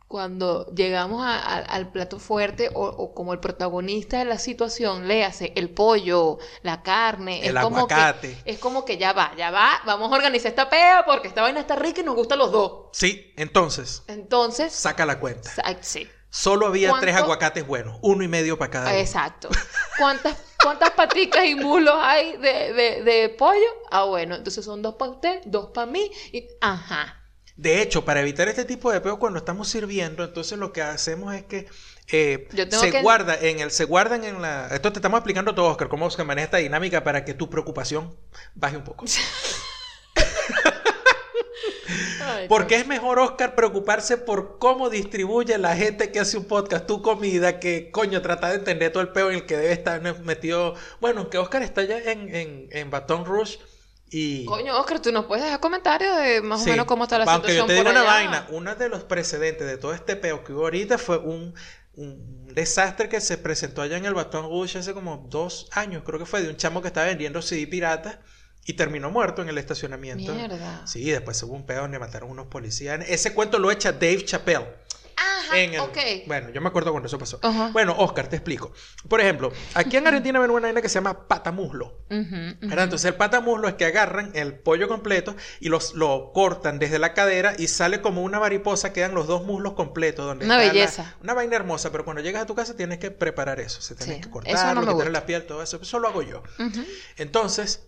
cuando 0.08 0.66
llegamos 0.74 1.24
a- 1.24 1.36
a- 1.38 1.58
al 1.58 1.90
plato 1.90 2.18
fuerte 2.18 2.70
o, 2.74 2.84
o 2.86 3.12
como 3.14 3.32
el 3.32 3.40
protagonista 3.40 4.18
de 4.18 4.24
la 4.24 4.38
situación, 4.38 5.08
le 5.08 5.24
hace 5.24 5.52
el 5.56 5.70
pollo, 5.70 6.38
la 6.62 6.82
carne, 6.82 7.40
El 7.46 7.56
es 7.56 7.62
como 7.62 7.78
aguacate. 7.78 8.36
que 8.44 8.52
es 8.52 8.58
como 8.58 8.84
que 8.84 8.98
ya 8.98 9.12
va, 9.12 9.32
ya 9.36 9.50
va, 9.50 9.80
vamos 9.84 10.12
a 10.12 10.16
organizar 10.16 10.50
esta 10.50 10.68
pea 10.70 11.04
porque 11.06 11.28
esta 11.28 11.42
vaina 11.42 11.60
está 11.60 11.74
rica 11.76 12.00
y 12.02 12.04
nos 12.04 12.14
gusta 12.14 12.36
los 12.36 12.52
dos. 12.52 12.88
sí, 12.92 13.32
entonces, 13.36 14.02
Entonces, 14.06 14.72
saca 14.72 15.06
la 15.06 15.18
cuenta. 15.18 15.50
sa- 15.50 15.76
sí, 15.82 16.08
Solo 16.28 16.66
había 16.66 16.92
tres 17.00 17.16
aguacates 17.16 17.66
buenos, 17.66 17.98
uno 18.02 18.22
y 18.22 18.28
medio 18.28 18.58
para 18.58 18.70
cada 18.70 18.90
uno. 18.90 18.98
exacto. 18.98 19.48
¿Cuántas 19.98 20.36
cuántas 20.62 20.90
paticas 20.90 21.46
y 21.46 21.54
mulos 21.54 21.94
hay 21.98 22.36
de, 22.36 22.72
de, 22.74 23.02
de 23.02 23.28
pollo? 23.30 23.66
Ah, 23.90 24.04
bueno, 24.04 24.34
entonces 24.34 24.64
son 24.64 24.82
dos 24.82 24.96
para 24.96 25.12
usted, 25.12 25.40
dos 25.46 25.70
para 25.72 25.86
mí 25.86 26.10
y 26.32 26.46
ajá. 26.60 27.15
De 27.56 27.80
hecho, 27.80 28.04
para 28.04 28.20
evitar 28.20 28.48
este 28.48 28.64
tipo 28.66 28.92
de 28.92 29.00
peo 29.00 29.18
cuando 29.18 29.38
estamos 29.38 29.68
sirviendo, 29.68 30.22
entonces 30.24 30.58
lo 30.58 30.72
que 30.72 30.82
hacemos 30.82 31.34
es 31.34 31.44
que 31.44 31.66
eh, 32.08 32.48
se 32.70 32.90
que- 32.90 33.02
guarda 33.02 33.34
en 33.40 33.60
el, 33.60 33.70
se 33.70 33.84
guardan 33.84 34.24
en 34.24 34.42
la. 34.42 34.68
Esto 34.68 34.92
te 34.92 34.98
estamos 34.98 35.18
explicando 35.18 35.54
todo, 35.54 35.70
Oscar, 35.70 35.88
cómo 35.88 36.10
se 36.10 36.22
maneja 36.22 36.44
esta 36.44 36.56
dinámica 36.58 37.02
para 37.02 37.24
que 37.24 37.32
tu 37.34 37.48
preocupación 37.48 38.14
baje 38.54 38.76
un 38.76 38.84
poco. 38.84 39.06
Ay, 42.20 42.46
Porque 42.48 42.76
es 42.76 42.86
mejor, 42.86 43.18
Oscar, 43.18 43.54
preocuparse 43.54 44.16
por 44.18 44.58
cómo 44.58 44.90
distribuye 44.90 45.56
la 45.58 45.76
gente 45.76 46.12
que 46.12 46.20
hace 46.20 46.36
un 46.36 46.44
podcast 46.44 46.86
tu 46.86 47.00
comida 47.02 47.58
que, 47.60 47.90
coño, 47.90 48.20
trata 48.22 48.48
de 48.50 48.56
entender 48.56 48.92
todo 48.92 49.02
el 49.02 49.10
peo 49.10 49.30
en 49.30 49.36
el 49.36 49.46
que 49.46 49.56
debe 49.56 49.72
estar 49.72 50.00
metido. 50.20 50.74
Bueno, 51.00 51.30
que 51.30 51.38
Oscar 51.38 51.62
está 51.62 51.82
ya 51.84 51.98
en, 51.98 52.34
en, 52.34 52.68
en 52.70 52.90
Baton 52.90 53.24
Rouge 53.24 53.58
y. 54.10 54.44
Coño, 54.44 54.78
Oscar, 54.78 55.00
tú 55.00 55.10
nos 55.12 55.24
puedes 55.26 55.44
dejar 55.44 55.60
comentarios 55.60 56.16
de 56.16 56.40
más 56.42 56.62
Sí. 56.62 56.70
o 56.70 56.72
menos 56.72 56.86
cómo 56.86 57.04
está 57.04 57.18
la 57.18 57.24
Aunque 57.24 57.48
situación 57.52 57.64
yo 57.64 57.66
te 57.66 57.74
digo 57.74 57.90
una 57.90 58.02
vaina, 58.02 58.46
uno 58.50 58.74
de 58.74 58.88
los 58.88 59.04
precedentes 59.04 59.66
de 59.66 59.76
todo 59.76 59.92
este 59.94 60.16
peo 60.16 60.44
que 60.44 60.52
hubo 60.52 60.62
ahorita 60.62 60.98
fue 60.98 61.18
un, 61.18 61.54
un 61.94 62.46
desastre 62.54 63.08
que 63.08 63.20
se 63.20 63.38
presentó 63.38 63.82
allá 63.82 63.96
en 63.96 64.04
el 64.04 64.14
Baton 64.14 64.44
Rouge 64.44 64.78
hace 64.78 64.94
como 64.94 65.26
dos 65.28 65.68
años, 65.72 66.02
creo 66.04 66.18
que 66.18 66.26
fue, 66.26 66.42
de 66.42 66.50
un 66.50 66.56
chamo 66.56 66.82
que 66.82 66.88
estaba 66.88 67.06
vendiendo 67.06 67.42
CD 67.42 67.66
pirata 67.66 68.20
y 68.64 68.72
terminó 68.74 69.10
muerto 69.10 69.42
en 69.42 69.48
el 69.48 69.58
estacionamiento. 69.58 70.34
Mierda. 70.34 70.86
Sí, 70.86 71.08
después 71.10 71.40
hubo 71.44 71.54
un 71.54 71.66
peo 71.66 71.82
donde 71.82 71.98
mataron 71.98 72.30
unos 72.30 72.46
policías. 72.48 73.00
Ese 73.08 73.32
cuento 73.32 73.58
lo 73.58 73.70
echa 73.70 73.92
Dave 73.92 74.24
Chappelle. 74.24 74.66
Ajá, 75.48 75.58
en 75.58 75.74
el- 75.74 75.80
ok. 75.80 75.98
Bueno, 76.26 76.50
yo 76.50 76.60
me 76.60 76.68
acuerdo 76.68 76.90
cuando 76.92 77.06
eso 77.06 77.18
pasó. 77.18 77.38
Bueno, 77.72 77.94
Oscar, 77.98 78.28
te 78.28 78.36
explico. 78.36 78.72
Por 79.08 79.20
ejemplo, 79.20 79.52
aquí 79.74 79.96
en 79.96 80.06
Argentina 80.06 80.38
ven 80.40 80.50
una 80.50 80.62
vaina 80.68 80.82
que 80.82 80.88
se 80.88 80.94
llama 80.94 81.26
patamuslo. 81.28 82.00
Entonces 82.10 83.04
el 83.04 83.14
patamuslo 83.14 83.68
es 83.68 83.74
que 83.74 83.84
agarran 83.84 84.30
el 84.34 84.58
pollo 84.58 84.88
completo 84.88 85.34
y 85.60 85.68
los, 85.68 85.94
lo 85.94 86.32
cortan 86.32 86.78
desde 86.78 86.98
la 86.98 87.14
cadera 87.14 87.54
y 87.58 87.68
sale 87.68 88.00
como 88.00 88.22
una 88.22 88.38
mariposa, 88.40 88.92
quedan 88.92 89.14
los 89.14 89.26
dos 89.26 89.44
muslos 89.44 89.74
completos. 89.74 90.26
Donde 90.26 90.44
Una 90.46 90.58
la- 90.58 90.64
belleza. 90.72 91.14
una 91.22 91.34
vaina 91.34 91.56
hermosa, 91.56 91.90
pero 91.92 92.04
cuando 92.04 92.22
llegas 92.22 92.42
a 92.42 92.46
tu 92.46 92.54
casa 92.54 92.76
tienes 92.76 92.98
que 92.98 93.10
preparar 93.10 93.60
eso. 93.60 93.80
Se 93.80 93.94
tienes 93.94 94.16
Sí, 94.16 94.20
que 94.22 94.28
eso 94.28 94.30
cortarlo, 94.32 94.82
no 94.82 94.92
quitarle 94.92 95.12
la 95.12 95.26
piel, 95.26 95.46
todo 95.46 95.62
eso. 95.62 95.78
Eso 95.80 95.98
lo 95.98 96.08
hago 96.08 96.22
yo. 96.22 96.42
Entonces, 97.16 97.86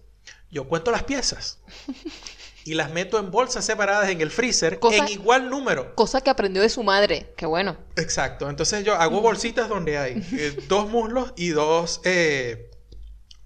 yo 0.51 0.69
cuento 0.69 0.91
las 0.91 1.03
piezas 1.05 1.61
y 2.71 2.75
las 2.75 2.91
meto 2.91 3.19
en 3.19 3.31
bolsas 3.31 3.65
separadas 3.65 4.11
en 4.11 4.21
el 4.21 4.31
freezer 4.31 4.79
Cosa- 4.79 4.97
en 4.99 5.09
igual 5.09 5.49
número. 5.49 5.95
Cosa 5.95 6.21
que 6.21 6.29
aprendió 6.31 6.61
de 6.61 6.69
su 6.69 6.83
madre. 6.83 7.33
Qué 7.37 7.47
bueno. 7.47 7.77
Exacto. 7.97 8.51
Entonces 8.51 8.85
yo 8.85 8.95
hago 8.95 9.21
bolsitas 9.23 9.69
donde 9.69 9.97
hay 9.97 10.23
eh, 10.33 10.57
dos 10.69 10.89
muslos 10.89 11.33
y 11.37 11.49
dos 11.49 12.01
eh, 12.05 12.71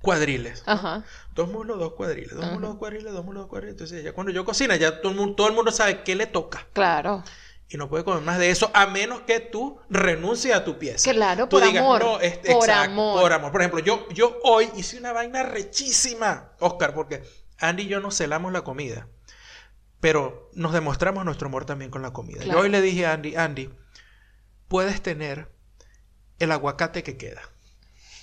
cuadriles. 0.01 0.62
Ajá. 0.66 1.05
Dos 1.35 1.49
muslos, 1.51 1.79
dos 1.79 1.93
cuadriles, 1.95 2.35
dos 2.35 2.43
Ajá. 2.45 2.53
muslos, 2.53 2.70
dos 2.70 2.79
cuadriles, 2.79 3.12
dos 3.12 3.25
muslos, 3.25 3.43
dos 3.45 3.51
cuadriles. 3.51 3.75
Entonces 3.75 4.03
ya 4.05 4.12
cuando 4.12 4.33
yo 4.33 4.45
cocina, 4.45 4.77
ya 4.77 5.01
todo 5.01 5.12
el 5.12 5.18
mundo, 5.18 5.35
todo 5.37 5.49
el 5.49 5.55
mundo 5.55 5.70
sabe 5.70 6.03
qué 6.03 6.14
le 6.14 6.27
toca. 6.27 6.66
Claro. 6.73 7.23
Y 7.68 7.77
no 7.79 7.89
puede 7.89 8.05
comer 8.05 8.23
más 8.23 8.39
de 8.39 8.51
eso, 8.51 8.70
a 8.75 8.87
menos 8.87 9.23
que 9.23 9.41
tú 9.41 9.79
renuncies 9.89 10.55
a 10.55 10.62
tu 10.64 10.79
pieza. 10.79 11.11
Claro, 11.12 11.45
Tú 11.49 11.57
por 11.59 11.66
digas, 11.66 11.83
amor, 11.83 12.03
"No, 12.05 12.20
este- 12.20 12.53
por 12.53 12.64
exacto, 12.68 12.91
amor". 12.91 13.20
Por 13.23 13.33
amor. 13.33 13.53
Por 13.53 13.61
ejemplo, 13.62 13.81
yo, 13.81 14.07
yo 14.11 14.37
hoy 14.43 14.68
hice 14.77 14.99
una 14.99 15.12
vaina 15.12 15.43
rechísima, 15.43 16.53
Oscar, 16.59 16.93
porque 16.93 17.23
Andy 17.63 17.85
y 17.85 17.89
yo 17.89 18.01
nos 18.01 18.17
celamos 18.17 18.53
la 18.53 18.63
comida. 18.63 19.09
Pero 20.01 20.51
nos 20.53 20.73
demostramos 20.73 21.25
nuestro 21.25 21.49
amor 21.49 21.65
también 21.65 21.91
con 21.91 22.03
la 22.03 22.13
comida. 22.13 22.43
Claro. 22.43 22.59
Yo 22.59 22.65
hoy 22.65 22.69
le 22.69 22.83
dije 22.83 23.07
a 23.07 23.13
Andy, 23.13 23.37
Andy, 23.37 23.71
puedes 24.69 25.01
tener 25.01 25.49
el 26.39 26.51
aguacate 26.51 27.03
que 27.03 27.17
queda 27.17 27.43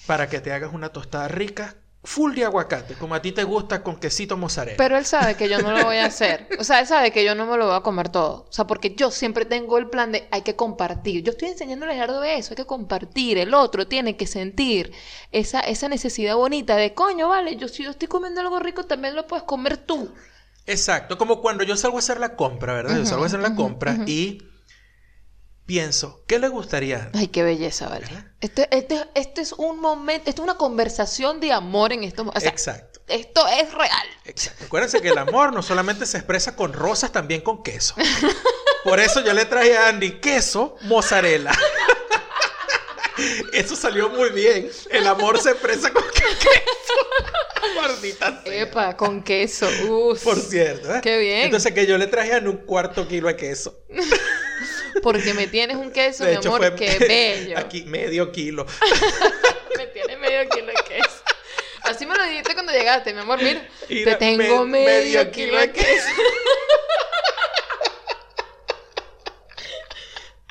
para 0.06 0.28
que 0.28 0.42
te 0.42 0.52
hagas 0.52 0.74
una 0.74 0.90
tostada 0.90 1.28
rica, 1.28 1.76
full 2.04 2.34
de 2.34 2.46
aguacate, 2.46 2.96
como 2.96 3.14
a 3.14 3.22
ti 3.22 3.32
te 3.32 3.44
gusta 3.44 3.84
con 3.84 3.98
quesito 4.00 4.38
mozzarella. 4.38 4.78
Pero 4.78 4.98
él 4.98 5.06
sabe 5.06 5.36
que 5.36 5.50
yo 5.50 5.62
no 5.62 5.72
lo 5.72 5.84
voy 5.84 5.98
a 5.98 6.06
hacer. 6.06 6.48
O 6.58 6.64
sea, 6.64 6.80
él 6.80 6.88
sabe 6.88 7.12
que 7.12 7.26
yo 7.26 7.36
no 7.36 7.46
me 7.46 7.58
lo 7.58 7.68
voy 7.68 7.76
a 7.76 7.82
comer 7.82 8.10
todo. 8.10 8.46
O 8.50 8.52
sea, 8.52 8.66
porque 8.66 8.96
yo 8.96 9.12
siempre 9.12 9.46
tengo 9.46 9.78
el 9.78 9.90
plan 9.90 10.12
de 10.12 10.28
hay 10.32 10.42
que 10.42 10.56
compartir. 10.56 11.24
Yo 11.24 11.32
estoy 11.32 11.50
enseñándole 11.50 11.92
a 11.92 11.96
Gerardo 11.96 12.24
eso, 12.24 12.52
hay 12.52 12.56
que 12.56 12.66
compartir. 12.66 13.38
El 13.38 13.54
otro 13.54 13.88
tiene 13.88 14.16
que 14.16 14.28
sentir 14.28 14.94
esa, 15.32 15.60
esa 15.60 15.90
necesidad 15.90 16.36
bonita 16.36 16.76
de 16.78 16.94
coño, 16.94 17.30
vale, 17.30 17.58
yo 17.58 17.68
si 17.68 17.84
yo 17.84 17.92
estoy 17.92 18.08
comiendo 18.08 18.42
algo 18.42 18.60
rico, 18.60 18.86
también 18.86 19.16
lo 19.16 19.28
puedes 19.28 19.44
comer 19.44 19.78
tú. 19.78 20.14
Exacto, 20.66 21.18
como 21.18 21.42
cuando 21.42 21.64
yo 21.64 21.76
salgo 21.76 21.98
a 21.98 22.00
hacer 22.00 22.20
la 22.20 22.36
compra, 22.36 22.74
¿verdad? 22.74 22.98
yo 22.98 23.06
salgo 23.06 23.24
a 23.24 23.28
hacer 23.28 23.40
la 23.40 23.56
compra 23.56 23.98
y 24.06 24.49
pienso, 25.70 26.24
¿qué 26.26 26.40
le 26.40 26.48
gustaría? 26.48 27.12
Ay, 27.14 27.28
qué 27.28 27.44
belleza, 27.44 27.88
vale. 27.88 28.08
Este, 28.42 28.68
este, 28.76 29.06
este 29.14 29.42
es 29.42 29.54
un 29.54 29.80
momento, 29.80 30.28
esto 30.28 30.42
es 30.42 30.44
una 30.44 30.58
conversación 30.58 31.40
de 31.40 31.52
amor 31.54 31.94
en 31.94 32.04
estos 32.04 32.26
mo- 32.26 32.32
O 32.36 32.40
sea, 32.40 32.50
Exacto, 32.50 33.00
esto 33.08 33.48
es 33.48 33.72
real. 33.72 34.08
exacto. 34.26 34.66
Acuérdense 34.66 35.00
que 35.00 35.10
el 35.10 35.18
amor 35.20 35.54
no 35.54 35.62
solamente 35.62 36.08
se 36.08 36.18
expresa 36.18 36.56
con 36.56 36.74
rosas, 36.74 37.12
también 37.12 37.42
con 37.42 37.62
queso. 37.62 37.94
Por 38.84 39.00
eso 39.00 39.24
yo 39.24 39.32
le 39.34 39.46
traje 39.46 39.78
a 39.78 39.90
Andy 39.90 40.20
queso 40.20 40.76
mozzarella. 40.82 41.52
Eso 43.54 43.76
salió 43.76 44.10
muy 44.10 44.30
bien. 44.32 44.72
El 44.90 45.06
amor 45.06 45.40
se 45.40 45.52
expresa 45.52 45.92
con 45.94 46.04
queso. 46.16 47.76
Maldita 47.76 48.42
sea. 48.44 48.62
Epa, 48.64 48.98
con 48.98 49.22
queso. 49.22 49.68
Uf. 49.88 50.24
Por 50.24 50.40
cierto. 50.40 50.96
¿eh? 50.96 51.00
Qué 51.04 51.18
bien. 51.20 51.42
Entonces 51.44 51.74
que 51.74 51.86
yo 51.86 51.96
le 52.00 52.08
traje 52.08 52.34
a 52.34 52.40
un 52.40 52.58
cuarto 52.66 53.08
kilo 53.08 53.28
de 53.28 53.36
queso. 53.36 53.78
Porque 55.02 55.34
me 55.34 55.48
tienes 55.48 55.78
un 55.78 55.92
queso, 55.92 56.24
De 56.24 56.32
mi 56.32 56.38
hecho, 56.38 56.56
amor, 56.56 56.76
qué 56.76 56.98
bello. 57.00 57.58
aquí 57.58 57.84
medio 57.84 58.32
kilo. 58.32 58.66
Me 59.78 59.88
tienes 59.88 60.20
medio 60.20 60.48
kilo 60.50 60.68
de 60.68 60.74
queso. 60.88 61.24
Así 61.84 62.06
me 62.06 62.14
lo 62.16 62.24
dijiste 62.26 62.54
cuando 62.54 62.72
llegaste, 62.74 63.14
mi 63.14 63.22
amor. 63.22 63.42
Mira, 63.42 63.66
te 63.88 64.16
tengo 64.16 64.66
me- 64.66 64.80
medio, 64.84 65.20
medio 65.22 65.32
kilo 65.32 65.58
de 65.58 65.72
queso. 65.72 65.88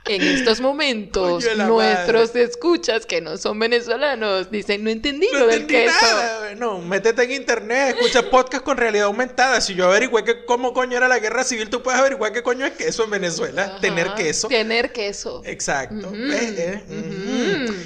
En 0.08 0.22
estos 0.22 0.60
momentos, 0.60 1.44
nuestros 1.56 2.34
escuchas 2.34 3.06
que 3.06 3.20
no 3.20 3.36
son 3.36 3.58
venezolanos 3.58 4.50
dicen, 4.50 4.82
no 4.84 4.90
entendí 4.90 5.28
No 5.32 5.40
lo 5.40 5.46
del 5.46 5.62
entendí 5.62 5.84
queso. 5.84 6.06
nada. 6.06 6.54
No, 6.54 6.78
métete 6.80 7.22
en 7.24 7.32
internet, 7.32 7.96
escucha 7.96 8.30
podcast 8.30 8.64
con 8.64 8.76
realidad 8.76 9.06
aumentada. 9.06 9.60
Si 9.60 9.74
yo 9.74 9.86
averigüé 9.86 10.24
que 10.24 10.44
cómo 10.44 10.72
coño 10.72 10.96
era 10.96 11.08
la 11.08 11.18
guerra 11.18 11.44
civil, 11.44 11.68
tú 11.70 11.82
puedes 11.82 12.00
averiguar 12.00 12.32
qué 12.32 12.42
coño 12.42 12.64
es 12.66 12.72
queso 12.72 13.04
en 13.04 13.10
Venezuela. 13.10 13.64
Ajá, 13.64 13.80
Tener 13.80 14.14
queso. 14.14 14.48
Tener 14.48 14.92
queso. 14.92 15.42
Exacto. 15.44 16.10
Eh. 16.14 16.82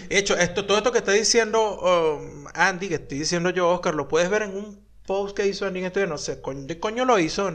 De 0.09 0.19
hecho, 0.19 0.37
esto, 0.37 0.65
todo 0.67 0.79
esto 0.79 0.93
que 0.93 0.99
está 0.99 1.13
diciendo 1.13 1.79
um, 1.81 2.47
Andy, 2.55 2.89
que 2.89 2.95
estoy 2.97 3.19
diciendo 3.19 3.51
yo, 3.51 3.69
Oscar, 3.69 3.95
lo 3.95 4.09
puedes 4.09 4.31
ver 4.31 4.43
en 4.43 4.57
un 4.57 4.83
post 5.07 5.37
que 5.37 5.47
hizo 5.47 5.67
Andy 5.67 5.81
en 5.81 5.87
esto, 5.87 6.07
no 6.07 6.19
sé, 6.19 6.41
coño, 6.41 6.67
¿de 6.67 6.79
coño 6.79 7.05
lo 7.05 7.19
hizo? 7.19 7.53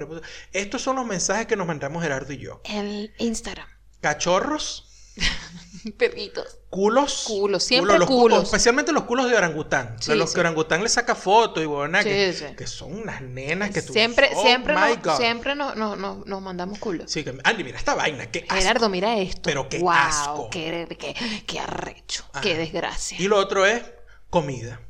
Estos 0.51 0.81
son 0.81 0.97
los 0.97 1.05
mensajes 1.05 1.47
que 1.47 1.55
nos 1.55 1.67
mandamos 1.67 2.03
Gerardo 2.03 2.33
y 2.33 2.37
yo. 2.37 2.61
El 2.65 3.13
Instagram. 3.19 3.67
Cachorros, 4.01 4.85
Perritos. 5.97 6.59
culos. 6.69 7.23
Culos, 7.27 7.63
siempre 7.63 7.97
los 7.97 8.07
cu- 8.07 8.21
culos. 8.21 8.43
Especialmente 8.43 8.91
los 8.91 9.03
culos 9.03 9.29
de 9.29 9.35
orangután. 9.35 9.95
Sí, 10.01 10.11
de 10.11 10.17
los 10.17 10.29
sí. 10.29 10.35
que 10.35 10.41
orangután 10.41 10.83
le 10.83 10.89
saca 10.89 11.15
fotos 11.15 11.63
y 11.63 11.65
buena, 11.65 12.03
Sí, 12.03 12.09
que, 12.09 12.67
son 12.67 12.93
unas 12.93 13.21
nenas 13.21 13.71
que 13.71 13.81
tú... 13.81 13.93
Siempre, 13.93 14.29
Oh 14.35 14.41
siempre, 14.43 14.73
nos, 14.75 15.17
siempre 15.17 15.55
nos, 15.55 15.75
nos, 15.75 15.97
nos, 15.97 16.25
nos 16.25 16.41
mandamos 16.41 16.77
culo. 16.79 17.07
Sí, 17.07 17.23
que, 17.23 17.37
Andy, 17.43 17.63
mira 17.63 17.77
esta 17.77 17.95
vaina, 17.95 18.29
qué 18.29 18.39
asco. 18.47 18.55
Gerardo, 18.55 18.89
mira 18.89 19.17
esto. 19.17 19.41
Pero 19.43 19.69
qué 19.69 19.79
wow, 19.79 19.89
asco. 19.91 20.49
Qué, 20.51 20.87
qué, 20.99 21.15
qué 21.45 21.59
arrecho. 21.59 22.25
Ajá. 22.33 22.41
Qué 22.41 22.55
desgracia. 22.57 23.17
Y 23.19 23.27
lo 23.27 23.37
otro 23.37 23.65
es 23.65 23.81
comida. 24.29 24.81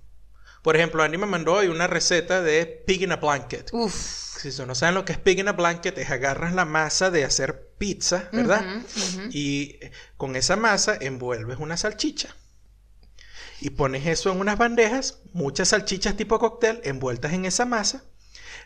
Por 0.64 0.76
ejemplo, 0.76 1.02
Andy 1.04 1.18
me 1.18 1.28
mandó 1.28 1.54
hoy 1.54 1.68
una 1.68 1.88
receta 1.88 2.42
de 2.42 2.66
pig 2.66 3.04
in 3.04 3.12
a 3.14 3.16
blanket. 3.18 3.70
Uf. 3.72 4.27
Si 4.38 4.50
no 4.66 4.76
saben 4.76 4.96
lo 4.96 5.04
que 5.04 5.14
es 5.14 5.18
pig 5.18 5.40
in 5.40 5.48
a 5.48 5.54
blanket, 5.54 5.98
es 5.98 6.12
agarras 6.12 6.54
la 6.54 6.66
masa 6.66 7.10
de 7.10 7.24
hacer 7.24 7.72
pizza, 7.78 8.30
¿verdad? 8.32 8.64
Y 9.32 9.78
eh, 9.82 9.92
con 10.16 10.36
esa 10.36 10.56
masa 10.56 10.96
envuelves 11.00 11.58
una 11.60 11.76
salchicha. 11.76 12.36
Y 13.60 13.72
pones 13.72 14.06
eso 14.06 14.32
en 14.32 14.40
unas 14.40 14.58
bandejas, 14.58 15.20
muchas 15.34 15.70
salchichas 15.70 16.16
tipo 16.16 16.38
cóctel 16.38 16.80
envueltas 16.84 17.34
en 17.34 17.46
esa 17.46 17.66
masa. 17.66 18.04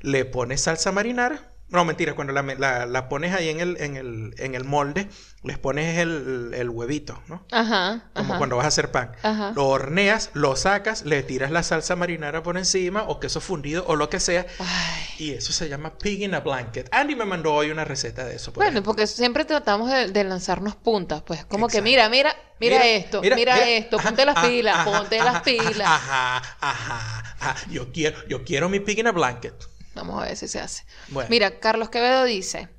Le 0.02 0.26
pones 0.26 0.62
salsa 0.62 0.92
marinara. 0.92 1.51
No, 1.72 1.86
mentira, 1.86 2.14
cuando 2.16 2.34
la, 2.34 2.42
la- 2.44 2.86
la 2.86 3.10
pones 3.10 3.34
ahí 3.34 3.48
en 3.50 3.60
el, 3.62 3.78
en 3.82 3.96
el, 3.96 4.36
en 4.38 4.56
el 4.56 4.66
molde, 4.66 5.08
les 5.44 5.58
pones 5.58 5.98
el, 6.00 6.52
el 6.54 6.70
huevito, 6.70 7.22
¿no? 7.28 7.46
Ajá. 7.50 8.10
Como 8.14 8.30
ajá. 8.34 8.38
cuando 8.38 8.58
vas 8.58 8.66
a 8.66 8.68
hacer 8.68 8.92
pan. 8.92 9.14
Ajá. 9.24 9.54
Lo 9.56 9.68
horneas, 9.68 10.30
lo 10.34 10.56
sacas, 10.58 11.04
le 11.06 11.24
tiras 11.24 11.50
la 11.50 11.64
salsa 11.64 11.96
marinara 11.96 12.44
por 12.44 12.58
encima 12.58 13.04
o 13.04 13.20
queso 13.22 13.40
fundido 13.40 13.86
o 13.88 13.96
lo 13.96 14.10
que 14.10 14.20
sea. 14.20 14.46
Ay. 14.60 15.04
Y 15.18 15.32
eso 15.32 15.54
se 15.54 15.70
llama 15.70 15.98
pig 15.98 16.22
in 16.24 16.36
a 16.36 16.42
blanket. 16.42 16.90
Andy 16.94 17.16
me 17.16 17.24
mandó 17.26 17.54
hoy 17.54 17.72
una 17.72 17.86
receta 17.86 18.26
de 18.26 18.36
eso. 18.36 18.52
por 18.52 18.64
Bueno, 18.64 18.72
ejemplo. 18.72 18.92
porque 18.92 19.08
siempre 19.08 19.46
tratamos 19.46 19.90
de, 19.90 20.10
de 20.10 20.24
lanzarnos 20.26 20.76
puntas, 20.76 21.22
pues. 21.24 21.46
Como 21.46 21.70
que 21.70 21.82
mira, 21.82 22.10
mira, 22.10 22.36
mira, 22.60 22.86
esto, 22.86 23.22
mira, 23.22 23.36
mira, 23.38 23.70
esto, 23.70 23.98
ajá, 23.98 24.10
ponte 24.10 24.26
las 24.26 24.36
ajá, 24.36 24.48
pilas, 24.48 24.76
ajá, 24.76 24.92
ponte 25.00 25.18
las 25.20 25.42
pilas. 25.42 25.82
Ajá, 25.88 26.38
ajá, 26.60 27.36
ajá. 27.40 27.56
Yo 27.70 27.92
quiero, 27.94 28.18
yo 28.28 28.44
quiero 28.44 28.68
mi 28.68 28.82
pig 28.82 29.00
in 29.00 29.08
a 29.08 29.12
blanket. 29.14 29.54
Vamos 29.96 30.22
a 30.22 30.26
ver 30.26 30.38
si 30.38 30.48
se 30.48 30.60
hace. 30.60 30.84
Bueno. 31.10 31.30
Mira, 31.30 31.60
Carlos 31.60 31.90
Quevedo 31.90 32.24
dice, 32.24 32.70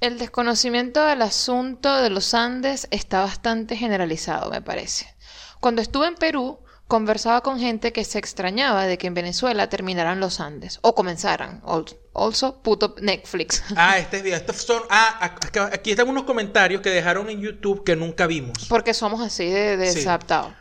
el 0.00 0.18
desconocimiento 0.18 1.04
del 1.04 1.22
asunto 1.22 1.94
de 2.02 2.10
los 2.10 2.34
Andes 2.34 2.86
está 2.90 3.20
bastante 3.22 3.76
generalizado, 3.76 4.50
me 4.50 4.62
parece. 4.62 5.14
Cuando 5.60 5.82
estuve 5.82 6.06
en 6.06 6.14
Perú, 6.14 6.60
conversaba 6.88 7.42
con 7.42 7.60
gente 7.60 7.92
que 7.92 8.04
se 8.04 8.18
extrañaba 8.18 8.86
de 8.86 8.98
que 8.98 9.06
en 9.06 9.14
Venezuela 9.14 9.68
terminaran 9.68 10.18
los 10.20 10.40
Andes, 10.40 10.78
o 10.82 10.94
comenzaran. 10.94 11.62
Al- 11.66 11.84
Also, 12.12 12.60
puto 12.62 12.96
Netflix. 13.00 13.62
Ah, 13.76 13.98
este 13.98 14.16
es 14.18 14.22
bien. 14.24 14.36
Estos 14.36 14.56
son. 14.56 14.82
Ah, 14.90 15.36
aquí 15.72 15.90
están 15.92 16.08
unos 16.08 16.24
comentarios 16.24 16.80
que 16.82 16.90
dejaron 16.90 17.28
en 17.30 17.40
YouTube 17.40 17.84
que 17.84 17.94
nunca 17.94 18.26
vimos. 18.26 18.66
Porque 18.68 18.94
somos 18.94 19.20
así 19.20 19.46
de 19.48 19.74
Sí. 19.90 19.98
desadaptados. 19.98 20.52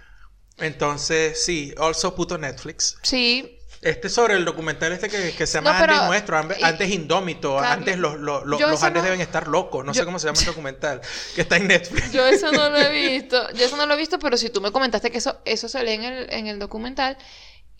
Entonces, 0.57 1.43
sí, 1.43 1.73
also 1.77 2.13
puto 2.15 2.37
Netflix. 2.37 2.97
Sí, 3.01 3.58
Este 3.81 4.07
es 4.07 4.13
sobre 4.13 4.33
el 4.35 4.43
documental 4.43 4.91
este 4.91 5.07
que, 5.09 5.33
que 5.33 5.47
se 5.47 5.53
llama 5.59 5.71
No, 5.73 5.79
pero- 5.79 5.93
Andes 5.93 6.07
Nuestro, 6.07 6.37
Ambe- 6.37 6.57
y- 6.89 6.93
Indómito, 6.93 7.55
Carlos, 7.55 7.71
antes 7.71 7.97
los, 7.97 8.19
los, 8.19 8.45
los- 8.45 8.61
Andes 8.83 9.01
no- 9.01 9.03
deben 9.03 9.21
estar 9.21 9.47
locos, 9.47 9.85
no 9.85 9.93
sé 9.93 10.03
cómo 10.03 10.19
se 10.19 10.27
llama 10.27 10.39
el 10.39 10.45
documental, 10.45 11.01
que 11.35 11.41
está 11.41 11.55
en 11.57 11.67
Netflix. 11.67 12.11
Yo 12.11 12.27
eso 12.27 12.51
no 12.51 12.69
lo 12.69 12.77
he 12.77 12.89
visto, 13.09 13.49
yo 13.53 13.65
eso 13.65 13.77
no 13.77 13.85
lo 13.85 13.93
he 13.93 13.97
visto, 13.97 14.19
pero 14.19 14.35
si 14.35 14.49
tú 14.49 14.59
me 14.59 14.71
comentaste 14.71 15.11
que 15.11 15.19
eso, 15.19 15.39
eso 15.45 15.69
se 15.69 15.81
lee 15.83 15.93
en 15.93 16.03
el, 16.03 16.33
en 16.33 16.47
el 16.47 16.59
documental 16.59 17.17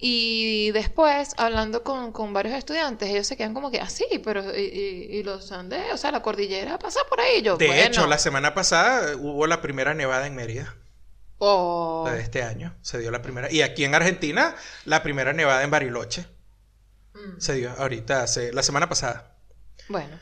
y 0.01 0.71
después, 0.71 1.31
hablando 1.35 1.83
con, 1.83 2.13
con 2.13 2.31
varios 2.31 2.55
estudiantes, 2.55 3.09
ellos 3.09 3.27
se 3.27 3.35
quedan 3.35 3.53
como 3.53 3.69
que 3.69 3.81
así, 3.81 4.05
pero 4.23 4.55
y, 4.57 4.61
y- 4.61 5.17
y 5.17 5.23
los 5.23 5.51
Andes, 5.51 5.81
o 5.93 5.97
sea, 5.97 6.11
la 6.11 6.21
cordillera 6.21 6.79
pasa 6.79 7.01
por 7.09 7.19
ahí. 7.19 7.41
Yo, 7.41 7.57
De 7.57 7.67
bueno, 7.67 7.81
hecho, 7.83 8.07
la 8.07 8.17
semana 8.17 8.53
pasada 8.53 9.17
hubo 9.17 9.45
la 9.47 9.61
primera 9.61 9.93
nevada 9.93 10.25
en 10.27 10.35
Mérida. 10.35 10.73
Oh, 11.39 12.03
La 12.05 12.13
de 12.13 12.21
este 12.21 12.43
año 12.43 12.75
se 12.81 12.99
dio 12.99 13.11
la 13.11 13.21
primera. 13.21 13.51
Y 13.51 13.61
aquí 13.61 13.83
en 13.83 13.95
Argentina, 13.95 14.55
la 14.85 15.01
primera 15.03 15.33
nevada 15.33 15.63
en 15.63 15.71
Bariloche. 15.71 16.25
Mm. 17.13 17.39
Se 17.39 17.53
dio 17.55 17.71
ahorita, 17.77 18.23
hace, 18.23 18.53
la 18.53 18.63
semana 18.63 18.87
pasada. 18.87 19.35
bueno, 19.89 20.17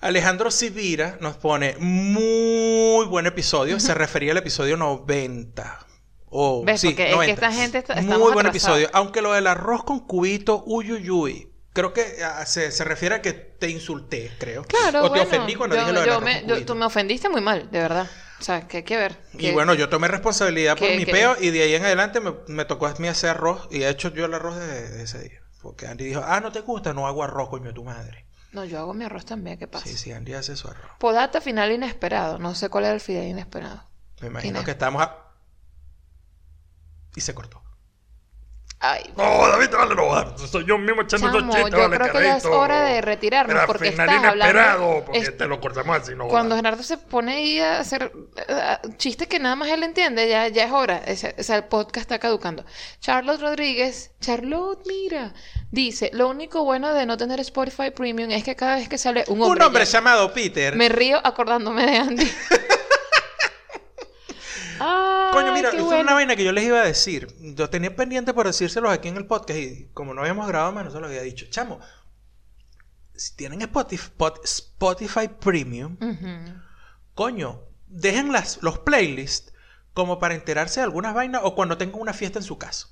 Alejandro 0.00 0.50
Sivira 0.52 1.18
nos 1.20 1.36
pone 1.36 1.74
muy 1.78 3.04
buen 3.06 3.26
episodio. 3.26 3.80
Se 3.80 3.94
refería 3.94 4.30
al 4.32 4.38
episodio 4.38 4.76
90. 4.76 5.86
O, 6.30 6.64
¿Ves? 6.64 6.80
sí, 6.82 6.88
Porque 6.88 7.02
es 7.04 7.08
que 7.08 7.14
90. 7.16 7.32
esta 7.32 7.52
gente 7.52 7.78
está- 7.78 7.94
Muy 8.02 8.16
buen 8.32 8.46
atrasados. 8.46 8.78
episodio. 8.78 8.90
Aunque 8.92 9.22
lo 9.22 9.32
del 9.32 9.46
arroz 9.48 9.82
con 9.82 10.00
cubito, 10.06 10.62
uy, 10.66 10.92
uy, 10.92 11.10
uy. 11.10 11.47
Creo 11.78 11.92
que 11.92 12.24
ah, 12.24 12.44
se, 12.44 12.72
se 12.72 12.82
refiere 12.82 13.14
a 13.14 13.22
que 13.22 13.32
te 13.32 13.70
insulté, 13.70 14.32
creo. 14.36 14.64
claro, 14.64 15.04
O 15.04 15.12
te 15.12 15.20
ofendí 15.20 15.54
cuando 15.54 15.76
yo- 15.76 15.82
dije 15.82 15.92
lo 15.92 16.04
yo 16.04 16.20
me- 16.20 16.40
yo- 16.42 16.54
cubito. 16.56 16.66
tú 16.72 16.74
me 16.74 16.84
ofendiste 16.86 17.28
muy 17.28 17.40
mal, 17.40 17.70
de 17.70 17.78
verdad. 17.78 18.10
O 18.40 18.42
sea, 18.42 18.66
que 18.66 18.78
hay 18.78 18.82
que 18.82 18.96
ver. 18.96 19.16
Y 19.34 19.52
bueno, 19.52 19.74
yo 19.74 19.88
tomé 19.88 20.08
responsabilidad 20.08 20.76
por 20.76 20.88
mi 20.88 21.04
que- 21.04 21.12
peo 21.12 21.36
y 21.40 21.50
de 21.50 21.62
ahí 21.62 21.74
en 21.76 21.84
adelante 21.84 22.18
me, 22.18 22.34
me 22.48 22.64
tocó 22.64 22.88
a 22.88 22.94
mí 22.98 23.06
hacer 23.06 23.30
arroz 23.30 23.68
y 23.70 23.84
he 23.84 23.88
hecho 23.88 24.08
yo 24.12 24.24
el 24.24 24.34
arroz 24.34 24.56
de, 24.56 24.90
de 24.90 25.02
ese 25.04 25.20
día. 25.22 25.40
Porque 25.62 25.86
Andy 25.86 26.04
dijo, 26.06 26.20
ah, 26.24 26.40
¿no 26.40 26.50
te 26.50 26.62
gusta? 26.62 26.92
No 26.92 27.06
hago 27.06 27.22
arroz, 27.22 27.48
coño, 27.48 27.66
de 27.66 27.72
tu 27.74 27.84
madre. 27.84 28.26
No, 28.50 28.64
yo 28.64 28.80
hago 28.80 28.92
mi 28.92 29.04
arroz 29.04 29.24
también, 29.24 29.56
¿qué 29.56 29.68
pasa? 29.68 29.86
Sí, 29.86 29.96
sí, 29.96 30.10
Andy 30.10 30.34
hace 30.34 30.56
su 30.56 30.66
arroz. 30.66 30.90
Podata 30.98 31.40
final 31.40 31.70
inesperado, 31.70 32.40
no 32.40 32.56
sé 32.56 32.68
cuál 32.70 32.86
era 32.86 32.94
el 32.94 33.00
final 33.00 33.22
inesperado. 33.24 33.84
Me 34.20 34.26
imagino 34.26 34.64
que 34.64 34.72
estamos 34.72 35.00
a... 35.00 35.16
Y 37.14 37.20
se 37.20 37.34
cortó. 37.34 37.57
Ay, 38.80 39.12
No, 39.16 39.24
David, 39.48 39.70
vale, 39.72 39.94
no, 39.96 40.46
soy 40.46 40.64
yo 40.64 40.78
mismo 40.78 41.02
echando 41.02 41.32
Chamo, 41.32 41.52
chistes, 41.52 41.72
yo 41.72 41.78
vale, 41.80 41.96
creo 41.98 42.12
que 42.12 42.22
ya 42.22 42.36
es 42.36 42.44
hora 42.44 42.82
de 42.84 43.00
retirarnos 43.00 43.56
Era 43.56 43.66
porque 43.66 43.90
final 43.90 44.08
estás 44.08 44.22
inesperado, 44.32 44.84
hablando- 44.84 45.04
porque 45.06 45.18
es- 45.18 45.36
te 45.36 45.46
lo 45.46 45.60
cortamos 45.60 45.96
así, 45.96 46.14
no 46.14 46.28
Cuando 46.28 46.50
jodas. 46.54 46.58
Gerardo 46.64 46.82
se 46.84 46.96
pone 46.98 47.32
ahí 47.32 47.58
a 47.58 47.80
hacer 47.80 48.12
chistes 48.96 49.26
que 49.26 49.40
nada 49.40 49.56
más 49.56 49.68
él 49.70 49.82
entiende, 49.82 50.28
ya, 50.28 50.46
ya 50.46 50.64
es 50.64 50.70
hora. 50.70 51.02
O 51.36 51.42
sea, 51.42 51.56
el 51.56 51.64
podcast 51.64 52.02
está 52.02 52.20
caducando. 52.20 52.64
Charlotte 53.00 53.40
Rodríguez, 53.40 54.12
Charlotte, 54.20 54.80
mira, 54.86 55.34
dice: 55.72 56.10
Lo 56.14 56.28
único 56.28 56.62
bueno 56.62 56.94
de 56.94 57.04
no 57.04 57.16
tener 57.16 57.40
Spotify 57.40 57.90
Premium 57.90 58.30
es 58.30 58.44
que 58.44 58.54
cada 58.54 58.76
vez 58.76 58.88
que 58.88 58.96
sale 58.98 59.24
un 59.26 59.38
Un 59.40 59.46
hombre. 59.48 59.64
hombre 59.64 59.84
ya- 59.86 59.90
llamado 59.90 60.32
Peter. 60.32 60.76
Me 60.76 60.88
río 60.88 61.18
acordándome 61.24 61.84
de 61.84 61.96
Andy. 61.98 62.32
Coño, 64.78 65.52
mira, 65.52 65.70
es 65.70 65.80
una 65.82 66.14
vaina 66.14 66.36
que 66.36 66.44
yo 66.44 66.52
les 66.52 66.64
iba 66.64 66.80
a 66.80 66.84
decir. 66.84 67.34
Yo 67.40 67.68
tenía 67.70 67.94
pendiente 67.94 68.32
por 68.34 68.46
decírselos 68.46 68.90
aquí 68.92 69.08
en 69.08 69.16
el 69.16 69.26
podcast 69.26 69.58
y 69.58 69.88
como 69.94 70.14
no 70.14 70.20
habíamos 70.22 70.46
grabado 70.48 70.72
más, 70.72 70.84
no 70.84 70.90
se 70.90 71.00
lo 71.00 71.06
había 71.06 71.22
dicho. 71.22 71.46
Chamo, 71.50 71.80
si 73.14 73.34
tienen 73.36 73.62
Spotify, 73.62 74.02
Spot- 74.16 74.40
Spotify 74.44 75.28
Premium, 75.28 75.96
coño, 77.14 77.62
dejen 77.86 78.32
las, 78.32 78.58
los 78.62 78.78
playlists 78.78 79.52
como 79.94 80.18
para 80.18 80.34
enterarse 80.34 80.80
de 80.80 80.84
algunas 80.84 81.14
vainas 81.14 81.40
o 81.44 81.54
cuando 81.54 81.76
tengan 81.78 82.00
una 82.00 82.12
fiesta 82.12 82.38
en 82.38 82.44
su 82.44 82.58
casa. 82.58 82.88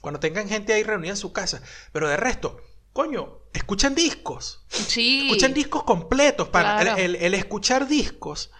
Cuando 0.00 0.20
tengan 0.20 0.48
gente 0.48 0.72
ahí 0.72 0.82
reunida 0.82 1.12
en 1.12 1.16
su 1.16 1.32
casa. 1.32 1.62
Pero 1.92 2.08
de 2.08 2.16
resto, 2.16 2.60
coño, 2.92 3.38
escuchen 3.52 3.94
discos. 3.94 4.64
Sí. 4.68 5.26
Escuchen 5.28 5.54
discos 5.54 5.84
completos. 5.84 6.48
Para 6.48 6.80
Claro. 6.80 6.96
el, 7.00 7.16
el- 7.16 7.22
el 7.22 7.34
escuchar 7.34 7.86
discos 7.88 8.50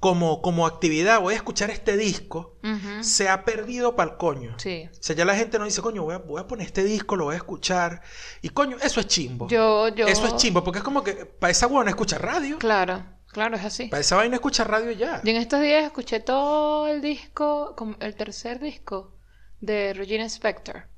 como, 0.00 0.40
como 0.40 0.66
actividad, 0.66 1.20
voy 1.20 1.34
a 1.34 1.36
escuchar 1.36 1.68
este 1.70 1.98
disco, 1.98 2.56
se 3.02 3.28
ha 3.28 3.44
perdido 3.44 3.96
para 3.96 4.12
el 4.12 4.16
coño. 4.16 4.58
Sí. 4.58 4.88
O 4.90 4.96
sea, 4.98 5.14
ya 5.14 5.26
la 5.26 5.36
gente 5.36 5.58
no 5.58 5.66
dice, 5.66 5.82
coño, 5.82 6.02
voy 6.02 6.14
a, 6.14 6.18
voy 6.18 6.40
a 6.40 6.46
poner 6.46 6.66
este 6.66 6.82
disco, 6.82 7.16
lo 7.16 7.26
voy 7.26 7.34
a 7.34 7.36
escuchar. 7.36 8.00
Y 8.40 8.48
coño, 8.48 8.78
eso 8.82 9.00
es 9.00 9.06
chimbo. 9.06 9.46
Yo, 9.48 9.88
yo. 9.88 10.06
Eso 10.08 10.26
es 10.26 10.36
chimbo, 10.36 10.64
porque 10.64 10.78
es 10.78 10.84
como 10.84 11.04
que 11.04 11.26
para 11.26 11.50
esa 11.50 11.66
huevona 11.66 11.90
escucha 11.90 12.16
radio. 12.16 12.58
Claro. 12.58 13.04
Claro, 13.30 13.56
es 13.56 13.64
así. 13.64 13.86
Para 13.86 14.00
esa 14.00 14.16
vaina 14.16 14.36
escucha 14.36 14.64
radio 14.64 14.90
ya. 14.90 15.20
Y 15.22 15.30
en 15.30 15.36
estos 15.36 15.60
días 15.60 15.84
escuché 15.84 16.18
todo 16.18 16.88
el 16.88 17.00
disco, 17.00 17.76
el 18.00 18.16
tercer 18.16 18.58
disco 18.58 19.14
de 19.60 19.92
Regina 19.92 20.24
Spector. 20.24 20.88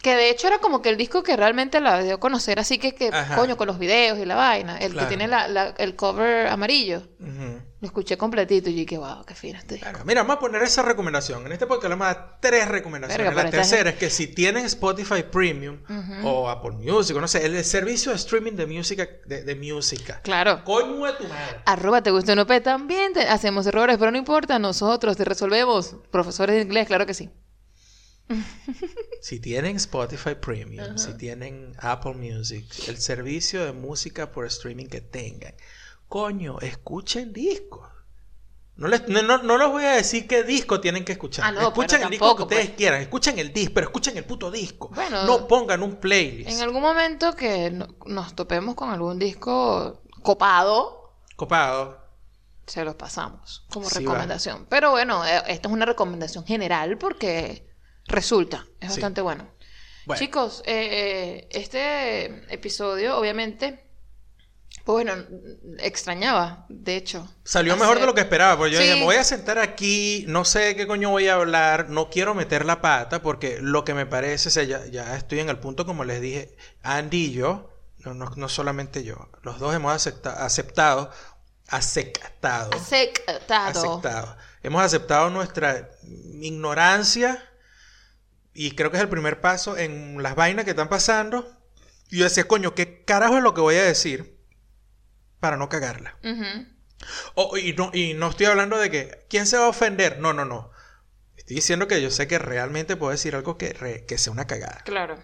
Que 0.00 0.16
de 0.16 0.30
hecho 0.30 0.48
era 0.48 0.58
como 0.58 0.82
que 0.82 0.88
el 0.88 0.96
disco 0.96 1.22
que 1.22 1.36
realmente 1.36 1.80
la 1.80 2.02
dio 2.02 2.14
a 2.14 2.20
conocer, 2.20 2.58
así 2.58 2.78
que, 2.78 2.94
que 2.94 3.08
Ajá. 3.12 3.36
coño, 3.36 3.56
con 3.56 3.68
los 3.68 3.78
videos 3.78 4.18
y 4.18 4.24
la 4.24 4.34
vaina. 4.34 4.78
El 4.78 4.92
Claro. 4.92 5.06
que 5.08 5.14
tiene 5.16 5.28
la, 5.28 5.46
la- 5.48 5.74
el 5.78 5.94
cover 5.94 6.48
amarillo. 6.48 7.02
Lo 7.20 7.86
escuché 7.86 8.16
completito 8.16 8.70
y 8.70 8.74
dije, 8.74 8.96
wow, 8.96 9.24
qué 9.24 9.34
fino 9.34 9.58
este 9.58 9.74
disco. 9.74 9.90
Claro. 9.90 10.04
Mira, 10.04 10.22
vamos 10.22 10.36
a 10.36 10.40
poner 10.40 10.62
esa 10.62 10.82
recomendación. 10.82 11.44
En 11.46 11.52
este 11.52 11.66
podcast 11.66 11.84
le 11.84 11.96
vamos 11.96 12.06
a 12.06 12.14
dar 12.14 12.38
tres 12.40 12.68
recomendaciones. 12.68 13.26
Verga, 13.26 13.42
la 13.44 13.50
tercera 13.50 13.90
es 13.90 13.96
que 13.96 14.08
si 14.10 14.28
tienen 14.28 14.64
Spotify 14.66 15.22
Premium 15.30 15.78
o 16.24 16.48
Apple 16.48 16.72
Music, 16.72 17.16
o 17.16 17.20
no 17.20 17.26
sé, 17.28 17.44
el 17.44 17.62
servicio 17.64 18.10
de 18.12 18.16
streaming 18.18 18.52
de 18.52 18.66
música, 18.66 19.08
de, 19.26 19.42
de 19.42 19.54
música. 19.56 20.20
Claro. 20.22 20.62
Coño 20.64 21.04
de 21.06 21.12
tu 21.14 21.24
madre. 21.24 21.56
Arroba 21.64 22.02
te 22.02 22.10
gusta 22.12 22.32
o 22.32 22.36
no 22.36 22.46
pe, 22.46 22.60
también 22.60 23.12
te- 23.12 23.26
hacemos 23.28 23.66
errores, 23.66 23.98
pero 23.98 24.10
no 24.12 24.18
importa, 24.18 24.58
nosotros 24.60 25.16
te 25.16 25.24
resolvemos. 25.24 25.96
Profesores 26.10 26.56
de 26.56 26.62
inglés, 26.62 26.86
claro 26.86 27.04
que 27.06 27.14
sí. 27.14 27.30
Si 29.20 29.40
tienen 29.40 29.76
Spotify 29.76 30.34
Premium, 30.34 30.96
si 30.98 31.14
tienen 31.16 31.74
Apple 31.78 32.14
Music, 32.14 32.64
el 32.88 32.96
servicio 32.98 33.64
de 33.64 33.72
música 33.72 34.30
por 34.32 34.46
streaming 34.46 34.86
que 34.86 35.00
tengan, 35.00 35.54
coño, 36.08 36.58
escuchen 36.60 37.32
discos. 37.32 37.88
No 38.74 38.88
les, 38.88 39.06
no, 39.08 39.22
no, 39.22 39.42
no 39.42 39.58
les 39.58 39.68
voy 39.68 39.84
a 39.84 39.92
decir 39.92 40.26
qué 40.26 40.42
disco 40.44 40.80
tienen 40.80 41.04
que 41.04 41.12
escuchar. 41.12 41.44
Ah, 41.44 41.52
no, 41.52 41.60
escuchen 41.68 42.02
el 42.02 42.10
disco 42.10 42.34
que 42.34 42.42
ustedes 42.42 42.66
pues. 42.68 42.76
quieran. 42.78 43.02
Escuchen 43.02 43.38
el 43.38 43.52
disco, 43.52 43.74
pero 43.74 43.86
escuchen 43.88 44.16
el 44.16 44.24
puto 44.24 44.50
disco. 44.50 44.88
Bueno, 44.94 45.24
no 45.26 45.46
pongan 45.46 45.82
un 45.82 45.96
playlist. 45.96 46.50
En 46.50 46.60
algún 46.62 46.80
momento 46.82 47.36
que 47.36 47.70
no- 47.70 47.94
nos 48.06 48.34
topemos 48.34 48.74
con 48.74 48.90
algún 48.90 49.18
disco 49.18 50.02
copado, 50.22 51.12
Copado. 51.36 51.98
se 52.66 52.82
los 52.84 52.94
pasamos 52.94 53.66
como 53.70 53.88
Sí, 53.90 53.98
recomendación. 53.98 54.66
Pero 54.70 54.90
bueno, 54.92 55.24
eh, 55.26 55.42
esta 55.48 55.68
es 55.68 55.74
una 55.74 55.84
recomendación 55.84 56.44
general 56.46 56.96
porque 56.96 57.70
resulta, 58.06 58.66
es 58.80 58.88
Sí. 58.94 59.00
bastante 59.00 59.20
bueno. 59.20 59.48
Bueno. 60.06 60.18
Chicos, 60.18 60.62
eh, 60.66 60.88
eh, 61.46 61.48
este 61.52 62.52
episodio 62.52 63.16
obviamente, 63.16 63.84
pues 64.84 65.04
bueno, 65.04 65.12
extrañaba, 65.78 66.66
de 66.68 66.96
hecho. 66.96 67.32
Salió 67.44 67.76
mejor 67.76 68.00
de 68.00 68.06
lo 68.06 68.14
que 68.14 68.22
esperaba, 68.22 68.56
porque 68.56 68.72
yo 68.72 68.78
Sí. 68.78 68.84
dije, 68.84 68.96
me 68.98 69.04
voy 69.04 69.14
a 69.16 69.22
sentar 69.24 69.58
aquí, 69.60 70.24
no 70.26 70.44
sé 70.44 70.58
de 70.60 70.76
qué 70.76 70.86
coño 70.88 71.10
voy 71.10 71.28
a 71.28 71.34
hablar, 71.34 71.88
no 71.88 72.10
quiero 72.10 72.34
meter 72.34 72.64
la 72.64 72.80
pata, 72.80 73.22
porque 73.22 73.58
lo 73.60 73.84
que 73.84 73.94
me 73.94 74.06
parece, 74.06 74.48
o 74.48 74.50
sea, 74.50 74.64
ya, 74.64 74.84
ya 74.86 75.16
estoy 75.16 75.38
en 75.38 75.48
el 75.48 75.58
punto, 75.60 75.86
como 75.86 76.04
les 76.04 76.20
dije, 76.20 76.56
Andy 76.82 77.26
y 77.26 77.32
yo, 77.32 77.70
no, 77.98 78.12
no, 78.14 78.32
no 78.34 78.48
solamente 78.48 79.04
yo, 79.04 79.28
los 79.42 79.60
dos 79.60 79.72
hemos 79.72 79.92
acepta- 79.94 80.44
aceptado, 80.44 81.10
aceptado, 81.68 82.70
Aceptado. 82.72 83.70
aceptado, 83.70 84.36
hemos 84.64 84.82
aceptado 84.82 85.30
nuestra 85.30 85.90
ignorancia, 86.40 87.42
y 88.54 88.72
creo 88.72 88.90
que 88.90 88.96
es 88.98 89.02
el 89.02 89.08
primer 89.08 89.40
paso 89.40 89.76
en 89.78 90.22
las 90.22 90.34
vainas 90.34 90.64
que 90.64 90.72
están 90.72 90.88
pasando, 90.88 91.58
y 92.10 92.18
yo 92.18 92.24
decía, 92.24 92.44
coño, 92.48 92.74
¿qué 92.74 93.04
carajo 93.04 93.36
es 93.38 93.42
lo 93.42 93.54
que 93.54 93.60
voy 93.62 93.76
a 93.76 93.82
decir 93.82 94.38
para 95.40 95.56
no 95.56 95.68
cagarla? 95.68 96.16
Ujú. 96.22 96.66
Oh, 97.34 97.56
y, 97.56 97.72
no, 97.72 97.90
y 97.92 98.14
no 98.14 98.28
estoy 98.30 98.46
hablando 98.46 98.78
de 98.78 98.90
que 98.90 99.26
quién 99.28 99.46
se 99.46 99.56
va 99.58 99.64
a 99.66 99.70
ofender. 99.70 100.20
No, 100.20 100.32
no, 100.32 100.44
no. 100.44 100.70
Estoy 101.36 101.56
diciendo 101.56 101.88
que 101.88 102.00
yo 102.00 102.10
sé 102.10 102.28
que 102.28 102.38
realmente 102.38 102.96
puedo 102.96 103.10
decir 103.10 103.34
algo 103.34 103.58
que, 103.58 103.72
re- 103.72 104.04
que 104.06 104.18
sea 104.18 104.32
una 104.32 104.46
cagada 104.46 104.82
Claro, 104.84 105.18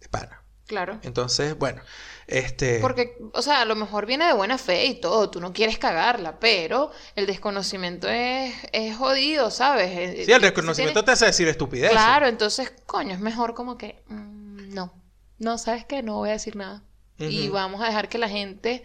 de 0.00 0.08
pana. 0.08 0.42
claro. 0.66 0.98
Entonces, 1.02 1.56
bueno, 1.56 1.80
este. 2.26 2.78
Porque, 2.80 3.16
o 3.32 3.42
sea, 3.42 3.60
a 3.60 3.64
lo 3.64 3.76
mejor 3.76 4.06
viene 4.06 4.26
de 4.26 4.32
buena 4.32 4.58
fe 4.58 4.86
y 4.86 5.00
todo, 5.00 5.30
tú 5.30 5.40
no 5.40 5.52
quieres 5.52 5.78
cagarla, 5.78 6.38
pero 6.38 6.90
el 7.16 7.26
desconocimiento 7.26 8.08
es, 8.08 8.54
es 8.72 8.96
jodido, 8.96 9.50
¿sabes? 9.50 9.90
Eh, 9.90 10.24
sí, 10.24 10.32
el 10.32 10.42
desconocimiento 10.42 11.04
te 11.04 11.12
hace 11.12 11.26
decir 11.26 11.48
estupidez. 11.48 11.90
Claro, 11.90 12.26
entonces, 12.26 12.72
coño, 12.86 13.12
es 13.12 13.20
mejor 13.20 13.54
como 13.54 13.76
que, 13.76 14.02
mm, 14.08 14.74
no, 14.74 14.94
no, 15.38 15.58
¿sabes 15.58 15.84
qué? 15.84 16.02
No 16.02 16.16
voy 16.16 16.30
a 16.30 16.32
decir 16.32 16.56
nada. 16.56 16.82
Y 17.16 17.48
vamos 17.48 17.80
a 17.80 17.86
dejar 17.86 18.08
que 18.08 18.18
la 18.18 18.28
gente 18.28 18.84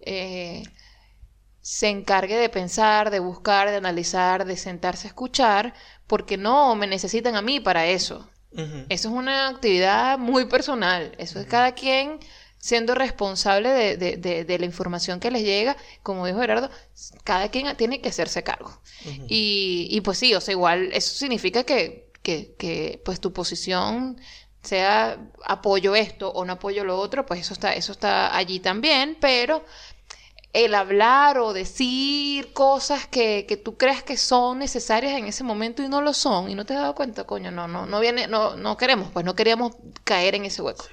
eh, 0.00 0.62
se 1.60 1.88
encargue 1.88 2.36
de 2.36 2.48
pensar, 2.48 3.10
de 3.10 3.18
buscar, 3.18 3.68
de 3.68 3.76
analizar, 3.76 4.44
de 4.46 4.56
sentarse 4.56 5.06
a 5.06 5.10
escuchar, 5.10 5.74
porque 6.06 6.36
no 6.38 6.74
me 6.74 6.86
necesitan 6.86 7.36
a 7.36 7.42
mí 7.42 7.60
para 7.60 7.86
eso. 7.86 8.30
Eso 8.88 9.08
es 9.08 9.14
una 9.14 9.48
actividad 9.48 10.16
muy 10.16 10.46
personal. 10.46 11.14
Eso 11.18 11.38
es 11.38 11.46
cada 11.46 11.72
quien 11.72 12.18
siendo 12.66 12.94
responsable 12.94 13.68
de, 13.70 13.96
de- 13.96 14.16
de- 14.16 14.44
de 14.44 14.58
la 14.58 14.66
información 14.66 15.20
que 15.20 15.30
les 15.30 15.42
llega. 15.42 15.76
Como 16.02 16.26
dijo 16.26 16.40
Gerardo, 16.40 16.68
cada 17.24 17.48
quien 17.50 17.76
tiene 17.76 18.00
que 18.00 18.08
hacerse 18.08 18.42
cargo. 18.42 18.80
Y, 19.28 19.86
y 19.90 20.00
pues 20.00 20.18
sí, 20.18 20.34
o 20.34 20.40
sea, 20.40 20.52
igual 20.52 20.90
eso 20.92 21.14
significa 21.14 21.62
que, 21.64 22.10
que, 22.22 22.54
que, 22.58 23.00
pues 23.04 23.20
tu 23.20 23.32
posición 23.32 24.20
sea 24.62 25.16
apoyo 25.44 25.94
esto 25.94 26.30
o 26.32 26.44
no 26.44 26.54
apoyo 26.54 26.82
lo 26.84 26.98
otro, 26.98 27.24
pues 27.24 27.40
eso 27.40 27.54
está, 27.54 27.72
eso 27.74 27.92
está 27.92 28.36
allí 28.36 28.58
también, 28.58 29.16
pero 29.20 29.64
el 30.52 30.74
hablar 30.74 31.38
o 31.38 31.52
decir 31.52 32.52
cosas 32.52 33.06
que, 33.06 33.44
que 33.46 33.56
tú 33.56 33.76
creas 33.76 34.02
que 34.02 34.16
son 34.16 34.58
necesarias 34.58 35.12
en 35.18 35.26
ese 35.26 35.44
momento 35.44 35.82
y 35.84 35.88
no 35.88 36.00
lo 36.02 36.12
son, 36.14 36.50
y 36.50 36.54
no 36.56 36.64
te 36.64 36.74
has 36.74 36.80
dado 36.80 36.94
cuenta, 36.96 37.24
coño, 37.24 37.50
no, 37.52 37.68
no, 37.68 37.86
no 37.86 38.00
viene, 38.00 38.26
no, 38.26 38.56
no 38.56 38.76
queremos, 38.76 39.10
pues 39.12 39.24
no 39.24 39.34
queríamos 39.36 39.72
caer 40.02 40.34
en 40.34 40.46
ese 40.46 40.62
hueco. 40.62 40.86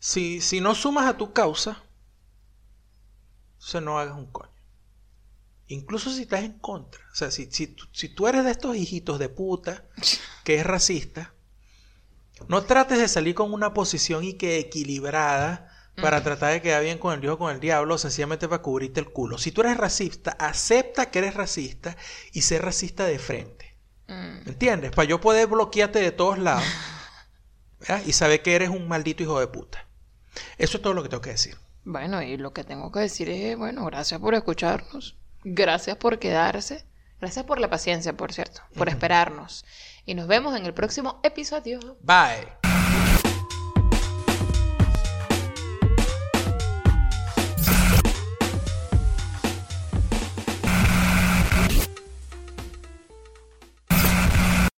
Si, 0.00 0.40
si 0.40 0.60
no 0.60 0.74
sumas 0.74 1.06
a 1.08 1.16
tu 1.16 1.32
causa, 1.32 1.84
se 3.58 3.80
no 3.80 3.98
hagas 4.00 4.16
un 4.16 4.26
coño. 4.32 4.50
Incluso 5.68 6.10
si 6.10 6.22
estás 6.22 6.42
en 6.42 6.58
contra. 6.58 7.00
O 7.12 7.14
sea, 7.14 7.30
si, 7.30 7.48
si, 7.52 7.68
tú- 7.68 7.86
si 7.92 8.08
tú 8.08 8.26
eres 8.26 8.44
de 8.44 8.50
estos 8.50 8.74
hijitos 8.76 9.20
de 9.20 9.28
puta 9.28 9.84
que 10.44 10.56
es 10.56 10.66
racista, 10.66 11.32
no 12.48 12.62
trates 12.64 12.98
de 12.98 13.08
salir 13.08 13.34
con 13.34 13.52
una 13.52 13.74
posición 13.74 14.24
y 14.24 14.34
que 14.34 14.58
equilibrada 14.58 15.72
para 16.00 16.22
tratar 16.22 16.52
de 16.52 16.62
quedar 16.62 16.82
bien 16.84 16.98
con 16.98 17.12
el 17.12 17.20
Dios 17.20 17.34
o 17.34 17.38
con 17.38 17.52
el 17.52 17.58
diablo, 17.60 17.98
sencillamente 17.98 18.48
para 18.48 18.62
cubrirte 18.62 19.00
el 19.00 19.10
culo. 19.10 19.38
Si 19.38 19.50
tú 19.50 19.62
eres 19.62 19.76
racista, 19.76 20.30
acepta 20.38 21.10
que 21.10 21.18
eres 21.18 21.34
racista 21.34 21.96
y 22.32 22.42
sé 22.42 22.58
racista 22.60 23.04
de 23.04 23.18
frente. 23.18 23.76
Mm, 24.06 24.44
¿Me 24.44 24.52
entiendes? 24.52 24.92
Para 24.92 25.08
yo 25.08 25.20
poder 25.20 25.48
bloquearte 25.48 25.98
de 26.00 26.12
todos 26.12 26.38
lados 26.38 26.64
¿verdad? 27.80 28.02
y 28.06 28.12
saber 28.14 28.42
que 28.42 28.54
eres 28.56 28.70
un 28.70 28.88
maldito 28.88 29.24
hijo 29.24 29.40
de 29.40 29.48
puta. 29.48 29.87
Eso 30.58 30.78
es 30.78 30.82
todo 30.82 30.94
lo 30.94 31.02
que 31.02 31.08
tengo 31.08 31.20
que 31.22 31.30
decir. 31.30 31.56
Bueno, 31.84 32.22
y 32.22 32.36
lo 32.36 32.52
que 32.52 32.64
tengo 32.64 32.92
que 32.92 33.00
decir 33.00 33.28
es, 33.30 33.56
bueno, 33.56 33.84
gracias 33.86 34.20
por 34.20 34.34
escucharnos, 34.34 35.16
gracias 35.42 35.96
por 35.96 36.18
quedarse, 36.18 36.84
gracias 37.20 37.44
por 37.44 37.58
la 37.60 37.70
paciencia, 37.70 38.12
por 38.12 38.32
cierto, 38.32 38.60
por 38.76 38.88
esperarnos. 38.88 39.64
Y 40.04 40.14
nos 40.14 40.26
vemos 40.26 40.56
en 40.56 40.66
el 40.66 40.74
próximo 40.74 41.20
episodio. 41.22 41.80
Bye. 42.02 43.07